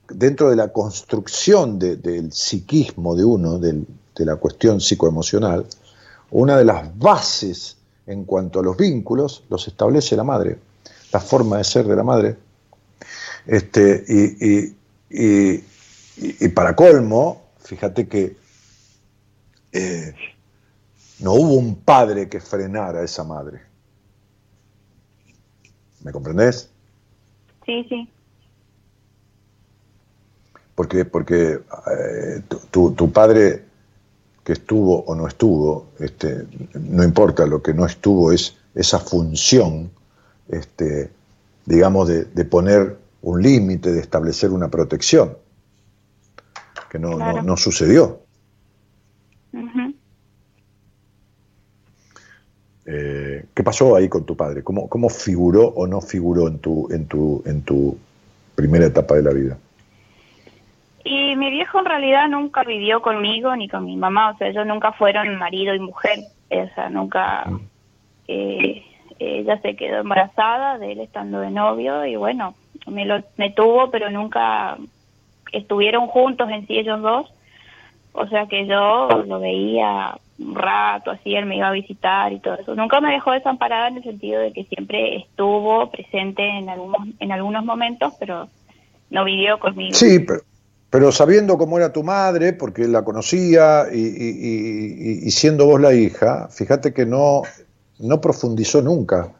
dentro 0.09 0.49
de 0.49 0.57
la 0.57 0.72
construcción 0.72 1.79
del 1.79 2.33
psiquismo 2.33 3.14
de 3.14 3.26
uno, 3.26 3.59
de 3.59 3.85
la 4.20 4.37
cuestión 4.37 4.81
psicoemocional, 4.81 5.66
una 6.31 6.57
de 6.57 6.64
las 6.64 6.99
bases 6.99 7.76
en 8.07 8.24
cuanto 8.24 8.61
a 8.61 8.62
los 8.62 8.79
vínculos 8.79 9.45
los 9.51 9.68
establece 9.68 10.16
la 10.16 10.24
madre, 10.24 10.59
la 11.12 11.20
forma 11.20 11.59
de 11.59 11.64
ser 11.64 11.85
de 11.85 11.97
la 11.97 12.03
madre. 12.03 12.39
Este, 13.47 14.05
y, 14.09 14.49
y, 14.49 14.79
para 16.55 16.77
colmo, 16.77 17.51
fíjate 17.61 18.09
que 18.09 18.37
eh, 19.73 20.15
no 21.21 21.33
hubo 21.35 21.55
un 21.55 21.77
padre 21.77 22.29
que 22.29 22.41
frenara 22.41 23.01
a 23.01 23.05
esa 23.05 23.25
madre. 23.25 23.61
¿Me 26.03 26.13
comprendés? 26.13 26.71
Sí, 27.67 27.85
sí. 27.89 28.09
Porque, 30.75 31.05
porque 31.05 31.61
eh, 31.93 32.43
tu, 32.71 32.93
tu, 32.93 33.11
padre 33.11 33.65
que 34.45 34.53
estuvo 34.53 35.01
o 35.01 35.15
no 35.15 35.27
estuvo, 35.27 35.89
este, 35.99 36.47
no 36.75 37.03
importa, 37.03 37.47
lo 37.47 37.63
que 37.63 37.75
no 37.75 37.85
estuvo 37.85 38.31
es 38.31 38.57
esa 38.75 39.01
función, 39.01 39.91
este, 40.49 41.11
digamos, 41.67 42.09
de, 42.09 42.45
poner 42.45 42.97
un 43.23 43.43
límite, 43.43 43.93
de 43.93 44.01
establecer 44.01 44.51
una 44.51 44.69
protección, 44.69 45.37
que 46.91 46.99
no, 46.99 47.43
no, 47.43 47.57
sucedió. 47.57 48.21
Eh, 52.87 53.45
¿Qué 53.55 53.62
pasó 53.62 53.97
ahí 53.97 54.09
con 54.09 54.25
tu 54.25 54.35
padre? 54.35 54.62
¿Cómo, 54.62 54.89
¿Cómo, 54.89 55.11
figuró 55.11 55.66
o 55.66 55.87
no 55.87 56.01
figuró 56.01 56.49
en 56.49 56.59
tu, 56.59 56.89
en, 56.91 57.07
tu, 57.07 57.43
en 57.45 57.62
tu 57.62 57.99
primera 58.55 58.87
etapa 58.87 59.14
de 59.14 59.23
la 59.23 59.33
vida? 59.33 59.59
Y 61.05 61.37
mi 61.37 61.51
viejo 61.51 61.79
en 61.79 61.85
realidad 61.85 62.29
nunca 62.29 62.62
vivió 62.64 63.03
conmigo 63.03 63.55
ni 63.57 63.69
con 63.69 63.85
mi 63.85 63.97
mamá, 63.97 64.31
o 64.31 64.39
sea, 64.39 64.49
ellos 64.49 64.66
nunca 64.66 64.93
fueron 64.93 65.37
marido 65.37 65.75
y 65.75 65.81
mujer, 65.81 66.21
o 66.51 66.75
sea, 66.75 66.89
nunca... 66.89 67.45
Mm. 67.47 67.61
Eh, 68.29 68.83
ella 69.19 69.61
se 69.61 69.75
quedó 69.75 69.99
embarazada 70.01 70.79
de 70.79 70.93
él 70.93 71.01
estando 71.01 71.41
de 71.41 71.51
novio 71.51 72.05
y 72.05 72.16
bueno, 72.16 72.55
me, 72.91 73.05
lo, 73.05 73.22
me 73.36 73.51
tuvo, 73.51 73.91
pero 73.91 74.11
nunca 74.11 74.76
estuvieron 75.53 76.07
juntos 76.07 76.49
en 76.51 76.66
sí 76.66 76.78
ellos 76.78 77.01
dos. 77.01 77.32
O 78.12 78.26
sea 78.26 78.47
que 78.47 78.66
yo 78.66 79.09
lo 79.26 79.41
veía 79.41 80.16
un 80.39 80.55
rato, 80.55 81.11
así 81.11 81.34
él 81.34 81.47
me 81.47 81.57
iba 81.57 81.68
a 81.68 81.72
visitar 81.72 82.32
y 82.32 82.41
todo 82.41 82.55
eso. 82.55 82.74
Nunca 82.74 83.01
me 83.01 83.12
dejó 83.12 83.32
desamparada 83.32 83.89
en 83.89 83.99
el 83.99 84.03
sentido 84.05 84.41
de 84.41 84.53
que 84.53 84.64
siempre 84.64 85.16
estuvo 85.16 85.91
presente 85.91 86.43
en 86.43 86.68
algunos, 86.68 87.09
en 87.18 87.32
algunos 87.32 87.64
momentos, 87.64 88.14
pero 88.18 88.49
no 89.11 89.24
vivió 89.24 89.59
conmigo. 89.59 89.95
Sí, 89.95 90.20
pero, 90.20 90.41
pero 90.91 91.12
sabiendo 91.12 91.59
cómo 91.59 91.78
era 91.78 91.93
tu 91.93 92.03
madre, 92.03 92.53
porque 92.53 92.86
la 92.86 93.05
conocía 93.05 93.86
y, 93.93 93.99
y, 93.99 95.26
y, 95.26 95.30
siendo 95.30 95.66
vos 95.66 95.80
la 95.80 95.93
hija, 95.93 96.49
fíjate 96.51 96.93
que 96.93 97.05
no, 97.05 97.43
no 97.99 98.20
profundizó 98.20 98.80
nunca 98.80 99.32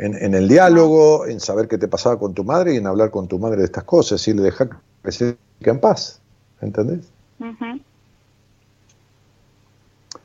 en, 0.00 0.14
en, 0.14 0.34
el 0.34 0.48
diálogo, 0.48 1.26
en 1.26 1.40
saber 1.40 1.68
qué 1.68 1.76
te 1.76 1.86
pasaba 1.86 2.18
con 2.18 2.32
tu 2.32 2.42
madre 2.42 2.74
y 2.74 2.78
en 2.78 2.86
hablar 2.86 3.10
con 3.10 3.28
tu 3.28 3.38
madre 3.38 3.58
de 3.58 3.64
estas 3.64 3.84
cosas 3.84 4.26
y 4.26 4.32
le 4.32 4.42
dejar 4.42 4.70
que 5.04 5.12
se 5.12 5.36
en 5.60 5.78
paz, 5.78 6.20
¿entendés? 6.62 7.06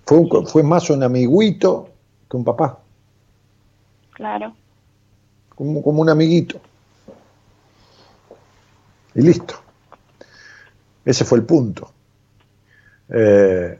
Fue, 0.05 0.27
fue 0.45 0.63
más 0.63 0.89
un 0.89 1.03
amiguito 1.03 1.89
que 2.29 2.37
un 2.37 2.45
papá. 2.45 2.79
Claro. 4.13 4.55
Como, 5.55 5.83
como 5.83 6.01
un 6.01 6.09
amiguito. 6.09 6.59
Y 9.13 9.21
listo. 9.21 9.55
Ese 11.03 11.25
fue 11.25 11.39
el 11.39 11.43
punto. 11.43 11.91
Eh, 13.09 13.79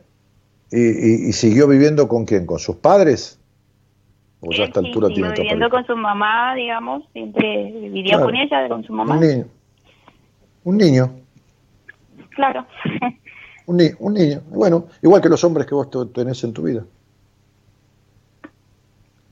y, 0.72 1.32
siguió 1.32 1.68
viviendo 1.68 2.08
con 2.08 2.26
quién? 2.26 2.46
¿Con 2.46 2.60
sus 2.60 2.76
padres? 2.76 3.40
¿O 4.46 4.52
ya 4.52 4.64
a 4.64 4.66
esta 4.68 4.80
altura 4.80 5.08
tiene 5.08 5.32
viviendo 5.32 5.70
con 5.70 5.86
su 5.86 5.96
mamá, 5.96 6.54
digamos, 6.54 7.04
siempre 7.14 7.72
vivía 7.72 8.22
con 8.22 8.36
ella, 8.36 8.68
con 8.70 8.84
su 8.84 8.94
mamá. 8.94 9.16
Un 9.16 9.22
niño. 9.22 9.46
Un 10.64 10.78
niño. 10.78 11.12
Claro. 12.30 12.66
Un, 13.68 13.82
un 13.98 14.14
niño. 14.14 14.42
Bueno, 14.50 14.86
igual 15.02 15.24
que 15.24 15.30
los 15.30 15.44
hombres 15.44 15.66
que 15.66 15.74
vos 15.74 15.90
tenés 16.14 16.44
en 16.44 16.54
tu 16.54 16.62
vida. 16.62 16.86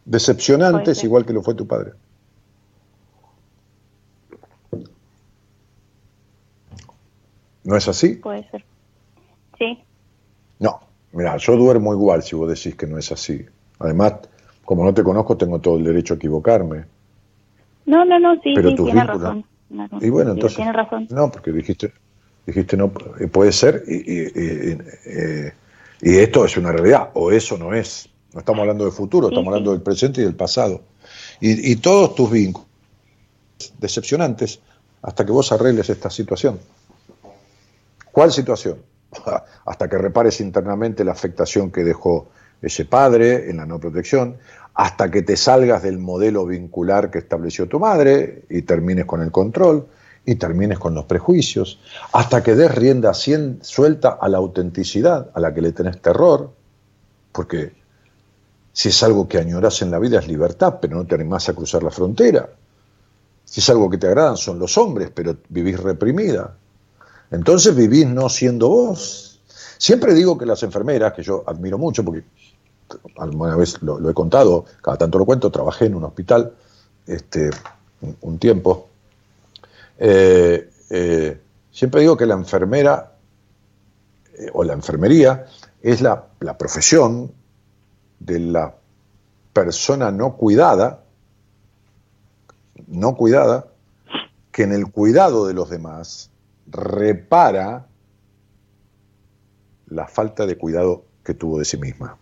Decepcionantes, 0.06 1.04
igual 1.04 1.24
que 1.24 1.34
lo 1.34 1.44
fue 1.44 1.54
tu 1.54 1.68
padre. 1.68 1.92
¿No 7.64 7.78
es 7.78 7.88
así? 7.88 8.16
Puede 8.16 8.50
ser. 8.50 8.66
Sí. 9.60 9.84
No, 10.58 10.80
mira, 11.12 11.38
yo 11.38 11.56
duermo 11.56 11.94
igual 11.94 12.24
si 12.24 12.36
vos 12.36 12.50
decís 12.50 12.76
que 12.76 12.88
no 12.88 12.98
es 12.98 13.12
así. 13.12 13.46
Además, 13.78 14.16
como 14.66 14.84
no 14.84 14.94
te 14.94 15.04
conozco, 15.04 15.38
tengo 15.38 15.60
todo 15.60 15.78
el 15.78 15.84
derecho 15.84 16.14
a 16.14 16.18
equivocarme. 16.18 16.86
No, 17.86 18.06
no, 18.06 18.20
no, 18.20 18.36
sí, 18.42 18.54
sí 18.56 18.76
tiene 18.76 19.04
razón. 19.04 19.46
Y 20.02 20.10
bueno, 20.10 20.32
entonces. 20.32 20.56
Tiene 20.56 20.72
razón. 20.72 21.08
No, 21.10 21.32
porque 21.32 21.52
dijiste, 21.52 21.92
Dijiste, 22.46 22.76
no, 22.76 22.92
eh, 23.20 23.28
puede 23.28 23.52
ser, 23.54 23.84
eh, 23.88 25.54
y, 26.02 26.18
esto 26.18 26.44
es 26.44 26.58
una 26.58 26.72
realidad, 26.72 27.10
o 27.14 27.32
eso 27.32 27.58
no 27.58 27.74
es. 27.74 28.10
No 28.34 28.40
estamos 28.40 28.62
hablando 28.62 28.84
de 28.84 28.92
futuro, 28.92 29.30
estamos 29.30 29.48
hablando 29.48 29.72
del 29.72 29.82
presente 29.82 30.22
y 30.22 30.26
del 30.26 30.36
pasado. 30.36 30.82
Y, 31.40 31.76
todos 31.78 32.16
tus 32.16 32.32
vínculos 32.32 32.68
decepcionantes 33.80 34.60
hasta 35.02 35.26
que 35.26 35.32
vos 35.32 35.52
arregles 35.52 35.90
esta 35.90 36.10
situación. 36.10 36.60
¿Cuál 38.12 38.32
situación? 38.32 38.80
hasta 39.66 39.90
que 39.90 39.98
repares 39.98 40.42
internamente 40.42 41.04
la 41.06 41.12
afectación 41.12 41.72
que 41.72 41.84
dejó 41.84 42.28
ese 42.64 42.86
padre 42.86 43.50
en 43.50 43.58
la 43.58 43.66
no 43.68 43.80
protección, 43.80 44.38
hasta 44.74 45.12
que 45.12 45.22
te 45.22 45.38
salgas 45.38 45.84
del 45.84 46.00
modelo 46.00 46.48
vincular 46.48 47.12
que 47.12 47.20
estableció 47.20 47.68
tu 47.68 47.80
madre 47.80 48.46
y 48.50 48.64
termines 48.64 49.06
con 49.06 49.22
el 49.22 49.32
control, 49.32 49.86
y 50.26 50.36
termines 50.36 50.80
con 50.80 50.96
los 50.96 51.06
prejuicios, 51.06 51.80
hasta 52.14 52.42
que 52.44 52.56
des 52.56 52.74
rienda 52.74 53.14
suelta 53.14 54.18
a 54.22 54.30
la 54.30 54.38
autenticidad, 54.38 55.30
a 55.34 55.40
la 55.40 55.54
que 55.54 55.62
le 55.62 55.72
tenés 55.74 56.02
terror, 56.02 56.52
porque 57.32 57.74
si 58.72 58.90
es 58.90 59.04
algo 59.04 59.28
que 59.28 59.38
añoras 59.38 59.82
en 59.82 59.92
la 59.92 60.00
vida 60.00 60.20
es 60.20 60.28
libertad, 60.28 60.80
pero 60.82 60.96
no 60.96 61.06
te 61.06 61.16
animás 61.16 61.50
a 61.50 61.54
cruzar 61.54 61.84
la 61.84 61.92
frontera. 61.92 62.50
Si 63.44 63.60
es 63.60 63.70
algo 63.70 63.90
que 63.90 63.98
te 63.98 64.08
agradan 64.08 64.38
son 64.38 64.58
los 64.58 64.78
hombres, 64.78 65.12
pero 65.14 65.38
vivís 65.50 65.80
reprimida. 65.80 66.56
Entonces 67.30 67.76
vivís 67.76 68.08
no 68.08 68.30
siendo 68.30 68.70
vos. 68.70 69.42
Siempre 69.78 70.14
digo 70.14 70.38
que 70.38 70.46
las 70.46 70.64
enfermeras, 70.64 71.14
que 71.14 71.24
yo 71.24 71.44
admiro 71.46 71.78
mucho, 71.78 72.04
porque 72.04 72.24
alguna 73.18 73.56
vez 73.56 73.82
lo, 73.82 74.10
he 74.10 74.14
contado, 74.14 74.66
cada 74.82 74.98
tanto 74.98 75.18
lo 75.18 75.26
cuento, 75.26 75.52
trabajé 75.52 75.86
en 75.86 75.96
un 75.96 76.04
hospital 76.04 76.54
este, 77.06 77.50
un 78.22 78.38
tiempo, 78.38 78.90
eh, 79.98 80.70
eh, 80.90 81.42
siempre 81.72 82.02
digo 82.02 82.18
que 82.18 82.26
la 82.26 82.34
enfermera 82.34 83.14
eh, 84.38 84.50
o 84.54 84.64
la 84.64 84.74
enfermería 84.74 85.46
es 85.82 86.02
la, 86.02 86.28
la 86.40 86.58
profesión 86.58 87.32
de 88.20 88.40
la 88.40 88.76
persona 89.54 90.12
no 90.12 90.36
cuidada, 90.36 91.04
no 92.88 93.16
cuidada, 93.16 93.68
que 94.52 94.64
en 94.64 94.72
el 94.72 94.92
cuidado 94.92 95.48
de 95.48 95.54
los 95.54 95.70
demás 95.70 96.30
repara 96.68 97.88
la 99.88 100.08
falta 100.08 100.46
de 100.46 100.58
cuidado 100.58 101.06
que 101.24 101.34
tuvo 101.34 101.60
de 101.60 101.66
sí 101.66 101.78
misma. 101.78 102.18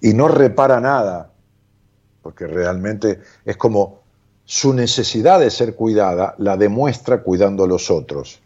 Y 0.00 0.14
no 0.14 0.28
repara 0.28 0.80
nada, 0.80 1.30
porque 2.22 2.46
realmente 2.46 3.20
es 3.44 3.56
como 3.56 4.00
su 4.44 4.74
necesidad 4.74 5.40
de 5.40 5.50
ser 5.50 5.74
cuidada 5.74 6.34
la 6.38 6.56
demuestra 6.56 7.22
cuidando 7.22 7.64
a 7.64 7.68
los 7.68 7.90
otros, 7.90 8.40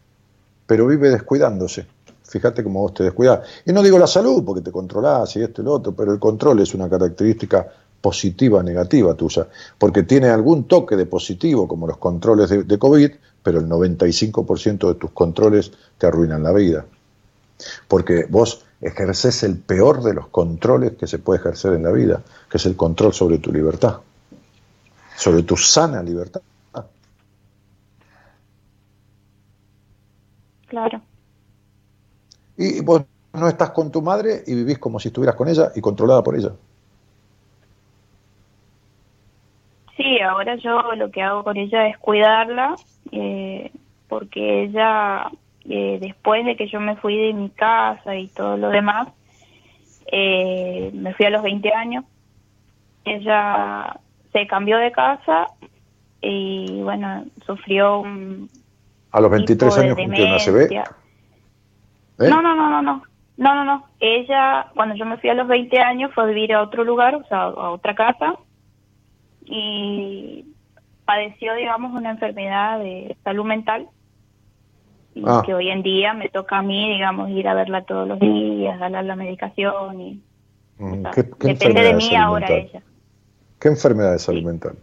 pero 0.67 0.87
vive 0.87 1.11
descuidándose. 1.11 1.87
Fíjate 2.23 2.63
cómo 2.63 2.83
vos 2.83 2.95
te 2.95 3.05
descuidas. 3.05 3.41
Y 3.65 3.73
no 3.73 3.83
digo 3.83 3.99
la 3.99 4.07
salud, 4.07 4.45
porque 4.45 4.61
te 4.61 4.71
controlás 4.71 5.35
y 5.37 5.43
esto 5.43 5.63
y 5.63 5.65
lo 5.65 5.73
otro, 5.73 5.93
pero 5.93 6.13
el 6.13 6.19
control 6.19 6.61
es 6.61 6.75
una 6.75 6.89
característica 6.89 7.67
positiva 8.01 8.63
negativa 8.63 9.15
tuya, 9.15 9.49
porque 9.77 10.03
tiene 10.05 10.29
algún 10.29 10.65
toque 10.65 10.95
de 10.95 11.07
positivo, 11.07 11.67
como 11.67 11.87
los 11.87 11.97
controles 11.97 12.51
de, 12.51 12.63
de 12.65 12.79
COVID, 12.79 13.11
pero 13.43 13.61
el 13.61 13.67
95% 13.67 14.89
de 14.89 14.95
tus 14.95 15.11
controles 15.13 15.73
te 15.97 16.07
arruinan 16.07 16.43
la 16.43 16.53
vida. 16.53 16.85
Porque 17.87 18.27
vos 18.29 18.65
ejerces 18.81 19.43
el 19.43 19.59
peor 19.59 20.03
de 20.03 20.15
los 20.15 20.29
controles 20.29 20.93
que 20.97 21.07
se 21.07 21.19
puede 21.19 21.41
ejercer 21.41 21.73
en 21.73 21.83
la 21.83 21.93
vida, 21.93 22.23
que 22.51 22.59
es 22.59 22.67
el 22.67 22.77
control 22.77 23.13
sobre 23.13 23.39
tu 23.39 23.53
libertad, 23.53 23.99
sobre 25.17 25.43
tu 25.43 25.57
sana 25.57 26.03
libertad. 26.03 26.43
Claro. 30.69 31.01
Y 32.59 32.81
vos 32.83 33.03
no 33.33 33.49
estás 33.49 33.71
con 33.71 33.91
tu 33.91 34.03
madre 34.03 34.43
y 34.47 34.55
vivís 34.55 34.79
como 34.79 35.01
si 35.01 35.09
estuvieras 35.09 35.37
con 35.37 35.49
ella 35.49 35.73
y 35.75 35.81
controlada 35.81 36.23
por 36.23 36.37
ella. 36.37 36.53
Sí, 39.97 40.21
ahora 40.21 40.57
yo 40.57 40.95
lo 40.95 41.11
que 41.11 41.23
hago 41.23 41.43
con 41.43 41.57
ella 41.57 41.89
es 41.89 41.99
cuidarla, 41.99 42.77
eh, 43.11 43.73
porque 44.09 44.65
ella, 44.65 45.31
eh, 45.69 45.99
después 46.01 46.45
de 46.45 46.57
que 46.57 46.69
yo 46.69 46.81
me 46.81 46.97
fui 46.97 47.17
de 47.17 47.33
mi 47.33 47.51
casa 47.51 48.17
y 48.17 48.29
todo 48.29 48.57
lo 48.57 48.71
demás, 48.71 49.09
eh, 50.11 50.91
me 50.95 51.15
fui 51.15 51.27
a 51.27 51.31
los 51.31 51.43
20 51.43 51.73
años, 51.73 52.05
ella 53.05 54.01
se 54.33 54.47
cambió 54.47 54.79
de 54.79 54.93
casa 54.93 55.49
y 56.21 56.81
bueno, 56.83 57.25
sufrió 57.47 58.01
un... 58.01 58.49
A 59.11 59.21
los 59.21 59.31
23 59.31 59.79
años 59.79 59.97
cumplió 59.97 60.27
una 60.27 60.39
CB. 60.39 60.71
No, 62.19 62.43
no, 62.43 62.55
no, 62.55 62.71
no, 62.71 62.83
no. 62.83 63.03
No, 63.37 63.55
no, 63.55 63.65
no. 63.65 63.87
Ella, 64.01 64.67
cuando 64.75 64.97
yo 64.97 65.07
me 65.07 65.17
fui 65.19 65.31
a 65.31 65.35
los 65.35 65.47
20 65.47 65.79
años, 65.79 66.13
fue 66.13 66.25
a 66.25 66.27
vivir 66.27 66.53
a 66.53 66.61
otro 66.61 66.83
lugar, 66.83 67.15
o 67.15 67.25
sea, 67.25 67.43
a 67.43 67.71
otra 67.71 67.95
casa, 67.95 68.35
y 69.45 70.45
padeció, 71.05 71.55
digamos, 71.55 71.93
una 71.93 72.11
enfermedad 72.11 72.81
de 72.81 73.17
salud 73.23 73.45
mental, 73.45 73.89
y 75.19 75.25
ah. 75.27 75.43
que 75.45 75.55
hoy 75.55 75.71
en 75.71 75.83
día 75.83 76.15
me 76.15 76.29
toca 76.29 76.59
a 76.59 76.63
mí, 76.63 76.93
digamos, 76.93 77.29
ir 77.31 77.49
a 77.49 77.55
verla 77.55 77.83
todos 77.83 78.07
los 78.07 78.21
días, 78.21 78.79
darle 78.79 79.03
la 79.03 79.17
medicación, 79.17 80.01
y 80.01 80.23
mm, 80.79 81.03
depende 81.41 81.83
de 81.83 81.95
mí 81.95 82.15
ahora 82.15 82.49
ella. 82.51 82.83
¿Qué 83.59 83.69
enfermedad 83.69 84.13
de 84.13 84.19
salud 84.21 84.43
mental? 84.43 84.77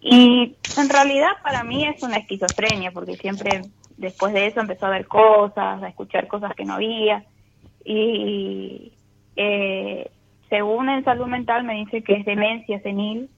Y 0.00 0.56
en 0.78 0.88
realidad 0.88 1.32
para 1.42 1.62
mí 1.64 1.86
es 1.86 2.02
una 2.02 2.16
esquizofrenia, 2.16 2.90
porque 2.92 3.16
siempre 3.16 3.62
después 3.96 4.32
de 4.32 4.46
eso 4.46 4.60
empezó 4.60 4.86
a 4.86 4.90
ver 4.90 5.06
cosas, 5.06 5.82
a 5.82 5.88
escuchar 5.88 6.26
cosas 6.26 6.54
que 6.54 6.64
no 6.64 6.74
había 6.74 7.24
y 7.84 8.92
eh, 9.36 10.10
según 10.48 10.88
en 10.88 11.04
salud 11.04 11.26
mental 11.26 11.64
me 11.64 11.74
dice 11.74 12.02
que 12.02 12.14
es 12.14 12.24
demencia 12.24 12.80
senil, 12.80 13.28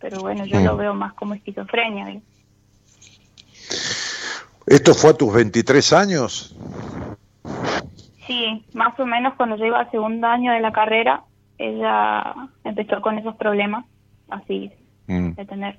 pero 0.00 0.20
bueno, 0.20 0.44
yo 0.44 0.60
lo 0.60 0.74
mm. 0.74 0.78
veo 0.78 0.94
más 0.94 1.14
como 1.14 1.34
esquizofrenia. 1.34 2.20
¿Esto 4.68 4.94
fue 4.94 5.10
a 5.10 5.14
tus 5.14 5.32
23 5.32 5.92
años? 5.94 6.54
Sí, 8.26 8.64
más 8.74 8.98
o 9.00 9.06
menos 9.06 9.34
cuando 9.36 9.56
yo 9.56 9.64
iba 9.64 9.80
al 9.80 9.90
segundo 9.90 10.26
año 10.26 10.52
de 10.52 10.60
la 10.60 10.72
carrera, 10.72 11.24
ella 11.56 12.34
empezó 12.64 13.00
con 13.00 13.18
esos 13.18 13.34
problemas, 13.36 13.86
así, 14.28 14.70
mm. 15.06 15.30
de 15.30 15.44
tener. 15.46 15.78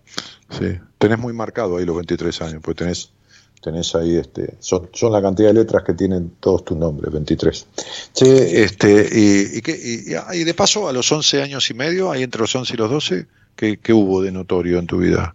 Sí, 0.49 0.79
tenés 0.97 1.19
muy 1.19 1.33
marcado 1.33 1.77
ahí 1.77 1.85
los 1.85 1.95
23 1.97 2.41
años, 2.41 2.61
pues 2.63 2.77
tenés 2.77 3.13
tenés 3.61 3.93
ahí, 3.93 4.15
este, 4.15 4.55
son, 4.59 4.89
son, 4.93 5.11
la 5.11 5.21
cantidad 5.21 5.49
de 5.49 5.55
letras 5.55 5.83
que 5.83 5.93
tienen 5.93 6.31
todos 6.39 6.63
tus 6.63 6.77
nombres, 6.77 7.11
23. 7.11 7.67
Che, 8.13 8.63
este, 8.63 9.07
y, 9.11 9.59
y, 9.59 10.15
ah, 10.15 10.33
y, 10.33 10.45
de 10.45 10.53
paso, 10.53 10.87
a 10.87 10.93
los 10.93 11.11
11 11.11 11.43
años 11.43 11.69
y 11.69 11.73
medio, 11.73 12.09
ahí 12.09 12.23
entre 12.23 12.41
los 12.41 12.55
11 12.55 12.73
y 12.73 12.77
los 12.77 12.89
12, 12.89 13.27
¿qué, 13.55 13.77
qué 13.77 13.93
hubo 13.93 14.21
de 14.21 14.31
notorio 14.31 14.79
en 14.79 14.87
tu 14.87 14.99
vida? 14.99 15.33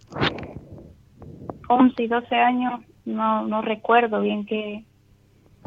11 1.69 2.03
y 2.03 2.07
12 2.07 2.35
años, 2.35 2.81
no, 3.05 3.47
no 3.47 3.61
recuerdo 3.61 4.21
bien 4.21 4.45
qué... 4.45 4.83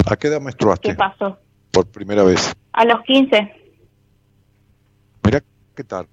¿A 0.06 0.16
qué 0.16 0.28
edad 0.28 0.40
menstruaste? 0.40 0.90
¿Qué 0.90 0.94
pasó? 0.94 1.38
Por 1.70 1.86
primera 1.86 2.22
vez. 2.22 2.54
A 2.72 2.84
los 2.84 3.02
15. 3.02 3.52
Mira, 5.24 5.42
¿qué 5.74 5.84
tal? 5.84 6.06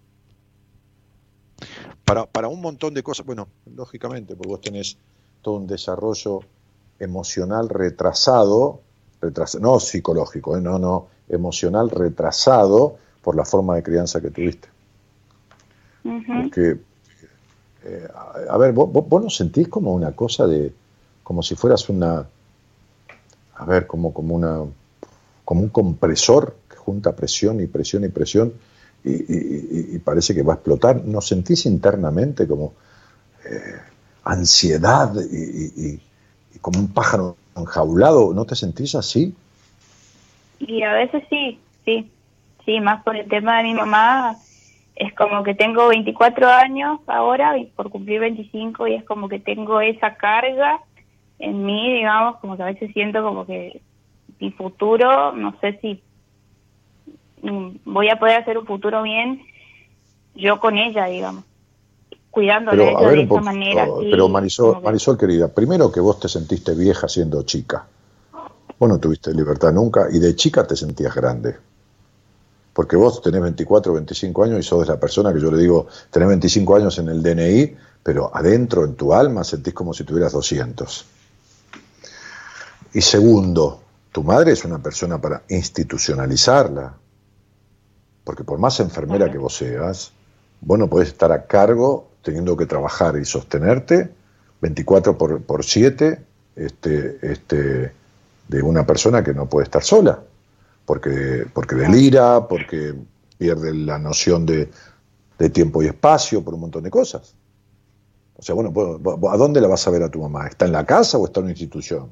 Para, 2.03 2.25
para 2.25 2.47
un 2.47 2.61
montón 2.61 2.93
de 2.93 3.03
cosas, 3.03 3.25
bueno, 3.25 3.47
lógicamente, 3.75 4.35
porque 4.35 4.49
vos 4.49 4.61
tenés 4.61 4.97
todo 5.41 5.55
un 5.55 5.67
desarrollo 5.67 6.41
emocional 6.99 7.69
retrasado, 7.69 8.81
no 9.59 9.79
psicológico, 9.79 10.57
¿eh? 10.57 10.61
no, 10.61 10.77
no, 10.79 11.07
emocional 11.29 11.89
retrasado 11.89 12.97
por 13.21 13.35
la 13.35 13.45
forma 13.45 13.75
de 13.75 13.83
crianza 13.83 14.21
que 14.21 14.29
tuviste. 14.29 14.67
Porque, 16.03 16.77
eh, 17.83 18.07
a, 18.49 18.57
ver, 18.57 18.73
¿vos, 18.73 18.89
vos, 18.91 19.23
no 19.23 19.29
sentís 19.29 19.67
como 19.67 19.93
una 19.93 20.11
cosa 20.11 20.45
de, 20.45 20.71
como 21.25 21.43
si 21.43 21.55
fueras 21.55 21.89
una, 21.89 22.25
a 23.55 23.65
ver, 23.65 23.85
como, 23.85 24.13
como 24.13 24.33
una, 24.33 24.59
como 25.43 25.61
un 25.61 25.69
compresor 25.69 26.55
que 26.69 26.77
junta 26.77 27.13
presión 27.13 27.59
y 27.59 27.67
presión 27.67 28.05
y 28.05 28.09
presión 28.09 28.53
y, 29.03 29.99
parece 29.99 30.33
que 30.33 30.41
va 30.41 30.53
a 30.53 30.55
explotar. 30.55 31.03
¿No 31.03 31.19
sentís 31.19 31.65
internamente 31.65 32.47
como... 32.47 32.73
Eh, 33.43 33.75
ansiedad 34.25 35.13
y, 35.31 35.99
como 36.61 36.79
un 36.79 36.91
pájaro 36.91 37.37
enjaulado, 37.55 38.33
¿no 38.33 38.45
te 38.45 38.55
sentís 38.55 38.95
así? 38.95 39.35
Y 40.59 40.81
a 40.81 40.93
veces 40.93 41.23
sí, 41.29 41.59
sí, 41.85 42.11
sí, 42.65 42.79
más 42.79 43.03
por 43.03 43.15
el 43.15 43.27
tema 43.29 43.57
de 43.57 43.63
mi 43.63 43.73
mamá, 43.75 44.35
es 44.95 45.13
como 45.13 45.43
que 45.43 45.53
tengo 45.53 45.87
24 45.89 46.47
años 46.49 46.99
ahora 47.05 47.57
y 47.57 47.65
por 47.65 47.91
cumplir 47.91 48.19
25 48.21 48.87
y 48.87 48.95
es 48.95 49.03
como 49.03 49.29
que 49.29 49.39
tengo 49.39 49.79
esa 49.79 50.15
carga 50.15 50.79
en 51.39 51.65
mí, 51.65 51.93
digamos, 51.93 52.37
como 52.37 52.57
que 52.57 52.63
a 52.63 52.67
veces 52.67 52.91
siento 52.93 53.23
como 53.23 53.45
que 53.45 53.81
mi 54.39 54.51
futuro, 54.51 55.31
no 55.33 55.57
sé 55.59 55.79
si 55.81 56.01
voy 57.85 58.09
a 58.09 58.17
poder 58.17 58.41
hacer 58.41 58.57
un 58.57 58.65
futuro 58.65 59.03
bien 59.03 59.41
yo 60.33 60.59
con 60.59 60.77
ella, 60.77 61.05
digamos 61.05 61.45
cuidándole 62.35 62.93
pero, 62.93 63.09
de 63.11 63.23
esa 63.23 63.41
manera. 63.41 63.87
pero 64.11 64.27
Marisol, 64.27 64.81
Marisol, 64.81 65.17
querida, 65.17 65.47
primero 65.47 65.89
que 65.89 66.01
vos 66.01 66.19
te 66.19 66.27
sentiste 66.27 66.75
vieja 66.75 67.07
siendo 67.07 67.43
chica. 67.43 67.87
Vos 68.77 68.89
no 68.89 68.99
tuviste 68.99 69.33
libertad 69.33 69.71
nunca 69.71 70.07
y 70.11 70.19
de 70.19 70.35
chica 70.35 70.67
te 70.67 70.75
sentías 70.75 71.15
grande. 71.15 71.55
Porque 72.73 72.97
vos 72.97 73.21
tenés 73.21 73.41
24 73.41 73.93
o 73.93 73.95
25 73.95 74.43
años 74.43 74.59
y 74.59 74.63
sos 74.63 74.85
la 74.85 74.99
persona 74.99 75.33
que 75.33 75.39
yo 75.39 75.49
le 75.49 75.57
digo, 75.57 75.87
tenés 76.11 76.27
25 76.27 76.75
años 76.75 76.99
en 76.99 77.07
el 77.07 77.23
DNI, 77.23 77.73
pero 78.03 78.29
adentro, 78.35 78.83
en 78.83 78.95
tu 78.95 79.13
alma, 79.13 79.45
sentís 79.45 79.73
como 79.73 79.93
si 79.93 80.03
tuvieras 80.03 80.33
200. 80.33 81.05
Y 82.95 83.01
segundo, 83.01 83.81
tu 84.13 84.23
madre 84.23 84.53
es 84.53 84.63
una 84.63 84.81
persona 84.81 85.19
para 85.19 85.43
institucionalizarla. 85.49 86.95
Porque 88.23 88.45
por 88.45 88.57
más 88.57 88.79
enfermera 88.79 89.29
que 89.29 89.37
vos 89.37 89.57
seas, 89.57 90.13
vos 90.61 90.79
no 90.79 90.89
podés 90.89 91.09
estar 91.09 91.29
a 91.33 91.45
cargo 91.45 92.07
teniendo 92.23 92.55
que 92.55 92.65
trabajar 92.65 93.17
y 93.17 93.25
sostenerte 93.25 94.11
24 94.61 95.17
por, 95.17 95.41
por 95.41 95.65
7 95.65 96.21
este, 96.55 97.19
este, 97.21 97.91
de 98.47 98.61
una 98.61 98.85
persona 98.85 99.21
que 99.21 99.33
no 99.33 99.49
puede 99.49 99.65
estar 99.65 99.83
sola, 99.83 100.21
porque, 100.85 101.45
porque 101.53 101.75
delira, 101.75 102.47
porque 102.47 102.95
pierde 103.37 103.73
la 103.73 103.99
noción 103.99 104.45
de, 104.45 104.69
tiempo 105.51 105.83
y 105.83 105.87
espacio, 105.87 106.41
por 106.41 106.53
un 106.53 106.61
montón 106.61 106.83
de 106.83 106.89
cosas. 106.89 107.35
O 108.37 108.41
sea, 108.41 108.55
bueno, 108.55 108.71
¿a 109.29 109.35
dónde 109.35 109.59
la 109.59 109.67
vas 109.67 109.85
a 109.85 109.91
ver 109.91 110.03
a 110.03 110.09
tu 110.09 110.21
mamá? 110.21 110.47
¿Está 110.47 110.63
en 110.63 110.71
la 110.71 110.85
casa 110.85 111.17
o 111.17 111.25
está 111.25 111.41
en 111.41 111.47
una 111.47 111.51
institución? 111.51 112.09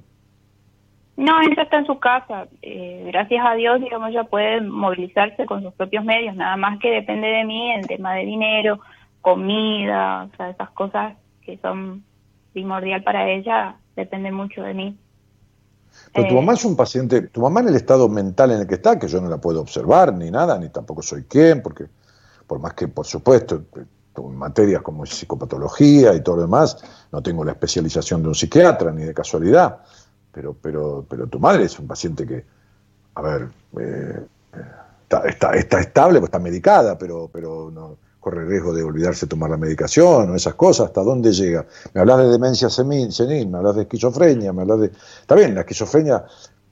No, 1.16 1.41
ella 1.41 1.64
está 1.64 1.78
en 1.78 1.86
su 1.86 1.99
casa. 1.99 2.47
Eh, 2.61 3.03
gracias 3.07 3.45
a 3.45 3.53
Dios, 3.53 3.80
digamos, 3.80 4.09
ella 4.09 4.24
puede 4.24 4.61
movilizarse 4.61 5.45
con 5.45 5.61
sus 5.61 5.74
propios 5.74 6.03
medios, 6.03 6.36
nada 6.36 6.57
más 6.57 6.80
que 6.80 6.89
depende 6.89 7.28
de 7.28 7.43
mí 7.43 7.72
el 7.72 7.88
tema 7.88 8.16
de 8.16 8.26
dinero, 8.26 8.80
comida, 9.22 10.24
o 10.32 10.36
sea, 10.36 10.49
esas 10.49 10.72
cosas 10.72 11.14
que 11.41 11.57
son 11.57 12.03
primordial 12.51 13.03
para 13.03 13.30
ella, 13.30 13.76
depende 13.95 14.32
mucho 14.32 14.64
de 14.64 14.74
mí. 14.74 14.97
Pero 16.14 16.28
tu 16.28 16.36
mamá 16.36 16.53
es 16.53 16.66
un 16.66 16.76
paciente, 16.76 17.22
tu 17.28 17.41
mamá 17.41 17.59
en 17.61 17.70
el 17.70 17.76
estado 17.76 18.09
mental 18.09 18.51
en 18.51 18.61
el 18.61 18.68
que 18.68 18.76
está, 18.76 18.97
que 18.97 19.07
yo 19.07 19.22
no 19.22 19.30
la 19.30 19.38
puedo 19.38 19.61
observar 19.61 20.14
ni 20.14 20.32
nada, 20.32 20.57
ni 20.57 20.70
tampoco 20.70 21.03
soy 21.03 21.24
quien, 21.24 21.61
porque 21.61 21.86
por 22.47 22.59
más 22.59 22.74
que, 22.74 22.88
por 22.88 23.05
supuesto, 23.05 23.64
en 24.16 24.36
materias 24.36 24.82
como 24.82 25.05
psicopatología 25.05 26.14
y 26.14 26.22
todo 26.22 26.38
lo 26.38 26.41
demás, 26.43 26.78
no 27.11 27.22
tengo 27.22 27.43
la 27.43 27.53
especialización 27.53 28.22
de 28.22 28.30
un 28.30 28.36
psiquiatra 28.36 28.91
ni 28.91 29.03
de 29.03 29.14
casualidad, 29.14 29.80
pero, 30.34 30.55
pero, 30.59 31.05
pero 31.07 31.27
tu 31.27 31.39
madre 31.39 31.65
es 31.65 31.77
un 31.79 31.88
paciente 31.88 32.25
que, 32.25 32.43
a 33.15 33.21
ver, 33.21 33.49
eh, 33.79 34.19
está, 35.03 35.27
está, 35.27 35.51
está, 35.53 35.79
estable, 35.79 36.19
pues 36.19 36.29
está 36.29 36.39
medicada, 36.39 36.97
pero, 36.97 37.29
pero 37.31 37.71
corre 38.19 38.45
riesgo 38.45 38.73
de 38.73 38.84
olvidarse 38.84 39.27
tomar 39.27 39.49
la 39.49 39.57
medicación 39.57 40.31
o 40.31 40.36
esas 40.36 40.55
cosas, 40.55 40.88
¿hasta 40.88 41.01
dónde 41.01 41.34
llega? 41.34 41.65
Me 41.93 42.01
hablas 42.01 42.19
de 42.19 42.29
demencia 42.29 42.69
senil, 42.69 43.49
me 43.49 43.57
hablas 43.57 43.75
de 43.75 43.81
esquizofrenia, 43.81 44.53
me 44.53 44.61
hablas 44.61 44.79
de... 44.79 44.91
Está 45.21 45.36
bien, 45.36 45.53
la 45.53 45.61
esquizofrenia 45.61 46.23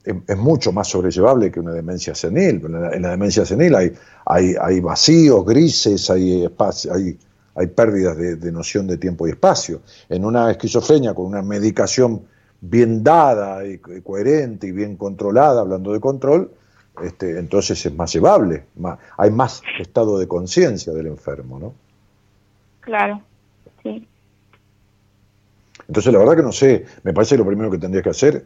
es, 0.04 0.38
mucho 0.38 0.72
más 0.72 0.88
sobrellevable 0.88 1.52
que 1.52 1.60
una 1.60 1.74
demencia 1.74 2.16
senil. 2.16 2.62
En 2.94 3.02
la, 3.02 3.10
demencia 3.12 3.46
senil 3.46 3.76
hay, 3.76 3.94
hay, 4.26 4.80
vacíos, 4.80 5.46
grises, 5.46 6.10
hay, 6.10 6.46
espacio, 6.46 6.94
hay, 6.94 7.20
hay 7.56 7.68
pérdidas 7.68 8.16
de, 8.18 8.52
noción 8.52 8.88
de 8.88 8.98
tiempo 8.98 9.28
y 9.28 9.32
espacio. 9.32 9.82
En 10.08 10.24
una 10.24 10.52
esquizofrenia 10.52 11.14
con 11.14 11.26
una 11.26 11.42
medicación 11.42 12.22
bien 12.62 13.04
dada 13.04 13.66
y, 13.68 13.80
coherente 13.80 14.68
y 14.68 14.72
bien 14.72 14.96
controlada, 14.96 15.62
hablando 15.62 15.92
de 15.92 16.00
control, 16.00 16.52
este, 17.04 17.40
entonces 17.40 17.84
es 17.86 17.94
más 17.94 18.14
llevable, 18.14 18.66
hay 19.18 19.32
más 19.32 19.62
estado 19.80 20.20
de 20.20 20.28
conciencia 20.28 20.94
del 20.94 21.08
enfermo, 21.08 21.60
¿no? 21.60 21.74
Claro, 22.82 23.22
sí. 23.82 24.08
Entonces 25.88 26.14
la 26.14 26.20
verdad 26.20 26.36
que 26.36 26.44
no 26.44 26.52
sé, 26.52 26.86
me 27.04 27.14
parece 27.14 27.36
que 27.36 27.40
lo 27.40 27.48
primero 27.48 27.72
que 27.72 27.78
tendrías 27.78 28.04
que 28.04 28.10
hacer 28.12 28.46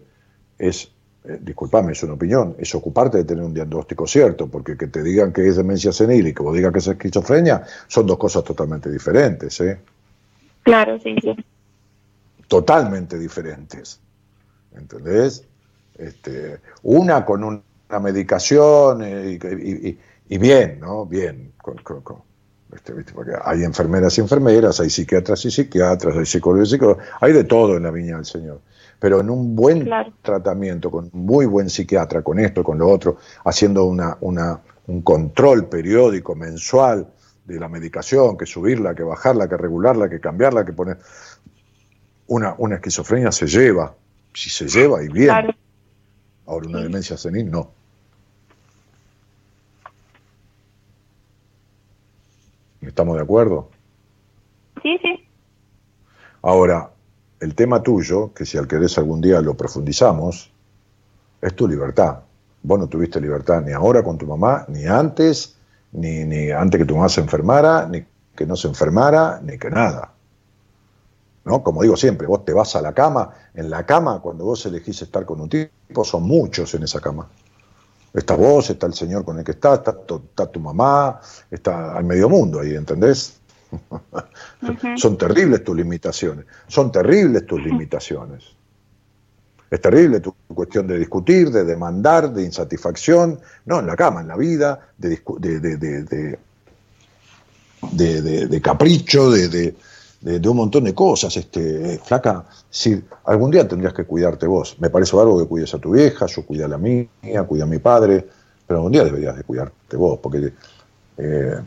es 0.58 0.90
eh, 1.28 1.40
disculpame, 1.42 1.94
es 1.94 2.04
una 2.04 2.14
opinión, 2.14 2.56
es 2.60 2.76
ocuparte 2.76 3.18
de 3.18 3.24
tener 3.24 3.44
un 3.44 3.54
diagnóstico 3.54 4.06
cierto, 4.06 4.48
porque 4.48 4.78
que 4.78 4.88
te 4.88 5.02
digan 5.02 5.34
que 5.34 5.48
es 5.48 5.56
demencia 5.56 5.92
senil 5.92 6.28
y 6.28 6.34
que 6.34 6.44
vos 6.44 6.56
digas 6.56 6.72
que 6.72 6.80
es 6.80 6.88
esquizofrenia 6.88 7.64
son 7.88 8.06
dos 8.06 8.18
cosas 8.18 8.44
totalmente 8.44 8.92
diferentes. 8.92 9.60
¿eh? 9.62 9.80
Claro, 10.62 11.00
sí, 11.00 11.16
sí. 11.22 11.36
Totalmente 12.48 13.18
diferentes. 13.18 14.00
¿Entendés? 14.78 15.46
Este, 15.98 16.60
una 16.84 17.26
con 17.26 17.44
una 17.44 18.00
medicación 18.00 19.02
eh, 19.04 19.98
y, 20.28 20.38
bien, 20.38 20.80
¿no? 20.80 21.06
Bien. 21.06 21.54
Este, 22.74 22.94
porque 23.14 23.32
hay 23.44 23.64
enfermeras 23.64 24.18
y 24.18 24.22
enfermeras, 24.22 24.80
hay 24.80 24.90
psiquiatras 24.90 25.46
y 25.46 25.52
psiquiatras, 25.52 26.18
hay 26.18 26.26
psicólogos 26.26 26.70
y 26.70 26.72
psicólogos, 26.72 27.04
hay 27.22 27.32
de 27.32 27.44
todo 27.46 27.78
en 27.78 27.84
la 27.84 27.92
viña 27.92 28.18
del 28.18 28.26
Señor 28.26 28.62
pero 29.00 29.20
en 29.20 29.30
un 29.30 29.56
buen 29.56 29.88
tratamiento, 30.22 30.90
con 30.90 31.10
un 31.12 31.26
muy 31.26 31.46
buen 31.46 31.70
psiquiatra, 31.70 32.22
con 32.22 32.40
esto, 32.40 32.64
con 32.64 32.78
lo 32.78 32.90
otro, 32.90 33.18
haciendo 33.44 33.86
una, 33.86 34.18
un 34.20 35.02
control 35.02 35.68
periódico, 35.68 36.36
mensual 36.36 37.08
de 37.46 37.60
la 37.60 37.70
medicación, 37.70 38.38
que 38.38 38.46
subirla, 38.46 38.96
que 38.96 39.04
bajarla, 39.04 39.48
que 39.48 39.58
regularla, 39.58 40.10
que 40.10 40.20
cambiarla, 40.20 40.66
que 40.66 40.74
poner... 40.74 40.98
Una, 42.28 42.56
una 42.58 42.76
esquizofrenia 42.78 43.32
se 43.32 43.46
lleva, 43.46 43.94
si 44.36 44.50
se 44.50 44.68
lleva 44.68 45.04
y 45.04 45.08
bien. 45.08 45.32
Ahora, 46.46 46.68
una 46.68 46.82
demencia 46.82 47.18
senil 47.18 47.50
no. 47.50 47.72
¿Estamos 52.82 53.16
de 53.16 53.24
acuerdo? 53.24 53.70
Sí, 54.84 54.98
sí. 55.02 55.28
Ahora, 56.44 56.92
el 57.40 57.56
tema 57.56 57.82
tuyo, 57.82 58.32
que 58.34 58.46
si 58.46 58.58
al 58.58 58.68
querés 58.68 58.98
algún 58.98 59.22
día 59.22 59.42
lo 59.42 59.56
profundizamos, 59.56 60.52
es 61.42 61.56
tu 61.56 61.68
libertad. 61.68 62.20
Vos 62.62 62.80
no 62.80 62.88
tuviste 62.88 63.20
libertad 63.20 63.62
ni 63.62 63.72
ahora 63.72 64.04
con 64.04 64.18
tu 64.18 64.28
mamá, 64.28 64.66
ni 64.68 64.86
antes, 64.86 65.58
ni, 65.92 66.24
ni 66.26 66.52
antes 66.52 66.80
que 66.80 66.86
tu 66.86 66.96
mamá 66.96 67.10
se 67.10 67.22
enfermara, 67.22 67.88
ni 67.88 68.06
que 68.36 68.46
no 68.46 68.56
se 68.56 68.68
enfermara, 68.68 69.40
ni 69.42 69.58
que 69.58 69.70
nada. 69.70 70.15
¿No? 71.46 71.64
Como 71.64 71.84
digo 71.84 71.96
siempre, 71.96 72.28
vos 72.28 72.44
te 72.44 72.54
vas 72.54 72.76
a 72.76 72.82
la 72.82 72.94
cama, 72.94 73.32
en 73.54 73.70
la 73.70 73.86
cama, 73.86 74.20
cuando 74.20 74.46
vos 74.46 74.66
elegís 74.66 75.02
estar 75.04 75.26
con 75.26 75.40
un 75.40 75.48
tipo, 75.48 76.04
son 76.04 76.24
muchos 76.24 76.74
en 76.74 76.84
esa 76.84 77.00
cama. 77.00 77.30
Está 78.14 78.36
vos, 78.36 78.70
está 78.70 78.88
el 78.88 78.94
señor 78.94 79.24
con 79.24 79.38
el 79.38 79.44
que 79.44 79.52
estás, 79.52 79.80
está, 79.80 79.96
está 80.16 80.48
tu 80.48 80.60
mamá, 80.60 81.20
está 81.52 81.96
al 81.96 82.04
medio 82.04 82.30
mundo 82.30 82.62
ahí, 82.62 82.74
¿entendés? 82.74 83.40
Son 84.98 85.18
terribles 85.18 85.64
tus 85.64 85.76
limitaciones, 85.76 86.46
son 86.68 86.92
terribles 86.92 87.46
tus 87.46 87.62
limitaciones. 87.62 88.44
Es 89.70 89.82
terrible 89.82 90.22
tu 90.22 90.34
cuestión 90.54 90.88
de 90.88 90.98
discutir, 90.98 91.52
de 91.52 91.66
demandar, 91.66 92.32
de 92.32 92.44
insatisfacción, 92.44 93.40
no 93.66 93.80
en 93.80 93.88
la 93.88 93.96
cama, 93.96 94.22
en 94.22 94.28
la 94.30 94.38
vida, 94.38 94.88
de, 94.98 95.20
de, 97.92 98.48
de 98.48 98.62
capricho, 98.62 99.32
de, 99.32 99.76
un 100.26 100.58
montón 100.58 100.84
de 100.84 100.94
cosas. 100.94 101.36
Este, 101.38 102.00
flaca, 102.00 102.46
si 102.70 103.02
algún 103.26 103.52
día 103.52 103.68
tendrías 103.68 103.94
que 103.94 104.06
cuidarte 104.06 104.48
vos. 104.48 104.76
Me 104.80 104.90
parece 104.90 105.18
algo 105.18 105.40
que 105.40 105.46
cuides 105.46 105.74
a 105.74 105.80
tu 105.80 105.92
vieja, 105.92 106.26
yo 106.26 106.46
cuido 106.46 106.66
a 106.66 106.68
la 106.68 106.78
mía, 106.78 107.08
cuido 107.48 107.66
a 107.66 107.68
mi 107.68 107.80
padre, 107.80 108.28
pero 108.66 108.80
algún 108.80 108.92
día 108.92 109.04
deberías 109.04 109.36
de 109.38 109.44
cuidarte 109.44 109.98
vos, 109.98 110.20
porque 110.22 110.52
eh, 111.18 111.60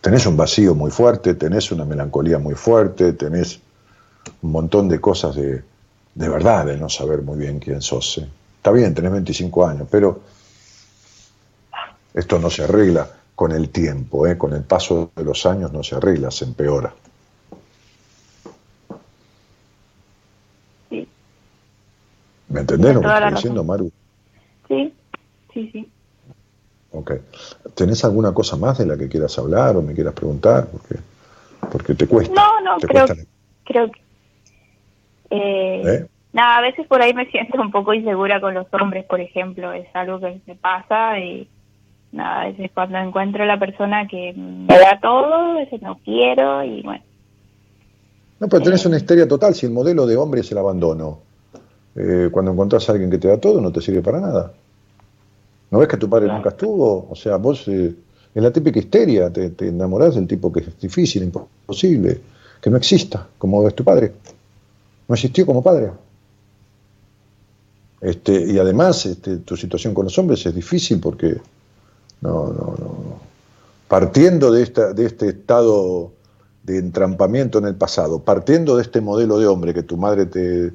tenés 0.00 0.26
un 0.26 0.36
vacío 0.36 0.74
muy 0.74 0.90
fuerte, 0.90 1.34
tenés 1.34 1.72
una 1.72 1.84
melancolía 1.84 2.38
muy 2.38 2.54
fuerte, 2.54 3.12
tenés 3.14 3.60
un 4.42 4.52
montón 4.52 4.88
de 4.88 5.00
cosas 5.00 5.34
de, 5.34 5.62
de 6.14 6.28
verdad, 6.28 6.66
de 6.66 6.76
no 6.76 6.88
saber 6.88 7.22
muy 7.22 7.38
bien 7.38 7.58
quién 7.58 7.82
sos. 7.82 8.18
¿eh? 8.18 8.28
Está 8.56 8.70
bien, 8.70 8.94
tenés 8.94 9.10
25 9.10 9.66
años, 9.66 9.88
pero 9.90 10.20
esto 12.14 12.38
no 12.38 12.48
se 12.48 12.62
arregla 12.64 13.08
con 13.40 13.52
el 13.52 13.70
tiempo, 13.70 14.26
¿eh? 14.26 14.36
con 14.36 14.52
el 14.52 14.64
paso 14.64 15.12
de 15.16 15.24
los 15.24 15.46
años 15.46 15.72
no 15.72 15.82
se 15.82 15.96
arregla, 15.96 16.30
se 16.30 16.44
empeora. 16.44 16.92
Sí. 20.90 21.08
¿Me 22.50 22.60
entendés 22.60 22.96
lo 22.96 23.00
que 23.00 23.08
estoy 23.08 23.30
diciendo, 23.30 23.64
Maru? 23.64 23.90
Sí, 24.68 24.92
sí, 25.54 25.70
sí. 25.72 25.90
Ok. 26.90 27.12
¿Tenés 27.74 28.04
alguna 28.04 28.34
cosa 28.34 28.58
más 28.58 28.76
de 28.76 28.84
la 28.84 28.98
que 28.98 29.08
quieras 29.08 29.38
hablar 29.38 29.74
o 29.74 29.80
me 29.80 29.94
quieras 29.94 30.12
preguntar? 30.12 30.66
Porque, 30.66 30.96
porque 31.72 31.94
te 31.94 32.06
cuesta. 32.06 32.34
No, 32.34 32.60
no, 32.60 32.76
creo, 32.76 33.06
creo 33.64 33.90
que... 33.90 34.00
Eh, 35.30 35.82
¿Eh? 35.86 36.06
Nada, 36.34 36.58
a 36.58 36.60
veces 36.60 36.86
por 36.86 37.00
ahí 37.00 37.14
me 37.14 37.24
siento 37.30 37.58
un 37.58 37.70
poco 37.70 37.94
insegura 37.94 38.38
con 38.38 38.52
los 38.52 38.66
hombres, 38.72 39.06
por 39.06 39.18
ejemplo. 39.18 39.72
Es 39.72 39.88
algo 39.94 40.20
que 40.20 40.42
me 40.46 40.56
pasa 40.56 41.18
y 41.18 41.48
nada, 42.12 42.42
a 42.42 42.46
veces 42.46 42.70
cuando 42.74 42.98
encuentro 42.98 43.44
la 43.44 43.58
persona 43.58 44.06
que 44.06 44.32
me 44.34 44.78
da 44.78 44.98
todo, 45.00 45.34
a 45.34 45.54
veces 45.54 45.80
no 45.82 45.98
quiero 46.04 46.64
y 46.64 46.82
bueno. 46.82 47.02
No, 48.40 48.48
pero 48.48 48.62
tenés 48.62 48.84
eh, 48.84 48.88
una 48.88 48.96
histeria 48.96 49.28
total 49.28 49.54
si 49.54 49.66
el 49.66 49.72
modelo 49.72 50.06
de 50.06 50.16
hombre 50.16 50.40
es 50.40 50.50
el 50.50 50.58
abandono. 50.58 51.20
cuando 52.32 52.52
encontrás 52.52 52.88
a 52.88 52.92
alguien 52.92 53.10
que 53.10 53.18
te 53.18 53.28
da 53.28 53.38
todo, 53.38 53.60
no 53.60 53.70
te 53.70 53.80
sirve 53.80 54.02
para 54.02 54.20
nada. 54.20 54.52
¿No 55.70 55.78
ves 55.78 55.88
que 55.88 55.96
tu 55.96 56.08
padre 56.08 56.26
nunca 56.26 56.50
estuvo? 56.50 57.06
O 57.08 57.14
sea, 57.14 57.36
vos 57.36 57.66
eh, 57.68 57.94
en 58.34 58.42
la 58.42 58.50
típica 58.50 58.78
histeria 58.78 59.32
te, 59.32 59.50
te, 59.50 59.68
enamorás 59.68 60.16
del 60.16 60.26
tipo 60.26 60.52
que 60.52 60.60
es 60.60 60.80
difícil, 60.80 61.22
imposible, 61.22 62.20
que 62.60 62.70
no 62.70 62.76
exista, 62.76 63.28
como 63.38 63.66
es 63.66 63.74
tu 63.74 63.84
padre. 63.84 64.12
No 65.06 65.14
existió 65.14 65.46
como 65.46 65.62
padre. 65.62 65.90
Este, 68.00 68.52
y 68.52 68.58
además 68.58 69.06
este, 69.06 69.38
tu 69.38 69.56
situación 69.56 69.94
con 69.94 70.04
los 70.04 70.18
hombres 70.18 70.44
es 70.46 70.54
difícil 70.54 70.98
porque 71.00 71.36
no, 72.20 72.48
no, 72.48 72.76
no. 72.78 73.20
Partiendo 73.88 74.52
de, 74.52 74.62
esta, 74.62 74.92
de 74.92 75.06
este 75.06 75.28
estado 75.30 76.12
de 76.62 76.78
entrampamiento 76.78 77.58
en 77.58 77.64
el 77.64 77.74
pasado, 77.74 78.20
partiendo 78.20 78.76
de 78.76 78.82
este 78.82 79.00
modelo 79.00 79.38
de 79.38 79.46
hombre 79.46 79.74
que 79.74 79.82
tu 79.82 79.96
madre 79.96 80.26
te, 80.26 80.72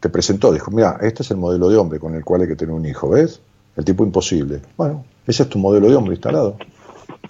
te 0.00 0.08
presentó, 0.08 0.52
dijo, 0.52 0.70
mira, 0.70 0.98
este 1.02 1.22
es 1.22 1.30
el 1.30 1.36
modelo 1.36 1.68
de 1.68 1.76
hombre 1.76 2.00
con 2.00 2.14
el 2.14 2.24
cual 2.24 2.42
hay 2.42 2.48
que 2.48 2.56
tener 2.56 2.74
un 2.74 2.84
hijo, 2.86 3.08
¿ves? 3.10 3.40
El 3.76 3.84
tipo 3.84 4.04
imposible. 4.04 4.62
Bueno, 4.76 5.04
ese 5.26 5.44
es 5.44 5.48
tu 5.48 5.58
modelo 5.58 5.88
de 5.88 5.96
hombre 5.96 6.14
instalado. 6.14 6.56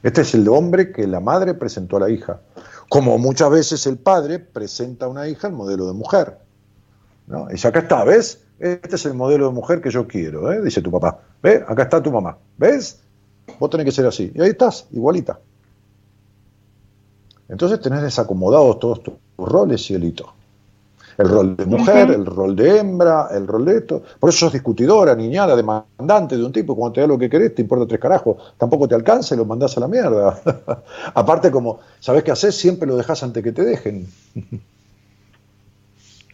Este 0.03 0.23
es 0.23 0.35
el 0.35 0.49
hombre 0.49 0.93
que 0.93 1.07
la 1.07 1.21
madre 1.21 1.55
presentó 1.55 1.97
a 1.97 2.01
la 2.01 2.11
hija. 2.11 2.41
Como 2.89 3.19
muchas 3.19 3.51
veces 3.51 3.87
el 3.87 3.99
padre 3.99 4.39
presenta 4.39 5.07
a 5.07 5.09
una 5.09 5.29
hija 5.29 5.49
el 5.49 5.55
modelo 5.55 5.87
de 5.87 5.93
mujer. 5.93 6.39
¿no? 7.27 7.49
Y 7.51 7.67
acá 7.67 7.81
está, 7.81 8.05
¿ves? 8.05 8.43
Este 8.59 8.97
es 8.97 9.05
el 9.07 9.15
modelo 9.15 9.49
de 9.49 9.53
mujer 9.53 9.81
que 9.81 9.91
yo 9.91 10.07
quiero, 10.07 10.53
¿eh? 10.53 10.63
dice 10.63 10.81
tu 10.81 10.91
papá. 10.91 11.19
¿Ves? 11.43 11.63
Acá 11.67 11.85
está 11.85 12.03
tu 12.03 12.13
mamá. 12.13 12.39
¿Ves? 12.57 13.01
Vos 13.59 13.71
tenés 13.71 13.87
que 13.87 13.93
ser 13.93 14.07
así. 14.07 14.33
Y 14.35 14.41
ahí 14.41 14.51
estás, 14.51 14.87
igualita. 14.93 15.39
Entonces 17.49 17.81
tenés 17.81 18.03
desacomodados 18.03 18.79
todos 18.79 19.03
tus 19.03 19.15
roles, 19.39 19.85
cielito 19.85 20.37
el 21.19 21.29
rol 21.29 21.57
de 21.57 21.67
mujer, 21.67 22.11
el 22.11 22.27
rol 22.27 22.55
de 22.55 22.79
hembra, 22.79 23.29
el 23.33 23.47
rol 23.47 23.65
de 23.65 23.79
esto. 23.79 24.03
Por 24.19 24.31
eso 24.31 24.41
sos 24.41 24.53
discutidora, 24.53 25.15
niñada, 25.15 25.57
demandante 25.57 26.37
de 26.37 26.45
un 26.45 26.53
tipo, 26.53 26.77
cuando 26.77 26.95
te 26.95 27.01
da 27.01 27.07
lo 27.07 27.19
que 27.19 27.31
querés, 27.31 27.55
te 27.55 27.63
importa 27.63 27.87
tres 27.87 28.01
carajos, 28.01 28.37
tampoco 28.59 28.87
te 28.87 28.95
alcanza 28.95 29.35
y 29.35 29.39
lo 29.39 29.45
mandás 29.45 29.77
a 29.77 29.81
la 29.81 29.89
mierda. 29.89 30.41
Aparte, 31.15 31.51
como 31.51 31.81
sabés 32.01 32.23
qué 32.23 32.33
haces, 32.33 32.55
siempre 32.57 32.87
lo 32.87 32.97
dejás 32.97 33.23
antes 33.23 33.43
que 33.43 33.53
te 33.53 33.65
dejen. 33.65 34.07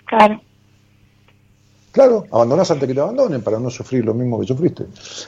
claro. 0.07 0.41
Claro, 1.93 2.25
abandonás 2.33 2.71
antes 2.71 2.89
que 2.89 2.95
te 2.95 3.01
abandonen 3.01 3.43
para 3.43 3.61
no 3.61 3.69
sufrir 3.69 4.03
lo 4.03 4.15
mismo 4.15 4.41
que 4.41 4.47
sufriste. 4.47 4.87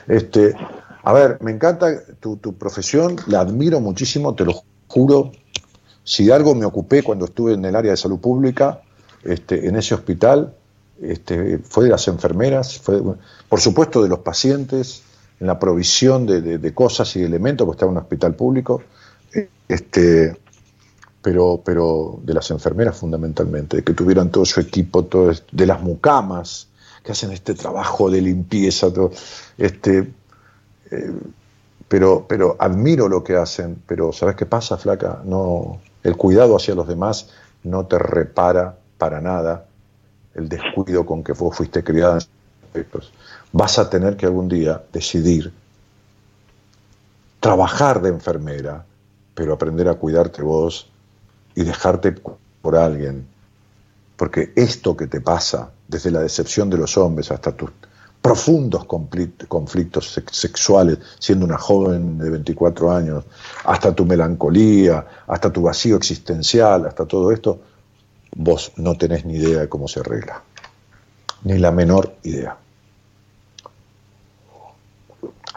Este, 0.09 0.56
a 1.05 1.13
ver, 1.13 1.39
me 1.43 1.51
encanta 1.51 2.03
tu, 2.19 2.39
profesión, 2.55 3.17
la 3.27 3.41
admiro 3.41 3.79
muchísimo, 3.81 4.35
te 4.35 4.47
lo 4.47 4.55
juro. 4.89 5.33
Si 6.03 6.25
de 6.25 6.33
algo 6.33 6.55
me 6.55 6.65
ocupé 6.65 7.03
cuando 7.03 7.27
estuve 7.27 7.53
en 7.53 7.65
el 7.67 7.77
área 7.77 7.91
de 7.91 7.97
salud 7.99 8.19
pública, 8.19 8.81
este, 9.23 9.69
en 9.69 9.77
ese 9.77 9.95
hospital, 9.95 10.55
este, 11.03 11.59
fue 11.59 11.85
de 11.85 11.91
las 11.91 12.09
enfermeras, 12.09 12.79
fue, 12.79 13.03
por 13.51 13.61
supuesto 13.61 14.03
de 14.03 14.09
los 14.09 14.21
pacientes, 14.21 15.03
en 15.41 15.47
la 15.47 15.59
provisión 15.59 16.25
de, 16.27 16.75
cosas 16.75 17.15
y 17.17 17.23
elementos, 17.23 17.67
porque 17.67 17.77
estaba 17.77 17.93
en 17.93 17.99
un 17.99 18.03
hospital 18.03 18.35
público, 18.35 18.83
este, 19.69 20.35
pero, 21.21 21.61
pero 21.63 22.19
de 22.23 22.33
las 22.33 22.51
enfermeras 22.51 22.97
fundamentalmente, 22.97 23.79
de 23.79 23.85
que 23.85 23.93
tuvieran 23.93 24.31
todo 24.31 24.47
su 24.47 24.59
equipo, 24.59 25.05
todo, 25.05 25.33
de 25.53 25.67
las 25.67 25.83
mucamas, 25.83 26.69
que 27.03 27.13
hacen 27.13 27.31
este 27.33 27.53
trabajo 27.53 28.11
de 28.11 28.23
limpieza, 28.23 28.87
este, 29.59 30.11
pero, 31.89 32.27
pero 32.29 32.57
admiro 32.59 33.09
lo 33.09 33.23
que 33.23 33.37
hacen, 33.37 33.83
pero 33.87 34.12
¿sabes 34.12 34.37
qué 34.37 34.47
pasa, 34.47 34.77
flaca? 34.77 35.21
No, 35.25 35.81
el 36.03 36.16
cuidado 36.16 36.57
hacia 36.57 36.75
los 36.75 36.89
demás 36.89 37.31
no 37.62 37.87
te 37.87 37.99
repara 37.99 38.77
para 38.99 39.21
nada 39.21 39.66
el 40.35 40.49
descuido 40.49 41.07
con 41.07 41.23
que 41.23 41.33
vos 41.33 41.57
fuiste 41.57 41.83
criada 41.83 42.19
en 42.75 42.87
Vas 43.53 43.79
a 43.79 43.89
tener 43.89 44.16
que 44.16 44.27
algún 44.27 44.49
día 44.49 44.83
decidir 44.93 45.53
trabajar 47.39 48.03
de 48.03 48.09
enfermera, 48.09 48.85
pero 49.35 49.53
aprender 49.53 49.89
a 49.89 49.95
cuidarte 49.95 50.43
vos 50.43 50.91
y 51.55 51.62
dejarte 51.62 52.15
por 52.62 52.75
alguien. 52.75 53.27
Porque 54.16 54.53
esto 54.57 54.97
que 54.97 55.07
te 55.07 55.21
pasa, 55.21 55.71
desde 55.87 56.11
la 56.11 56.21
decepción 56.21 56.69
de 56.71 56.79
los 56.79 56.97
hombres 56.97 57.31
hasta 57.31 57.53
tus 57.53 57.71
profundos 58.25 58.87
conflictos 58.87 60.19
sexuales, 60.33 60.97
siendo 61.19 61.45
una 61.45 61.59
joven 61.59 62.17
de 62.17 62.31
24 62.31 62.91
años, 62.91 63.25
hasta 63.65 63.95
tu 63.95 64.07
melancolía, 64.07 65.07
hasta 65.27 65.53
tu 65.53 65.61
vacío 65.61 65.95
existencial, 65.97 66.87
hasta 66.87 67.05
todo 67.05 67.31
esto, 67.33 67.61
vos 68.35 68.73
no 68.77 68.97
tenés 68.97 69.27
ni 69.27 69.35
idea 69.35 69.61
de 69.61 69.69
cómo 69.69 69.89
se 69.89 70.01
arregla. 70.01 70.43
Ni 71.43 71.59
la 71.59 71.71
menor 71.71 72.15
idea. 72.23 72.57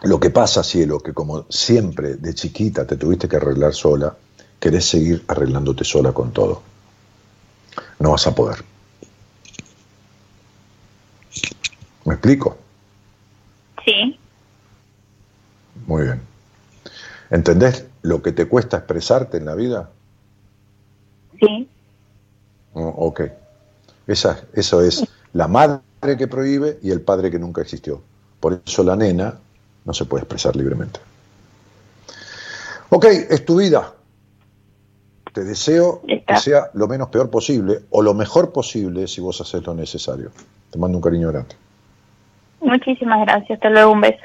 Lo 0.02 0.20
que 0.20 0.28
pasa, 0.28 0.62
cielo, 0.62 1.00
que 1.00 1.14
como 1.14 1.46
siempre 1.48 2.16
de 2.16 2.34
chiquita 2.34 2.86
te 2.86 2.98
tuviste 2.98 3.30
que 3.30 3.36
arreglar 3.36 3.72
sola, 3.72 4.14
querés 4.60 4.86
seguir 4.86 5.24
arreglándote 5.26 5.84
sola 5.84 6.12
con 6.12 6.32
todo. 6.34 6.60
No 7.98 8.10
vas 8.10 8.26
a 8.26 8.34
poder. 8.34 8.62
¿Me 12.08 12.14
explico? 12.14 12.56
Sí. 13.84 14.18
Muy 15.86 16.04
bien. 16.04 16.22
¿Entendés 17.28 17.84
lo 18.00 18.22
que 18.22 18.32
te 18.32 18.48
cuesta 18.48 18.78
expresarte 18.78 19.36
en 19.36 19.44
la 19.44 19.54
vida? 19.54 19.90
Sí. 21.38 21.68
Oh, 22.72 22.94
ok. 22.96 23.20
Esa, 24.06 24.42
eso 24.54 24.80
es 24.80 25.06
la 25.34 25.48
madre 25.48 25.82
que 26.16 26.26
prohíbe 26.26 26.78
y 26.82 26.92
el 26.92 27.02
padre 27.02 27.30
que 27.30 27.38
nunca 27.38 27.60
existió. 27.60 28.00
Por 28.40 28.62
eso 28.64 28.82
la 28.82 28.96
nena 28.96 29.38
no 29.84 29.92
se 29.92 30.06
puede 30.06 30.22
expresar 30.22 30.56
libremente. 30.56 31.00
Ok, 32.88 33.04
es 33.04 33.44
tu 33.44 33.56
vida. 33.56 33.92
Te 35.34 35.44
deseo 35.44 36.00
que 36.06 36.36
sea 36.38 36.70
lo 36.72 36.88
menos 36.88 37.10
peor 37.10 37.28
posible 37.28 37.80
o 37.90 38.00
lo 38.00 38.14
mejor 38.14 38.50
posible 38.50 39.06
si 39.08 39.20
vos 39.20 39.38
haces 39.42 39.62
lo 39.66 39.74
necesario. 39.74 40.30
Te 40.70 40.78
mando 40.78 40.96
un 40.96 41.02
cariño 41.02 41.28
grande. 41.28 41.67
Muchísimas 42.60 43.20
gracias. 43.20 43.56
Hasta 43.56 43.70
luego, 43.70 43.92
un 43.92 44.00
beso. 44.00 44.24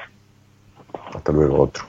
Hasta 1.15 1.31
luego, 1.31 1.61
otro. 1.61 1.83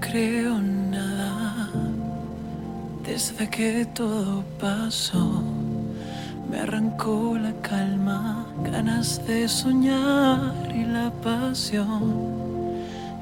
Creo 0.00 0.58
nada 0.60 1.70
desde 3.04 3.48
que 3.48 3.86
todo 3.94 4.44
pasó. 4.60 5.42
Me 6.50 6.60
arrancó 6.60 7.36
la 7.38 7.52
calma, 7.62 8.46
ganas 8.64 9.26
de 9.26 9.48
soñar 9.48 10.54
y 10.74 10.84
la 10.84 11.10
pasión. 11.22 12.36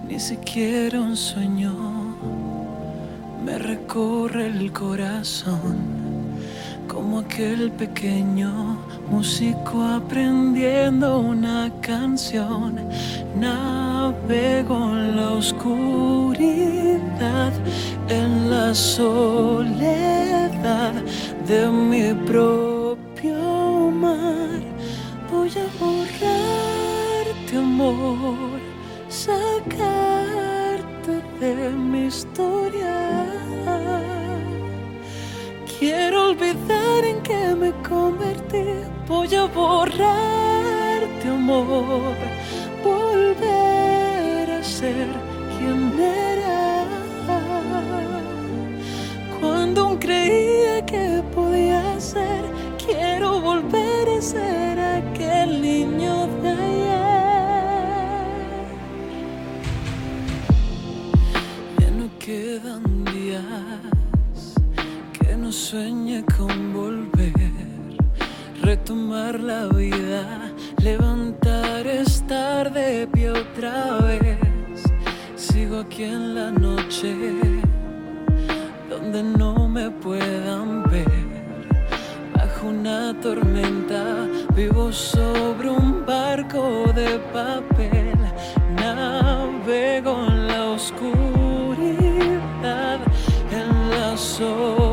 Ni 0.09 0.21
siquiera 0.21 1.01
un 1.01 1.17
sueño 1.17 1.73
me 3.45 3.59
recorre 3.59 4.47
el 4.47 4.73
corazón 4.73 5.94
como 6.95 7.19
aquel 7.19 7.73
pequeño 7.73 8.79
músico 9.11 9.83
aprendiendo 9.83 11.19
una 11.19 11.71
canción. 11.81 12.79
Navego 13.37 14.77
en 14.77 15.17
la 15.17 15.33
oscuridad, 15.33 16.43
en 18.09 18.49
la 18.51 18.73
soledad 18.75 20.13
de 21.49 21.69
mi 21.69 22.15
propio 22.27 23.91
mar. 23.91 24.63
Voy 25.33 25.51
a 25.51 25.67
borrarte, 25.81 27.57
amor, 27.57 28.61
sacarte 29.09 30.45
de 31.41 31.71
mi 31.71 32.07
historia. 32.07 33.27
Quiero 35.79 36.31
olvidar 36.31 36.74
me 37.65 37.73
convertí. 37.83 38.65
Voy 39.09 39.35
a 39.35 39.45
borrarte, 39.47 41.29
amor. 41.29 42.15
Volver 42.85 44.51
a 44.51 44.63
ser 44.63 45.09
quien 45.55 45.81
era. 45.99 46.85
Cuando 49.41 49.99
creía 49.99 50.85
que 50.85 51.23
podía 51.35 51.83
ser, 51.99 52.43
quiero 52.85 53.41
volver 53.41 54.09
a 54.19 54.21
ser 54.21 54.79
aquel 54.99 55.63
niño 55.63 56.15
de 56.43 56.51
ayer. 56.69 57.45
Ya 61.81 61.91
no 61.99 62.07
quedan 62.19 63.05
días 63.05 63.85
sueñe 65.55 66.25
con 66.37 66.49
volver, 66.57 66.64
retomar 68.75 69.39
la 69.39 69.69
vida, 69.69 70.53
levantar, 70.83 71.87
estar 71.87 72.73
de 72.73 73.07
pie 73.07 73.31
otra 73.31 73.99
vez. 73.99 74.83
Sigo 75.37 75.79
aquí 75.79 76.03
en 76.03 76.35
la 76.35 76.51
noche, 76.51 77.15
donde 78.91 79.23
no 79.23 79.69
me 79.69 79.91
puedan 79.91 80.83
ver. 80.91 81.25
Bajo 82.35 82.67
una 82.67 83.15
tormenta, 83.21 84.03
vivo 84.57 84.91
sobre 84.91 85.71
un 85.71 86.05
barco 86.05 86.91
de 87.01 87.21
papel, 87.33 88.19
navego 88.75 90.15
en 90.27 90.49
la 90.49 90.65
oscuridad, 90.77 91.79
en 93.53 93.91
la 93.91 94.17
soledad. 94.17 94.84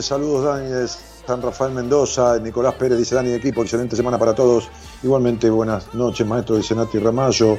Saludos 0.00 0.44
Dani 0.44 0.88
San 1.26 1.42
Rafael 1.42 1.72
Mendoza, 1.72 2.38
Nicolás 2.38 2.74
Pérez 2.74 2.96
dice 2.96 3.14
Dani 3.14 3.28
de 3.30 3.36
equipo, 3.36 3.62
excelente 3.62 3.94
semana 3.94 4.18
para 4.18 4.34
todos. 4.34 4.68
Igualmente 5.02 5.50
buenas 5.50 5.92
noches, 5.92 6.26
maestro 6.26 6.56
dice 6.56 6.74
Nati 6.74 6.98
Ramallo, 6.98 7.58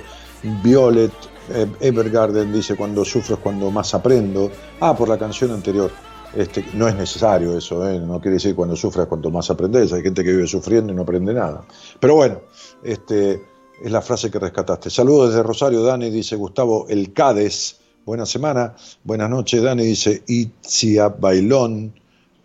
Violet 0.63 1.11
eh, 1.49 1.67
Evergarden 1.79 2.51
dice 2.51 2.75
cuando 2.75 3.05
sufro 3.05 3.35
es 3.35 3.41
cuando 3.41 3.69
más 3.69 3.93
aprendo. 3.93 4.49
Ah, 4.79 4.95
por 4.95 5.09
la 5.09 5.17
canción 5.17 5.51
anterior. 5.51 5.91
Este, 6.35 6.65
no 6.73 6.87
es 6.87 6.95
necesario 6.95 7.55
eso, 7.55 7.87
¿eh? 7.87 7.99
no 7.99 8.19
quiere 8.19 8.35
decir 8.35 8.55
cuando 8.55 8.75
sufras 8.75 9.05
cuanto 9.05 9.29
más 9.29 9.51
aprendes. 9.51 9.93
Hay 9.93 10.01
gente 10.01 10.23
que 10.23 10.31
vive 10.31 10.47
sufriendo 10.47 10.91
y 10.91 10.95
no 10.95 11.03
aprende 11.03 11.33
nada. 11.33 11.63
Pero 11.99 12.15
bueno, 12.15 12.41
este, 12.83 13.43
es 13.83 13.91
la 13.91 14.01
frase 14.01 14.31
que 14.31 14.39
rescataste. 14.39 14.89
Saludos 14.89 15.29
desde 15.29 15.43
Rosario, 15.43 15.83
Dani, 15.83 16.09
dice 16.09 16.35
Gustavo 16.35 16.87
El 16.89 17.13
Cades. 17.13 17.79
Buena 18.05 18.25
semana. 18.25 18.75
Buenas 19.03 19.29
noches, 19.29 19.61
Dani, 19.61 19.83
dice 19.83 20.23
Itzia 20.25 21.09
Bailón. 21.09 21.93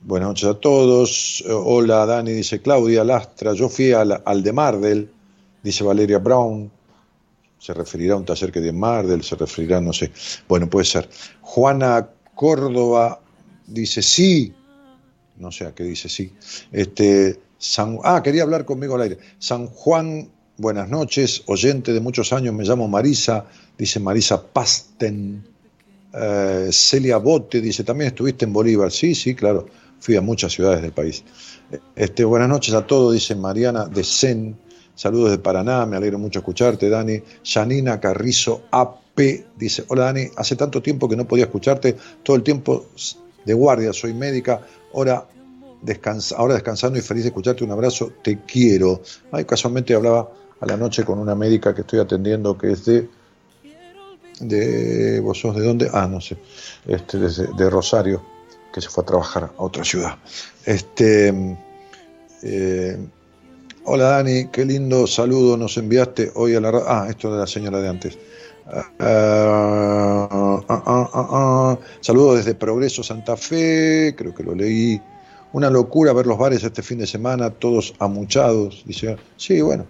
Buenas 0.09 0.31
noches 0.31 0.49
a 0.49 0.55
todos. 0.55 1.45
Hola, 1.47 2.07
Dani, 2.07 2.33
dice 2.33 2.63
Claudia 2.63 3.05
Lastra. 3.05 3.53
Yo 3.53 3.69
fui 3.69 3.93
al, 3.93 4.23
al 4.25 4.43
de 4.43 4.55
Mardel, 4.55 5.11
dice 5.63 5.85
Valeria 5.85 6.17
Brown. 6.17 6.71
Se 7.59 7.75
referirá 7.75 8.15
a 8.15 8.17
un 8.17 8.25
taller 8.25 8.51
que 8.51 8.63
de 8.63 8.73
Mardel, 8.73 9.23
se 9.23 9.37
referirá, 9.37 9.83
no 9.83 9.93
sé. 9.93 10.11
Bueno, 10.49 10.71
puede 10.71 10.87
ser. 10.87 11.11
Juana 11.43 12.09
Córdoba 12.35 13.21
dice 13.67 14.01
sí. 14.01 14.55
No 15.37 15.53
sé 15.53 15.67
a 15.67 15.75
qué 15.75 15.85
dice 15.85 16.09
sí. 16.09 16.33
Este, 16.73 17.39
San, 17.59 17.99
ah, 18.03 18.23
quería 18.23 18.45
hablar 18.45 18.65
conmigo 18.65 18.95
al 18.95 19.03
aire. 19.03 19.19
San 19.39 19.67
Juan, 19.67 20.31
buenas 20.57 20.89
noches. 20.89 21.43
Oyente 21.49 21.93
de 21.93 22.01
muchos 22.01 22.33
años, 22.33 22.55
me 22.55 22.65
llamo 22.65 22.89
Marisa. 22.89 23.45
Dice 23.77 24.01
Marisa 24.01 24.43
Pasten. 24.43 25.45
Eh, 26.15 26.71
Celia 26.73 27.19
Bote 27.19 27.61
dice, 27.61 27.85
también 27.85 28.09
estuviste 28.09 28.47
en 28.47 28.55
Bolívar. 28.55 28.91
Sí, 28.91 29.15
sí, 29.15 29.35
claro. 29.35 29.67
Fui 30.01 30.17
a 30.17 30.21
muchas 30.21 30.53
ciudades 30.53 30.83
del 30.83 30.93
país. 30.93 31.25
Este, 31.97 32.25
buenas 32.25 32.49
noches 32.49 32.75
a 32.75 32.87
todos, 32.87 33.13
dice 33.13 33.35
Mariana 33.35 33.87
de 33.87 34.05
Sen. 34.05 34.57
Saludos 34.95 35.31
de 35.31 35.39
Paraná, 35.39 35.87
me 35.87 35.97
alegro 35.97 36.19
mucho 36.19 36.41
escucharte, 36.41 36.89
Dani. 36.89 37.23
Janina 37.45 38.01
Carrizo 38.01 38.63
AP 38.71 39.21
dice, 39.57 39.85
hola 39.89 40.05
Dani, 40.05 40.29
hace 40.37 40.57
tanto 40.57 40.81
tiempo 40.83 41.09
que 41.09 41.17
no 41.17 41.27
podía 41.27 41.45
escucharte, 41.45 41.97
todo 42.23 42.37
el 42.37 42.43
tiempo 42.43 42.87
de 43.45 43.55
guardia, 43.55 43.93
soy 43.93 44.15
médica, 44.15 44.61
ahora, 44.95 45.27
descansa, 45.83 46.37
ahora 46.37 46.55
descansando 46.55 46.99
y 46.99 47.03
feliz 47.03 47.25
de 47.25 47.29
escucharte, 47.29 47.65
un 47.65 47.71
abrazo, 47.71 48.13
te 48.23 48.41
quiero. 48.43 49.03
Ay, 49.33 49.45
casualmente 49.45 49.95
hablaba 49.95 50.33
a 50.61 50.67
la 50.67 50.77
noche 50.77 51.05
con 51.05 51.19
una 51.19 51.35
médica 51.35 51.75
que 51.75 51.83
estoy 51.83 52.01
atendiendo 52.01 52.57
que 52.57 52.73
es 52.73 52.85
de... 52.85 53.09
de 54.41 55.21
¿Vos 55.21 55.41
sos 55.41 55.55
de 55.57 55.63
dónde? 55.65 55.91
Ah, 55.93 56.07
no 56.07 56.21
sé, 56.21 56.39
este, 56.87 57.19
de 57.19 57.71
Rosario, 57.71 58.23
que 58.73 58.81
se 58.81 58.89
fue 58.89 59.03
a 59.03 59.07
trabajar 59.07 59.51
a 59.57 59.63
otra 59.63 59.85
ciudad. 59.85 60.17
Este... 60.65 61.57
Eh, 62.43 62.99
Hola 63.91 64.11
Dani, 64.11 64.49
qué 64.53 64.67
lindo 64.67 65.07
saludo 65.07 65.57
nos 65.57 65.79
enviaste 65.79 66.31
hoy 66.35 66.55
a 66.55 66.61
la 66.61 66.71
radio. 66.71 66.87
Ah, 66.87 67.07
esto 67.09 67.33
de 67.33 67.39
la 67.39 67.47
señora 67.47 67.81
de 67.81 67.89
antes. 67.89 68.19
Ah, 68.67 68.85
ah, 70.69 71.11
ah, 71.15 71.79
Saludos 72.03 72.37
desde 72.37 72.55
Progreso 72.55 73.03
Santa 73.03 73.35
Fe, 73.35 74.15
creo 74.15 74.35
que 74.35 74.43
lo 74.43 74.55
leí. 74.55 75.01
Una 75.55 75.71
locura 75.71 76.13
ver 76.13 76.27
los 76.27 76.37
bares 76.37 76.63
este 76.63 76.83
fin 76.83 76.99
de 76.99 77.07
semana, 77.07 77.49
todos 77.49 77.95
amuchados. 77.99 78.83
Dice, 78.85 79.17
sí, 79.39 79.63
bueno. 79.63 79.87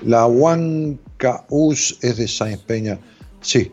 La 0.00 0.26
Huancaús 0.26 1.98
es 2.02 2.16
de 2.16 2.26
Sáenz 2.26 2.62
Peña. 2.62 2.98
Sí, 3.40 3.70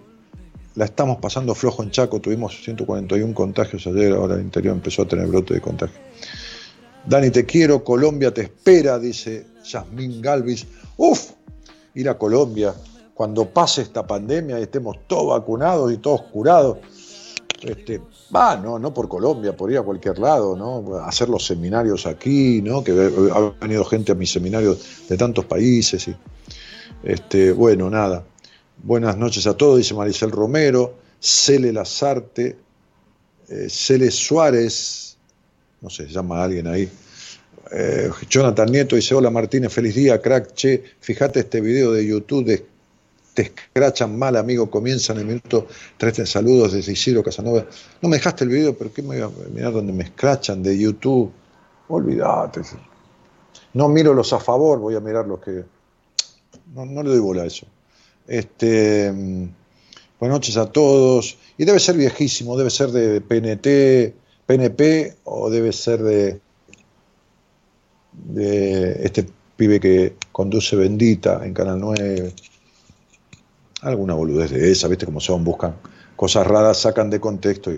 la 0.75 0.85
estamos 0.85 1.17
pasando 1.17 1.55
flojo 1.55 1.83
en 1.83 1.91
Chaco. 1.91 2.19
Tuvimos 2.19 2.61
141 2.63 3.33
contagios 3.33 3.87
ayer, 3.87 4.13
ahora 4.13 4.35
el 4.35 4.41
interior 4.41 4.75
empezó 4.75 5.03
a 5.03 5.07
tener 5.07 5.27
brote 5.27 5.53
de 5.53 5.61
contagio. 5.61 5.99
Dani, 7.05 7.29
te 7.29 7.45
quiero, 7.45 7.83
Colombia 7.83 8.33
te 8.33 8.41
espera, 8.41 8.99
dice 8.99 9.45
Yasmín 9.63 10.21
Galvis. 10.21 10.65
Uf, 10.97 11.31
ir 11.93 12.09
a 12.09 12.17
Colombia 12.17 12.73
cuando 13.13 13.45
pase 13.49 13.83
esta 13.83 14.05
pandemia 14.05 14.59
y 14.59 14.63
estemos 14.63 14.97
todos 15.07 15.39
vacunados 15.39 15.91
y 15.93 15.97
todos 15.97 16.23
curados. 16.23 16.77
Este, 17.61 18.01
va, 18.35 18.57
no, 18.57 18.77
no 18.77 18.93
por 18.93 19.07
Colombia, 19.07 19.55
por 19.55 19.71
ir 19.71 19.77
a 19.77 19.81
cualquier 19.81 20.19
lado, 20.19 20.55
¿no? 20.55 20.97
Hacer 20.97 21.29
los 21.29 21.45
seminarios 21.45 22.05
aquí, 22.05 22.61
¿no? 22.61 22.83
Que 22.83 22.91
ha 22.91 23.53
venido 23.61 23.85
gente 23.85 24.11
a 24.11 24.15
mis 24.15 24.31
seminarios 24.31 25.07
de 25.07 25.15
tantos 25.15 25.45
países. 25.45 26.07
Y, 26.07 26.15
este, 27.03 27.53
bueno, 27.53 27.89
nada. 27.89 28.25
Buenas 28.83 29.17
noches 29.17 29.47
a 29.47 29.55
todos, 29.55 29.77
dice 29.77 29.93
Maricel 29.93 30.31
Romero, 30.31 30.95
Cele 31.19 31.71
Lazarte, 31.73 32.55
eh, 33.49 33.67
Cele 33.69 34.11
Suárez, 34.11 35.17
no 35.81 35.89
sé, 35.89 36.07
llama 36.07 36.43
alguien 36.43 36.67
ahí. 36.67 36.89
Eh, 37.71 38.09
Jonathan 38.29 38.71
Nieto 38.71 38.95
dice, 38.95 39.15
hola 39.15 39.31
Martínez, 39.31 39.73
feliz 39.73 39.95
día, 39.95 40.21
crack, 40.21 40.53
che, 40.53 40.83
fíjate 40.99 41.39
este 41.39 41.61
video 41.61 41.91
de 41.91 42.05
YouTube, 42.05 42.63
te 43.33 43.41
escrachan 43.41 44.17
mal, 44.17 44.35
amigo, 44.37 44.69
comienza 44.69 45.13
en 45.13 45.19
el 45.19 45.25
minuto 45.25 45.67
13, 45.97 46.25
saludos 46.25 46.73
desde 46.73 46.93
Isidro 46.93 47.23
Casanova. 47.23 47.65
No 48.01 48.09
me 48.09 48.17
dejaste 48.17 48.45
el 48.45 48.49
video, 48.49 48.77
pero 48.77 48.93
¿qué 48.93 49.01
me 49.01 49.19
voy 49.19 49.21
a 49.21 49.49
mirar 49.49 49.73
donde 49.73 49.93
me 49.93 50.05
escrachan 50.05 50.63
de 50.63 50.77
YouTube? 50.77 51.31
Olvídate. 51.89 52.61
No 53.73 53.89
miro 53.89 54.13
los 54.13 54.31
a 54.31 54.39
favor, 54.39 54.79
voy 54.79 54.95
a 54.95 54.99
mirar 54.99 55.27
los 55.27 55.39
que... 55.39 55.65
No, 56.73 56.85
no 56.85 57.03
le 57.03 57.09
doy 57.09 57.19
bola 57.19 57.43
a 57.43 57.45
eso. 57.45 57.67
Este, 58.27 59.11
buenas 60.19 60.37
noches 60.37 60.57
a 60.57 60.71
todos. 60.71 61.37
Y 61.57 61.65
debe 61.65 61.79
ser 61.79 61.95
viejísimo, 61.95 62.57
debe 62.57 62.69
ser 62.69 62.89
de 62.89 63.21
PNT, 63.21 64.15
PNP 64.45 65.15
o 65.23 65.49
debe 65.49 65.71
ser 65.71 66.01
de, 66.01 66.41
este 69.03 69.27
pibe 69.55 69.79
que 69.79 70.15
conduce 70.31 70.75
Bendita 70.75 71.45
en 71.45 71.53
Canal 71.53 71.79
9. 71.79 72.33
Alguna 73.81 74.15
boludez 74.15 74.51
de 74.51 74.71
esa, 74.71 74.87
¿viste 74.87 75.05
cómo 75.05 75.19
son? 75.19 75.43
Buscan 75.43 75.75
cosas 76.15 76.47
raras, 76.47 76.79
sacan 76.79 77.09
de 77.09 77.19
contexto. 77.19 77.71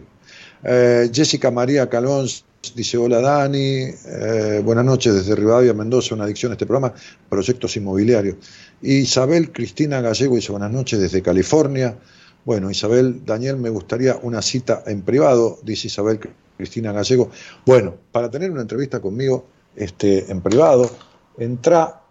Eh, 0.63 1.09
Jessica 1.13 1.51
María 1.51 1.89
Calón 1.89 2.27
dice: 2.75 2.97
Hola 2.97 3.21
Dani, 3.21 3.83
eh, 4.05 4.61
buenas 4.63 4.85
noches 4.85 5.13
desde 5.13 5.35
Rivadavia, 5.35 5.73
Mendoza, 5.73 6.15
una 6.15 6.25
adicción 6.25 6.51
a 6.51 6.55
este 6.55 6.65
programa, 6.65 6.93
proyectos 7.29 7.75
inmobiliarios. 7.77 8.37
Isabel 8.81 9.51
Cristina 9.51 10.01
Gallego 10.01 10.35
dice: 10.35 10.51
Buenas 10.51 10.71
noches 10.71 10.99
desde 10.99 11.21
California. 11.21 11.97
Bueno, 12.45 12.71
Isabel, 12.71 13.25
Daniel, 13.25 13.57
me 13.57 13.69
gustaría 13.69 14.17
una 14.21 14.41
cita 14.41 14.83
en 14.87 15.01
privado, 15.01 15.59
dice 15.63 15.87
Isabel 15.87 16.19
Cristina 16.55 16.91
Gallego. 16.91 17.29
Bueno, 17.65 17.95
para 18.11 18.31
tener 18.31 18.51
una 18.51 18.61
entrevista 18.61 18.99
conmigo 19.01 19.45
este, 19.75 20.31
en 20.31 20.41
privado, 20.41 20.89
entra 21.37 22.01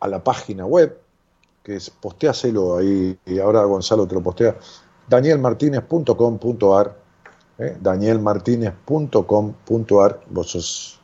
a 0.00 0.08
la 0.08 0.22
página 0.22 0.66
web, 0.66 0.98
que 1.62 1.76
es 1.76 1.90
posteáselo 1.90 2.78
ahí, 2.78 3.18
y 3.26 3.38
ahora 3.38 3.62
Gonzalo 3.64 4.06
te 4.06 4.14
lo 4.14 4.22
postea, 4.22 4.56
danielmartinez.com.ar, 5.08 6.96
¿eh? 7.58 7.76
danielmartinez.com.ar, 7.80 10.20
vos 10.30 10.50
sos 10.50 11.00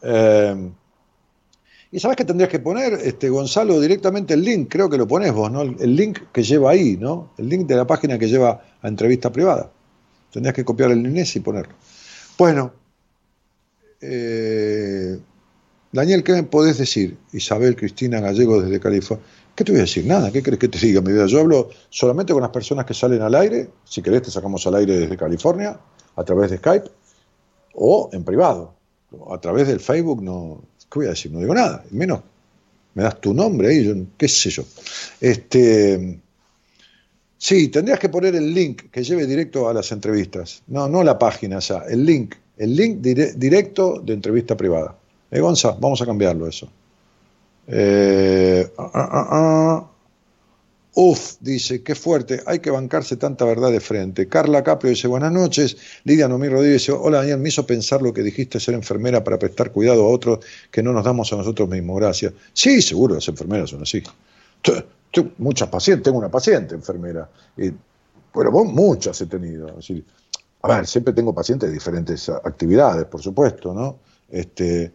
Eh, 0.03 0.71
y 1.93 2.01
sabes 2.01 2.17
que 2.17 2.25
tendrías 2.25 2.51
que 2.51 2.59
poner, 2.59 2.95
este, 2.95 3.29
Gonzalo, 3.29 3.81
directamente 3.81 4.35
el 4.35 4.43
link, 4.43 4.67
creo 4.69 4.91
que 4.91 4.99
lo 4.99 5.07
pones 5.07 5.33
vos, 5.33 5.49
¿no? 5.53 5.63
El, 5.63 5.95
link 5.95 6.23
que 6.33 6.43
lleva 6.43 6.73
ahí, 6.73 6.97
¿no? 6.97 7.31
El 7.39 7.49
link 7.49 7.69
de 7.69 7.77
la 7.77 7.87
página 7.87 8.19
que 8.19 8.27
lleva 8.27 8.61
a 8.83 8.89
entrevista 8.89 9.31
privada. 9.31 9.71
Tendrías 10.33 10.57
que 10.57 10.65
copiar 10.65 10.91
el 10.91 11.05
link 11.05 11.37
y 11.37 11.39
ponerlo. 11.39 11.75
Bueno, 12.37 12.73
eh, 14.01 15.21
Daniel, 15.93 16.25
¿qué 16.25 16.33
me 16.33 16.43
podés 16.43 16.79
decir? 16.79 17.17
Isabel 17.33 17.77
Cristina 17.77 18.19
Gallego 18.19 18.61
desde 18.61 18.81
California. 18.81 19.25
¿Qué 19.59 19.65
te 19.65 19.73
voy 19.73 19.81
a 19.81 19.83
decir? 19.83 20.07
Nada, 20.07 20.31
¿qué 20.31 20.41
crees 20.41 20.61
que 20.61 20.69
te 20.69 20.79
diga 20.79 21.01
mi 21.01 21.11
vida? 21.11 21.27
Yo 21.27 21.41
hablo 21.41 21.71
solamente 21.91 22.33
con 22.33 22.43
las 22.43 22.53
personas 22.53 22.87
que 22.87 22.95
salen 22.95 23.23
al 23.23 23.35
aire, 23.35 23.69
si 23.83 24.01
querés 24.01 24.23
te 24.23 24.31
sacamos 24.31 24.65
al 24.69 24.77
aire 24.77 24.97
desde 24.99 25.17
California, 25.17 25.81
a 26.15 26.23
través 26.23 26.53
de 26.53 26.59
Skype, 26.59 26.89
o 27.75 28.09
en 28.13 28.23
privado. 28.23 28.73
A 29.29 29.41
través 29.41 29.67
del 29.67 29.81
Facebook 29.81 30.23
no, 30.23 30.63
¿Qué 30.89 31.01
voy 31.01 31.07
a 31.07 31.09
decir? 31.09 31.33
No 31.33 31.41
digo 31.41 31.55
nada, 31.55 31.85
menos 31.91 32.21
me 32.95 33.03
das 33.03 33.21
tu 33.21 33.35
nombre 33.35 33.67
ahí, 33.67 33.85
yo, 33.85 33.95
qué 34.17 34.29
sé 34.29 34.49
yo. 34.49 34.63
Este, 35.21 36.21
sí, 37.37 37.67
tendrías 37.67 37.99
que 37.99 38.11
poner 38.11 38.37
el 38.37 38.55
link 38.55 38.93
que 38.93 39.03
lleve 39.03 39.27
directo 39.27 39.69
a 39.69 39.75
las 39.75 39.91
entrevistas. 39.91 40.63
No, 40.69 40.89
no 40.89 41.03
la 41.03 41.19
página 41.19 41.59
ya, 41.59 41.79
el 41.89 42.07
link, 42.07 42.37
el 42.59 42.77
link 42.77 42.99
directo 42.99 44.01
de 44.05 44.13
entrevista 44.13 44.57
privada. 44.57 44.97
¿Eh, 45.33 45.41
Gonza? 45.41 45.77
Vamos 45.81 46.01
a 46.01 46.07
cambiarlo 46.07 46.47
eso. 46.47 46.71
Eh, 47.71 48.73
ah, 48.79 48.91
ah, 48.95 49.29
ah, 49.31 49.91
Uf, 51.01 51.37
dice, 51.39 51.83
qué 51.85 51.95
fuerte, 51.95 52.43
hay 52.45 52.59
que 52.59 52.73
bancarse 52.73 53.17
tanta 53.17 53.45
verdad 53.45 53.71
de 53.71 53.79
frente. 53.79 54.27
Carla 54.27 54.65
Caprio 54.65 54.91
dice, 54.91 55.07
buenas 55.07 55.31
noches. 55.31 55.77
Lidia 56.03 56.27
Nomí 56.27 56.49
Rodríguez 56.49 56.83
dice, 56.83 56.93
hola 56.93 57.19
Daniel, 57.19 57.39
me 57.39 57.51
hizo 57.51 57.65
pensar 57.65 58.03
lo 58.03 58.13
que 58.13 58.23
dijiste 58.23 58.59
ser 58.59 58.75
enfermera 58.75 59.23
para 59.23 59.39
prestar 59.39 59.71
cuidado 59.71 60.05
a 60.05 60.09
otros 60.09 60.41
que 60.73 60.83
no 60.83 60.93
nos 60.93 61.05
damos 61.05 61.33
a 61.33 61.37
nosotros 61.37 61.69
mismos, 61.69 62.01
gracias. 62.01 62.33
Sí, 62.53 62.83
seguro, 62.83 63.15
las 63.15 63.29
enfermeras 63.29 63.71
son 63.71 63.83
así. 63.83 64.03
muchas 65.37 65.69
pacientes, 65.69 66.03
tengo 66.03 66.19
una 66.19 66.31
paciente 66.31 66.75
enfermera, 66.75 67.31
y, 67.57 67.71
pero 68.35 68.51
vos 68.51 68.67
muchas 68.67 69.21
he 69.21 69.27
tenido. 69.27 69.69
a 70.63 70.69
ver, 70.69 70.87
siempre 70.87 71.13
tengo 71.13 71.33
pacientes 71.33 71.69
de 71.69 71.75
diferentes 71.75 72.29
actividades, 72.29 73.05
por 73.05 73.23
supuesto, 73.23 73.73
¿no? 73.73 74.01
Este, 74.29 74.93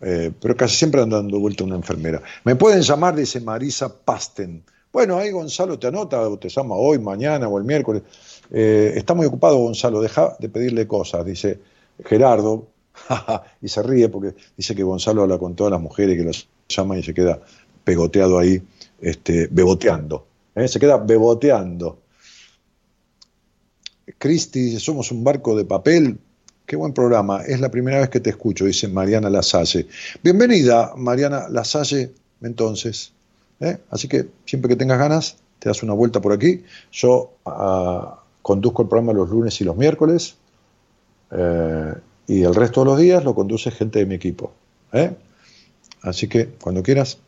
eh, 0.00 0.32
pero 0.40 0.56
casi 0.56 0.76
siempre 0.76 1.02
ando 1.02 1.16
dando 1.16 1.38
vuelta 1.38 1.64
una 1.64 1.76
enfermera. 1.76 2.22
Me 2.44 2.56
pueden 2.56 2.82
llamar, 2.82 3.14
dice 3.14 3.40
Marisa 3.40 3.94
Pasten. 3.94 4.62
Bueno, 4.92 5.18
ahí 5.18 5.30
Gonzalo 5.30 5.78
te 5.78 5.86
anota, 5.86 6.20
o 6.28 6.38
te 6.38 6.48
llama 6.48 6.74
hoy, 6.74 6.98
mañana 6.98 7.48
o 7.48 7.58
el 7.58 7.64
miércoles. 7.64 8.02
Eh, 8.50 8.94
está 8.96 9.14
muy 9.14 9.26
ocupado 9.26 9.58
Gonzalo, 9.58 10.00
deja 10.00 10.36
de 10.38 10.48
pedirle 10.48 10.86
cosas, 10.86 11.24
dice 11.24 11.60
Gerardo, 12.04 12.66
y 13.62 13.68
se 13.68 13.82
ríe 13.82 14.08
porque 14.08 14.34
dice 14.56 14.74
que 14.74 14.82
Gonzalo 14.82 15.22
habla 15.22 15.38
con 15.38 15.54
todas 15.54 15.70
las 15.70 15.80
mujeres 15.80 16.16
que 16.16 16.24
los 16.24 16.48
llama 16.68 16.98
y 16.98 17.02
se 17.02 17.14
queda 17.14 17.40
pegoteado 17.84 18.38
ahí, 18.38 18.62
este, 19.00 19.48
beboteando. 19.50 20.26
¿eh? 20.54 20.66
Se 20.66 20.78
queda 20.78 20.96
beboteando. 20.96 21.98
Cristi 24.18 24.78
somos 24.80 25.12
un 25.12 25.22
barco 25.22 25.56
de 25.56 25.64
papel. 25.64 26.18
Qué 26.70 26.76
buen 26.76 26.92
programa. 26.92 27.42
Es 27.42 27.60
la 27.60 27.68
primera 27.68 27.98
vez 27.98 28.10
que 28.10 28.20
te 28.20 28.30
escucho, 28.30 28.64
dice 28.64 28.86
Mariana 28.86 29.28
Lasalle. 29.28 29.88
Bienvenida, 30.22 30.92
Mariana 30.96 31.48
Lasalle, 31.48 32.12
entonces. 32.42 33.12
¿eh? 33.58 33.78
Así 33.90 34.06
que 34.06 34.28
siempre 34.46 34.68
que 34.68 34.76
tengas 34.76 35.00
ganas, 35.00 35.36
te 35.58 35.68
das 35.68 35.82
una 35.82 35.94
vuelta 35.94 36.20
por 36.20 36.32
aquí. 36.32 36.62
Yo 36.92 37.32
ah, 37.44 38.22
conduzco 38.40 38.82
el 38.82 38.88
programa 38.88 39.12
los 39.12 39.28
lunes 39.30 39.60
y 39.60 39.64
los 39.64 39.76
miércoles. 39.76 40.36
Eh, 41.32 41.92
y 42.28 42.44
el 42.44 42.54
resto 42.54 42.82
de 42.82 42.86
los 42.86 43.00
días 43.00 43.24
lo 43.24 43.34
conduce 43.34 43.72
gente 43.72 43.98
de 43.98 44.06
mi 44.06 44.14
equipo. 44.14 44.52
¿eh? 44.92 45.10
Así 46.02 46.28
que 46.28 46.50
cuando 46.50 46.84
quieras. 46.84 47.18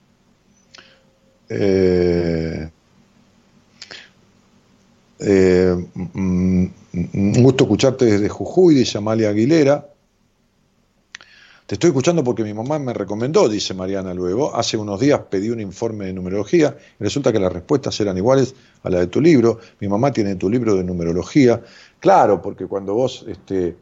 Mm, 5.25 6.67
un 7.15 7.43
gusto 7.43 7.65
escucharte 7.65 8.05
desde 8.05 8.29
Jujuy, 8.29 8.75
dice 8.75 8.99
Amalia 8.99 9.31
Aguilera. 9.31 9.89
Te 11.67 11.77
estoy 11.77 11.89
escuchando 11.89 12.23
porque 12.23 12.43
mi 12.45 12.53
mamá 12.53 12.79
me 12.79 12.93
recomendó, 12.93 13.49
dice 13.49 13.73
Mariana 13.73 14.13
luego. 14.13 14.55
Hace 14.55 14.77
unos 14.77 15.01
días 15.01 15.21
pedí 15.31 15.49
un 15.49 15.61
informe 15.61 16.07
de 16.07 16.13
numerología 16.13 16.77
y 17.01 17.03
resulta 17.03 17.33
que 17.33 17.39
las 17.39 17.53
respuestas 17.53 17.99
eran 18.01 18.17
iguales 18.19 18.55
a 18.83 18.91
la 18.91 18.99
de 18.99 19.07
tu 19.07 19.21
libro. 19.21 19.59
Mi 19.81 19.89
mamá 19.89 20.13
tiene 20.13 20.35
tu 20.35 20.51
libro 20.51 20.75
de 20.75 20.85
numerología. 20.85 21.63
Claro, 21.99 22.43
porque 22.43 22.67
cuando 22.67 22.95
vos 22.95 23.25
este, 23.27 23.77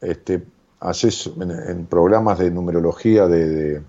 este, 0.00 0.44
haces 0.80 1.30
en, 1.40 1.86
programas 1.86 2.38
de 2.38 2.50
numerología 2.50 3.26
de, 3.26 3.82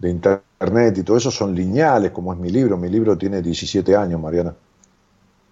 internet 0.00 0.96
y 0.98 1.02
todo 1.02 1.16
eso 1.16 1.30
son 1.30 1.54
lineales, 1.54 2.12
como 2.12 2.32
es 2.32 2.38
mi 2.38 2.50
libro. 2.50 2.78
Mi 2.78 2.88
libro 2.88 3.18
tiene 3.18 3.42
17 3.42 3.96
años, 3.96 4.20
Mariana. 4.20 4.54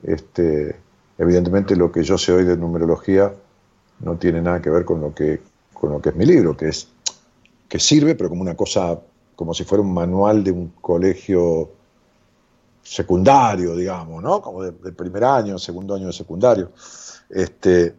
Este, 0.03 0.77
evidentemente 1.19 1.77
lo 1.77 1.93
que 1.93 2.03
yo 2.03 2.19
sé 2.19 2.33
hoy 2.33 2.45
de 2.45 2.57
numerología 2.57 3.33
no 4.01 4.17
tiene 4.17 4.43
nada 4.43 4.61
que 4.61 4.71
ver 4.71 4.85
con 4.85 5.01
lo 5.01 5.15
que, 5.15 5.41
con 5.73 5.93
lo 5.93 6.01
que 6.01 6.11
es 6.11 6.17
mi 6.17 6.27
libro, 6.27 6.57
que 6.57 6.69
es 6.69 6.89
que 7.69 7.79
sirve, 7.79 8.15
pero 8.15 8.29
como 8.29 8.43
una 8.43 8.57
cosa, 8.57 9.01
como 9.35 9.55
si 9.55 9.65
fuera 9.65 9.83
un 9.83 9.95
manual 9.95 10.45
de 10.45 10.53
un 10.53 10.73
colegio 10.81 11.71
secundario, 12.83 13.77
digamos, 13.77 14.23
¿no? 14.23 14.43
Como 14.43 14.63
del 14.63 14.95
primer 14.95 15.25
año, 15.25 15.59
segundo 15.59 15.95
año 15.95 16.09
de 16.09 16.13
secundario. 16.13 16.73
Este, 17.31 17.95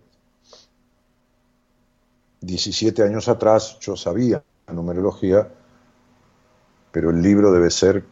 17 2.41 3.01
años 3.03 3.27
atrás 3.29 3.77
yo 3.79 3.95
sabía 3.95 4.43
numerología, 4.71 5.49
pero 6.91 7.09
el 7.09 7.21
libro 7.21 7.51
debe 7.51 7.69
ser, 7.69 8.03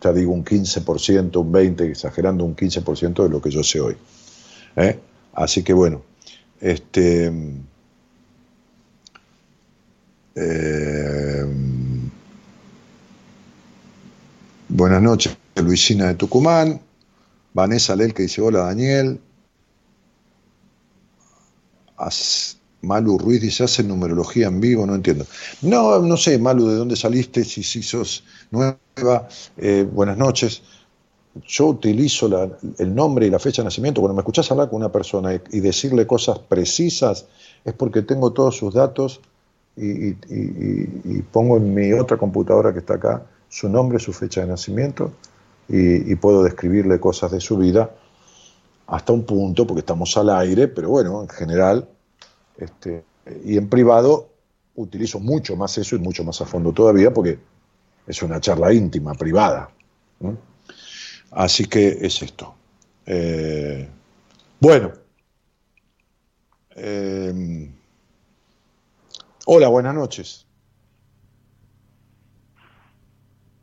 ya 0.00 0.12
digo, 0.12 0.32
un 0.32 0.44
15%, 0.44 1.36
un 1.36 1.52
20%, 1.52 1.90
exagerando 1.90 2.44
un 2.44 2.54
15% 2.54 3.22
de 3.22 3.28
lo 3.28 3.40
que 3.40 3.50
yo 3.50 3.62
sé 3.62 3.80
hoy. 3.80 3.96
¿eh? 4.76 4.98
Así 5.34 5.62
que 5.62 5.72
bueno, 5.72 6.02
este, 6.60 7.32
eh, 10.34 11.44
buenas 14.68 15.02
noches, 15.02 15.36
Luisina 15.56 16.08
de 16.08 16.14
Tucumán. 16.14 16.80
Vanessa 17.52 17.96
Lel 17.96 18.14
que 18.14 18.22
dice, 18.22 18.40
hola 18.40 18.60
Daniel. 18.60 19.20
Malu 22.82 23.18
Ruiz 23.18 23.42
dice, 23.42 23.64
hace 23.64 23.82
numerología 23.82 24.46
en 24.46 24.60
vivo, 24.60 24.86
no 24.86 24.94
entiendo. 24.94 25.26
No, 25.62 25.98
no 26.00 26.16
sé, 26.16 26.38
Malu, 26.38 26.68
¿de 26.68 26.76
dónde 26.76 26.96
saliste? 26.96 27.44
Si, 27.44 27.62
si 27.62 27.82
sos 27.82 28.24
nueva, 28.50 29.28
eh, 29.56 29.86
buenas 29.90 30.16
noches. 30.16 30.62
Yo 31.46 31.66
utilizo 31.66 32.28
el 32.78 32.94
nombre 32.94 33.26
y 33.26 33.30
la 33.30 33.38
fecha 33.38 33.62
de 33.62 33.66
nacimiento. 33.66 34.00
Cuando 34.00 34.14
me 34.14 34.20
escuchás 34.20 34.50
hablar 34.50 34.68
con 34.68 34.78
una 34.78 34.90
persona 34.90 35.34
y, 35.34 35.40
y 35.52 35.60
decirle 35.60 36.06
cosas 36.06 36.40
precisas, 36.40 37.26
es 37.64 37.72
porque 37.72 38.02
tengo 38.02 38.32
todos 38.32 38.56
sus 38.56 38.74
datos 38.74 39.20
y, 39.76 41.22
pongo 41.32 41.56
en 41.56 41.74
mi 41.74 41.92
otra 41.92 42.16
computadora 42.16 42.72
que 42.72 42.80
está 42.80 42.94
acá 42.94 43.26
su 43.48 43.68
nombre, 43.68 43.98
su 43.98 44.12
fecha 44.12 44.40
de 44.42 44.48
nacimiento 44.48 45.12
y, 45.68 46.14
puedo 46.16 46.42
describirle 46.42 46.98
cosas 47.00 47.30
de 47.30 47.40
su 47.40 47.56
vida 47.56 47.90
hasta 48.86 49.12
un 49.12 49.24
punto, 49.24 49.66
porque 49.66 49.80
estamos 49.80 50.16
al 50.16 50.30
aire, 50.30 50.66
pero 50.66 50.88
bueno, 50.88 51.22
en 51.22 51.28
general, 51.28 51.88
este, 52.58 53.04
y 53.44 53.56
en 53.56 53.68
privado 53.68 54.30
utilizo 54.74 55.20
mucho 55.20 55.54
más 55.54 55.78
eso 55.78 55.94
y 55.94 56.00
mucho 56.00 56.24
más 56.24 56.40
a 56.40 56.46
fondo 56.46 56.72
todavía, 56.72 57.14
porque 57.14 57.38
es 58.10 58.22
una 58.22 58.40
charla 58.40 58.72
íntima, 58.72 59.14
privada. 59.14 59.70
Así 61.30 61.66
que 61.66 61.98
es 62.00 62.20
esto. 62.22 62.54
Eh, 63.06 63.88
bueno. 64.58 64.92
Eh, 66.74 67.70
Hola, 69.46 69.68
buenas 69.68 69.94
noches. 69.94 70.46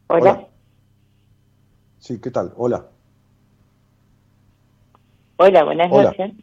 Hola. 0.07 0.47
Sí, 1.99 2.19
¿qué 2.19 2.31
tal? 2.31 2.53
Hola. 2.55 2.85
Hola, 5.35 5.63
buenas 5.63 5.89
noches. 5.89 6.33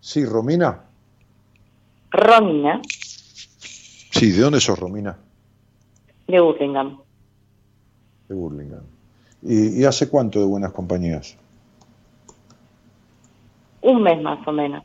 Sí, 0.00 0.24
Romina. 0.24 0.82
Romina. 2.10 2.82
Sí, 2.88 4.32
¿de 4.32 4.40
dónde 4.40 4.60
sos, 4.60 4.78
Romina? 4.78 5.16
De 6.26 6.40
Burlingame. 6.40 6.98
De 8.28 8.34
Burlingame. 8.34 8.92
¿Y, 9.42 9.84
hace 9.84 10.08
cuánto 10.08 10.38
de 10.38 10.46
buenas 10.46 10.72
compañías? 10.72 11.36
Un 13.80 14.02
mes 14.02 14.22
más 14.22 14.46
o 14.46 14.52
menos. 14.52 14.84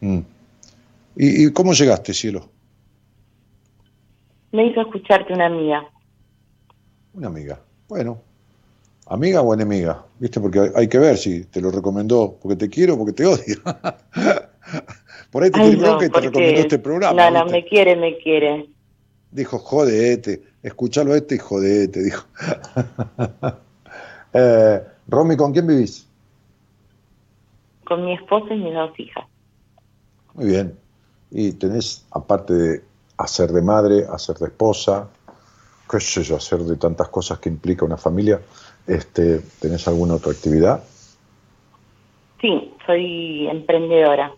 Mm. 0.00 0.20
¿Y, 1.16 1.52
cómo 1.52 1.72
llegaste, 1.72 2.14
cielo? 2.14 2.48
Me 4.52 4.66
hizo 4.66 4.80
escucharte 4.80 5.32
una 5.32 5.46
amiga. 5.46 5.84
Una 7.12 7.26
amiga. 7.26 7.60
Bueno, 7.88 8.20
amiga 9.06 9.42
o 9.42 9.52
enemiga, 9.52 10.04
¿viste? 10.20 10.40
Porque 10.40 10.70
hay 10.74 10.88
que 10.88 10.98
ver 10.98 11.16
si 11.18 11.44
te 11.46 11.60
lo 11.60 11.70
recomendó 11.70 12.38
porque 12.40 12.56
te 12.56 12.68
quiero 12.68 12.94
o 12.94 12.98
porque 12.98 13.12
te 13.12 13.26
odio. 13.26 13.56
Por 15.30 15.42
ahí 15.42 15.50
te 15.50 15.58
tiene 15.58 15.76
no, 15.76 15.96
y 15.96 16.08
te 16.08 16.20
recomendó 16.20 16.60
este 16.60 16.78
programa. 16.78 17.30
No, 17.30 17.44
no, 17.44 17.50
me 17.50 17.64
quiere, 17.64 17.96
me 17.96 18.16
quiere. 18.18 18.68
Dijo, 19.30 19.58
jodete, 19.58 20.42
escuchalo 20.62 21.14
este 21.14 21.36
y 21.36 21.38
jodete, 21.38 22.02
dijo. 22.02 22.26
eh, 24.32 24.82
Romy, 25.06 25.36
¿con 25.36 25.52
quién 25.52 25.66
vivís? 25.66 26.06
Con 27.84 28.04
mi 28.04 28.14
esposa 28.14 28.54
y 28.54 28.58
mis 28.58 28.74
dos 28.74 28.98
hijas. 28.98 29.26
Muy 30.34 30.46
bien 30.46 30.88
y 31.30 31.52
tenés, 31.52 32.06
aparte 32.10 32.54
de 32.54 32.84
hacer 33.16 33.50
de 33.50 33.62
madre, 33.62 34.04
hacer 34.10 34.36
de 34.36 34.46
esposa, 34.46 35.08
qué 35.90 36.00
sé 36.00 36.22
yo, 36.22 36.36
hacer 36.36 36.60
de 36.60 36.76
tantas 36.76 37.08
cosas 37.08 37.38
que 37.38 37.48
implica 37.48 37.84
una 37.84 37.96
familia, 37.96 38.40
este, 38.86 39.40
¿tenés 39.60 39.86
alguna 39.88 40.14
otra 40.14 40.32
actividad? 40.32 40.82
Sí, 42.40 42.72
soy 42.86 43.48
emprendedora. 43.48 44.32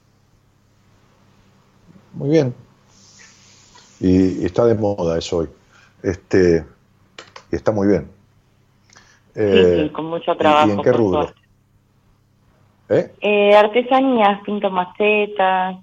Muy 2.14 2.30
bien. 2.30 2.54
Y, 4.00 4.44
está 4.44 4.64
de 4.64 4.74
moda 4.74 5.18
eso 5.18 5.38
hoy. 5.38 5.48
Este, 6.02 6.64
y 7.52 7.56
está 7.56 7.70
muy 7.70 7.88
bien. 7.88 8.10
sí, 9.34 9.40
eh, 9.42 9.90
con 9.92 10.06
mucho 10.06 10.34
trabajo. 10.36 10.68
¿Y 10.68 10.70
en 10.70 10.82
qué 10.82 10.92
rubro? 10.92 11.32
¿Eh? 12.88 13.12
¿Eh? 13.20 13.54
artesanías, 13.54 14.42
pinto 14.42 14.70
macetas, 14.70 15.76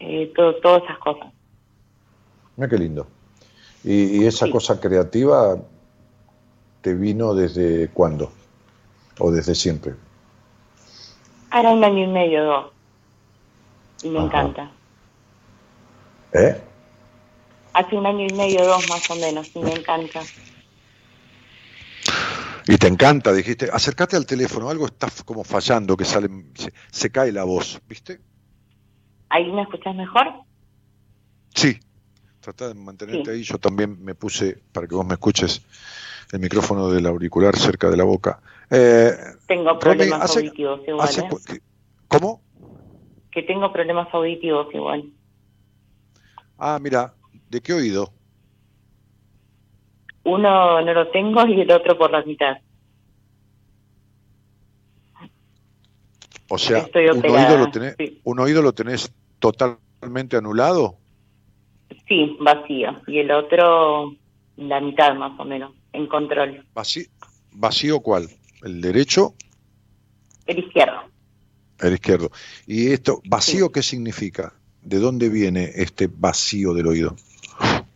eh, 0.00 0.32
todo, 0.34 0.56
todas 0.56 0.82
esas 0.82 0.98
cosas. 0.98 1.28
Mira 2.56 2.68
qué 2.68 2.78
lindo. 2.78 3.06
Y, 3.84 4.26
esa 4.26 4.50
cosa 4.50 4.78
creativa 4.80 5.56
te 6.82 6.94
vino 6.94 7.34
desde 7.34 7.88
cuándo? 7.88 8.32
¿O 9.18 9.30
desde 9.30 9.54
siempre? 9.54 9.94
Ahora 11.50 11.70
un 11.70 11.84
año 11.84 12.04
y 12.04 12.06
medio, 12.06 12.44
dos. 12.44 12.66
Y 14.02 14.08
me 14.08 14.18
Ajá. 14.18 14.26
encanta. 14.26 14.70
¿Eh? 16.32 16.60
Hace 17.72 17.96
un 17.96 18.06
año 18.06 18.26
y 18.26 18.34
medio, 18.34 18.64
dos 18.64 18.88
más 18.88 19.08
o 19.10 19.16
menos, 19.16 19.48
y 19.54 19.60
me 19.60 19.72
encanta. 19.72 20.20
Y 22.66 22.76
te 22.76 22.86
encanta, 22.86 23.32
dijiste, 23.32 23.68
acércate 23.72 24.16
al 24.16 24.26
teléfono, 24.26 24.68
algo 24.68 24.86
está 24.86 25.08
como 25.24 25.44
fallando, 25.44 25.96
que 25.96 26.04
sale, 26.04 26.28
se, 26.54 26.72
se 26.90 27.10
cae 27.10 27.32
la 27.32 27.44
voz, 27.44 27.80
¿viste? 27.88 28.20
¿Ahí 29.28 29.50
me 29.52 29.62
escuchas 29.62 29.94
mejor? 29.94 30.26
Sí. 31.54 31.78
Trata 32.40 32.68
de 32.68 32.74
mantenerte 32.74 33.24
Sí. 33.24 33.30
ahí, 33.30 33.42
yo 33.42 33.58
también 33.58 34.02
me 34.02 34.14
puse, 34.14 34.62
para 34.72 34.86
que 34.86 34.94
vos 34.94 35.04
me 35.06 35.14
escuches, 35.14 35.60
el 36.32 36.40
micrófono 36.40 36.88
del 36.90 37.06
auricular 37.06 37.54
cerca 37.56 37.90
de 37.90 37.96
la 37.96 38.04
boca. 38.04 38.40
Eh, 38.70 39.10
Tengo 39.46 39.78
problemas 39.78 40.22
hace- 40.22 40.38
auditivos 40.40 40.80
igual, 40.86 41.08
hace 41.08 41.20
¿eh? 41.20 41.60
¿Cómo? 42.08 42.40
Que 43.30 43.42
tengo 43.42 43.72
problemas 43.72 44.08
auditivos 44.14 44.68
igual. 44.74 45.12
Ah, 46.56 46.78
mira, 46.80 47.14
¿de 47.50 47.60
qué 47.60 47.74
oído? 47.74 48.12
Uno 50.24 50.80
no 50.80 50.94
lo 50.94 51.08
tengo 51.08 51.46
y 51.46 51.60
el 51.60 51.70
otro 51.70 51.98
por 51.98 52.10
la 52.10 52.22
mitad. 52.22 52.58
O 56.48 56.58
sea, 56.58 56.78
Estoy 56.78 57.06
un 57.08 57.24
oído, 57.24 57.58
lo 57.58 57.70
tenés, 57.70 57.94
sí. 57.98 58.20
un 58.24 58.40
oído 58.40 58.62
lo 58.62 58.72
tenés 58.72 59.12
totalmente 59.38 60.36
anulado. 60.36 60.96
Sí, 62.08 62.36
vacío. 62.40 63.00
Y 63.06 63.18
el 63.18 63.30
otro, 63.30 64.16
la 64.56 64.80
mitad 64.80 65.14
más 65.14 65.38
o 65.38 65.44
menos, 65.44 65.72
en 65.92 66.06
control. 66.08 66.64
¿Vacío, 66.74 67.04
vacío 67.52 68.00
cuál? 68.00 68.28
¿El 68.62 68.80
derecho? 68.80 69.34
El 70.46 70.58
izquierdo. 70.58 71.02
El 71.80 71.94
izquierdo. 71.94 72.30
¿Y 72.66 72.88
esto, 72.92 73.22
vacío 73.26 73.70
qué 73.70 73.82
significa? 73.82 74.52
¿De 74.82 74.98
dónde 74.98 75.28
viene 75.28 75.70
este 75.76 76.08
vacío 76.12 76.74
del 76.74 76.88
oído? 76.88 77.16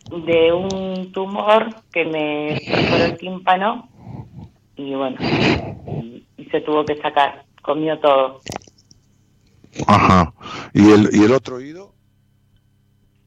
De 0.09 0.53
un 0.53 1.11
tumor 1.11 1.81
que 1.91 2.05
me 2.05 2.61
perforó 2.65 3.05
el 3.05 3.17
tímpano 3.17 3.89
y 4.75 4.93
bueno, 4.93 5.17
y, 5.19 6.25
y 6.37 6.45
se 6.45 6.61
tuvo 6.61 6.85
que 6.85 6.97
sacar. 7.01 7.45
Comió 7.61 7.99
todo. 7.99 8.41
Ajá. 9.87 10.33
¿Y 10.73 10.91
el, 10.91 11.09
y 11.11 11.23
el 11.23 11.31
otro 11.31 11.55
oído? 11.55 11.93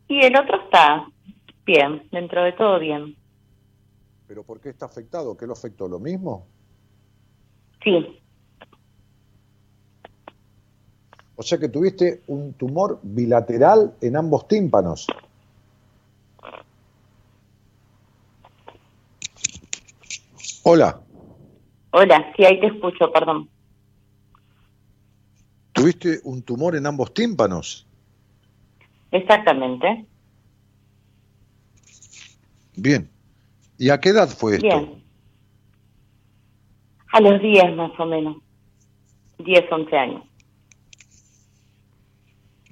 Y 0.08 0.20
el 0.20 0.36
otro 0.36 0.62
está 0.62 1.06
bien, 1.66 2.06
dentro 2.12 2.44
de 2.44 2.52
todo 2.52 2.78
bien. 2.78 3.16
¿Pero 4.26 4.44
por 4.44 4.60
qué 4.60 4.68
está 4.70 4.86
afectado? 4.86 5.36
¿Qué 5.36 5.46
lo 5.46 5.54
afectó? 5.54 5.88
¿Lo 5.88 5.98
mismo? 5.98 6.46
Sí, 7.82 8.20
O 11.40 11.42
sea 11.44 11.56
que 11.56 11.68
tuviste 11.68 12.22
un 12.26 12.54
tumor 12.54 12.98
bilateral 13.00 13.94
en 14.00 14.16
ambos 14.16 14.48
tímpanos. 14.48 15.06
Hola, 20.70 21.00
hola, 21.92 22.30
sí, 22.36 22.44
ahí 22.44 22.60
te 22.60 22.66
escucho, 22.66 23.10
perdón. 23.10 23.48
tuviste 25.72 26.20
un 26.24 26.42
tumor 26.42 26.76
en 26.76 26.84
ambos 26.84 27.14
tímpanos. 27.14 27.86
Exactamente. 29.10 30.04
Bien. 32.76 33.08
¿Y 33.78 33.88
a 33.88 33.98
qué 33.98 34.10
edad 34.10 34.28
fue 34.28 34.56
esto? 34.56 34.66
Bien. 34.68 35.02
A 37.14 37.20
los 37.22 37.40
10 37.40 37.74
más 37.74 37.92
o 37.98 38.04
menos. 38.04 38.36
10, 39.38 39.72
11 39.72 39.96
años. 39.96 40.22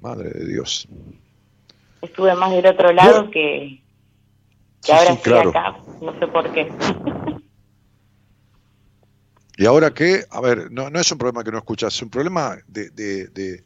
Madre 0.03 0.29
de 0.29 0.45
Dios. 0.45 0.87
Estuve 2.03 2.35
más 2.35 2.51
del 2.51 2.67
otro 2.67 2.93
lado 2.93 3.31
que, 3.31 3.81
que 4.83 4.83
Sí, 4.83 4.91
ahora 4.91 5.07
sí, 5.07 5.13
estoy 5.13 5.33
claro. 5.33 5.49
acá. 5.49 5.79
No 5.99 6.13
sé 6.19 6.27
por 6.27 6.53
qué. 6.53 6.71
¿Y 9.57 9.65
ahora 9.65 9.93
qué? 9.93 10.23
A 10.29 10.39
ver, 10.41 10.71
no, 10.71 10.89
no 10.89 10.99
es 10.99 11.11
un 11.11 11.17
problema 11.17 11.43
que 11.43 11.51
no 11.51 11.57
escuchas, 11.57 11.95
es 11.95 12.01
un 12.03 12.09
problema 12.09 12.57
de, 12.67 12.89
de, 12.91 13.27
de- 13.29 13.65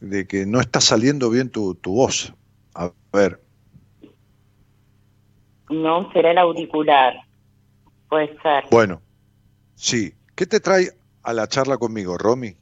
de 0.00 0.26
que 0.26 0.46
no 0.46 0.60
está 0.60 0.80
saliendo 0.80 1.30
bien 1.30 1.50
tu, 1.50 1.74
tu 1.76 1.92
voz. 1.94 2.34
A 2.74 2.92
ver, 3.12 3.42
no, 5.70 6.12
será 6.12 6.32
el 6.32 6.38
auricular. 6.38 7.14
Puede 8.08 8.38
ser. 8.42 8.64
bueno, 8.70 9.02
sí. 9.74 10.14
¿Qué 10.34 10.46
te 10.46 10.60
trae 10.60 10.90
a 11.22 11.32
la 11.32 11.46
charla 11.48 11.78
conmigo, 11.78 12.18
Romy? 12.18 12.56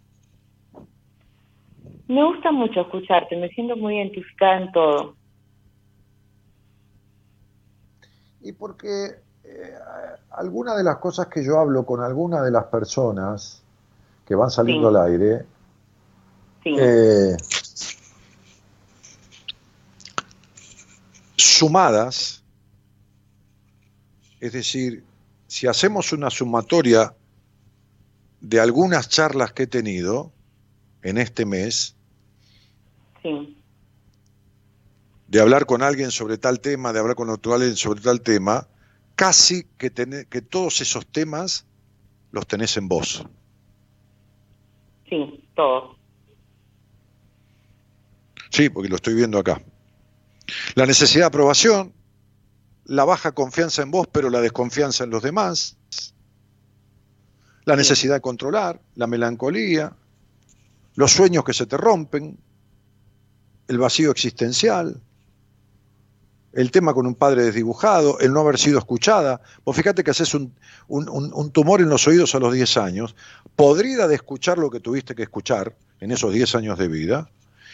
Me 2.09 2.25
gusta 2.25 2.53
mucho 2.53 2.81
escucharte, 2.83 3.37
me 3.37 3.49
siento 3.51 3.77
muy 3.77 3.97
identificada 3.97 4.59
en 4.59 4.73
todo. 4.73 5.17
Y 8.41 8.53
porque 8.53 9.23
eh, 9.53 9.75
algunas 10.33 10.77
de 10.77 10.85
las 10.85 10.99
cosas 10.99 11.27
que 11.27 11.45
yo 11.45 11.59
hablo 11.59 11.85
con 11.85 12.01
algunas 12.03 12.45
de 12.45 12.51
las 12.51 12.65
personas 12.67 13.63
que 14.27 14.35
van 14.35 14.51
saliendo 14.51 14.91
Sí. 14.91 14.97
al 14.97 15.03
aire, 15.11 15.47
Sí, 16.63 16.77
eh, 16.79 17.37
sumadas, 21.37 22.43
es 24.41 24.53
decir, 24.53 25.05
si 25.47 25.67
hacemos 25.67 26.13
una 26.13 26.31
sumatoria 26.31 27.15
de 28.41 28.61
algunas 28.61 29.09
charlas 29.09 29.53
que 29.53 29.65
he 29.65 29.67
tenido 29.67 30.33
en 31.03 31.19
este 31.19 31.45
mes, 31.45 31.97
sí, 33.23 33.57
de 35.29 35.41
hablar 35.41 35.67
con 35.67 35.83
alguien 35.83 36.11
sobre 36.11 36.39
tal 36.39 36.61
tema, 36.61 36.93
de 36.93 37.01
hablar 37.01 37.17
con 37.17 37.31
otro 37.31 37.55
alguien 37.55 37.77
sobre 37.77 38.01
tal 38.01 38.21
tema, 38.21 38.67
casi 39.21 39.65
que, 39.77 39.91
tené- 39.91 40.25
que 40.31 40.41
todos 40.41 40.81
esos 40.81 41.07
temas 41.07 41.67
los 42.33 42.47
tenés 42.47 42.79
en 42.79 42.89
vos. 42.89 43.23
sí, 45.11 45.45
todo. 45.55 45.95
Sí, 48.51 48.71
porque 48.71 48.89
lo 48.89 48.97
estoy 48.97 49.15
viendo 49.15 49.39
acá. 49.39 49.61
La 50.75 50.87
necesidad 50.87 51.25
de 51.25 51.27
aprobación, 51.27 51.93
la 52.87 53.05
baja 53.05 53.33
confianza 53.33 53.83
en 53.83 53.91
vos, 53.91 54.07
pero 54.11 54.31
la 54.31 54.41
desconfianza 54.41 55.05
en 55.05 55.11
los 55.11 55.23
demás, 55.23 55.77
la 57.67 57.77
necesidad 57.77 58.15
de 58.15 58.21
controlar, 58.23 58.81
la 58.95 59.07
melancolía, 59.07 59.95
los 60.95 61.13
sueños 61.13 61.45
que 61.45 61.53
se 61.53 61.67
te 61.67 61.77
rompen, 61.77 62.39
el 63.69 63.79
vacío 63.79 64.11
existencial, 64.11 65.01
el 66.53 66.71
tema 66.71 66.95
con 66.95 67.07
un 67.07 67.15
padre 67.15 67.45
desdibujado, 67.45 68.19
el 68.21 68.33
no 68.33 68.41
haber 68.41 68.59
sido 68.59 68.79
escuchada. 68.79 69.41
Vos 69.65 69.77
fíjate 69.77 70.03
que 70.03 70.11
haces 70.11 70.35
un, 70.35 70.55
un- 70.89 71.09
un- 71.09 71.33
un 71.33 71.51
tumor 71.53 71.81
en 71.81 71.89
los 71.89 72.07
oídos 72.09 72.35
a 72.35 72.41
los 72.41 72.53
10 72.53 72.77
años, 72.77 73.15
podrida 73.57 74.09
de 74.09 74.17
escuchar 74.17 74.59
lo 74.59 74.71
que 74.71 74.81
tuviste 74.81 75.15
que 75.15 75.23
escuchar 75.23 75.77
en 76.01 76.11
esos 76.11 76.33
10 76.33 76.55
años 76.55 76.79
de 76.79 76.89
vida, 76.89 77.31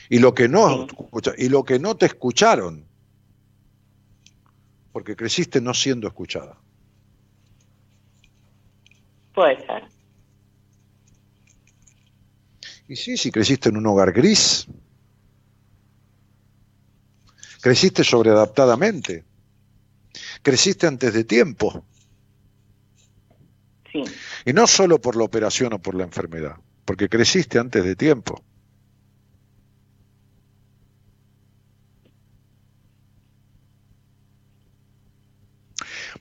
y 0.08 0.18
lo 0.18 0.34
que 0.34 0.48
no, 0.48 0.86
y 1.38 1.48
lo 1.48 1.64
que 1.64 1.78
no 1.78 1.96
te 1.96 2.06
escucharon, 2.06 2.84
porque 4.92 5.16
creciste 5.16 5.60
no 5.60 5.74
siendo 5.74 6.06
escuchada. 6.06 6.56
Puede 9.34 9.56
ser. 9.66 9.84
Y 12.88 12.96
sí, 12.96 13.16
si 13.16 13.30
creciste 13.30 13.68
en 13.68 13.76
un 13.76 13.86
hogar 13.86 14.12
gris, 14.12 14.66
creciste 17.66 18.04
sobreadaptadamente, 18.04 19.24
creciste 20.40 20.86
antes 20.86 21.12
de 21.12 21.24
tiempo, 21.24 21.84
Sí, 23.90 24.04
y 24.44 24.52
no 24.52 24.68
solo 24.68 25.00
por 25.00 25.16
la 25.16 25.24
operación 25.24 25.72
o 25.72 25.80
por 25.80 25.96
la 25.96 26.04
enfermedad, 26.04 26.54
porque 26.84 27.08
creciste 27.08 27.58
antes 27.58 27.82
de 27.82 27.96
tiempo. 27.96 28.40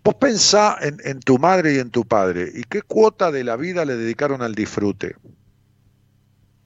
Vos 0.03 0.15
pensá 0.15 0.79
en, 0.81 0.97
en 1.03 1.19
tu 1.19 1.37
madre 1.37 1.75
y 1.75 1.77
en 1.77 1.91
tu 1.91 2.05
padre, 2.05 2.49
¿y 2.55 2.63
qué 2.63 2.81
cuota 2.81 3.29
de 3.29 3.43
la 3.43 3.55
vida 3.55 3.85
le 3.85 3.95
dedicaron 3.95 4.41
al 4.41 4.55
disfrute? 4.55 5.15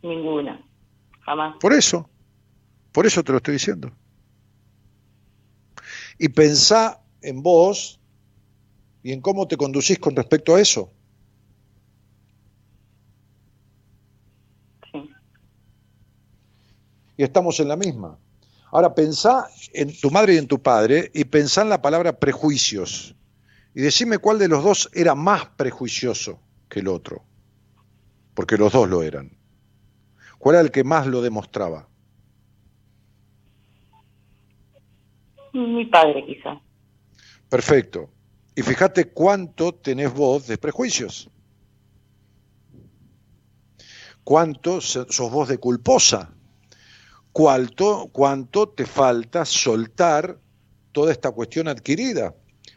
ninguna. 0.03 0.65
Jamás. 1.26 1.57
Por 1.60 1.73
eso, 1.73 2.10
por 2.93 3.06
eso 3.06 3.22
te 3.26 3.34
lo 3.34 3.39
estoy 3.39 3.56
diciendo. 3.56 3.91
Y 6.20 6.30
pensá 6.30 7.02
en 7.22 7.41
vos 7.41 8.00
y 9.04 9.14
en 9.14 9.22
cómo 9.22 9.48
te 9.48 9.58
conducís 9.58 10.00
con 10.00 10.16
respecto 10.16 10.56
a 10.56 10.62
eso. 10.62 10.91
Sí, 14.91 15.10
Y 17.18 17.24
estamos 17.24 17.60
en 17.60 17.70
la 17.70 17.76
misma. 17.76 18.20
Ahora 18.72 18.94
pensá 18.96 19.48
en 19.74 19.98
tu 20.00 20.12
madre 20.12 20.36
y 20.36 20.38
en 20.38 20.48
tu 20.48 20.62
padre 20.62 21.12
y 21.14 21.26
pensá 21.26 21.64
en 21.64 21.70
la 21.70 21.82
palabra 21.82 22.20
prejuicios. 22.20 23.16
y 23.76 23.82
decime 23.82 24.20
cuál 24.20 24.40
de 24.40 24.48
los 24.50 24.64
dos 24.64 24.90
era 24.94 25.16
más 25.16 25.46
prejuicioso 25.58 26.41
que 26.70 26.82
el 26.82 26.88
otro, 26.88 27.26
porque 28.36 28.58
los 28.58 28.74
dos 28.74 28.90
lo 28.90 29.04
eran. 29.04 29.38
¿Cuál 30.40 30.56
era 30.56 30.64
el 30.64 30.72
que 30.72 30.86
más 30.86 31.08
lo 31.08 31.22
demostraba? 31.22 31.89
Mi 35.54 35.86
padre, 35.86 36.26
quizá. 36.26 36.62
Perfecto. 37.50 38.10
Y 38.56 38.62
fíjate 38.62 39.12
cuánto 39.12 39.74
tenés 39.74 40.14
vos 40.14 40.48
de 40.48 40.58
prejuicios. 40.58 41.30
Cuánto 44.24 44.82
sos 44.82 45.32
vos 45.32 45.48
de 45.48 45.58
culposa. 45.58 46.34
Cuánto, 47.32 48.10
cuánto 48.12 48.70
te 48.70 48.86
falta 48.86 49.46
soltar 49.46 50.38
toda 50.92 51.12
esta 51.12 51.32
cuestión 51.32 51.68
adquirida. 51.68 52.36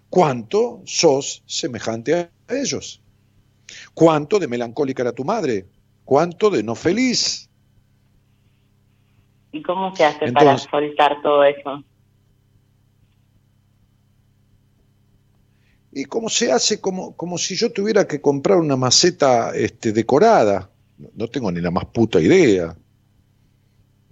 Cuánto 0.09 0.83
sos 0.85 1.43
semejante 1.47 2.15
a 2.15 2.31
ellos. 2.49 3.03
Cuánto 3.95 4.39
de 4.39 4.49
melancólica 4.49 5.03
era 5.03 5.13
tu 5.13 5.25
madre. 5.25 5.67
Cuánto 6.05 6.49
de 6.49 6.63
no 6.63 6.75
feliz. 6.75 7.51
¿Y 9.51 9.63
cómo 9.63 9.95
se 9.95 10.05
hace 10.05 10.33
para 10.33 10.57
soltar 10.57 11.21
todo 11.23 11.45
eso? 11.45 11.85
¿Y 15.93 16.07
cómo 16.07 16.31
se 16.31 16.51
hace? 16.51 16.81
Como, 16.81 17.15
como 17.17 17.37
si 17.37 17.55
yo 17.55 17.71
tuviera 17.71 18.07
que 18.07 18.21
comprar 18.21 18.59
una 18.59 18.77
maceta 18.77 19.55
este, 19.55 19.93
decorada. 19.93 20.71
No 21.15 21.29
tengo 21.29 21.53
ni 21.53 21.61
la 21.61 21.71
más 21.71 21.85
puta 21.87 22.19
idea. 22.19 22.75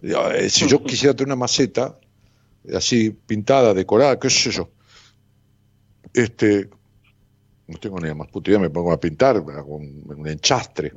Eh, 0.02 0.50
si 0.50 0.68
yo 0.68 0.82
quisiera 0.84 1.14
tener 1.14 1.28
una 1.28 1.36
maceta 1.36 1.98
así 2.74 3.10
pintada, 3.10 3.72
decorada, 3.72 4.18
qué 4.18 4.28
sé 4.28 4.50
yo, 4.50 4.70
este, 6.12 6.68
no 7.66 7.78
tengo 7.78 7.98
ni 7.98 8.08
la 8.08 8.14
más 8.14 8.28
puta 8.28 8.50
idea, 8.50 8.60
me 8.60 8.68
pongo 8.68 8.92
a 8.92 9.00
pintar 9.00 9.42
con 9.42 10.02
un 10.18 10.28
enchastre. 10.28 10.92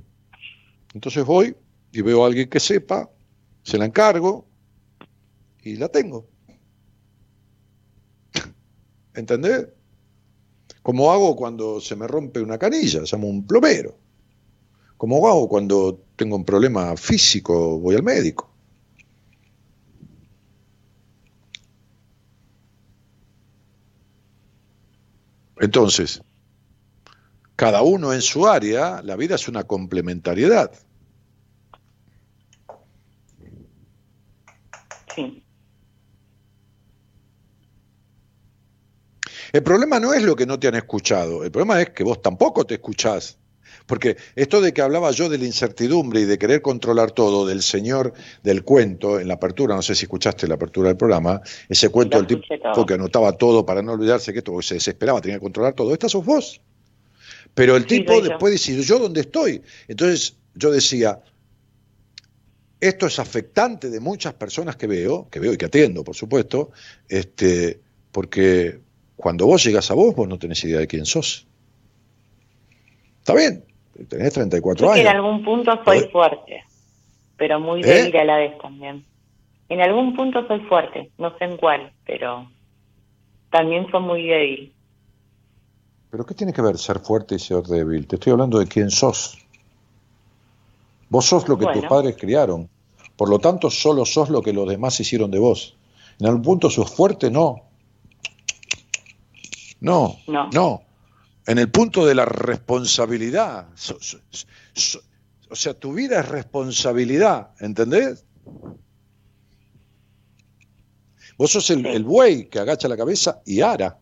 Entonces 0.93 1.23
voy 1.23 1.55
y 1.93 2.01
veo 2.01 2.23
a 2.23 2.27
alguien 2.27 2.49
que 2.49 2.59
sepa, 2.59 3.09
se 3.63 3.77
la 3.77 3.85
encargo 3.85 4.45
y 5.61 5.77
la 5.77 5.87
tengo. 5.87 6.27
¿Entendés? 9.13 9.67
Como 10.83 11.11
hago 11.13 11.35
cuando 11.35 11.79
se 11.79 11.95
me 11.95 12.07
rompe 12.07 12.41
una 12.41 12.57
canilla, 12.57 13.01
llamo 13.09 13.27
un 13.27 13.47
plomero. 13.47 13.97
Como 14.97 15.25
hago 15.27 15.47
cuando 15.47 16.03
tengo 16.17 16.35
un 16.35 16.45
problema 16.45 16.95
físico, 16.97 17.79
voy 17.79 17.95
al 17.95 18.03
médico. 18.03 18.53
Entonces, 25.59 26.21
cada 27.55 27.81
uno 27.81 28.11
en 28.11 28.21
su 28.21 28.45
área, 28.45 29.01
la 29.01 29.15
vida 29.15 29.35
es 29.35 29.47
una 29.47 29.63
complementariedad. 29.63 30.71
Sí. 35.15 35.42
El 39.53 39.61
problema 39.61 39.99
no 39.99 40.15
es 40.15 40.23
lo 40.23 40.35
que 40.35 40.47
no 40.47 40.59
te 40.59 40.67
han 40.67 40.73
escuchado, 40.73 41.43
el 41.43 41.51
problema 41.51 41.79
es 41.79 41.91
que 41.91 42.03
vos 42.03 42.21
tampoco 42.23 42.65
te 42.65 42.73
escuchás. 42.73 43.37
Porque 43.85 44.17
esto 44.35 44.61
de 44.61 44.73
que 44.73 44.81
hablaba 44.81 45.11
yo 45.11 45.29
de 45.29 45.37
la 45.37 45.45
incertidumbre 45.45 46.21
y 46.21 46.25
de 46.25 46.39
querer 46.39 46.61
controlar 46.61 47.11
todo 47.11 47.45
del 47.45 47.61
señor 47.61 48.13
del 48.41 48.63
cuento 48.63 49.19
en 49.19 49.27
la 49.27 49.35
apertura, 49.35 49.75
no 49.75 49.83
sé 49.83 49.93
si 49.93 50.05
escuchaste 50.05 50.47
la 50.47 50.55
apertura 50.55 50.87
del 50.87 50.97
programa, 50.97 51.39
ese 51.69 51.89
cuento 51.89 52.17
del 52.17 52.25
tipo 52.25 52.85
que 52.85 52.93
anotaba 52.95 53.33
todo 53.33 53.63
para 53.63 53.83
no 53.83 53.91
olvidarse 53.91 54.33
que 54.33 54.39
esto 54.39 54.59
se 54.61 54.75
desesperaba, 54.75 55.21
tenía 55.21 55.37
que 55.37 55.43
controlar 55.43 55.73
todo. 55.73 55.93
Esta 55.93 56.09
sos 56.09 56.25
vos. 56.25 56.59
Pero 57.53 57.75
el 57.75 57.85
tipo 57.85 58.21
después 58.21 58.53
decir, 58.53 58.79
¿yo 58.81 58.97
dónde 58.97 59.21
estoy? 59.21 59.61
Entonces 59.87 60.35
yo 60.55 60.71
decía, 60.71 61.21
esto 62.79 63.05
es 63.05 63.19
afectante 63.19 63.91
de 63.91 63.99
muchas 63.99 64.33
personas 64.33 64.77
que 64.77 64.87
veo, 64.87 65.27
que 65.29 65.39
veo 65.39 65.53
y 65.53 65.57
que 65.57 65.65
atiendo, 65.65 66.03
por 66.03 66.15
supuesto, 66.15 66.71
este, 67.07 67.81
porque 68.11 68.79
cuando 69.23 69.45
vos 69.45 69.63
llegas 69.63 69.89
a 69.89 69.93
vos, 69.93 70.13
vos 70.13 70.27
no 70.27 70.37
tenés 70.37 70.61
idea 70.65 70.79
de 70.79 70.87
quién 70.87 71.05
sos. 71.05 71.47
Está 73.19 73.33
bien, 73.33 73.63
tenés 74.09 74.33
34 74.33 74.91
años. 74.91 74.99
en 74.99 75.07
algún 75.07 75.45
punto 75.45 75.71
soy 75.85 76.09
fuerte, 76.11 76.61
pero 77.37 77.57
muy 77.61 77.79
¿Eh? 77.81 77.85
débil 77.85 78.17
a 78.17 78.25
la 78.25 78.37
vez 78.37 78.57
también. 78.57 79.05
En 79.69 79.79
algún 79.79 80.13
punto 80.13 80.45
soy 80.45 80.59
fuerte, 80.65 81.09
no 81.17 81.35
sé 81.37 81.45
en 81.45 81.55
cuál, 81.55 81.93
pero 82.05 82.49
también 83.49 83.89
soy 83.89 84.01
muy 84.01 84.27
débil. 84.27 84.73
¿Pero 86.11 86.25
qué 86.25 86.33
tiene 86.33 86.51
que 86.51 86.61
ver 86.61 86.77
ser 86.77 86.99
fuerte 86.99 87.35
y 87.35 87.39
ser 87.39 87.63
débil? 87.63 88.05
Te 88.05 88.17
estoy 88.17 88.33
hablando 88.33 88.59
de 88.59 88.67
quién 88.67 88.91
sos. 88.91 89.37
Vos 91.07 91.25
sos 91.25 91.47
lo 91.47 91.57
que 91.57 91.67
tus 91.67 91.85
padres 91.85 92.17
criaron. 92.19 92.67
Por 93.15 93.29
lo 93.29 93.39
tanto, 93.39 93.69
solo 93.69 94.03
sos 94.03 94.29
lo 94.29 94.41
que 94.41 94.51
los 94.51 94.67
demás 94.67 94.99
hicieron 94.99 95.31
de 95.31 95.39
vos. 95.39 95.77
En 96.19 96.27
algún 96.27 96.41
punto 96.41 96.69
sos 96.69 96.93
fuerte, 96.93 97.31
no. 97.31 97.72
No, 99.83 100.17
no. 100.27 100.49
no 100.49 100.93
en 101.45 101.57
el 101.57 101.69
punto 101.69 102.05
de 102.05 102.15
la 102.15 102.25
responsabilidad. 102.25 103.67
o 105.49 105.55
sea, 105.55 105.73
tu 105.73 105.93
vida 105.93 106.19
es 106.19 106.27
responsabilidad, 106.27 107.51
¿entendés? 107.59 108.25
Vos 111.37 111.51
sos 111.51 111.69
el, 111.71 112.03
buey 112.03 112.47
que 112.47 112.59
agacha 112.59 112.87
la 112.87 112.97
cabeza 112.97 113.41
y 113.45 113.61
ara. 113.61 113.99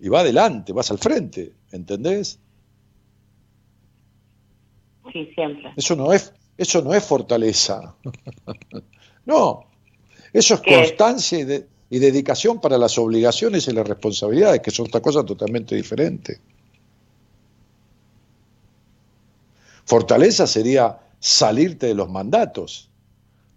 Y 0.00 0.08
va 0.08 0.20
adelante, 0.20 0.72
vas 0.72 0.90
al 0.90 0.98
frente, 0.98 1.52
¿entendés? 1.70 2.40
Sí, 5.12 5.30
siempre. 5.34 5.72
Eso 5.76 5.94
no 5.94 6.12
es, 6.12 6.32
eso 6.56 6.82
no 6.82 6.94
es 6.94 7.04
fortaleza. 7.04 7.94
no, 9.26 9.66
eso 10.32 10.54
es 10.54 10.60
constancia 10.60 11.38
y 11.38 11.44
de, 11.44 11.68
y 11.90 11.98
dedicación 11.98 12.60
para 12.60 12.78
las 12.78 12.96
obligaciones 12.96 13.66
y 13.66 13.72
las 13.72 13.86
responsabilidades, 13.86 14.60
que 14.60 14.70
son 14.70 14.86
otra 14.86 15.02
cosa 15.02 15.24
totalmente 15.24 15.74
diferente. 15.74 16.40
Fortaleza 19.84 20.46
sería 20.46 21.00
salirte 21.18 21.88
de 21.88 21.94
los 21.94 22.08
mandatos, 22.08 22.88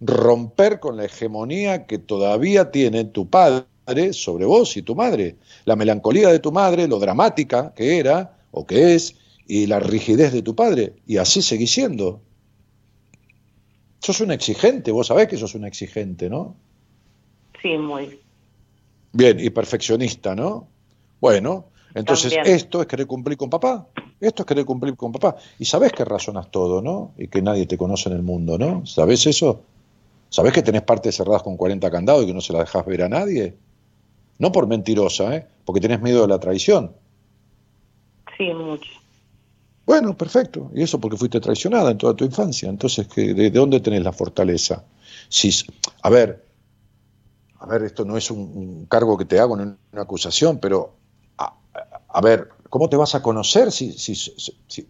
romper 0.01 0.79
con 0.79 0.97
la 0.97 1.05
hegemonía 1.05 1.85
que 1.85 1.99
todavía 1.99 2.71
tiene 2.71 3.05
tu 3.05 3.29
padre 3.29 4.13
sobre 4.13 4.45
vos 4.45 4.75
y 4.75 4.81
tu 4.81 4.95
madre, 4.95 5.35
la 5.65 5.75
melancolía 5.75 6.29
de 6.29 6.39
tu 6.39 6.51
madre, 6.51 6.87
lo 6.87 6.97
dramática 6.97 7.71
que 7.75 7.99
era 7.99 8.35
o 8.49 8.65
que 8.65 8.95
es, 8.95 9.15
y 9.45 9.67
la 9.67 9.79
rigidez 9.79 10.33
de 10.33 10.41
tu 10.41 10.55
padre, 10.55 10.93
y 11.05 11.17
así 11.17 11.41
seguís 11.41 11.71
siendo. 11.71 12.21
Sos 13.99 14.21
un 14.21 14.31
exigente, 14.31 14.91
vos 14.91 15.07
sabés 15.07 15.27
que 15.27 15.37
sos 15.37 15.53
un 15.53 15.65
exigente, 15.65 16.29
¿no? 16.29 16.55
Sí, 17.61 17.77
muy. 17.77 18.22
Bien, 19.13 19.39
y 19.39 19.51
perfeccionista, 19.51 20.35
¿no? 20.35 20.67
Bueno, 21.21 21.67
entonces 21.93 22.35
esto 22.45 22.81
es 22.81 22.87
querer 22.87 23.07
cumplir 23.07 23.37
con 23.37 23.49
papá. 23.49 23.87
Esto 24.19 24.41
es 24.41 24.47
querer 24.47 24.65
cumplir 24.65 24.95
con 24.95 25.11
papá. 25.11 25.35
Y 25.59 25.65
sabes 25.65 25.91
que 25.91 26.03
razonas 26.03 26.49
todo, 26.49 26.81
¿no? 26.81 27.13
Y 27.17 27.27
que 27.27 27.41
nadie 27.41 27.67
te 27.67 27.77
conoce 27.77 28.09
en 28.09 28.15
el 28.15 28.23
mundo, 28.23 28.57
¿no? 28.57 28.85
¿Sabes 28.85 29.25
eso? 29.27 29.61
¿Sabes 30.29 30.51
que 30.51 30.63
tenés 30.63 30.81
partes 30.81 31.15
cerradas 31.15 31.43
con 31.43 31.55
40 31.55 31.91
candados 31.91 32.23
y 32.23 32.27
que 32.27 32.33
no 32.33 32.41
se 32.41 32.53
las 32.53 32.63
dejas 32.63 32.85
ver 32.87 33.03
a 33.03 33.09
nadie? 33.09 33.55
No 34.39 34.51
por 34.51 34.65
mentirosa, 34.65 35.35
¿eh? 35.35 35.47
Porque 35.63 35.79
tenés 35.79 36.01
miedo 36.01 36.23
de 36.23 36.27
la 36.27 36.39
traición. 36.39 36.91
Sí, 38.37 38.45
mucho. 38.45 38.89
Bueno, 39.85 40.17
perfecto. 40.17 40.71
Y 40.73 40.81
eso 40.81 40.99
porque 40.99 41.17
fuiste 41.17 41.39
traicionada 41.39 41.91
en 41.91 41.99
toda 41.99 42.15
tu 42.15 42.25
infancia. 42.25 42.67
Entonces, 42.67 43.07
¿de, 43.15 43.33
de 43.35 43.51
dónde 43.51 43.79
tenés 43.79 44.03
la 44.03 44.11
fortaleza? 44.11 44.83
Si, 45.29 45.51
a 46.01 46.09
ver, 46.09 46.43
a 47.63 47.65
ver, 47.65 47.83
esto 47.83 48.03
no 48.03 48.17
es 48.17 48.29
un, 48.29 48.87
cargo 48.89 49.17
que 49.17 49.23
te 49.23 49.39
hago 49.39 49.57
en 49.57 49.77
una 49.93 50.01
acusación, 50.01 50.59
pero 50.59 50.95
a, 51.37 52.21
ver, 52.21 52.49
¿cómo 52.69 52.89
te 52.89 52.97
vas 52.97 53.15
a 53.15 53.23
conocer 53.23 53.71
si, 53.71 53.93
si, 53.93 54.15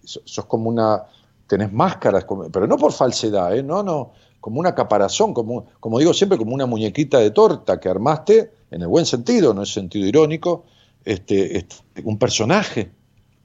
sos 0.03 0.45
como 0.45 0.69
una, 0.69 1.03
tenés 1.45 1.71
máscaras, 1.71 2.25
pero 2.51 2.65
no 2.65 2.77
por 2.77 2.91
falsedad, 2.91 3.55
¿eh? 3.55 3.61
no, 3.61 3.83
no, 3.83 4.13
como 4.41 4.59
una 4.59 4.73
caparazón, 4.73 5.35
como, 5.35 5.67
como 5.79 5.99
digo 5.99 6.15
siempre, 6.15 6.39
como 6.39 6.55
una 6.55 6.65
muñequita 6.65 7.19
de 7.19 7.29
torta 7.29 7.79
que 7.79 7.89
armaste, 7.89 8.51
en 8.71 8.81
el 8.81 8.87
buen 8.87 9.05
sentido, 9.05 9.53
no 9.53 9.61
es 9.61 9.71
sentido 9.71 10.07
irónico, 10.07 10.65
este, 11.05 11.59
este, 11.59 11.75
un 12.03 12.17
personaje. 12.17 12.91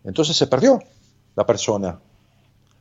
Entonces 0.04 0.38
se 0.38 0.46
perdió 0.46 0.78
la 1.36 1.44
persona. 1.44 2.00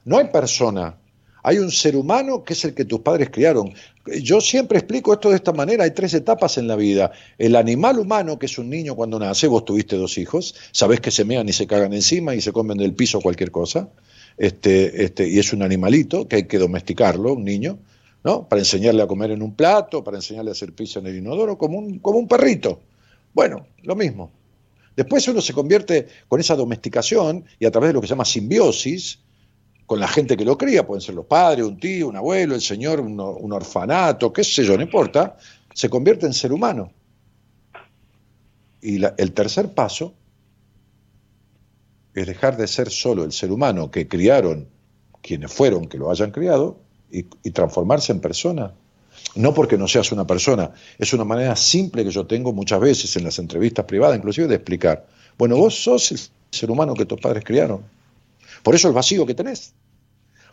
No 0.05 0.17
hay 0.17 0.29
persona, 0.29 0.95
hay 1.43 1.59
un 1.59 1.71
ser 1.71 1.95
humano 1.95 2.43
que 2.43 2.53
es 2.53 2.65
el 2.65 2.73
que 2.73 2.85
tus 2.85 2.99
padres 2.99 3.29
criaron. 3.31 3.73
Yo 4.21 4.41
siempre 4.41 4.77
explico 4.79 5.13
esto 5.13 5.29
de 5.29 5.35
esta 5.35 5.53
manera, 5.53 5.83
hay 5.83 5.91
tres 5.91 6.13
etapas 6.13 6.57
en 6.57 6.67
la 6.67 6.75
vida. 6.75 7.11
El 7.37 7.55
animal 7.55 7.99
humano, 7.99 8.39
que 8.39 8.45
es 8.45 8.57
un 8.57 8.69
niño 8.69 8.95
cuando 8.95 9.19
nace, 9.19 9.47
vos 9.47 9.65
tuviste 9.65 9.95
dos 9.95 10.17
hijos, 10.17 10.55
sabés 10.71 10.99
que 10.99 11.11
se 11.11 11.25
mean 11.25 11.47
y 11.49 11.53
se 11.53 11.67
cagan 11.67 11.93
encima 11.93 12.35
y 12.35 12.41
se 12.41 12.51
comen 12.51 12.77
del 12.77 12.93
piso 12.93 13.21
cualquier 13.21 13.51
cosa, 13.51 13.89
este, 14.37 15.03
este, 15.03 15.27
y 15.27 15.39
es 15.39 15.51
un 15.53 15.63
animalito 15.63 16.27
que 16.27 16.37
hay 16.37 16.43
que 16.43 16.59
domesticarlo, 16.59 17.33
un 17.33 17.43
niño, 17.43 17.79
¿no? 18.23 18.47
Para 18.47 18.61
enseñarle 18.61 19.01
a 19.01 19.07
comer 19.07 19.31
en 19.31 19.41
un 19.41 19.55
plato, 19.55 20.03
para 20.03 20.17
enseñarle 20.17 20.51
a 20.51 20.53
hacer 20.53 20.73
pizza 20.73 20.99
en 20.99 21.07
el 21.07 21.17
inodoro, 21.17 21.57
como 21.57 21.79
un, 21.79 21.99
como 21.99 22.19
un 22.19 22.27
perrito. 22.27 22.79
Bueno, 23.33 23.67
lo 23.83 23.95
mismo. 23.95 24.31
Después 24.95 25.27
uno 25.27 25.41
se 25.41 25.53
convierte 25.53 26.07
con 26.27 26.39
esa 26.39 26.55
domesticación 26.55 27.45
y 27.59 27.65
a 27.65 27.71
través 27.71 27.89
de 27.89 27.93
lo 27.93 28.01
que 28.01 28.07
se 28.07 28.13
llama 28.13 28.25
simbiosis, 28.25 29.19
con 29.87 30.01
la 30.01 30.07
gente 30.07 30.35
que 30.35 30.43
lo 30.43 30.57
cría, 30.57 30.85
pueden 30.85 31.01
ser 31.01 31.15
los 31.15 31.25
padres, 31.25 31.65
un 31.65 31.79
tío, 31.79 32.09
un 32.09 32.17
abuelo, 32.17 32.53
el 32.53 32.61
señor, 32.61 32.99
un, 32.99 33.53
orfanato, 33.53 34.33
qué 34.33 34.43
sé 34.43 34.65
yo, 34.65 34.75
no 34.75 34.83
importa, 34.83 35.37
se 35.73 35.89
convierte 35.89 36.25
en 36.25 36.33
ser 36.33 36.51
humano. 36.51 36.91
Y 38.81 39.01
el 39.03 39.31
tercer 39.31 39.73
paso 39.73 40.13
es 42.13 42.27
dejar 42.27 42.57
de 42.57 42.67
ser 42.67 42.89
solo 42.89 43.23
el 43.23 43.31
ser 43.31 43.49
humano 43.49 43.89
que 43.89 44.09
criaron 44.09 44.67
quienes 45.21 45.53
fueron 45.53 45.87
que 45.87 45.97
lo 45.97 46.11
hayan 46.11 46.31
criado 46.31 46.79
y, 47.09 47.23
transformarse 47.51 48.11
en 48.11 48.19
persona. 48.19 48.73
No 49.35 49.53
porque 49.53 49.77
no 49.77 49.87
seas 49.87 50.11
una 50.11 50.27
persona, 50.27 50.71
es 50.97 51.13
una 51.13 51.23
manera 51.23 51.55
simple 51.55 52.03
que 52.03 52.11
yo 52.11 52.27
tengo 52.27 52.51
muchas 52.51 52.81
veces 52.81 53.15
en 53.15 53.23
las 53.23 53.39
entrevistas 53.39 53.85
privadas, 53.85 54.17
inclusive 54.17 54.47
de 54.47 54.55
explicar. 54.55 55.07
Bueno, 55.37 55.55
vos 55.55 55.81
sos 55.81 56.11
el 56.11 56.19
ser 56.51 56.69
humano 56.69 56.93
que 56.93 57.05
tus 57.05 57.21
padres 57.21 57.45
criaron. 57.45 57.96
Por 58.63 58.75
eso 58.75 58.87
el 58.87 58.93
vacío 58.93 59.25
que 59.25 59.33
tenés. 59.33 59.73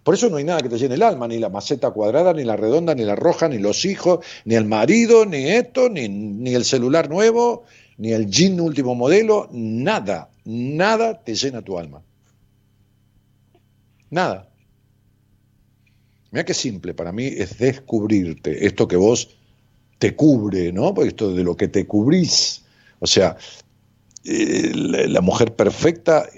Por 0.02 0.14
eso 0.14 0.28
no 0.28 0.36
hay 0.36 0.44
nada 0.44 0.60
que 0.60 0.68
te 0.68 0.76
llene 0.76 0.96
el 0.96 1.02
alma, 1.02 1.26
ni 1.26 1.38
la 1.38 1.48
maceta 1.48 1.90
cuadrada, 1.90 2.34
ni 2.34 2.44
la 2.44 2.56
redonda, 2.56 2.94
ni 2.94 3.04
la 3.04 3.16
roja, 3.16 3.48
ni 3.48 3.58
los 3.58 3.86
hijos, 3.86 4.24
ni 4.44 4.54
el 4.54 4.66
marido, 4.66 5.24
ni 5.24 5.48
esto, 5.48 5.88
ni, 5.88 6.08
ni 6.08 6.54
el 6.54 6.66
celular 6.66 7.08
nuevo, 7.08 7.64
ni 7.96 8.12
el 8.12 8.26
jean 8.26 8.60
último 8.60 8.94
modelo, 8.94 9.48
nada, 9.50 10.28
nada 10.44 11.22
te 11.24 11.34
llena 11.34 11.62
tu 11.62 11.78
alma. 11.78 12.02
Nada. 14.10 14.48
Mira 16.30 16.44
qué 16.44 16.52
simple, 16.52 16.92
para 16.94 17.12
mí 17.12 17.26
es 17.26 17.58
descubrirte, 17.58 18.66
esto 18.66 18.86
que 18.86 18.96
vos 18.96 19.36
te 19.98 20.14
cubre, 20.14 20.72
¿no? 20.72 20.92
Porque 20.92 21.08
esto 21.08 21.32
de 21.32 21.44
lo 21.44 21.56
que 21.56 21.68
te 21.68 21.86
cubrís. 21.86 22.64
O 22.98 23.06
sea, 23.06 23.36
eh, 24.24 24.72
la 24.74 25.20
mujer 25.20 25.54
perfecta, 25.54 26.28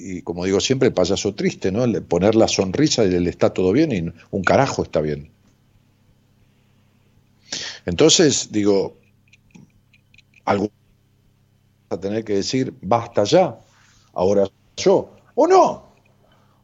y 0.00 0.22
como 0.22 0.44
digo 0.44 0.60
siempre, 0.60 0.88
el 0.88 0.94
payaso 0.94 1.34
triste, 1.34 1.70
¿no? 1.70 1.84
poner 2.02 2.34
la 2.34 2.48
sonrisa 2.48 3.04
y 3.04 3.10
le 3.10 3.30
está 3.30 3.52
todo 3.52 3.72
bien 3.72 3.92
y 3.92 4.12
un 4.30 4.42
carajo 4.42 4.82
está 4.82 5.00
bien. 5.00 5.30
Entonces, 7.86 8.50
digo, 8.50 8.96
algo 10.44 10.70
a 11.90 11.98
tener 11.98 12.24
que 12.24 12.34
decir, 12.34 12.72
basta 12.82 13.24
ya, 13.24 13.58
ahora 14.12 14.48
yo, 14.76 15.16
o 15.34 15.46
no, 15.46 15.90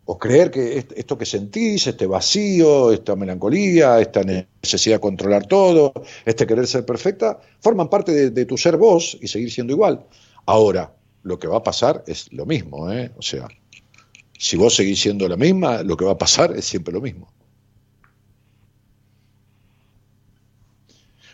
o 0.05 0.19
creer 0.19 0.51
que 0.53 0.79
esto 0.79 1.19
que 1.19 1.27
sentís, 1.27 1.87
este 1.87 2.07
vacío, 2.07 2.93
esta 2.93 3.17
melancolía, 3.17 4.01
esta 4.01 4.23
necesidad 4.23 4.97
de 4.97 5.01
controlar 5.01 5.47
todo, 5.47 5.93
este 6.25 6.47
querer 6.47 6.67
ser 6.69 6.87
perfecta, 6.87 7.41
forman 7.61 7.91
parte 7.91 8.31
de, 8.31 8.45
tu 8.45 8.57
ser 8.57 8.77
vos 8.77 9.19
y 9.21 9.27
seguir 9.27 9.51
siendo 9.51 9.73
igual. 9.73 10.07
Ahora, 10.47 10.95
lo 11.27 11.39
que 11.39 11.49
va 11.49 11.59
a 11.59 11.63
pasar 11.63 12.05
es 12.07 12.33
lo 12.33 12.47
mismo, 12.47 12.91
¿eh? 12.91 13.11
o 13.17 13.23
sea, 13.23 13.49
si 14.39 14.57
vos 14.57 14.75
seguís 14.77 15.01
siendo 15.01 15.29
la 15.29 15.37
misma, 15.37 15.83
lo 15.83 15.97
que 15.97 16.05
va 16.05 16.13
a 16.13 16.19
pasar 16.19 16.53
es 16.53 16.65
siempre 16.65 16.95
lo 16.95 17.01
mismo. 17.01 17.33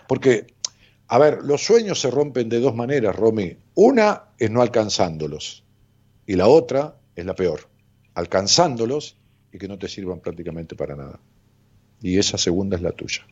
Porque 0.08 0.46
a 1.12 1.18
ver, 1.18 1.42
los 1.42 1.62
sueños 1.62 2.00
se 2.00 2.10
rompen 2.10 2.48
de 2.48 2.58
dos 2.58 2.74
maneras, 2.74 3.14
Romy. 3.14 3.54
Una 3.74 4.30
es 4.38 4.50
no 4.50 4.62
alcanzándolos 4.62 5.62
y 6.26 6.36
la 6.36 6.48
otra 6.48 6.96
es 7.14 7.26
la 7.26 7.34
peor, 7.34 7.68
alcanzándolos 8.14 9.18
y 9.52 9.58
que 9.58 9.68
no 9.68 9.78
te 9.78 9.88
sirvan 9.88 10.20
prácticamente 10.20 10.74
para 10.74 10.96
nada. 10.96 11.20
Y 12.00 12.16
esa 12.16 12.38
segunda 12.38 12.76
es 12.76 12.82
la 12.82 12.92
tuya. 12.92 13.26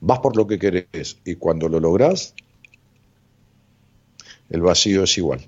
Vas 0.00 0.18
por 0.18 0.36
lo 0.36 0.48
que 0.48 0.58
querés 0.58 1.16
y 1.24 1.36
cuando 1.36 1.68
lo 1.68 1.78
lográs, 1.78 2.34
el 4.50 4.60
vacío 4.60 5.04
es 5.04 5.18
igual. 5.18 5.40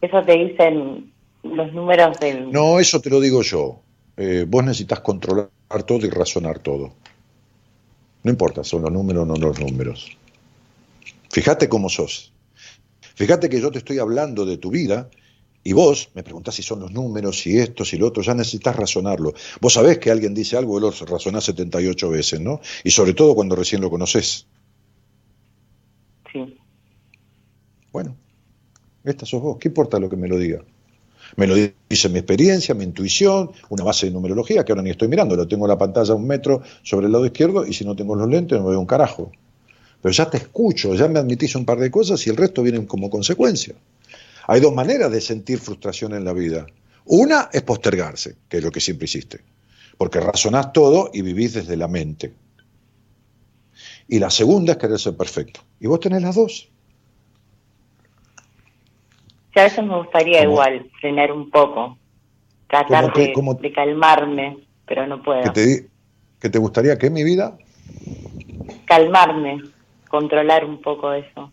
Eso 0.00 0.22
te 0.24 0.32
dicen 0.32 1.12
los 1.42 1.72
números 1.72 2.18
del... 2.20 2.50
No, 2.50 2.80
eso 2.80 3.00
te 3.00 3.10
lo 3.10 3.20
digo 3.20 3.42
yo. 3.42 3.80
Eh, 4.16 4.44
vos 4.48 4.64
necesitas 4.64 5.00
controlar 5.00 5.50
todo 5.86 6.06
y 6.06 6.10
razonar 6.10 6.58
todo. 6.58 6.92
No 8.22 8.30
importa, 8.30 8.64
son 8.64 8.82
los 8.82 8.92
números 8.92 9.22
o 9.22 9.26
no 9.26 9.36
los 9.36 9.58
números. 9.58 10.16
Fíjate 11.30 11.68
cómo 11.68 11.88
sos. 11.88 12.32
Fíjate 13.14 13.48
que 13.48 13.60
yo 13.60 13.70
te 13.70 13.78
estoy 13.78 13.98
hablando 13.98 14.44
de 14.44 14.58
tu 14.58 14.70
vida 14.70 15.10
y 15.62 15.72
vos 15.72 16.10
me 16.14 16.22
preguntás 16.22 16.54
si 16.54 16.62
son 16.62 16.80
los 16.80 16.90
números, 16.90 17.40
si 17.40 17.58
esto, 17.58 17.84
si 17.84 17.98
lo 17.98 18.08
otro, 18.08 18.22
ya 18.22 18.34
necesitas 18.34 18.76
razonarlo. 18.76 19.34
Vos 19.60 19.74
sabés 19.74 19.98
que 19.98 20.10
alguien 20.10 20.34
dice 20.34 20.56
algo 20.56 20.78
y 20.78 20.80
lo 20.80 20.90
razonás 20.90 21.44
78 21.44 22.10
veces, 22.10 22.40
¿no? 22.40 22.60
Y 22.82 22.90
sobre 22.90 23.12
todo 23.12 23.34
cuando 23.34 23.56
recién 23.56 23.80
lo 23.82 23.90
conoces. 23.90 24.46
Sí. 26.32 26.58
Bueno, 27.92 28.16
esta 29.04 29.26
sos 29.26 29.42
vos. 29.42 29.58
¿Qué 29.58 29.68
importa 29.68 29.98
lo 29.98 30.08
que 30.08 30.16
me 30.16 30.28
lo 30.28 30.38
diga? 30.38 30.62
Me 31.36 31.46
lo 31.46 31.54
dice 31.88 32.08
mi 32.08 32.18
experiencia, 32.18 32.74
mi 32.74 32.84
intuición, 32.84 33.50
una 33.68 33.84
base 33.84 34.06
de 34.06 34.12
numerología 34.12 34.64
que 34.64 34.72
ahora 34.72 34.82
ni 34.82 34.90
estoy 34.90 35.08
mirando, 35.08 35.36
lo 35.36 35.46
tengo 35.46 35.66
en 35.66 35.70
la 35.70 35.78
pantalla 35.78 36.14
un 36.14 36.26
metro 36.26 36.62
sobre 36.82 37.06
el 37.06 37.12
lado 37.12 37.24
izquierdo 37.24 37.66
y 37.66 37.72
si 37.72 37.84
no 37.84 37.94
tengo 37.94 38.16
los 38.16 38.28
lentes 38.28 38.58
no 38.58 38.66
veo 38.66 38.80
un 38.80 38.86
carajo. 38.86 39.30
Pero 40.02 40.12
ya 40.12 40.28
te 40.28 40.38
escucho, 40.38 40.94
ya 40.94 41.08
me 41.08 41.18
admitís 41.18 41.54
un 41.54 41.64
par 41.64 41.78
de 41.78 41.90
cosas 41.90 42.26
y 42.26 42.30
el 42.30 42.36
resto 42.36 42.62
viene 42.62 42.84
como 42.86 43.10
consecuencia. 43.10 43.74
Hay 44.46 44.60
dos 44.60 44.74
maneras 44.74 45.12
de 45.12 45.20
sentir 45.20 45.58
frustración 45.58 46.14
en 46.14 46.24
la 46.24 46.32
vida. 46.32 46.66
Una 47.04 47.50
es 47.52 47.62
postergarse, 47.62 48.36
que 48.48 48.58
es 48.58 48.64
lo 48.64 48.70
que 48.70 48.80
siempre 48.80 49.04
hiciste, 49.04 49.40
porque 49.96 50.20
razonás 50.20 50.72
todo 50.72 51.10
y 51.12 51.22
vivís 51.22 51.54
desde 51.54 51.76
la 51.76 51.86
mente. 51.86 52.32
Y 54.08 54.18
la 54.18 54.30
segunda 54.30 54.72
es 54.72 54.78
querer 54.78 54.98
ser 54.98 55.16
perfecto. 55.16 55.60
Y 55.78 55.86
vos 55.86 56.00
tenés 56.00 56.22
las 56.22 56.34
dos. 56.34 56.68
A 59.54 59.64
veces 59.64 59.84
me 59.84 59.96
gustaría 59.96 60.42
igual 60.42 60.90
frenar 61.00 61.32
un 61.32 61.50
poco, 61.50 61.98
tratar 62.68 63.12
de, 63.12 63.32
calmarme, 63.74 64.58
pero 64.86 65.06
no 65.06 65.22
puedo. 65.22 65.52
¿Qué 65.52 65.88
te, 66.38 66.50
te 66.50 66.58
gustaría 66.58 66.96
que 66.96 67.10
mi 67.10 67.24
vida? 67.24 67.58
Calmarme, 68.84 69.60
controlar 70.08 70.64
un 70.64 70.80
poco 70.80 71.12
eso. 71.12 71.52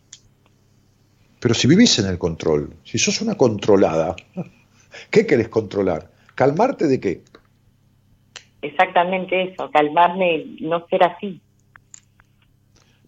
Pero 1.39 1.53
si 1.53 1.67
vivís 1.67 1.97
en 1.99 2.05
el 2.07 2.19
control, 2.19 2.75
si 2.83 2.99
sos 2.99 3.21
una 3.21 3.35
controlada, 3.35 4.15
¿qué 5.11 5.25
querés 5.25 5.49
controlar? 5.49 6.11
¿Calmarte 6.35 6.85
de 6.87 6.99
qué? 6.99 7.21
Exactamente 8.61 9.53
eso, 9.53 9.71
calmarme 9.71 10.45
no 10.61 10.85
ser 10.87 11.03
así. 11.03 11.41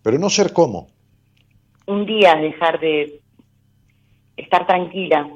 Pero 0.02 0.18
no 0.18 0.30
ser 0.30 0.52
cómo. 0.52 0.90
Un 1.86 2.06
día 2.06 2.36
dejar 2.36 2.80
de 2.80 3.19
estar 4.40 4.66
tranquila. 4.66 5.30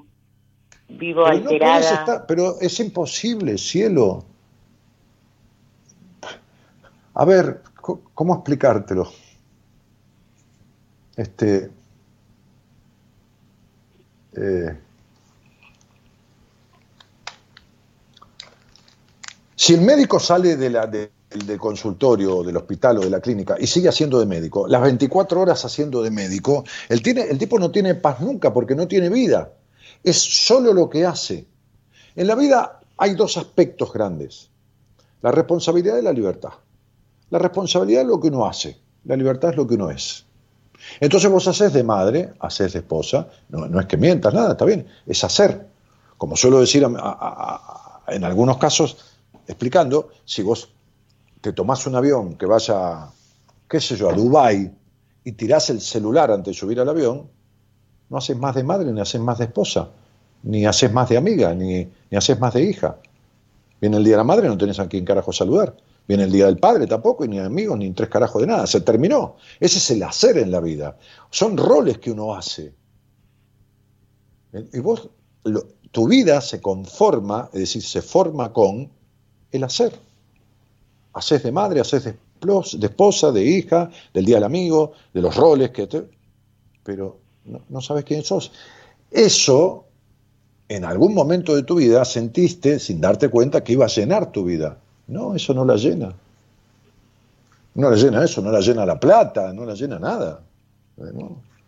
Vivo 0.89 1.25
alterada. 1.25 2.25
pero 2.27 2.59
es 2.59 2.79
imposible, 2.79 3.57
cielo. 3.57 4.25
A 7.15 7.25
ver, 7.25 7.61
¿cómo 8.13 8.35
explicártelo? 8.35 9.11
Este. 11.15 11.71
Eh, 14.35 14.77
si 19.55 19.73
el 19.75 19.81
médico 19.81 20.19
sale 20.19 20.57
de 20.57 20.69
la, 20.69 20.89
del 21.33 21.59
consultorio, 21.59 22.43
del 22.43 22.57
hospital 22.57 22.99
o 22.99 23.01
de 23.01 23.09
la 23.09 23.19
clínica 23.19 23.55
y 23.59 23.67
sigue 23.67 23.89
haciendo 23.89 24.19
de 24.19 24.25
médico, 24.25 24.67
las 24.67 24.81
24 24.81 25.41
horas 25.41 25.65
haciendo 25.65 26.01
de 26.01 26.11
médico, 26.11 26.63
el, 26.89 27.01
tiene, 27.01 27.23
el 27.23 27.37
tipo 27.37 27.59
no 27.59 27.71
tiene 27.71 27.95
paz 27.95 28.19
nunca 28.21 28.53
porque 28.53 28.75
no 28.75 28.87
tiene 28.87 29.09
vida. 29.09 29.51
Es 30.03 30.17
solo 30.17 30.73
lo 30.73 30.89
que 30.89 31.05
hace. 31.05 31.47
En 32.15 32.27
la 32.27 32.35
vida 32.35 32.79
hay 32.97 33.15
dos 33.15 33.37
aspectos 33.37 33.91
grandes. 33.91 34.49
La 35.21 35.31
responsabilidad 35.31 35.97
y 35.97 36.01
la 36.01 36.13
libertad. 36.13 36.51
La 37.29 37.39
responsabilidad 37.39 38.03
es 38.03 38.07
lo 38.07 38.19
que 38.19 38.27
uno 38.27 38.45
hace, 38.45 38.77
la 39.05 39.15
libertad 39.15 39.51
es 39.51 39.55
lo 39.55 39.65
que 39.65 39.75
uno 39.75 39.89
es. 39.89 40.25
Entonces 40.99 41.31
vos 41.31 41.47
haces 41.47 41.73
de 41.73 41.83
madre, 41.83 42.33
haces 42.39 42.73
de 42.73 42.79
esposa, 42.79 43.27
no, 43.49 43.67
no 43.67 43.79
es 43.79 43.85
que 43.87 43.97
mientas, 43.97 44.33
nada, 44.33 44.51
está 44.51 44.65
bien, 44.65 44.87
es 45.05 45.23
hacer. 45.23 45.67
Como 46.17 46.35
suelo 46.35 46.59
decir 46.59 46.83
en 46.83 48.23
algunos 48.23 48.57
casos, 48.57 48.97
explicando, 49.47 50.09
si 50.25 50.41
vos 50.41 50.72
te 51.43 51.51
tomás 51.51 51.85
un 51.87 51.95
avión 51.95 52.35
que 52.35 52.45
vaya, 52.45 53.09
qué 53.67 53.81
sé 53.81 53.97
yo, 53.97 54.09
a 54.09 54.13
Dubái 54.13 54.71
y 55.25 55.33
tirás 55.33 55.69
el 55.71 55.81
celular 55.81 56.31
antes 56.31 56.55
de 56.55 56.59
subir 56.59 56.79
al 56.79 56.87
avión, 56.87 57.29
no 58.09 58.17
haces 58.17 58.37
más 58.37 58.55
de 58.55 58.63
madre, 58.63 58.93
ni 58.93 59.01
haces 59.01 59.19
más 59.19 59.39
de 59.39 59.45
esposa, 59.45 59.89
ni 60.43 60.65
haces 60.65 60.93
más 60.93 61.09
de 61.09 61.17
amiga, 61.17 61.53
ni, 61.53 61.85
ni 62.09 62.17
haces 62.17 62.39
más 62.39 62.53
de 62.53 62.63
hija. 62.63 62.95
Viene 63.81 63.97
el 63.97 64.05
día 64.05 64.13
de 64.13 64.17
la 64.19 64.23
madre, 64.23 64.47
no 64.47 64.57
tenés 64.57 64.79
a 64.79 64.87
quién 64.87 65.03
carajo 65.03 65.33
saludar. 65.33 65.75
Viene 66.07 66.23
el 66.23 66.31
día 66.31 66.45
del 66.45 66.59
padre 66.59 66.87
tampoco, 66.87 67.25
y 67.25 67.27
ni 67.27 67.39
amigos, 67.39 67.77
ni 67.77 67.91
tres 67.91 68.07
carajos 68.07 68.41
de 68.41 68.47
nada. 68.47 68.65
Se 68.65 68.79
terminó. 68.79 69.35
Ese 69.59 69.79
es 69.79 69.91
el 69.91 70.03
hacer 70.03 70.37
en 70.37 70.49
la 70.49 70.61
vida. 70.61 70.97
Son 71.29 71.57
roles 71.57 71.97
que 71.97 72.11
uno 72.11 72.33
hace. 72.33 72.73
Y 74.71 74.79
vos, 74.79 75.09
tu 75.91 76.07
vida 76.07 76.39
se 76.39 76.61
conforma, 76.61 77.49
es 77.51 77.59
decir, 77.59 77.83
se 77.83 78.01
forma 78.01 78.53
con 78.53 78.89
el 79.51 79.63
hacer 79.65 79.91
haces 81.13 81.43
de 81.43 81.51
madre, 81.51 81.79
haces 81.79 82.03
de 82.03 82.15
de 82.43 82.87
esposa, 82.87 83.31
de 83.31 83.43
hija, 83.43 83.89
del 84.13 84.25
día 84.25 84.35
del 84.35 84.43
amigo, 84.43 84.93
de 85.13 85.21
los 85.21 85.35
roles 85.35 85.71
que 85.71 85.87
te... 85.87 86.03
Pero 86.83 87.19
no, 87.69 87.81
sabes 87.81 88.03
quién 88.03 88.23
sos. 88.23 88.51
Eso, 89.11 89.85
en 90.67 90.83
algún 90.83 91.13
momento 91.13 91.55
de 91.55 91.63
tu 91.63 91.75
vida, 91.75 92.03
sentiste, 92.03 92.79
sin 92.79 92.99
darte 92.99 93.29
cuenta, 93.29 93.63
que 93.63 93.73
iba 93.73 93.85
a 93.85 93.89
llenar 93.89 94.31
tu 94.31 94.43
vida. 94.43 94.77
No, 95.07 95.35
eso 95.35 95.53
no 95.53 95.63
la 95.63 95.75
llena. 95.75 96.13
No 97.75 97.89
la 97.89 97.95
llena 97.95 98.23
eso, 98.23 98.41
no 98.41 98.51
la 98.51 98.59
llena 98.59 98.85
la 98.85 98.99
plata, 98.99 99.53
no 99.53 99.65
la 99.65 99.73
llena 99.73 99.97
nada. 99.99 100.41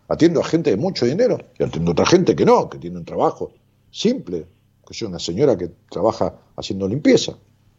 Atiendo 0.08 0.40
a 0.40 0.44
gente 0.44 0.70
de 0.70 0.76
mucho 0.76 1.06
dinero 1.06 1.38
y 1.58 1.64
atiendo 1.64 1.90
a 1.90 1.92
otra 1.92 2.06
gente 2.06 2.36
que 2.36 2.44
no, 2.44 2.68
que 2.68 2.78
tiene 2.78 2.98
un 2.98 3.04
trabajo 3.04 3.50
simple, 3.90 4.46
que 4.86 4.94
soy 4.94 5.08
una 5.08 5.18
señora 5.18 5.56
que 5.56 5.70
trabaja 5.88 6.34
haciendo 6.56 6.86
limpieza 6.86 7.36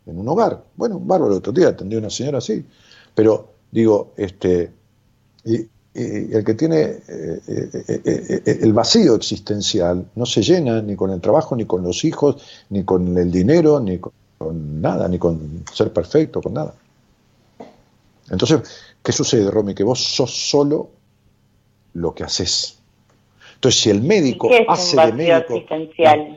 en 0.07 0.17
un 0.17 0.27
hogar. 0.27 0.63
Bueno, 0.75 0.99
bárbaro, 0.99 1.33
el 1.33 1.37
otro 1.39 1.51
día 1.51 1.69
atendí 1.69 1.95
a 1.95 1.99
una 1.99 2.09
señora 2.09 2.39
así. 2.39 2.65
Pero 3.13 3.49
digo, 3.71 4.13
este, 4.17 4.71
y, 5.43 5.67
el 5.93 6.43
que 6.45 6.53
tiene 6.53 6.81
eh, 6.81 7.41
eh, 7.47 8.01
eh, 8.05 8.59
el 8.61 8.71
vacío 8.71 9.15
existencial 9.15 10.05
no 10.13 10.27
se 10.27 10.43
llena 10.43 10.79
ni 10.79 10.95
con 10.95 11.09
el 11.09 11.19
trabajo, 11.19 11.55
ni 11.55 11.65
con 11.65 11.81
los 11.81 12.05
hijos, 12.05 12.65
ni 12.69 12.83
con 12.83 13.17
el 13.17 13.31
dinero, 13.31 13.79
ni 13.79 13.97
con 13.97 14.11
nada, 14.79 15.07
ni 15.07 15.17
con 15.17 15.63
ser 15.73 15.91
perfecto, 15.91 16.39
con 16.39 16.53
nada. 16.53 16.75
Entonces, 18.29 18.61
¿qué 19.01 19.11
sucede, 19.11 19.49
Romy? 19.49 19.73
Que 19.73 19.83
vos 19.83 19.99
sos 19.99 20.31
solo 20.31 20.89
lo 21.95 22.13
que 22.13 22.23
haces. 22.23 22.77
Entonces, 23.55 23.81
si 23.81 23.89
el 23.89 24.03
médico 24.03 24.49
hace 24.67 24.97
de 24.97 25.13
médico. 25.13 25.63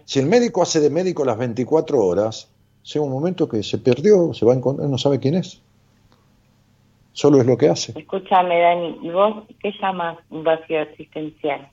si 0.07 0.21
el 0.21 0.27
médico 0.27 0.63
hace 0.63 0.81
de 0.81 0.89
médico 0.89 1.23
las 1.23 1.37
24 1.37 2.03
horas, 2.03 2.49
llega 2.85 3.05
un 3.05 3.13
momento 3.13 3.49
que 3.49 3.63
se 3.63 3.79
perdió, 3.79 4.33
se 4.35 4.45
va 4.45 4.53
a 4.53 4.57
encontrar, 4.57 4.89
no 4.89 4.99
sabe 4.99 5.19
quién 5.19 5.35
es. 5.35 5.61
Solo 7.13 7.41
es 7.41 7.47
lo 7.47 7.57
que 7.57 7.69
hace. 7.69 7.93
Escúchame, 7.99 8.61
Dani, 8.61 8.99
¿y 9.03 9.11
vos 9.11 9.45
qué 9.61 9.73
llamas 9.81 10.19
un 10.31 10.45
vacío 10.45 10.81
existencial? 10.81 11.69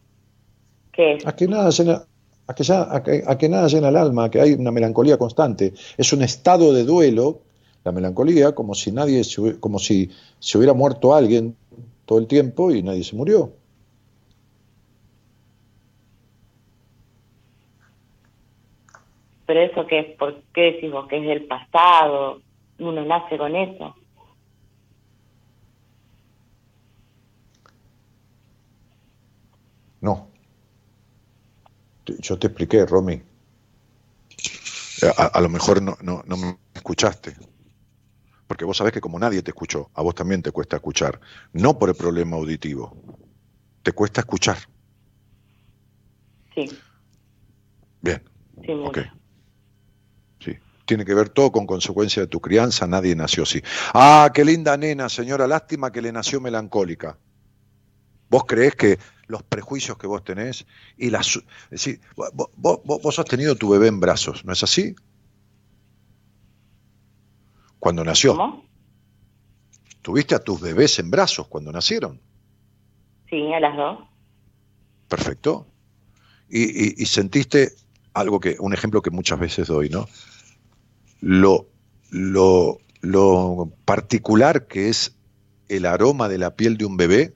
¿Qué 0.91 1.13
es? 1.13 1.27
A 1.27 1.35
que 1.35 1.47
nada 1.47 1.69
llena, 1.69 2.03
a 2.47 2.53
que, 2.55 2.63
ya, 2.63 2.87
a 2.91 3.37
que, 3.37 3.49
nada 3.49 3.67
llena 3.67 3.89
el 3.89 3.95
alma, 3.95 4.31
que 4.31 4.41
hay 4.41 4.53
una 4.53 4.71
melancolía 4.71 5.17
constante. 5.17 5.73
Es 5.97 6.11
un 6.11 6.23
estado 6.23 6.73
de 6.73 6.83
duelo, 6.83 7.41
la 7.83 7.91
melancolía, 7.91 8.53
como 8.53 8.73
si 8.73 8.91
nadie, 8.91 9.21
como 9.59 9.79
si 9.79 10.09
se 10.39 10.57
hubiera 10.57 10.73
muerto 10.73 11.13
alguien 11.13 11.55
todo 12.05 12.19
el 12.19 12.27
tiempo 12.27 12.71
y 12.71 12.81
nadie 12.81 13.03
se 13.03 13.15
murió. 13.15 13.53
Pero 19.47 19.61
eso 19.61 19.87
qué 19.87 19.99
es, 19.99 20.17
¿por 20.17 20.43
qué 20.53 20.73
decimos 20.73 21.07
que 21.07 21.17
es 21.19 21.25
del 21.25 21.47
pasado? 21.47 22.41
Uno 22.79 23.05
nace 23.05 23.37
con 23.37 23.55
eso. 23.55 23.95
No. 30.01 30.27
Yo 32.05 32.37
te 32.37 32.47
expliqué, 32.47 32.85
Romy. 32.85 33.21
A, 35.17 35.39
lo 35.39 35.47
mejor 35.47 35.81
no, 35.81 35.97
no, 36.01 36.23
no 36.25 36.37
me 36.37 36.57
escuchaste. 36.73 37.35
Porque 38.47 38.65
vos 38.65 38.75
sabés 38.75 38.91
que 38.91 39.01
como 39.01 39.17
nadie 39.17 39.41
te 39.41 39.51
escuchó, 39.51 39.89
a 39.93 40.01
vos 40.01 40.13
también 40.13 40.41
te 40.41 40.51
cuesta 40.51 40.75
escuchar. 40.75 41.21
No 41.53 41.79
por 41.79 41.89
el 41.89 41.95
problema 41.95 42.35
auditivo. 42.35 42.93
Te 43.81 43.93
cuesta 43.93 44.21
escuchar. 44.21 44.57
Sí. 46.53 46.69
Bien. 48.01 48.21
Sí, 48.65 48.73
ok 48.73 48.97
tiene 50.87 51.05
que 51.05 51.13
ver 51.13 51.29
todo 51.29 51.51
con 51.51 51.67
consecuencia 51.67 52.23
de 52.23 52.27
tu 52.27 52.39
crianza, 52.39 52.87
nadie 52.87 53.15
nació 53.15 53.43
así. 53.43 53.61
Ah, 53.93 54.31
qué 54.33 54.43
linda 54.43 54.75
nena, 54.77 55.09
señora, 55.09 55.45
lástima 55.45 55.91
que 55.91 56.01
le 56.01 56.11
nació 56.11 56.41
melancólica. 56.41 57.19
¿Vos 58.29 58.45
creés 58.45 58.75
que 58.75 58.97
los 59.27 59.43
prejuicios 59.43 59.97
que 59.97 60.07
vos 60.07 60.23
tenés 60.23 60.65
y 60.97 61.09
las... 61.09 61.39
Es 61.69 61.99
vos, 62.15 62.49
vos, 62.55 63.19
has 63.19 63.25
tenido 63.25 63.55
tu 63.55 63.69
bebé 63.69 63.87
en 63.87 63.99
brazos, 63.99 64.45
¿no 64.45 64.53
es 64.53 64.63
así? 64.63 64.95
Cuando 67.79 68.03
nació. 68.03 68.35
¿Cómo? 68.35 68.65
¿Tuviste 70.01 70.35
a 70.35 70.39
tus 70.39 70.61
bebés 70.61 70.99
en 70.99 71.11
brazos 71.11 71.47
cuando 71.47 71.71
nacieron? 71.71 72.21
Sí, 73.29 73.53
a 73.53 73.59
las 73.59 73.75
dos. 73.75 73.99
Perfecto. 75.09 75.67
Y, 76.49 77.01
y 77.01 77.05
sentiste 77.05 77.73
algo 78.13 78.39
que, 78.39 78.55
un 78.59 78.73
ejemplo 78.73 79.01
que 79.01 79.11
muchas 79.11 79.37
veces 79.37 79.67
doy, 79.67 79.89
¿no? 79.89 80.07
Lo, 81.21 81.67
lo, 82.09 82.79
lo 83.01 83.71
particular 83.85 84.67
que 84.67 84.89
es 84.89 85.15
el 85.69 85.85
aroma 85.85 86.29
de 86.29 86.37
la 86.37 86.55
piel 86.55 86.77
de 86.77 86.85
un 86.85 86.97
bebé, 86.97 87.33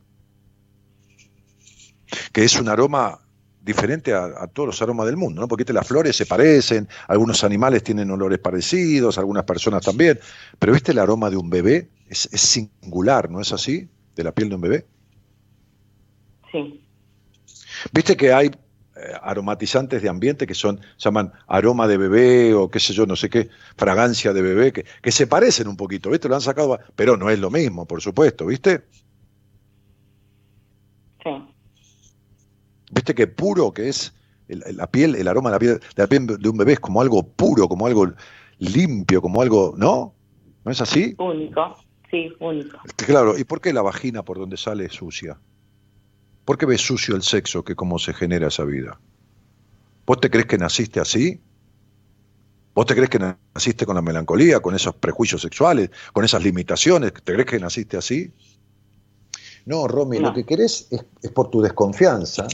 que 2.31 2.43
es 2.43 2.59
un 2.59 2.69
aroma 2.69 3.19
diferente 3.61 4.13
a, 4.13 4.47
todos 4.47 4.67
los 4.67 4.81
aromas 4.81 5.05
del 5.05 5.17
mundo, 5.17 5.41
¿no? 5.41 5.47
Porque 5.47 5.71
las 5.71 5.87
flores 5.87 6.15
se 6.15 6.25
parecen, 6.25 6.87
algunos 7.07 7.43
animales 7.43 7.83
tienen 7.83 8.09
olores 8.09 8.39
parecidos, 8.39 9.17
algunas 9.17 9.43
personas 9.43 9.83
también, 9.83 10.19
pero 10.57 10.73
¿viste 10.73 10.91
el 10.91 10.99
aroma 10.99 11.29
de 11.29 11.37
un 11.37 11.49
bebé? 11.49 11.89
Es, 12.07 12.27
es 12.31 12.41
singular, 12.41 13.29
¿no 13.29 13.39
es 13.39 13.51
así? 13.51 13.87
De 14.15 14.23
la 14.23 14.31
piel 14.31 14.49
de 14.49 14.55
un 14.55 14.61
bebé. 14.61 14.85
Sí. 16.51 16.83
¿Viste 17.93 18.17
que 18.17 18.33
hay 18.33 18.51
aromatizantes 19.21 20.01
de 20.01 20.09
ambiente 20.09 20.45
que 20.45 20.53
son, 20.53 20.79
se 20.97 21.05
llaman 21.05 21.31
aroma 21.47 21.87
de 21.87 21.97
bebé 21.97 22.53
o 22.53 22.69
qué 22.69 22.79
sé 22.79 22.93
yo, 22.93 23.05
no 23.05 23.15
sé 23.15 23.29
qué, 23.29 23.49
fragancia 23.77 24.33
de 24.33 24.41
bebé, 24.41 24.73
que, 24.73 24.85
que 25.01 25.11
se 25.11 25.27
parecen 25.27 25.67
un 25.67 25.77
poquito, 25.77 26.09
¿viste? 26.09 26.27
Lo 26.27 26.35
han 26.35 26.41
sacado, 26.41 26.79
pero 26.95 27.17
no 27.17 27.29
es 27.29 27.39
lo 27.39 27.49
mismo, 27.49 27.85
por 27.85 28.01
supuesto, 28.01 28.45
¿viste? 28.45 28.83
Sí. 31.23 31.29
¿Viste 32.91 33.15
que 33.15 33.27
puro 33.27 33.71
que 33.71 33.89
es 33.89 34.13
la 34.47 34.87
piel, 34.87 35.15
el 35.15 35.27
aroma 35.27 35.49
de 35.49 35.55
la 35.55 35.59
piel, 35.59 35.79
de 35.79 36.03
la 36.03 36.07
piel 36.07 36.27
de 36.27 36.49
un 36.49 36.57
bebé 36.57 36.73
es 36.73 36.79
como 36.79 37.01
algo 37.01 37.23
puro, 37.23 37.67
como 37.67 37.87
algo 37.87 38.11
limpio, 38.59 39.21
como 39.21 39.41
algo, 39.41 39.73
¿no? 39.77 40.13
¿No 40.65 40.71
es 40.71 40.81
así? 40.81 41.15
Único, 41.17 41.77
sí, 42.09 42.29
único. 42.39 42.77
Claro, 42.97 43.37
¿y 43.37 43.45
por 43.45 43.61
qué 43.61 43.71
la 43.71 43.81
vagina 43.81 44.23
por 44.23 44.37
donde 44.37 44.57
sale 44.57 44.85
es 44.85 44.93
sucia? 44.93 45.39
¿Por 46.45 46.57
qué 46.57 46.65
ves 46.65 46.81
sucio 46.81 47.15
el 47.15 47.23
sexo 47.23 47.63
que 47.63 47.75
cómo 47.75 47.99
se 47.99 48.13
genera 48.13 48.47
esa 48.47 48.63
vida? 48.63 48.99
¿Vos 50.05 50.19
te 50.19 50.29
crees 50.29 50.47
que 50.47 50.57
naciste 50.57 50.99
así? 50.99 51.39
¿Vos 52.73 52.85
te 52.85 52.95
crees 52.95 53.09
que 53.09 53.19
naciste 53.19 53.85
con 53.85 53.95
la 53.95 54.01
melancolía, 54.01 54.59
con 54.59 54.75
esos 54.75 54.95
prejuicios 54.95 55.41
sexuales, 55.41 55.91
con 56.13 56.25
esas 56.25 56.43
limitaciones? 56.43 57.13
¿Te 57.13 57.33
crees 57.33 57.45
que 57.45 57.59
naciste 57.59 57.97
así? 57.97 58.31
No, 59.65 59.87
Romy, 59.87 60.19
lo 60.19 60.33
que 60.33 60.45
querés 60.45 60.87
es, 60.89 61.05
es, 61.21 61.31
por 61.31 61.49
tu 61.51 61.61
desconfianza 61.61 62.47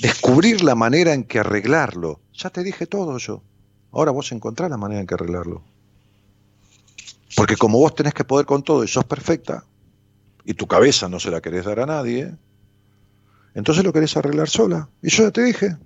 descubrir 0.00 0.62
la 0.62 0.74
manera 0.74 1.12
en 1.12 1.24
que 1.24 1.40
arreglarlo. 1.40 2.20
Ya 2.32 2.50
te 2.50 2.62
dije 2.62 2.86
todo 2.86 3.18
yo. 3.18 3.42
Ahora 3.92 4.12
vos 4.12 4.32
encontrás 4.32 4.70
la 4.70 4.76
manera 4.76 5.00
en 5.00 5.06
que 5.06 5.14
arreglarlo. 5.14 5.62
Porque 7.36 7.56
como 7.56 7.78
vos 7.78 7.94
tenés 7.94 8.14
que 8.14 8.24
poder 8.24 8.46
con 8.46 8.62
todo 8.62 8.84
y 8.84 8.88
sos 8.88 9.04
perfecta, 9.04 9.64
y 10.44 10.54
tu 10.54 10.66
cabeza 10.66 11.08
no 11.08 11.18
se 11.18 11.30
la 11.30 11.40
querés 11.40 11.64
dar 11.64 11.80
a 11.80 11.86
nadie, 11.86 12.34
entonces 13.54 13.84
lo 13.84 13.92
querés 13.92 14.16
arreglar 14.16 14.48
sola. 14.48 14.88
Y 15.02 15.10
yo 15.10 15.24
ya 15.24 15.30
te 15.30 15.42
dije. 15.42 15.76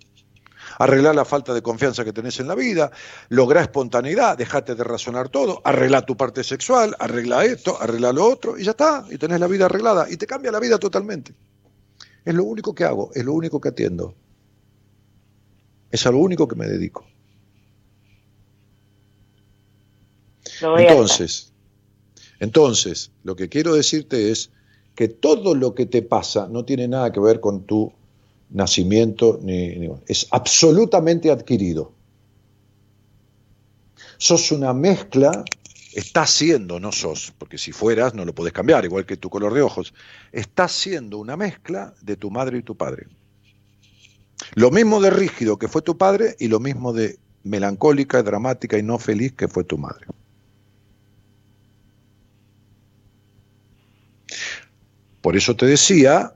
Arreglar 0.81 1.15
la 1.15 1.24
falta 1.24 1.53
de 1.55 1.61
confianza 1.61 2.05
que 2.05 2.12
tenés 2.12 2.39
en 2.39 2.47
la 2.47 2.55
vida, 2.55 2.93
lograr 3.31 3.65
espontaneidad, 3.65 4.39
dejate 4.39 4.77
de 4.77 4.85
razonar 4.85 5.28
todo, 5.28 5.61
arregla 5.65 6.07
tu 6.07 6.16
parte 6.16 6.45
sexual, 6.45 6.95
arregla 7.01 7.45
esto, 7.45 7.81
arregla 7.81 8.12
lo 8.12 8.24
otro, 8.24 8.57
y 8.57 8.62
ya 8.62 8.70
está, 8.73 9.05
y 9.11 9.19
tenés 9.19 9.40
la 9.40 9.49
vida 9.49 9.65
arreglada, 9.65 10.09
y 10.09 10.16
te 10.16 10.27
cambia 10.27 10.53
la 10.53 10.61
vida 10.61 10.78
totalmente. 10.78 11.35
Es 12.24 12.32
lo 12.32 12.45
único 12.45 12.77
que 12.77 12.85
hago, 12.85 13.11
es 13.12 13.24
lo 13.24 13.32
único 13.32 13.61
que 13.61 13.70
atiendo. 13.70 14.15
Es 15.90 16.07
a 16.07 16.12
lo 16.12 16.19
único 16.19 16.47
que 16.47 16.55
me 16.55 16.66
dedico. 16.66 17.05
Entonces, 20.61 21.53
entonces, 22.39 23.11
lo 23.24 23.35
que 23.36 23.49
quiero 23.49 23.74
decirte 23.74 24.31
es 24.31 24.51
que 24.99 25.07
todo 25.07 25.55
lo 25.55 25.77
que 25.77 25.87
te 25.87 26.03
pasa 26.03 26.49
no 26.51 26.65
tiene 26.65 26.89
nada 26.89 27.12
que 27.12 27.20
ver 27.20 27.39
con 27.39 27.62
tu 27.62 27.93
nacimiento, 28.51 29.39
ni, 29.41 29.89
es 30.09 30.27
absolutamente 30.33 31.31
adquirido. 31.31 31.93
Sos 34.16 34.51
una 34.51 34.73
mezcla, 34.73 35.45
estás 35.95 36.31
siendo, 36.31 36.81
no 36.81 36.91
sos, 36.91 37.33
porque 37.39 37.59
si 37.59 37.70
fueras 37.70 38.12
no 38.12 38.25
lo 38.25 38.35
podés 38.35 38.53
cambiar, 38.53 38.85
igual 38.87 39.07
que 39.07 39.16
tu 39.16 39.31
color 39.31 39.55
de 39.55 39.62
ojos, 39.62 39.95
estás 40.33 40.73
siendo 40.73 41.19
una 41.19 41.37
mezcla 41.37 41.95
de 42.03 42.16
tu 42.16 42.33
madre 42.33 42.59
y 42.59 42.62
tu 42.62 42.77
padre. 42.77 43.07
Lo 44.57 44.73
mismo 44.73 45.01
de 45.01 45.11
rígido 45.11 45.61
que 45.61 45.69
fue 45.69 45.81
tu 45.81 45.97
padre 45.97 46.35
y 46.41 46.49
lo 46.49 46.59
mismo 46.59 46.93
de 46.93 47.20
melancólica, 47.45 48.20
dramática 48.25 48.77
y 48.77 48.83
no 48.83 48.99
feliz 48.99 49.33
que 49.35 49.47
fue 49.47 49.62
tu 49.62 49.79
madre. 49.79 50.09
Por 55.29 55.37
eso 55.37 55.55
te 55.55 55.67
decía 55.67 56.33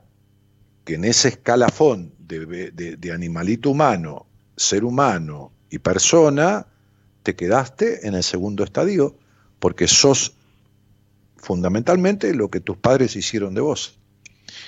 que 0.85 0.93
en 0.93 1.05
ese 1.05 1.29
escalafón 1.29 2.13
de, 2.19 3.11
animalito 3.11 3.71
humano, 3.71 4.27
ser 4.55 4.83
humano 4.85 5.51
y 5.71 5.79
persona, 5.79 6.67
te 7.23 7.35
quedaste 7.35 8.07
en 8.07 8.13
el 8.13 8.21
segundo 8.21 8.63
estadio, 8.63 9.17
porque 9.57 9.87
sos 9.87 10.35
fundamentalmente 11.37 12.35
lo 12.35 12.51
que 12.51 12.59
tus 12.59 12.77
padres 12.77 13.15
hicieron 13.15 13.55
de 13.55 13.61
vos. 13.61 13.97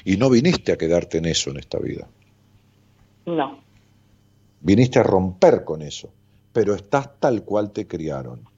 Y 0.04 0.18
no 0.18 0.32
viniste 0.32 0.72
a 0.72 0.78
quedarte 0.80 1.20
en 1.20 1.26
eso 1.26 1.52
en 1.52 1.58
esta 1.58 1.78
vida. 1.78 2.08
No. 3.28 3.60
Viniste 4.60 4.98
a 4.98 5.04
romper 5.04 5.64
con 5.64 5.84
eso, 5.84 6.12
pero 6.52 6.74
estás 6.74 7.20
tal 7.20 7.44
cual 7.44 7.72
te 7.72 7.86
criaron. 7.86 8.50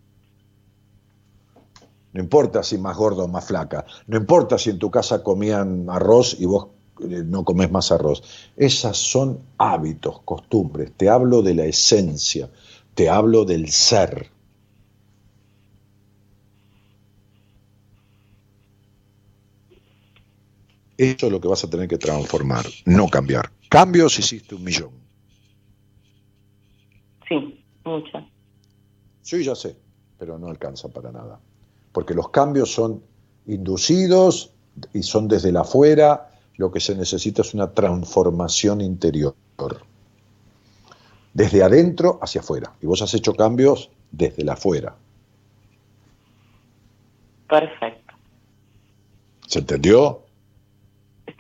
No 2.14 2.22
importa 2.22 2.64
si 2.64 2.78
más 2.78 2.96
gordo 2.98 3.26
o 3.26 3.28
más 3.28 3.46
flaca, 3.46 3.86
no 4.08 4.18
importa 4.18 4.58
si 4.58 4.70
en 4.70 4.80
tu 4.80 4.90
casa 4.90 5.24
comían 5.24 5.90
arroz 5.90 6.38
y 6.40 6.46
vos 6.46 6.68
eh, 7.02 7.24
no 7.26 7.44
comes 7.44 7.72
más 7.72 7.92
arroz. 7.92 8.24
Esas 8.56 8.98
son 8.98 9.40
hábitos, 9.58 10.22
costumbres. 10.24 10.94
Te 10.96 11.10
hablo 11.10 11.42
de 11.42 11.54
la 11.54 11.66
esencia, 11.66 12.50
te 12.96 13.10
hablo 13.10 13.46
del 13.46 13.70
ser. 13.70 14.32
Eso 20.98 21.28
es 21.28 21.32
lo 21.32 21.40
que 21.40 21.48
vas 21.48 21.64
a 21.64 21.70
tener 21.70 21.88
que 21.88 22.00
transformar, 22.00 22.66
no 22.86 23.08
cambiar. 23.08 23.52
Cambios 23.70 24.18
hiciste 24.18 24.56
un 24.56 24.64
millón. 24.64 24.92
Sí, 27.28 27.64
muchas. 27.86 28.24
Sí, 29.22 29.44
ya 29.44 29.54
sé, 29.54 29.78
pero 30.18 30.40
no 30.40 30.48
alcanza 30.48 30.88
para 30.88 31.12
nada. 31.12 31.40
Porque 31.98 32.14
los 32.14 32.30
cambios 32.30 32.72
son 32.72 33.02
inducidos 33.48 34.54
y 34.94 35.02
son 35.02 35.28
desde 35.28 35.52
la 35.52 35.62
afuera. 35.62 36.30
Lo 36.58 36.72
que 36.72 36.80
se 36.80 36.96
necesita 36.96 37.42
es 37.42 37.56
una 37.56 37.72
transformación 37.72 38.82
interior. 38.82 39.34
Desde 41.34 41.64
adentro 41.64 42.20
hacia 42.22 42.42
afuera. 42.42 42.72
Y 42.84 42.86
vos 42.86 43.02
has 43.02 43.16
hecho 43.16 43.34
cambios 43.34 43.90
desde 44.12 44.44
la 44.44 44.54
afuera. 44.54 44.96
Perfecto. 47.50 48.14
¿Se 49.48 49.58
entendió? 49.58 50.22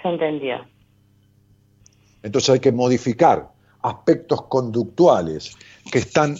Se 0.01 0.09
entendió. 0.09 0.65
Entonces 2.23 2.49
hay 2.49 2.59
que 2.61 2.71
modificar 2.71 3.51
aspectos 3.83 4.41
conductuales 4.47 5.55
que 5.91 5.99
están 5.99 6.35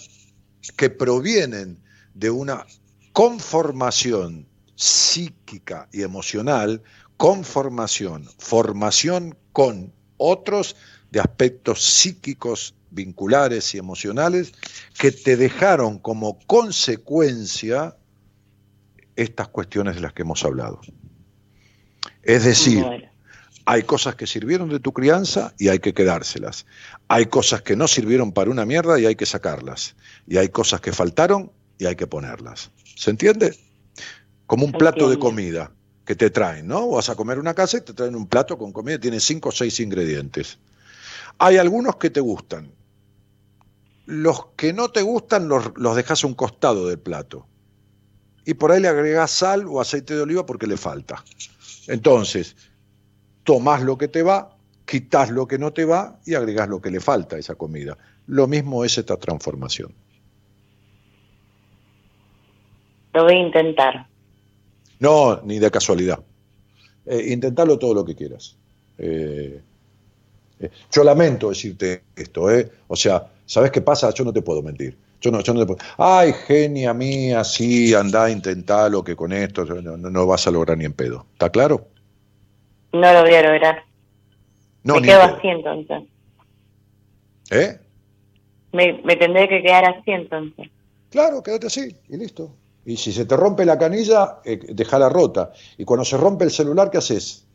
que 0.75 0.89
provienen 0.89 1.77
de 2.15 2.31
una 2.31 2.65
conformación 3.17 4.45
psíquica 4.75 5.89
y 5.91 6.03
emocional, 6.03 6.83
conformación, 7.17 8.29
formación 8.37 9.35
con 9.53 9.91
otros 10.17 10.75
de 11.09 11.19
aspectos 11.19 11.83
psíquicos 11.83 12.75
vinculares 12.91 13.73
y 13.73 13.79
emocionales 13.79 14.53
que 14.99 15.11
te 15.11 15.35
dejaron 15.35 15.97
como 15.97 16.37
consecuencia 16.45 17.97
estas 19.15 19.47
cuestiones 19.47 19.95
de 19.95 20.01
las 20.01 20.13
que 20.13 20.21
hemos 20.21 20.45
hablado. 20.45 20.79
Es 22.21 22.43
decir, 22.43 22.85
hay 23.65 23.81
cosas 23.81 24.13
que 24.13 24.27
sirvieron 24.27 24.69
de 24.69 24.79
tu 24.79 24.93
crianza 24.93 25.55
y 25.57 25.69
hay 25.69 25.79
que 25.79 25.95
quedárselas. 25.95 26.67
Hay 27.07 27.25
cosas 27.25 27.63
que 27.63 27.75
no 27.75 27.87
sirvieron 27.87 28.31
para 28.31 28.51
una 28.51 28.67
mierda 28.67 28.99
y 28.99 29.07
hay 29.07 29.15
que 29.15 29.25
sacarlas. 29.25 29.95
Y 30.27 30.37
hay 30.37 30.49
cosas 30.49 30.81
que 30.81 30.93
faltaron 30.93 31.51
y 31.79 31.87
hay 31.87 31.95
que 31.95 32.05
ponerlas. 32.05 32.69
¿Se 32.97 33.11
entiende? 33.11 33.55
Como 34.47 34.65
un 34.65 34.71
plato 34.71 35.07
de 35.07 35.19
comida 35.19 35.71
que 36.03 36.15
te 36.15 36.31
traen, 36.31 36.67
¿no? 36.67 36.89
Vas 36.89 37.09
a 37.09 37.15
comer 37.15 37.37
una 37.37 37.53
casa 37.53 37.77
y 37.77 37.81
te 37.81 37.93
traen 37.93 38.15
un 38.15 38.25
plato 38.25 38.57
con 38.57 38.71
comida, 38.71 38.99
tiene 38.99 39.19
cinco 39.19 39.49
o 39.49 39.51
seis 39.51 39.79
ingredientes. 39.79 40.57
Hay 41.37 41.57
algunos 41.57 41.97
que 41.97 42.09
te 42.09 42.21
gustan. 42.21 42.71
Los 44.07 44.47
que 44.55 44.73
no 44.73 44.89
te 44.89 45.03
gustan 45.03 45.47
los, 45.47 45.73
los 45.75 45.95
dejas 45.95 46.23
a 46.23 46.27
un 46.27 46.33
costado 46.33 46.87
del 46.87 46.97
plato. 46.97 47.45
Y 48.45 48.55
por 48.55 48.71
ahí 48.71 48.81
le 48.81 48.87
agregas 48.87 49.29
sal 49.29 49.67
o 49.67 49.79
aceite 49.79 50.15
de 50.15 50.21
oliva 50.21 50.47
porque 50.47 50.65
le 50.65 50.77
falta. 50.77 51.23
Entonces, 51.87 52.55
tomás 53.43 53.83
lo 53.83 53.99
que 53.99 54.07
te 54.07 54.23
va, 54.23 54.57
quitas 54.85 55.29
lo 55.29 55.47
que 55.47 55.59
no 55.59 55.71
te 55.71 55.85
va 55.85 56.19
y 56.25 56.33
agregás 56.33 56.67
lo 56.67 56.81
que 56.81 56.89
le 56.89 56.99
falta 56.99 57.35
a 57.35 57.39
esa 57.39 57.53
comida. 57.53 57.95
Lo 58.25 58.47
mismo 58.47 58.83
es 58.83 58.97
esta 58.97 59.17
transformación. 59.17 59.93
Lo 63.17 63.23
voy 63.23 63.33
a 63.33 63.39
intentar. 63.39 64.05
No, 64.99 65.41
ni 65.41 65.57
de 65.57 65.71
casualidad. 65.71 66.19
Eh, 67.03 67.33
intentarlo 67.33 67.79
todo 67.79 67.95
lo 67.95 68.05
que 68.05 68.13
quieras. 68.13 68.55
Eh, 68.95 69.59
eh, 70.59 70.69
yo 70.91 71.03
lamento 71.03 71.49
decirte 71.49 72.03
esto, 72.15 72.51
¿eh? 72.51 72.69
O 72.87 72.95
sea, 72.95 73.27
¿sabes 73.43 73.71
qué 73.71 73.81
pasa? 73.81 74.13
Yo 74.13 74.23
no 74.23 74.31
te 74.31 74.43
puedo 74.43 74.61
mentir. 74.61 74.95
Yo 75.19 75.31
no, 75.31 75.39
yo 75.39 75.51
no 75.55 75.61
te 75.61 75.65
puedo. 75.65 75.79
Ay, 75.97 76.31
genia 76.31 76.93
mía, 76.93 77.43
sí, 77.43 77.95
anda, 77.95 78.29
intentalo, 78.29 79.03
que 79.03 79.15
con 79.15 79.33
esto 79.33 79.65
no, 79.65 79.97
no 79.97 80.27
vas 80.27 80.45
a 80.45 80.51
lograr 80.51 80.77
ni 80.77 80.85
en 80.85 80.93
pedo. 80.93 81.25
¿Está 81.33 81.49
claro? 81.49 81.87
No 82.93 83.13
lo 83.13 83.21
voy 83.23 83.33
a 83.33 83.41
lograr. 83.41 83.83
No, 84.83 84.99
me 84.99 85.07
quedo 85.07 85.23
así 85.23 85.47
entonces. 85.47 86.03
¿Eh? 87.49 87.79
Me, 88.73 89.01
me 89.01 89.15
tendré 89.15 89.49
que 89.49 89.63
quedar 89.63 89.85
así 89.85 90.11
entonces. 90.11 90.69
Claro, 91.09 91.41
quédate 91.41 91.65
así 91.65 91.95
y 92.09 92.17
listo. 92.17 92.53
Y 92.87 92.95
si 92.95 93.11
se 93.11 93.25
te 93.25 93.35
rompe 93.35 93.65
la 93.65 93.77
canilla, 93.77 94.37
eh, 94.45 94.57
déjala 94.69 95.09
rota. 95.09 95.51
Y 95.77 95.83
cuando 95.83 96.05
se 96.05 96.15
rompe 96.15 96.45
el 96.45 96.51
celular, 96.51 96.89
¿qué 96.89 96.99
haces? 96.99 97.45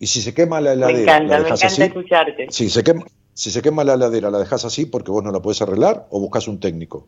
Y 0.00 0.08
si 0.08 0.20
se 0.20 0.34
quema 0.34 0.60
la 0.60 0.72
heladera, 0.72 0.96
me 0.96 1.02
encanta, 1.02 1.38
¿la 1.38 1.44
me 1.44 1.54
encanta 1.54 1.84
escucharte. 1.84 2.46
Si 2.50 2.68
se, 2.68 2.82
quema, 2.82 3.04
si 3.32 3.52
se 3.52 3.62
quema 3.62 3.84
la 3.84 3.94
heladera, 3.94 4.32
¿la 4.32 4.38
dejas 4.38 4.64
así 4.64 4.86
porque 4.86 5.12
vos 5.12 5.22
no 5.22 5.30
la 5.30 5.40
podés 5.40 5.62
arreglar 5.62 6.08
o 6.10 6.18
buscas 6.18 6.48
un 6.48 6.58
técnico? 6.58 7.06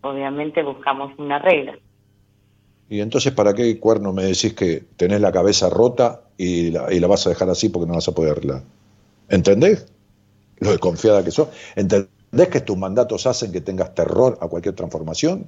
Obviamente 0.00 0.64
buscamos 0.64 1.16
una 1.16 1.38
regla. 1.38 1.78
Y 2.90 2.98
entonces, 2.98 3.32
¿para 3.32 3.54
qué 3.54 3.78
cuerno 3.78 4.12
me 4.12 4.24
decís 4.24 4.54
que 4.54 4.82
tenés 4.96 5.20
la 5.20 5.30
cabeza 5.30 5.70
rota 5.70 6.22
y 6.36 6.72
la, 6.72 6.92
y 6.92 6.98
la 6.98 7.06
vas 7.06 7.24
a 7.28 7.30
dejar 7.30 7.48
así 7.48 7.68
porque 7.68 7.86
no 7.86 7.94
vas 7.94 8.08
a 8.08 8.12
poder 8.12 8.32
arreglar? 8.32 8.62
¿Entendés? 9.28 9.86
Lo 10.58 10.70
desconfiada 10.70 11.22
que 11.22 11.30
sos. 11.30 11.48
¿Entendés 11.76 12.15
que 12.36 12.60
tus 12.60 12.76
mandatos 12.76 13.26
hacen 13.26 13.52
que 13.52 13.60
tengas 13.60 13.94
terror 13.94 14.38
a 14.40 14.48
cualquier 14.48 14.74
transformación? 14.74 15.46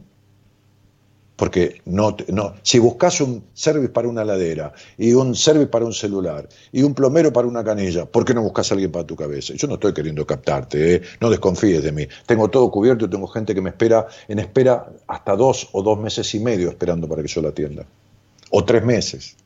Porque 1.38 1.82
no, 1.84 2.16
no, 2.28 2.54
si 2.62 2.80
buscas 2.80 3.20
un 3.20 3.44
service 3.54 3.90
para 3.90 4.08
una 4.08 4.24
ladera 4.24 4.72
y 4.96 5.12
un 5.12 5.36
service 5.36 5.68
para 5.68 5.84
un 5.84 5.92
celular 5.92 6.48
y 6.72 6.82
un 6.82 6.94
plomero 6.94 7.32
para 7.32 7.46
una 7.46 7.62
canilla, 7.62 8.06
¿por 8.06 8.24
qué 8.24 8.34
no 8.34 8.42
buscas 8.42 8.72
a 8.72 8.74
alguien 8.74 8.90
para 8.90 9.06
tu 9.06 9.14
cabeza? 9.14 9.54
Yo 9.54 9.68
no 9.68 9.74
estoy 9.74 9.94
queriendo 9.94 10.26
captarte, 10.26 10.96
¿eh? 10.96 11.02
no 11.20 11.30
desconfíes 11.30 11.84
de 11.84 11.92
mí. 11.92 12.08
Tengo 12.26 12.48
todo 12.48 12.68
cubierto, 12.72 13.08
tengo 13.08 13.28
gente 13.28 13.54
que 13.54 13.60
me 13.60 13.70
espera 13.70 14.08
en 14.26 14.40
espera 14.40 14.90
hasta 15.06 15.36
dos 15.36 15.68
o 15.70 15.82
dos 15.84 15.96
meses 16.00 16.34
y 16.34 16.40
medio 16.40 16.70
esperando 16.70 17.06
para 17.06 17.22
que 17.22 17.28
yo 17.28 17.40
la 17.40 17.50
atienda. 17.50 17.86
O 18.50 18.64
tres 18.64 18.84
meses. 18.84 19.36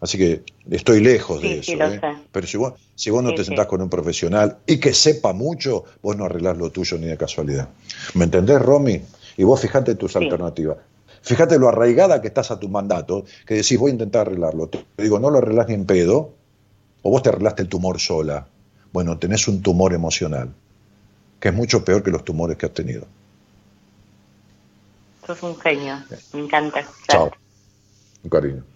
Así 0.00 0.18
que 0.18 0.42
estoy 0.70 1.00
lejos 1.00 1.40
de 1.40 1.60
eso. 1.60 1.72
¿eh? 1.72 2.00
Pero 2.30 2.46
si 2.46 2.56
vos, 2.58 2.74
si 2.94 3.10
vos 3.10 3.22
no 3.22 3.34
te 3.34 3.44
sentás 3.44 3.66
con 3.66 3.80
un 3.80 3.88
profesional 3.88 4.58
y 4.66 4.78
que 4.78 4.92
sepa 4.92 5.32
mucho, 5.32 5.84
vos 6.02 6.16
no 6.16 6.26
arreglás 6.26 6.58
lo 6.58 6.70
tuyo 6.70 6.98
ni 6.98 7.06
de 7.06 7.16
casualidad. 7.16 7.68
¿Me 8.14 8.24
entendés, 8.24 8.60
Romy? 8.60 9.00
Y 9.38 9.44
vos 9.44 9.60
fijate 9.60 9.94
tus 9.94 10.16
alternativas. 10.16 10.78
Fíjate 11.22 11.58
lo 11.58 11.68
arraigada 11.68 12.20
que 12.20 12.28
estás 12.28 12.50
a 12.50 12.60
tu 12.60 12.68
mandato, 12.68 13.24
que 13.46 13.54
decís, 13.54 13.78
voy 13.78 13.90
a 13.90 13.94
intentar 13.94 14.28
arreglarlo. 14.28 14.68
Te 14.68 14.84
digo, 15.02 15.18
no 15.18 15.30
lo 15.30 15.38
arreglás 15.38 15.66
ni 15.68 15.74
en 15.74 15.84
pedo, 15.84 16.34
o 17.02 17.10
vos 17.10 17.22
te 17.22 17.30
arreglaste 17.30 17.62
el 17.62 17.68
tumor 17.68 17.98
sola. 17.98 18.46
Bueno, 18.92 19.18
tenés 19.18 19.48
un 19.48 19.60
tumor 19.60 19.92
emocional, 19.92 20.50
que 21.40 21.48
es 21.48 21.54
mucho 21.54 21.84
peor 21.84 22.02
que 22.02 22.10
los 22.10 22.24
tumores 22.24 22.56
que 22.56 22.66
has 22.66 22.72
tenido. 22.72 23.06
Sos 25.26 25.42
un 25.42 25.58
genio, 25.58 25.96
me 26.32 26.40
encanta. 26.40 26.86
Chao. 27.08 27.32
Un 28.22 28.30
cariño. 28.30 28.75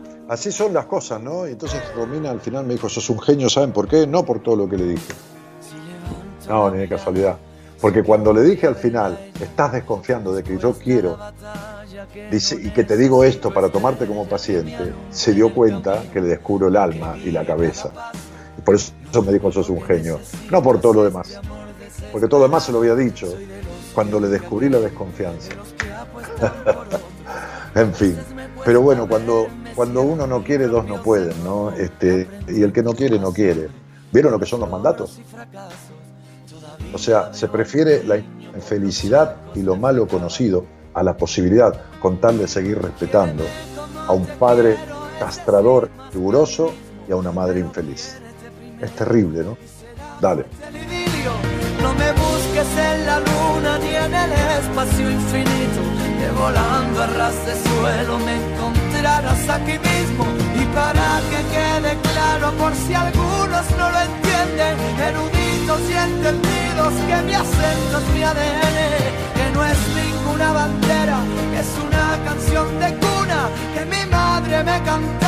así 0.31 0.49
son 0.49 0.73
las 0.73 0.85
cosas, 0.85 1.21
¿no? 1.21 1.45
Y 1.45 1.51
entonces 1.51 1.81
Romina 1.93 2.31
al 2.31 2.39
final 2.39 2.65
me 2.65 2.73
dijo, 2.73 2.87
sos 2.87 3.09
un 3.09 3.19
genio, 3.19 3.49
¿saben 3.49 3.73
por 3.73 3.89
qué? 3.89 4.07
No 4.07 4.23
por 4.23 4.39
todo 4.39 4.55
lo 4.55 4.69
que 4.69 4.77
le 4.77 4.85
dije. 4.85 5.13
No, 6.47 6.71
ni 6.71 6.79
de 6.79 6.87
casualidad. 6.87 7.35
Porque 7.81 8.01
cuando 8.01 8.31
le 8.31 8.41
dije 8.41 8.65
al 8.65 8.75
final, 8.75 9.31
estás 9.41 9.73
desconfiando 9.73 10.33
de 10.33 10.41
que 10.41 10.57
yo 10.57 10.71
quiero, 10.73 11.17
y 12.31 12.69
que 12.69 12.83
te 12.85 12.95
digo 12.95 13.25
esto 13.25 13.51
para 13.53 13.67
tomarte 13.69 14.07
como 14.07 14.25
paciente, 14.25 14.93
se 15.09 15.33
dio 15.33 15.53
cuenta 15.53 16.01
que 16.13 16.21
le 16.21 16.29
descubro 16.29 16.69
el 16.69 16.77
alma 16.77 17.17
y 17.17 17.31
la 17.31 17.45
cabeza. 17.45 17.91
Y 18.57 18.61
por 18.61 18.75
eso 18.75 18.93
me 19.25 19.33
dijo, 19.33 19.51
sos 19.51 19.69
un 19.69 19.81
genio. 19.81 20.19
No 20.49 20.63
por 20.63 20.79
todo 20.79 20.93
lo 20.93 21.03
demás. 21.03 21.41
Porque 22.09 22.27
todo 22.27 22.39
lo 22.39 22.45
demás 22.45 22.63
se 22.63 22.71
lo 22.71 22.77
había 22.77 22.95
dicho 22.95 23.27
cuando 23.93 24.17
le 24.19 24.29
descubrí 24.29 24.69
la 24.69 24.79
desconfianza. 24.79 25.51
en 27.75 27.93
fin. 27.93 28.17
Pero 28.63 28.81
bueno, 28.81 29.07
cuando 29.07 29.47
cuando 29.81 30.03
uno 30.03 30.27
no 30.27 30.43
quiere, 30.43 30.67
dos 30.67 30.85
no 30.85 31.01
pueden, 31.01 31.43
¿no? 31.43 31.71
Este, 31.71 32.29
y 32.47 32.61
el 32.61 32.71
que 32.71 32.83
no 32.83 32.93
quiere, 32.93 33.17
no 33.17 33.33
quiere. 33.33 33.67
¿Vieron 34.11 34.31
lo 34.31 34.39
que 34.39 34.45
son 34.45 34.59
los 34.59 34.69
mandatos? 34.69 35.19
O 36.93 36.99
sea, 36.99 37.33
se 37.33 37.47
prefiere 37.47 38.03
la 38.03 38.17
infelicidad 38.17 39.37
y 39.55 39.63
lo 39.63 39.75
malo 39.77 40.07
conocido 40.07 40.67
a 40.93 41.01
la 41.01 41.17
posibilidad, 41.17 41.81
con 41.99 42.21
tal 42.21 42.37
de 42.37 42.47
seguir 42.47 42.79
respetando, 42.79 43.43
a 44.05 44.11
un 44.11 44.27
padre 44.37 44.77
castrador, 45.17 45.89
riguroso 46.13 46.71
y 47.09 47.11
a 47.11 47.15
una 47.15 47.31
madre 47.31 47.59
infeliz. 47.59 48.19
Es 48.79 48.91
terrible, 48.91 49.43
¿no? 49.43 49.57
Dale. 50.21 50.45
No 51.81 51.91
me 51.95 52.11
busques 52.11 52.67
en 52.77 53.05
la 53.07 53.19
luna 53.19 53.79
ni 53.79 53.95
en 53.95 54.13
el 54.13 54.31
espacio 54.59 55.09
infinito, 55.09 55.81
que 56.19 56.39
volando 56.39 57.01
a 57.01 57.07
ras 57.07 57.45
de 57.47 57.55
suelo 57.55 58.19
me 58.19 58.35
aquí 59.05 59.79
mismo. 59.79 60.25
Y 60.55 60.65
para 60.73 61.21
que 61.29 61.39
quede 61.53 61.97
claro, 62.13 62.51
por 62.53 62.73
si 62.75 62.93
algunos 62.93 63.65
no 63.77 63.89
lo 63.89 63.99
entienden, 63.99 64.75
eruditos 65.09 65.81
y 65.89 65.93
entendidos, 65.93 66.93
que 67.07 67.21
mi 67.23 67.33
acento 67.33 67.97
es 67.97 68.07
mi 68.13 68.23
ADN, 68.23 68.77
que 69.35 69.51
no 69.53 69.65
es 69.65 69.77
ninguna 69.95 70.51
bandera, 70.51 71.17
es 71.59 71.69
una 71.87 72.23
canción 72.23 72.79
de 72.79 72.95
cuna 72.95 73.49
que 73.73 73.85
mi 73.85 74.05
madre 74.09 74.63
me 74.63 74.83
cantaba 74.83 75.21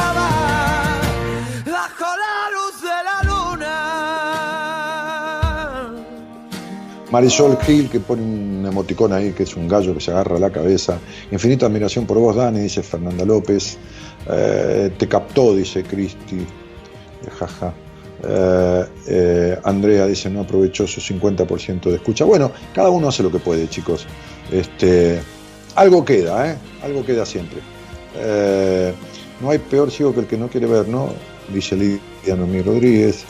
Marisol 7.14 7.60
Gil, 7.61 7.91
que 7.91 7.99
pone 7.99 8.23
un 8.23 8.65
emoticón 8.65 9.14
ahí, 9.14 9.34
que 9.34 9.44
es 9.44 9.56
un 9.56 9.68
gallo 9.68 9.94
que 9.94 10.02
se 10.02 10.10
agarra 10.10 10.40
la 10.40 10.49
cabeza. 10.49 10.98
Infinita 11.31 11.68
admiración 11.68 12.07
por 12.07 12.18
vos, 12.18 12.35
Dani, 12.35 12.61
dice 12.61 12.81
Fernanda 12.81 13.23
López. 13.23 13.77
Eh, 14.27 14.91
te 14.98 15.07
captó, 15.07 15.56
dice 15.56 15.84
Cristi. 15.84 16.38
Eh, 16.38 17.30
jaja. 17.38 17.72
Eh, 18.26 19.60
Andrea 19.64 20.07
dice, 20.07 20.27
no 20.31 20.40
aprovechó 20.40 20.88
su 20.88 21.02
50% 21.02 21.84
de 21.84 21.98
escucha. 21.98 22.26
Bueno, 22.26 22.52
cada 22.73 22.90
uno 22.90 23.10
hace 23.10 23.22
lo 23.22 23.31
que 23.31 23.38
puede, 23.38 23.69
chicos. 23.69 24.07
Este, 24.52 25.22
algo 25.76 26.03
queda, 26.03 26.52
¿eh? 26.52 26.57
Algo 26.81 27.06
queda 27.06 27.27
siempre. 27.27 27.60
no 29.40 29.52
hay 29.52 29.60
peor 29.60 29.91
ciego 29.91 30.15
que 30.15 30.22
el 30.22 30.26
que 30.26 30.38
no 30.38 30.48
quiere 30.48 30.65
ver, 30.65 30.88
¿no? 30.88 31.10
Dice 31.53 31.76
Lidia 31.76 32.35
Noemí 32.35 32.64
Rodríguez 32.64 33.23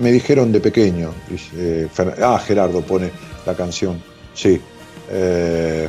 me 0.00 0.10
dijeron 0.10 0.50
de 0.50 0.60
pequeño, 0.60 1.12
dice, 1.28 1.88
ah, 2.22 2.40
Gerardo 2.44 2.80
pone 2.80 3.10
la 3.46 3.54
canción, 3.54 4.02
sí. 4.34 4.60
Eh, 5.10 5.88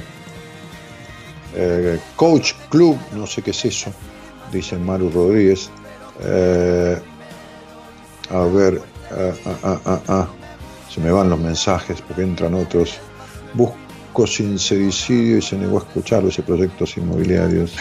eh, 1.56 2.00
Coach 2.16 2.54
Club, 2.70 2.98
no 3.16 3.26
sé 3.26 3.42
qué 3.42 3.52
es 3.52 3.66
eso, 3.66 3.92
dice 4.52 4.78
Maru 4.78 5.10
Rodríguez. 5.10 5.70
Eh, 6.24 6.98
a 8.30 8.40
ver, 8.46 8.82
ah, 9.12 9.80
ah, 9.86 10.02
ah, 10.08 10.28
se 10.90 11.02
me 11.02 11.12
van 11.12 11.30
los 11.30 11.40
mensajes 11.40 12.02
porque 12.02 12.24
entran 12.24 12.54
otros. 12.54 13.00
Busco 13.54 14.28
sincericidio 14.28 15.38
y 15.38 15.42
se 15.42 15.58
negó 15.58 15.78
a 15.80 15.82
escucharlo, 15.82 16.30
ese 16.30 16.44
proyectos 16.44 16.98
inmobiliarios. 16.98 17.74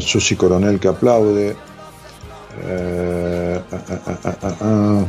Susi 0.00 0.36
Coronel 0.36 0.78
que 0.78 0.88
aplaude. 0.88 1.56
Eh, 2.64 3.60
ah, 3.72 3.78
ah, 4.24 4.56
ah, 4.60 5.04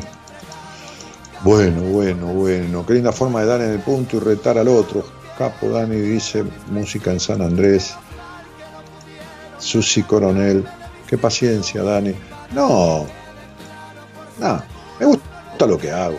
bueno, 1.44 1.82
bueno, 1.82 2.28
bueno. 2.28 2.86
Qué 2.86 2.94
linda 2.94 3.12
forma 3.12 3.42
de 3.42 3.48
dar 3.48 3.62
en 3.62 3.72
el 3.72 3.80
punto 3.80 4.18
y 4.18 4.20
retar 4.20 4.58
al 4.58 4.68
otro. 4.68 5.06
Capo 5.38 5.70
Dani 5.70 5.96
dice 5.96 6.44
música 6.72 7.12
en 7.12 7.20
San 7.20 7.42
Andrés. 7.42 7.96
Susi 9.60 10.04
Coronel. 10.04 10.66
Qué 11.08 11.18
paciencia, 11.18 11.84
Dani. 11.84 12.14
No. 12.54 13.06
No. 14.40 14.62
Me 15.00 15.06
gusta 15.06 15.66
lo 15.68 15.78
que 15.78 15.92
hago. 15.92 16.18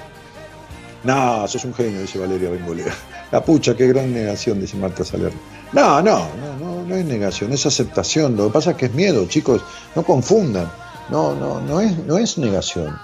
No, 1.05 1.47
sos 1.47 1.65
un 1.65 1.75
genio, 1.75 2.01
dice 2.01 2.19
Valeria 2.19 2.51
Bengolea. 2.51 2.95
La 3.33 3.43
pucha, 3.43 3.77
qué 3.77 3.87
gran 3.87 4.13
negación, 4.13 4.61
dice 4.61 4.77
Marta 4.77 5.05
Salerno. 5.05 5.39
No, 5.73 6.01
no, 6.01 6.29
no, 6.41 6.57
no, 6.59 6.83
no 6.83 6.97
es 6.97 7.05
negación, 7.05 7.53
es 7.53 7.67
aceptación. 7.67 8.37
Lo 8.37 8.47
que 8.47 8.53
pasa 8.53 8.71
es 8.71 8.77
que 8.77 8.87
es 8.87 8.95
miedo, 8.95 9.27
chicos. 9.27 9.63
No 9.95 10.03
confundan. 10.03 10.71
No, 11.11 11.35
no, 11.35 11.61
no 11.61 11.81
es, 11.81 11.97
no 12.05 12.19
es 12.19 12.37
negación. 12.39 12.95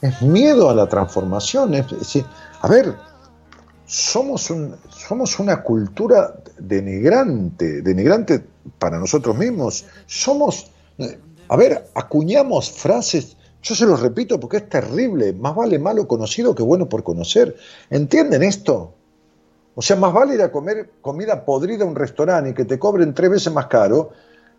Es 0.00 0.20
miedo 0.20 0.68
a 0.68 0.74
la 0.74 0.86
transformación. 0.86 1.74
Es, 1.74 1.86
a 2.60 2.68
ver, 2.68 2.94
somos, 3.86 4.50
un, 4.50 4.76
somos 4.90 5.38
una 5.38 5.62
cultura 5.62 6.34
denigrante, 6.58 7.80
denigrante 7.82 8.44
para 8.78 8.98
nosotros 8.98 9.36
mismos. 9.36 9.86
Somos, 10.06 10.70
a 11.48 11.56
ver, 11.56 11.88
acuñamos 11.94 12.70
frases, 12.70 13.36
yo 13.62 13.74
se 13.74 13.86
los 13.86 14.00
repito 14.00 14.38
porque 14.38 14.58
es 14.58 14.68
terrible, 14.68 15.32
más 15.32 15.54
vale 15.54 15.78
malo 15.78 16.06
conocido 16.06 16.54
que 16.54 16.62
bueno 16.62 16.88
por 16.88 17.02
conocer. 17.02 17.56
¿Entienden 17.88 18.42
esto? 18.42 18.92
O 19.74 19.82
sea, 19.82 19.96
más 19.96 20.12
vale 20.12 20.34
ir 20.34 20.42
a 20.42 20.52
comer 20.52 20.90
comida 21.00 21.44
podrida 21.44 21.84
a 21.84 21.88
un 21.88 21.96
restaurante 21.96 22.50
y 22.50 22.54
que 22.54 22.66
te 22.66 22.78
cobren 22.78 23.14
tres 23.14 23.30
veces 23.30 23.52
más 23.52 23.66
caro 23.66 24.10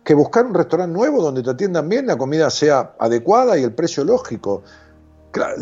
que 0.06 0.14
buscar 0.14 0.46
un 0.46 0.54
restaurante 0.54 0.96
nuevo 0.96 1.20
donde 1.20 1.42
te 1.42 1.50
atiendan 1.50 1.88
bien, 1.88 2.06
la 2.06 2.16
comida 2.16 2.48
sea 2.48 2.92
adecuada 2.96 3.58
y 3.58 3.64
el 3.64 3.74
precio 3.74 4.04
lógico. 4.04 4.62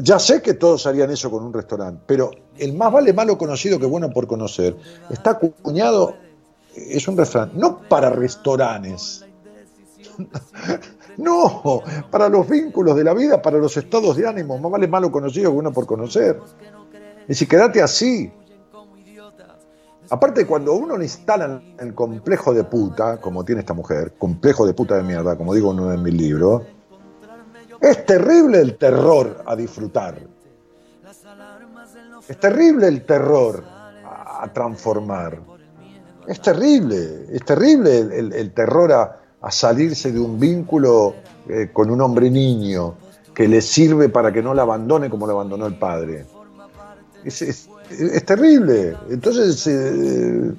ya 0.02 0.18
sé 0.18 0.42
que 0.42 0.52
todos 0.52 0.86
harían 0.86 1.10
eso 1.10 1.30
con 1.30 1.42
un 1.44 1.52
restaurante, 1.52 2.02
pero 2.06 2.30
el 2.58 2.74
más 2.74 2.92
vale 2.92 3.14
malo 3.14 3.38
conocido 3.38 3.78
que 3.78 3.86
bueno 3.86 4.10
por 4.10 4.26
conocer 4.26 4.76
está 5.08 5.30
acuñado, 5.30 6.14
es 6.76 7.08
un 7.08 7.16
restaurante, 7.16 7.56
no 7.58 7.80
para 7.88 8.10
restaurantes, 8.10 9.24
no, 11.16 11.82
para 12.10 12.28
los 12.28 12.46
vínculos 12.46 12.96
de 12.96 13.04
la 13.04 13.14
vida, 13.14 13.40
para 13.40 13.56
los 13.56 13.74
estados 13.78 14.14
de 14.14 14.28
ánimo, 14.28 14.58
más 14.58 14.70
vale 14.70 14.86
malo 14.86 15.10
conocido 15.10 15.50
que 15.50 15.54
bueno 15.54 15.72
por 15.72 15.86
conocer. 15.86 16.38
Y 17.26 17.34
si 17.34 17.46
quédate 17.46 17.80
así. 17.80 18.30
Aparte, 20.10 20.46
cuando 20.46 20.74
uno 20.74 20.96
le 20.96 21.04
instala 21.04 21.62
el 21.78 21.94
complejo 21.94 22.52
de 22.52 22.64
puta, 22.64 23.20
como 23.20 23.44
tiene 23.44 23.60
esta 23.60 23.74
mujer, 23.74 24.14
complejo 24.18 24.66
de 24.66 24.74
puta 24.74 24.96
de 24.96 25.02
mierda, 25.02 25.36
como 25.36 25.54
digo 25.54 25.72
en 25.72 25.80
uno 25.80 25.90
de 25.90 25.96
mis 25.96 26.14
libros, 26.14 26.62
es 27.80 28.04
terrible 28.06 28.60
el 28.60 28.76
terror 28.76 29.42
a 29.46 29.56
disfrutar. 29.56 30.18
Es 32.28 32.40
terrible 32.40 32.88
el 32.88 33.04
terror 33.04 33.64
a, 34.04 34.48
transformar. 34.52 35.40
Es 36.26 36.40
terrible, 36.40 37.26
es 37.30 37.44
terrible 37.44 37.98
el, 37.98 38.52
terror 38.52 38.92
a, 38.92 39.50
salirse 39.50 40.10
de 40.10 40.20
un 40.20 40.40
vínculo 40.40 41.14
eh, 41.48 41.68
con 41.70 41.90
un 41.90 42.00
hombre 42.00 42.30
niño 42.30 42.94
que 43.34 43.46
le 43.46 43.60
sirve 43.60 44.08
para 44.08 44.32
que 44.32 44.42
no 44.42 44.54
la 44.54 44.62
abandone 44.62 45.10
como 45.10 45.26
le 45.26 45.32
abandonó 45.32 45.66
el 45.66 45.78
padre. 45.78 46.24
Es, 47.24 47.68
terrible. 48.24 48.96
Entonces, 49.10 49.66
eh, 49.66 50.52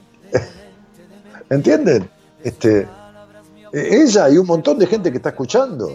¿entienden? 1.50 2.10
Este, 2.44 2.88
ella 3.74 4.30
y 4.30 4.38
un 4.38 4.48
montón 4.48 4.78
de 4.78 4.88
gente 4.88 5.12
que 5.12 5.18
está 5.18 5.30
escuchando 5.30 5.90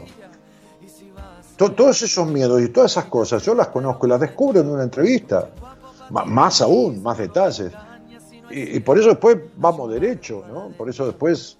todos 1.69 2.01
esos 2.03 2.27
miedos 2.27 2.63
y 2.63 2.69
todas 2.69 2.93
esas 2.93 3.05
cosas, 3.05 3.45
yo 3.45 3.55
las 3.55 3.69
conozco 3.69 4.07
y 4.07 4.11
las 4.11 4.21
descubro 4.21 4.61
en 4.61 4.71
una 4.71 4.83
entrevista. 4.83 5.51
más 6.11 6.61
aún, 6.61 7.03
más 7.03 7.19
detalles. 7.19 7.71
Y, 8.51 8.81
por 8.81 8.99
eso 8.99 9.11
después 9.11 9.37
vamos 9.57 9.93
derecho, 9.93 10.43
¿no? 10.53 10.71
Por 10.77 10.89
eso 10.89 11.07
después 11.07 11.57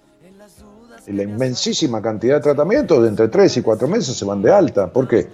la 1.07 1.23
inmensísima 1.23 2.01
cantidad 2.01 2.35
de 2.35 2.41
tratamientos 2.41 3.01
de 3.01 3.09
entre 3.09 3.27
tres 3.29 3.55
y 3.57 3.61
cuatro 3.61 3.87
meses 3.87 4.15
se 4.15 4.25
van 4.25 4.41
de 4.41 4.51
alta. 4.51 4.91
¿Por 4.91 5.07
qué? 5.07 5.29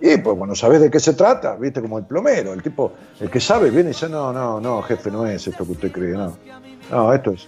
Y 0.00 0.16
pues 0.16 0.36
bueno, 0.36 0.54
sabes 0.54 0.80
de 0.80 0.90
qué 0.90 0.98
se 0.98 1.12
trata, 1.12 1.56
viste, 1.56 1.80
como 1.82 1.98
el 1.98 2.04
plomero, 2.04 2.52
el 2.52 2.62
tipo, 2.62 2.92
el 3.20 3.30
que 3.30 3.40
sabe 3.40 3.70
viene 3.70 3.90
y 3.90 3.92
dice, 3.92 4.08
no, 4.08 4.32
no, 4.32 4.60
no, 4.60 4.82
jefe, 4.82 5.10
no 5.10 5.26
es 5.26 5.46
esto 5.46 5.64
que 5.66 5.72
usted 5.72 5.92
cree, 5.92 6.12
no. 6.12 6.36
No, 6.90 7.12
esto 7.12 7.32
es, 7.32 7.46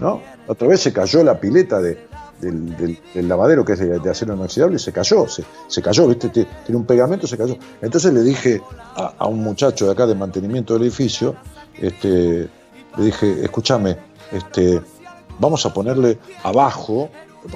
¿no? 0.00 0.20
Otra 0.46 0.66
vez 0.66 0.80
se 0.80 0.92
cayó 0.92 1.22
la 1.22 1.38
pileta 1.38 1.80
de, 1.80 2.08
del, 2.40 3.28
lavadero 3.28 3.64
que 3.64 3.74
es 3.74 3.78
de, 3.78 4.10
acero 4.10 4.34
inoxidable 4.34 4.76
y 4.76 4.78
se 4.78 4.92
cayó, 4.92 5.26
se, 5.28 5.82
cayó, 5.82 6.08
¿viste? 6.08 6.28
Tiene 6.30 6.76
un 6.76 6.86
pegamento, 6.86 7.26
se 7.26 7.36
cayó. 7.36 7.56
Entonces 7.80 8.12
le 8.12 8.22
dije 8.22 8.62
a, 8.96 9.26
un 9.26 9.42
muchacho 9.42 9.86
de 9.86 9.92
acá 9.92 10.06
de 10.06 10.14
mantenimiento 10.14 10.74
del 10.74 10.84
edificio, 10.84 11.36
este, 11.78 12.48
le 12.96 13.04
dije, 13.04 13.44
escúchame, 13.44 13.96
este, 14.32 14.80
vamos 15.38 15.64
a 15.66 15.74
ponerle 15.74 16.18
abajo, 16.42 17.10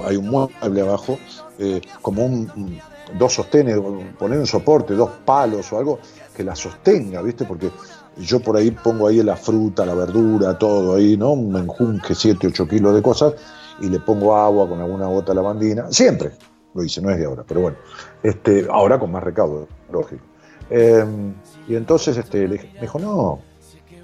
hay 0.04 0.16
un 0.16 0.28
mueble 0.28 0.80
abajo, 0.82 1.18
eh, 1.58 1.80
como 2.02 2.24
un, 2.24 2.80
dos 3.18 3.34
sostenes, 3.34 3.78
poner 4.18 4.38
un 4.38 4.46
soporte, 4.46 4.94
dos 4.94 5.10
palos 5.24 5.72
o 5.72 5.78
algo 5.78 5.98
que 6.34 6.42
la 6.42 6.56
sostenga, 6.56 7.22
¿viste? 7.22 7.44
Porque 7.44 7.70
yo 8.18 8.40
por 8.40 8.56
ahí 8.56 8.70
pongo 8.70 9.08
ahí 9.08 9.22
la 9.22 9.36
fruta, 9.36 9.84
la 9.84 9.94
verdura, 9.94 10.58
todo 10.58 10.96
ahí, 10.96 11.16
¿no? 11.16 11.32
Un 11.32 11.52
menjunje, 11.52 12.14
7, 12.14 12.46
8 12.48 12.68
kilos 12.68 12.94
de 12.94 13.02
cosas, 13.02 13.34
y 13.80 13.88
le 13.88 14.00
pongo 14.00 14.36
agua 14.36 14.68
con 14.68 14.80
alguna 14.80 15.06
gota 15.06 15.34
lavandina, 15.34 15.90
siempre 15.90 16.32
lo 16.74 16.82
hice, 16.82 17.00
no 17.00 17.10
es 17.10 17.18
de 17.18 17.24
ahora, 17.24 17.44
pero 17.46 17.60
bueno, 17.60 17.76
este, 18.22 18.66
ahora 18.70 18.98
con 18.98 19.12
más 19.12 19.22
recaudo, 19.22 19.68
lógico. 19.92 20.22
Em, 20.70 21.34
y 21.68 21.76
entonces 21.76 22.16
este, 22.16 22.48
le 22.48 22.56
me 22.74 22.80
dijo, 22.80 22.98
no, 22.98 23.40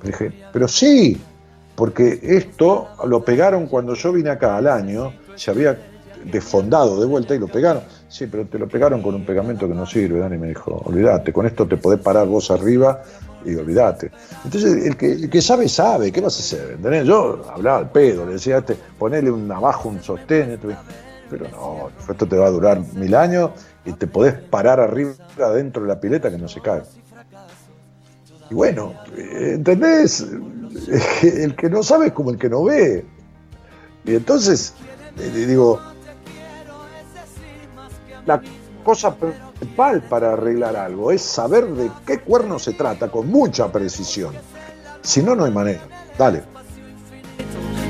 le 0.03 0.11
dije, 0.11 0.33
pero 0.53 0.69
sí, 0.69 1.21
porque 1.75 2.21
esto 2.23 2.89
lo 3.07 3.25
pegaron 3.25 3.67
cuando 3.67 3.95
yo 3.95 4.13
vine 4.13 4.31
acá 4.31 4.57
al 4.57 4.69
año, 4.69 5.13
se 5.35 5.51
había 5.51 5.90
desfondado 6.25 7.01
de 7.01 7.07
vuelta 7.07 7.35
y 7.35 7.39
lo 7.39 7.49
pegaron. 7.49 7.83
Sí, 8.09 8.27
pero 8.27 8.47
te 8.47 8.59
lo 8.59 8.69
pegaron 8.69 9.03
con 9.03 9.15
un 9.15 9.25
pegamento 9.25 9.69
que 9.69 9.75
no 9.75 9.87
sirve, 9.87 10.19
Dani 10.19 10.39
me 10.39 10.49
dijo, 10.49 10.83
olvídate, 10.85 11.33
con 11.33 11.47
esto 11.47 11.67
te 11.67 11.77
podés 11.77 12.01
parar 12.01 12.27
vos 12.27 12.51
arriba 12.51 13.03
y 13.45 13.55
olvídate. 13.55 14.11
Entonces, 14.45 14.85
el 14.85 14.97
que, 14.97 15.43
sabe, 15.43 15.69
sabe, 15.69 16.13
¿qué 16.13 16.21
vas 16.21 16.37
a 16.37 16.41
hacer? 16.41 17.05
Yo 17.05 17.43
hablaba 17.53 17.79
al 17.79 17.91
pedo, 17.91 18.27
le 18.27 18.33
decía, 18.33 18.59
este, 18.59 18.77
ponele 18.99 19.31
un 19.31 19.51
abajo, 19.51 19.89
un 19.89 20.03
sostén, 20.03 20.59
pero 21.31 21.49
no, 21.49 21.91
esto 22.11 22.27
te 22.27 22.37
va 22.37 22.47
a 22.47 22.51
durar 22.51 22.81
mil 22.95 23.15
años 23.15 23.51
y 23.85 23.93
te 23.93 24.07
podés 24.07 24.35
parar 24.35 24.81
arriba 24.81 25.15
dentro 25.55 25.83
de 25.83 25.89
la 25.89 26.01
pileta 26.01 26.31
que 26.31 26.39
no 26.39 26.49
se 26.49 26.61
cae. 26.61 26.83
Y 28.51 28.55
bueno, 28.55 28.95
¿entendés? 29.17 30.27
El 31.23 31.55
que 31.55 31.71
no 31.71 31.83
sabe 31.83 32.09
es 32.09 32.13
como 32.13 32.31
el 32.31 32.39
que 32.39 32.49
no 32.49 32.65
ve. 32.65 33.05
Y 34.05 34.15
entonces, 34.15 34.75
digo, 35.35 35.81
la 38.31 38.41
cosa 38.85 39.13
principal 39.17 40.03
para 40.03 40.35
arreglar 40.35 40.77
algo 40.77 41.11
es 41.11 41.21
saber 41.21 41.67
de 41.67 41.91
qué 42.07 42.21
cuerno 42.21 42.61
se 42.61 42.75
trata 42.75 43.11
con 43.11 43.29
mucha 43.29 43.73
precisión. 43.73 44.33
Si 45.03 45.21
no, 45.21 45.35
no 45.35 45.45
hay 45.47 45.51
manera. 45.51 45.81
Dale. 46.17 46.45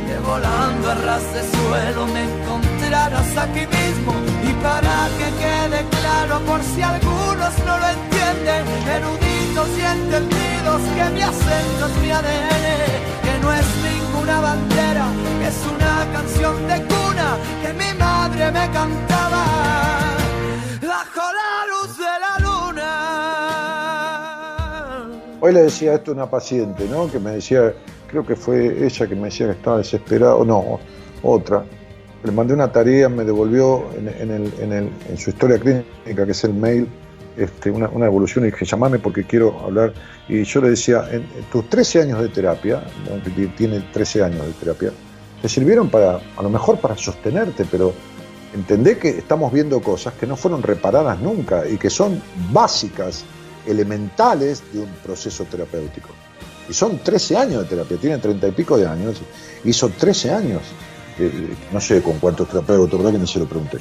Que 0.06 0.18
volando 0.26 0.90
a 0.90 0.94
ras 0.94 1.34
de 1.34 1.42
suelo 1.56 2.06
me 2.06 2.22
encontrarás 2.24 3.36
aquí 3.36 3.66
mismo 3.78 4.12
y 4.48 4.52
para 4.64 4.96
que 5.18 5.28
quede 5.42 5.80
claro 5.98 6.40
por 6.46 6.62
si 6.62 6.80
algunos 6.80 7.52
no 7.66 7.74
lo 7.82 7.88
entienden, 7.98 8.62
eruditos 8.96 9.68
y 9.76 9.82
entendidos 9.96 10.80
que 10.96 11.04
mi 11.16 11.20
acento 11.20 11.86
es 11.86 11.96
mi 12.02 12.10
ADN, 12.12 12.64
que 13.24 13.34
no 13.42 13.52
es 13.52 13.66
ninguna 13.90 14.40
bandera, 14.40 15.06
que 15.38 15.48
es 15.48 15.60
una 15.76 16.12
canción 16.14 16.66
de 16.66 16.76
cuna 16.86 17.36
que 17.62 17.72
mi 17.74 17.98
madre 17.98 18.50
me 18.50 18.70
cantaba 18.70 20.09
bajo 21.00 21.24
la 21.32 21.66
luz 21.72 21.96
de 21.96 22.04
la 22.04 22.34
luna. 22.44 22.90
Hoy 25.40 25.52
le 25.54 25.62
decía 25.62 25.94
esto 25.94 26.10
a 26.10 26.14
una 26.14 26.28
paciente, 26.28 26.86
¿no? 26.88 27.10
Que 27.10 27.18
me 27.18 27.30
decía, 27.32 27.72
creo 28.08 28.26
que 28.26 28.36
fue 28.36 28.84
ella 28.84 29.06
que 29.06 29.14
me 29.14 29.24
decía 29.24 29.46
que 29.46 29.52
estaba 29.52 29.78
desesperada, 29.78 30.34
o 30.36 30.44
no, 30.44 30.78
otra. 31.22 31.64
Le 32.22 32.32
mandé 32.32 32.52
una 32.52 32.70
tarea, 32.70 33.08
me 33.08 33.24
devolvió 33.24 33.86
en, 33.96 34.90
su 35.16 35.30
historia 35.30 35.58
clínica, 35.58 36.26
que 36.26 36.32
es 36.32 36.44
el 36.44 36.52
mail, 36.52 36.86
este, 37.38 37.70
una, 37.70 37.86
evolución 38.04 38.44
y 38.44 38.50
dije, 38.50 38.66
llamame 38.66 38.98
porque 38.98 39.24
quiero 39.24 39.58
hablar. 39.60 39.94
Y 40.28 40.44
yo 40.44 40.60
le 40.60 40.68
decía, 40.70 41.08
tus 41.50 41.66
13 41.70 42.02
años 42.02 42.20
de 42.20 42.28
terapia, 42.28 42.84
tiene 43.56 43.80
13 43.94 44.24
años 44.24 44.46
de 44.46 44.52
terapia, 44.52 44.92
te 45.40 45.48
sirvieron 45.48 45.88
para, 45.88 46.20
a 46.36 46.42
lo 46.42 46.50
mejor 46.50 46.78
para 46.78 46.94
sostenerte, 46.94 47.64
pero 47.70 47.94
Entendé 48.52 48.98
que 48.98 49.10
estamos 49.10 49.52
viendo 49.52 49.80
cosas 49.80 50.14
que 50.14 50.26
no 50.26 50.36
fueron 50.36 50.62
reparadas 50.62 51.20
nunca 51.20 51.68
y 51.68 51.76
que 51.76 51.90
son 51.90 52.20
básicas, 52.52 53.24
elementales 53.66 54.62
de 54.72 54.80
un 54.80 54.90
proceso 55.04 55.44
terapéutico. 55.44 56.08
Y 56.68 56.72
son 56.72 56.98
13 56.98 57.36
años 57.36 57.62
de 57.62 57.68
terapia, 57.68 57.96
tiene 57.96 58.18
30 58.18 58.48
y 58.48 58.50
pico 58.52 58.76
de 58.76 58.86
años, 58.86 59.20
hizo 59.64 59.88
13 59.88 60.30
años, 60.32 60.62
eh, 61.18 61.54
no 61.72 61.80
sé 61.80 62.02
con 62.02 62.18
cuántos 62.18 62.48
terapeutas, 62.48 62.98
¿verdad 62.98 63.12
que 63.12 63.18
no 63.18 63.26
se 63.26 63.38
lo 63.38 63.46
pregunté? 63.46 63.78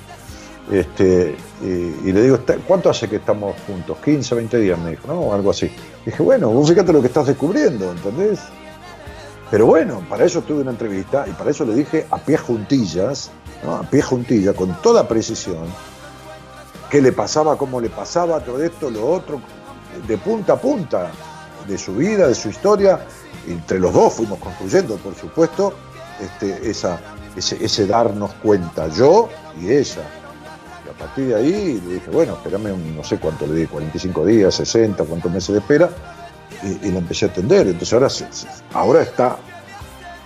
Este, 0.72 1.36
y, 1.64 2.12
le 2.12 2.22
digo, 2.22 2.40
¿cuánto 2.68 2.92
hace 2.92 3.08
que 3.08 3.16
estamos 3.16 3.56
juntos? 3.66 3.98
15, 4.04 4.36
20 4.36 4.60
días, 4.60 4.78
me 4.78 4.92
dijo, 4.92 5.08
¿no? 5.08 5.34
Algo 5.34 5.50
así. 5.50 5.72
dije, 6.06 6.22
bueno, 6.22 6.50
vos 6.50 6.70
fíjate 6.70 6.94
lo 6.94 7.02
que 7.02 7.08
estás 7.08 7.26
descubriendo, 7.26 7.92
¿entendés? 7.92 8.40
Pero 9.50 9.66
bueno, 9.66 10.06
para 10.08 10.26
eso 10.26 10.42
tuve 10.42 10.62
una 10.62 10.72
entrevista 10.72 11.26
y 11.28 11.32
para 11.32 11.50
eso 11.50 11.66
le 11.66 11.74
dije 11.74 12.06
a 12.12 12.18
pie 12.20 12.38
juntillas 12.38 13.32
a 13.68 13.82
pie 13.90 14.02
juntilla, 14.02 14.54
con 14.54 14.82
toda 14.82 15.08
precisión, 15.08 15.68
qué 16.90 17.02
le 17.02 17.12
pasaba, 17.12 17.58
cómo 17.58 17.80
le 17.82 17.90
pasaba, 17.90 18.40
todo 18.40 18.64
esto, 18.64 18.90
lo 18.90 19.08
otro, 19.10 19.42
de 20.08 20.18
punta 20.18 20.54
a 20.54 20.58
punta, 20.58 21.12
de 21.68 21.78
su 21.78 21.96
vida, 21.96 22.28
de 22.28 22.36
su 22.36 22.50
historia. 22.50 23.00
Entre 23.48 23.80
los 23.80 23.94
dos 23.94 24.14
fuimos 24.14 24.40
construyendo, 24.40 24.98
por 24.98 25.16
supuesto, 25.16 25.74
este, 26.20 26.70
ese, 26.70 27.88
darnos 27.88 28.34
cuenta, 28.36 28.88
yo 28.88 29.30
y 29.60 29.72
ella. 29.72 30.04
Y 30.86 30.90
a 30.90 30.94
partir 30.94 31.28
de 31.28 31.36
ahí 31.36 31.82
le 31.86 31.94
dije, 31.96 32.10
bueno, 32.12 32.34
espérame, 32.34 32.76
no 32.96 33.04
sé 33.04 33.18
cuánto 33.18 33.48
le 33.48 33.54
di, 33.56 33.68
45 33.68 34.26
días, 34.26 34.56
60, 34.56 35.04
cuántos 35.06 35.32
meses 35.32 35.54
de 35.54 35.60
espera, 35.60 35.90
y, 36.64 36.88
y 36.88 36.92
la 36.92 37.00
empecé 37.00 37.26
a 37.26 37.30
atender. 37.30 37.68
Entonces 37.68 37.94
ahora, 37.94 38.08
ahora 38.74 39.02
está 39.02 39.38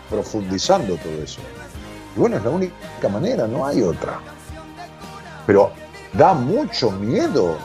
profundizando 0.10 0.96
todo 0.98 1.24
eso. 1.24 1.42
Y 2.16 2.20
bueno, 2.20 2.38
es 2.38 2.44
la 2.44 2.50
única 2.50 3.10
manera, 3.12 3.48
no 3.48 3.66
hay 3.66 3.82
otra. 3.82 4.20
Pero 5.46 5.72
da 6.14 6.34
mucho 6.34 6.92
miedo, 6.92 7.58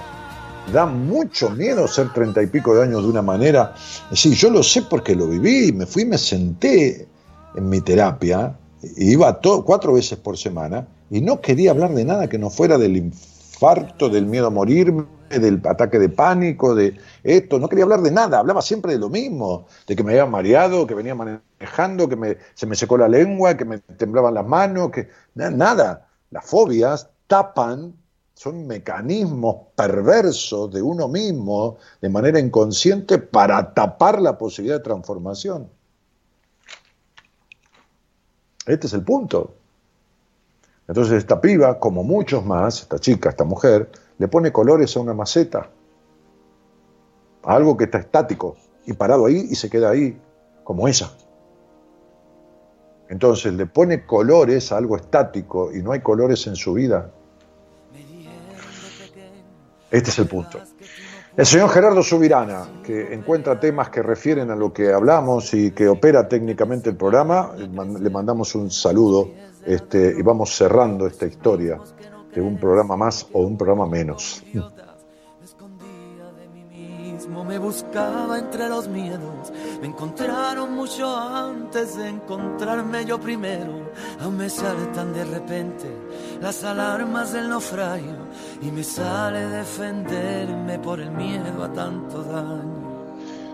da 0.73 0.87
mucho 0.87 1.51
miedo 1.51 1.87
ser 1.87 2.13
treinta 2.13 2.43
y 2.43 2.47
pico 2.47 2.75
de 2.75 2.83
años 2.83 3.03
de 3.03 3.09
una 3.11 3.23
manera. 3.23 3.75
Es 4.05 4.11
decir, 4.11 4.35
yo 4.35 4.51
lo 4.51 4.63
sé 4.63 4.83
porque 4.83 5.15
lo 5.15 5.27
viví, 5.27 5.73
me 5.73 5.87
fui, 5.87 6.05
me 6.05 6.19
senté 6.19 7.07
en 7.55 7.69
mi 7.69 7.81
terapia, 7.81 8.57
iba 8.97 9.41
cuatro 9.41 9.93
veces 9.93 10.19
por 10.19 10.37
semana 10.37 10.87
y 11.11 11.21
no 11.21 11.41
quería 11.41 11.71
hablar 11.71 11.95
de 11.95 12.05
nada 12.05 12.29
que 12.29 12.39
no 12.39 12.51
fuera 12.51 12.79
del 12.79 12.97
infarto, 12.97 14.09
del 14.09 14.27
miedo 14.27 14.47
a 14.47 14.51
morirme, 14.51 15.05
del 15.31 15.61
ataque 15.65 15.99
de 15.99 16.09
pánico, 16.09 16.75
de 16.75 16.95
esto, 17.37 17.59
no 17.59 17.69
quería 17.69 17.85
hablar 17.85 18.01
de 18.03 18.11
nada, 18.11 18.39
hablaba 18.39 18.63
siempre 18.63 18.93
de 18.93 18.99
lo 18.99 19.09
mismo, 19.09 19.67
de 19.87 19.95
que 19.95 20.03
me 20.03 20.13
había 20.13 20.27
mareado, 20.27 20.87
que 20.87 20.95
venía 20.95 21.15
manejando, 21.15 22.09
que 22.09 22.17
me, 22.17 22.37
se 22.55 22.67
me 22.67 22.75
secó 22.75 22.97
la 22.97 23.09
lengua, 23.09 23.57
que 23.57 23.65
me 23.65 23.79
temblaban 23.79 24.35
las 24.35 24.47
manos, 24.47 24.91
que 24.91 25.09
nada. 25.35 26.09
Las 26.31 26.45
fobias 26.45 27.09
tapan, 27.27 27.95
son 28.35 28.67
mecanismos 28.67 29.57
perversos 29.75 30.73
de 30.73 30.81
uno 30.81 31.09
mismo 31.09 31.79
de 32.01 32.09
manera 32.09 32.39
inconsciente 32.39 33.19
para 33.19 33.75
tapar 33.75 34.21
la 34.21 34.39
posibilidad 34.39 34.77
de 34.77 34.85
transformación. 34.85 35.69
Este 38.65 38.87
es 38.87 38.93
el 38.93 39.03
punto. 39.03 39.55
Entonces 40.87 41.19
esta 41.19 41.41
piba, 41.41 41.79
como 41.79 42.05
muchos 42.05 42.45
más, 42.45 42.83
esta 42.83 42.99
chica, 42.99 43.29
esta 43.29 43.45
mujer, 43.45 43.91
le 44.19 44.29
pone 44.29 44.53
colores 44.53 44.97
a 44.97 45.01
una 45.01 45.15
maceta, 45.15 45.71
algo 47.49 47.77
que 47.77 47.85
está 47.85 47.99
estático 47.99 48.57
y 48.87 48.93
parado 48.93 49.27
ahí 49.27 49.49
y 49.51 49.55
se 49.55 49.71
queda 49.71 49.91
ahí, 49.91 50.21
como 50.65 50.87
esa. 50.87 51.11
Entonces 53.09 53.55
le 53.55 53.67
pone 53.67 54.05
colores 54.05 54.71
a 54.71 54.77
algo 54.77 54.97
estático 54.97 55.75
y 55.75 55.83
no 55.83 55.93
hay 55.93 56.01
colores 56.01 56.47
en 56.47 56.57
su 56.57 56.75
vida. 56.75 57.11
Este 59.91 60.11
es 60.11 60.19
el 60.19 60.29
punto. 60.29 60.61
El 61.35 61.47
señor 61.47 61.71
Gerardo 61.71 62.03
Subirana, 62.03 62.69
que 62.85 63.15
encuentra 63.15 63.59
temas 63.59 63.89
que 63.89 64.03
refieren 64.03 64.51
a 64.51 64.57
lo 64.57 64.73
que 64.73 64.93
hablamos 64.93 65.55
y 65.55 65.71
que 65.71 65.89
opera 65.89 66.29
técnicamente 66.29 66.91
el 66.91 66.97
programa, 66.97 67.55
le 67.57 68.11
mandamos 68.11 68.55
un 68.57 68.71
saludo 68.71 69.31
este, 69.65 70.15
y 70.19 70.23
vamos 70.23 70.55
cerrando 70.55 71.07
esta 71.07 71.25
historia 71.25 71.79
de 72.35 72.41
un 72.43 72.59
programa 72.59 72.97
más 72.97 73.27
o 73.33 73.41
un 73.41 73.57
programa 73.57 73.87
menos. 73.87 74.45
Me 77.49 77.59
buscaba 77.59 78.39
entre 78.39 78.69
los 78.69 78.89
miedos, 78.89 79.51
me 79.81 79.87
encontraron 79.87 80.75
mucho 80.75 81.17
antes 81.17 81.97
de 81.97 82.09
encontrarme 82.11 83.07
yo 83.07 83.19
primero. 83.19 83.91
Aún 84.21 84.37
me 84.37 84.51
saltan 84.51 85.15
de 85.15 85.25
repente 85.25 85.87
las 86.43 86.63
alarmas 86.63 87.33
del 87.33 87.49
naufragio 87.49 88.17
y 88.61 88.71
me 88.71 88.85
sale 88.85 89.49
defenderme 89.49 90.79
por 90.79 91.01
el 91.01 91.11
miedo 91.11 91.65
a 91.65 91.73
tanto 91.73 92.23
daño. 92.23 92.89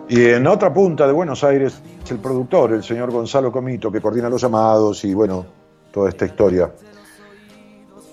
Y 0.08 0.24
en 0.26 0.46
otra 0.46 0.74
punta 0.74 1.06
de 1.06 1.12
Buenos 1.12 1.44
Aires, 1.44 1.80
el 2.10 2.18
productor, 2.18 2.72
el 2.72 2.82
señor 2.82 3.10
Gonzalo 3.10 3.50
Comito, 3.50 3.90
que 3.90 4.00
coordina 4.00 4.28
los 4.28 4.42
llamados 4.42 5.04
y 5.04 5.14
bueno, 5.14 5.46
toda 5.92 6.10
esta 6.10 6.26
historia. 6.26 6.70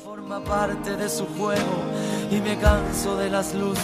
Forma 0.04 0.42
parte 0.44 0.96
de 0.96 1.10
su 1.10 1.26
juego 1.38 1.84
y 2.32 2.40
me 2.40 2.58
canso 2.60 3.18
de 3.18 3.30
las 3.30 3.54
luces, 3.54 3.84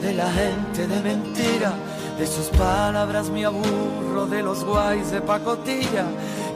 de 0.00 0.14
la 0.14 0.30
gente 0.32 0.86
de 0.86 1.02
mentira, 1.02 1.72
de 2.18 2.26
sus 2.26 2.46
palabras 2.48 3.30
me 3.30 3.44
aburro, 3.44 4.26
de 4.26 4.42
los 4.42 4.64
guays 4.64 5.10
de 5.10 5.20
pacotilla. 5.20 6.06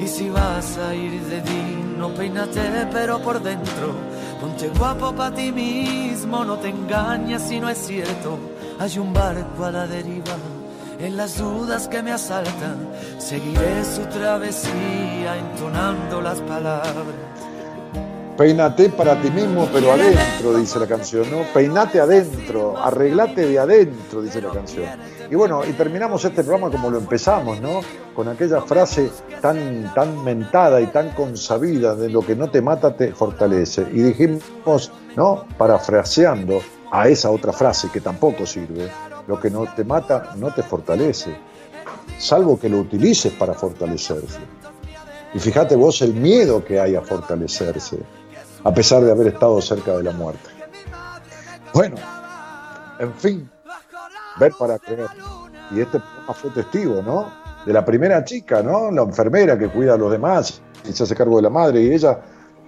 Y 0.00 0.08
si 0.08 0.28
vas 0.30 0.76
a 0.78 0.94
ir 0.94 1.20
de 1.22 1.42
no 1.98 2.12
peínate, 2.12 2.88
pero 2.92 3.20
por 3.20 3.42
dentro, 3.42 3.94
ponte 4.40 4.68
guapo 4.68 5.14
para 5.14 5.34
ti 5.34 5.52
mismo, 5.52 6.44
no 6.44 6.56
te 6.56 6.68
engañes 6.68 7.42
si 7.42 7.60
no 7.60 7.68
es 7.68 7.78
cierto. 7.78 8.38
Hay 8.78 8.98
un 8.98 9.12
barco 9.12 9.64
a 9.64 9.70
la 9.70 9.86
deriva 9.86 10.36
en 10.98 11.16
las 11.16 11.38
dudas 11.38 11.88
que 11.88 12.02
me 12.02 12.12
asaltan, 12.12 12.88
seguiré 13.18 13.84
su 13.84 14.02
travesía 14.06 15.36
entonando 15.38 16.20
las 16.20 16.40
palabras. 16.40 17.33
Peínate 18.36 18.88
para 18.88 19.20
ti 19.22 19.30
mismo, 19.30 19.68
pero 19.72 19.92
adentro, 19.92 20.56
dice 20.58 20.80
la 20.80 20.88
canción, 20.88 21.30
¿no? 21.30 21.44
Peinate 21.54 22.00
adentro, 22.00 22.76
arreglate 22.76 23.46
de 23.46 23.60
adentro, 23.60 24.22
dice 24.22 24.42
la 24.42 24.50
canción. 24.50 24.86
Y 25.30 25.36
bueno, 25.36 25.62
y 25.64 25.72
terminamos 25.72 26.24
este 26.24 26.42
programa 26.42 26.68
como 26.68 26.90
lo 26.90 26.98
empezamos, 26.98 27.60
¿no? 27.60 27.80
Con 28.12 28.26
aquella 28.26 28.60
frase 28.62 29.08
tan, 29.40 29.94
tan 29.94 30.24
mentada 30.24 30.80
y 30.80 30.88
tan 30.88 31.10
consabida 31.10 31.94
de 31.94 32.08
lo 32.08 32.22
que 32.22 32.34
no 32.34 32.50
te 32.50 32.60
mata 32.60 32.96
te 32.96 33.12
fortalece. 33.12 33.86
Y 33.92 34.02
dijimos, 34.02 34.90
¿no? 35.14 35.44
Parafraseando 35.56 36.60
a 36.90 37.08
esa 37.08 37.30
otra 37.30 37.52
frase 37.52 37.88
que 37.92 38.00
tampoco 38.00 38.46
sirve, 38.46 38.90
lo 39.28 39.38
que 39.38 39.48
no 39.48 39.64
te 39.76 39.84
mata 39.84 40.32
no 40.36 40.52
te 40.52 40.64
fortalece, 40.64 41.36
salvo 42.18 42.58
que 42.58 42.68
lo 42.68 42.80
utilices 42.80 43.32
para 43.32 43.54
fortalecerse. 43.54 44.40
Y 45.34 45.38
fíjate 45.38 45.74
vos 45.76 46.02
el 46.02 46.14
miedo 46.14 46.64
que 46.64 46.78
hay 46.78 46.94
a 46.94 47.00
fortalecerse, 47.00 47.98
a 48.64 48.72
pesar 48.72 49.04
de 49.04 49.12
haber 49.12 49.28
estado 49.28 49.60
cerca 49.60 49.96
de 49.96 50.02
la 50.02 50.12
muerte. 50.12 50.48
Bueno, 51.72 51.96
en 52.98 53.12
fin, 53.14 53.50
ver 54.38 54.52
para 54.58 54.78
creer. 54.78 55.08
Y 55.70 55.80
este 55.80 56.00
fue 56.34 56.50
testigo, 56.50 57.02
¿no? 57.02 57.30
De 57.66 57.72
la 57.72 57.84
primera 57.84 58.24
chica, 58.24 58.62
¿no? 58.62 58.90
La 58.90 59.02
enfermera 59.02 59.58
que 59.58 59.68
cuida 59.68 59.94
a 59.94 59.96
los 59.96 60.10
demás 60.10 60.60
y 60.88 60.92
se 60.92 61.02
hace 61.02 61.14
cargo 61.14 61.36
de 61.36 61.42
la 61.42 61.50
madre 61.50 61.82
y 61.82 61.92
ella 61.92 62.18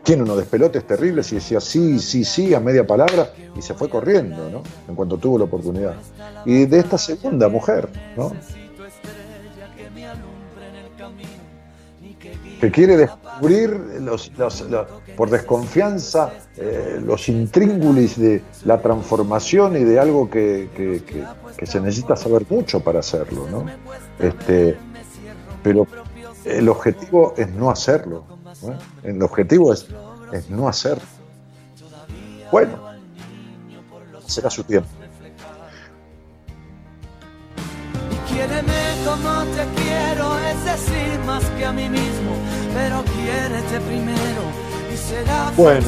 tiene 0.02 0.22
unos 0.22 0.36
despelotes 0.36 0.86
terribles 0.86 1.32
y 1.32 1.36
decía 1.36 1.60
sí, 1.60 1.98
sí, 1.98 2.24
sí 2.24 2.54
a 2.54 2.60
media 2.60 2.86
palabra 2.86 3.30
y 3.56 3.62
se 3.62 3.74
fue 3.74 3.88
corriendo, 3.90 4.48
¿no? 4.50 4.62
En 4.88 4.94
cuanto 4.94 5.18
tuvo 5.18 5.38
la 5.38 5.44
oportunidad. 5.44 5.94
Y 6.44 6.66
de 6.66 6.78
esta 6.78 6.96
segunda 6.98 7.48
mujer, 7.48 7.88
¿no? 8.16 8.32
Que 12.60 12.70
quiere 12.70 12.96
descubrir 12.96 13.70
los, 14.00 14.32
por 15.16 15.28
desconfianza 15.30 16.32
eh, 16.56 17.00
los 17.04 17.28
intríngulis 17.28 18.18
de 18.18 18.42
la 18.64 18.80
transformación 18.80 19.76
y 19.76 19.84
de 19.84 20.00
algo 20.00 20.30
que, 20.30 20.68
que, 20.74 21.66
se 21.66 21.80
necesita 21.80 22.16
saber 22.16 22.46
mucho 22.48 22.80
para 22.80 23.00
hacerlo, 23.00 23.46
¿no? 23.50 23.66
Este, 24.18 24.76
pero 25.62 25.86
el 26.44 26.68
objetivo 26.68 27.34
es 27.36 27.48
no 27.50 27.70
hacerlo 27.70 28.36
el 29.02 29.22
objetivo 29.22 29.72
es, 29.72 29.86
es 30.32 30.50
no 30.50 30.68
hacer. 30.68 30.98
Bueno, 32.50 32.78
será 34.26 34.50
su 34.50 34.64
tiempo. 34.64 34.88
Quiéreme 38.28 38.72
como 39.04 39.44
te 39.54 39.85
decir, 40.76 41.18
más 41.26 41.44
que 41.56 41.64
a 41.64 41.72
mí 41.72 41.88
mismo, 41.88 42.32
pero 42.74 43.02
quiérete 43.04 43.80
primero. 43.86 44.66
Bueno, 45.56 45.86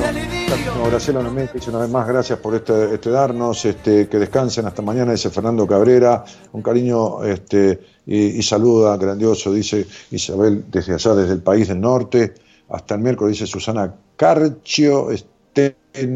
Graciela 0.88 1.22
dice 1.52 1.70
una 1.70 1.80
vez 1.80 1.90
más, 1.90 2.06
gracias 2.06 2.38
por 2.38 2.54
este, 2.54 2.94
este 2.94 3.10
darnos, 3.10 3.64
este, 3.64 4.08
que 4.08 4.18
descansen 4.18 4.66
hasta 4.66 4.80
mañana, 4.80 5.12
dice 5.12 5.30
Fernando 5.30 5.66
Cabrera, 5.66 6.24
un 6.52 6.62
cariño 6.62 7.24
este, 7.24 7.80
y, 8.06 8.38
y 8.38 8.42
saluda, 8.42 8.96
grandioso, 8.96 9.52
dice 9.52 9.86
Isabel 10.10 10.64
desde 10.70 10.94
allá, 10.94 11.14
desde 11.14 11.32
el 11.32 11.42
país 11.42 11.68
del 11.68 11.80
norte 11.80 12.34
hasta 12.68 12.94
el 12.94 13.00
miércoles, 13.00 13.38
dice 13.38 13.50
Susana 13.50 13.92
Carcio, 14.16 15.10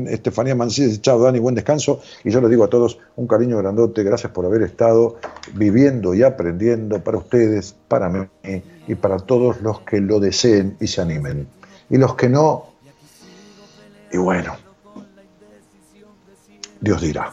Estefanía 0.09 0.55
Mancilla, 0.55 1.01
chao 1.01 1.21
Dani, 1.21 1.39
buen 1.39 1.55
descanso. 1.55 2.01
Y 2.25 2.31
yo 2.31 2.41
les 2.41 2.51
digo 2.51 2.65
a 2.65 2.69
todos 2.69 2.99
un 3.17 3.27
cariño 3.27 3.59
grandote, 3.59 4.03
gracias 4.03 4.33
por 4.33 4.47
haber 4.47 4.63
estado 4.63 5.17
viviendo 5.55 6.15
y 6.15 6.23
aprendiendo 6.23 7.03
para 7.03 7.19
ustedes, 7.19 7.75
para 7.89 8.09
mí 8.09 8.27
y 8.87 8.95
para 8.95 9.19
todos 9.19 9.61
los 9.61 9.81
que 9.81 10.01
lo 10.01 10.21
deseen 10.21 10.77
y 10.81 10.87
se 10.87 11.01
animen. 11.01 11.47
Y 11.91 11.99
los 11.99 12.15
que 12.15 12.29
no, 12.29 12.73
y 14.13 14.19
bueno, 14.19 14.55
Dios 16.81 17.01
dirá. 17.01 17.33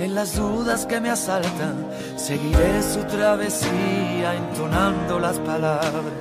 En 0.00 0.14
las 0.14 0.34
dudas 0.34 0.86
que 0.86 0.98
me 0.98 1.10
asaltan, 1.10 1.86
seguiré 2.16 2.82
su 2.82 3.04
travesía 3.04 4.34
entonando 4.34 5.20
las 5.20 5.38
palabras. 5.40 6.20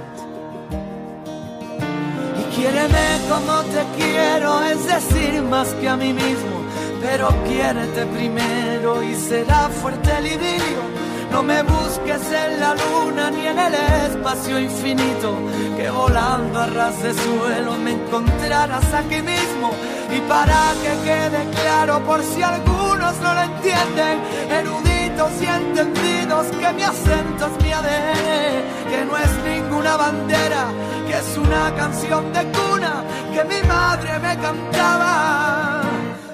Y 2.41 2.56
quiéreme 2.56 3.06
como 3.30 3.61
te 3.61 3.85
quiero, 3.97 4.61
es 4.65 4.85
decir, 4.85 5.41
más 5.43 5.69
que 5.76 5.88
a 5.88 5.95
mí 5.95 6.11
mismo, 6.11 6.57
pero 7.01 7.30
quiérete 7.47 8.06
primero 8.07 9.01
y 9.01 9.15
será 9.15 9.69
fuerte 9.69 10.10
el 10.18 10.27
idilio 10.27 10.99
no 11.31 11.43
me 11.43 11.61
busques 11.64 12.22
en 12.31 12.60
la 12.60 12.76
luna 12.76 13.31
ni 13.31 13.45
en 13.45 13.60
el 13.60 13.73
espacio 13.73 14.60
infinito, 14.60 15.38
que 15.77 15.89
volando 15.89 16.60
a 16.60 16.65
ras 16.68 17.01
de 17.03 17.14
suelo 17.14 17.77
me 17.77 17.91
encontrarás 17.91 18.93
aquí 18.93 19.22
mismo. 19.22 19.72
Y 20.11 20.22
para 20.22 20.73
que 20.81 20.91
quede 21.03 21.49
claro, 21.61 21.99
por 22.03 22.23
si 22.23 22.41
algunos 22.41 23.15
no 23.22 23.34
lo 23.34 23.41
entienden, 23.41 24.19
eruditos 24.49 25.31
y 25.41 25.45
entendidos, 25.45 26.48
que 26.48 26.73
mi 26.73 26.84
acento 26.84 27.45
es 27.45 27.64
mi 27.64 27.72
ADN, 27.72 28.90
que 28.90 29.06
no 29.06 29.18
es 29.18 29.31
ninguna 29.44 29.98
bandera, 29.98 30.65
que 31.07 31.18
es 31.18 31.38
una 31.38 31.73
canción 31.76 32.34
de 32.34 32.44
cuna 32.52 33.03
que 33.34 33.44
mi 33.44 33.61
madre 33.68 34.19
me 34.19 34.38
cantaba 34.38 35.81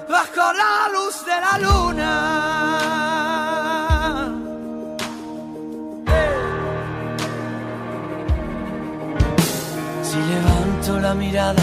bajo 0.08 0.52
la 0.52 0.88
luz 0.94 1.24
de 1.26 1.40
la 1.44 1.58
luna. 1.58 2.12
Si 10.02 10.16
levanto 10.16 11.00
la 11.00 11.14
mirada, 11.14 11.62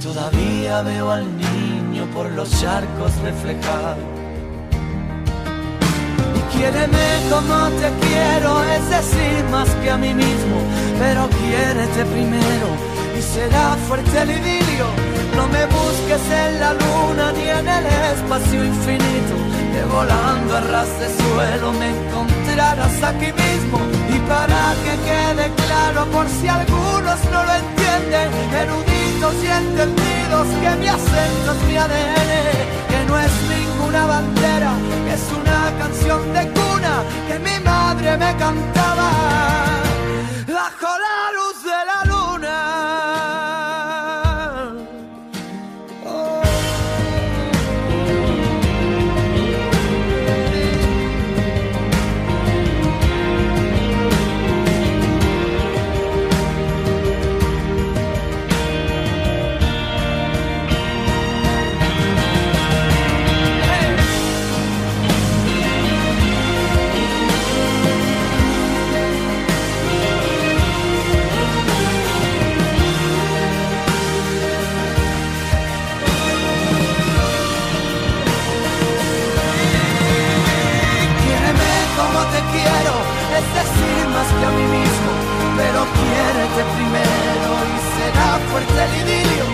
todavía 0.00 0.82
veo 0.82 1.10
al 1.10 1.26
niño 1.36 2.06
por 2.14 2.30
los 2.30 2.48
charcos 2.60 3.12
reflejados. 3.22 4.04
Y 6.36 6.56
quiéreme 6.56 7.06
como 7.30 7.68
te 7.80 7.90
quiero, 8.06 8.62
es 8.64 8.90
decir, 8.90 9.44
más 9.50 9.68
que 9.82 9.90
a 9.90 9.96
mí 9.96 10.14
mismo, 10.14 10.56
pero 10.98 11.28
quiérete 11.28 12.04
primero 12.04 12.68
y 13.18 13.22
será 13.22 13.76
fuerte 13.88 14.22
el 14.22 14.30
idilio. 14.30 14.86
No 15.36 15.46
me 15.48 15.66
busques 15.66 16.22
en 16.30 16.60
la 16.60 16.72
luna 16.74 17.32
ni 17.32 17.48
en 17.48 17.68
el 17.68 17.86
espacio 18.12 18.64
infinito, 18.64 19.34
que 19.72 19.82
volando 19.92 20.56
a 20.56 20.60
ras 20.60 21.00
de 21.00 21.08
suelo 21.08 21.72
me 21.72 21.90
encontrarás 21.90 23.02
aquí 23.02 23.32
mismo 23.32 23.87
para 24.28 24.74
que 24.84 24.94
quede 25.08 25.50
claro 25.64 26.04
por 26.12 26.28
si 26.28 26.46
algunos 26.46 27.18
no 27.32 27.40
lo 27.48 27.54
entienden, 27.62 28.28
eruditos 28.62 29.34
y 29.42 29.46
entendidos, 29.46 30.46
que 30.62 30.70
mi 30.80 30.88
acento 30.88 31.48
es 31.54 31.60
mi 31.66 31.76
ADN, 31.76 32.30
que 32.90 33.00
no 33.08 33.18
es 33.18 33.32
ninguna 33.56 34.06
bandera, 34.06 34.72
es 35.14 35.24
una 35.40 35.60
canción 35.78 36.20
de 36.34 36.42
cuna 36.58 36.94
que 37.26 37.38
mi 37.38 37.58
madre 37.64 38.16
me 38.18 38.36
cantaba. 38.36 39.08
Bajo 40.46 40.90
la 41.04 41.17
primero 86.64 87.50
y 87.70 87.76
será 87.94 88.28
fuerte 88.50 88.78
el 88.86 88.94
idilio. 89.02 89.46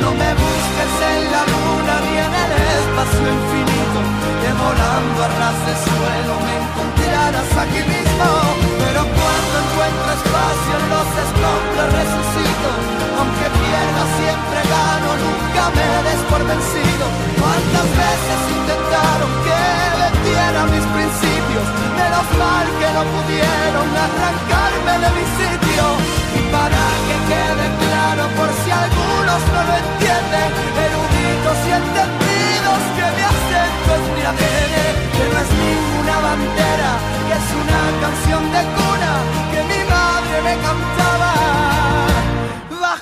No 0.00 0.10
me 0.14 0.30
busques 0.34 0.92
en 1.10 1.22
la 1.34 1.42
luna 1.52 1.94
ni 2.04 2.14
en 2.26 2.32
el 2.44 2.52
espacio 2.78 3.26
infinito, 3.38 3.98
que 4.42 4.50
volando 4.52 5.18
a 5.22 5.28
ras 5.40 5.58
de 5.66 5.74
suelo 5.86 6.34
me 6.46 6.54
encontrarás 6.62 7.50
aquí 7.64 7.82
mismo. 7.82 8.28
Pero 8.82 9.00
cuando 9.16 9.54
encuentro 9.64 10.08
espacio 10.18 10.72
en 10.78 10.86
los 10.94 11.08
escombros 11.24 11.88
resucito, 11.98 12.70
siempre 14.18 14.58
gano, 14.68 15.08
nunca 15.24 15.62
me 15.76 15.88
des 16.06 16.22
por 16.30 16.42
vencido. 16.44 17.04
¿Cuántas 17.40 17.88
veces 18.02 18.40
intentaron 18.58 19.30
que 19.46 19.62
vendiera 20.02 20.60
mis 20.72 20.86
principios? 20.96 21.64
Menos 21.96 22.26
mal 22.36 22.66
que 22.78 22.88
no 22.96 23.02
pudieron 23.14 23.88
arrancarme 24.06 24.94
de 25.02 25.08
mi 25.16 25.24
sitio. 25.38 25.84
Y 26.38 26.40
para 26.54 26.84
que 27.06 27.16
quede 27.30 27.66
claro, 27.82 28.22
por 28.38 28.50
si 28.62 28.70
algunos 28.70 29.40
no 29.52 29.60
lo 29.68 29.74
entienden, 29.82 30.48
eruditos 30.86 31.58
y 31.68 31.70
entendidos, 31.82 32.80
que 32.96 33.06
mi 33.16 33.24
acento 33.32 33.90
es 33.96 34.04
mi 34.14 34.22
ADN, 34.32 34.74
que 35.16 35.24
no 35.30 35.36
es 35.44 35.50
ninguna 35.62 36.14
bandera, 36.28 36.90
que 37.26 37.34
es 37.40 37.48
una 37.62 37.80
canción 38.02 38.42
de 38.54 38.62
cuna 38.76 39.12
que 39.52 39.60
mi 39.70 39.80
madre 39.88 40.36
me 40.46 40.54
cantaba 40.64 42.11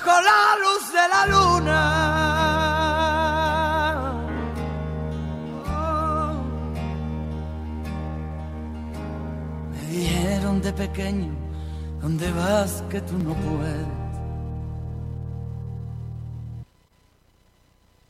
bajo 0.05 0.21
la 0.21 0.57
luz 0.63 0.91
de 0.93 1.07
la 1.09 1.25
luna. 1.27 2.21
de 10.61 10.73
pequeño, 10.73 11.33
¿dónde 12.01 12.31
vas 12.33 12.83
que 12.89 13.01
tú 13.01 13.17
no 13.17 13.33
puedes? 13.33 14.00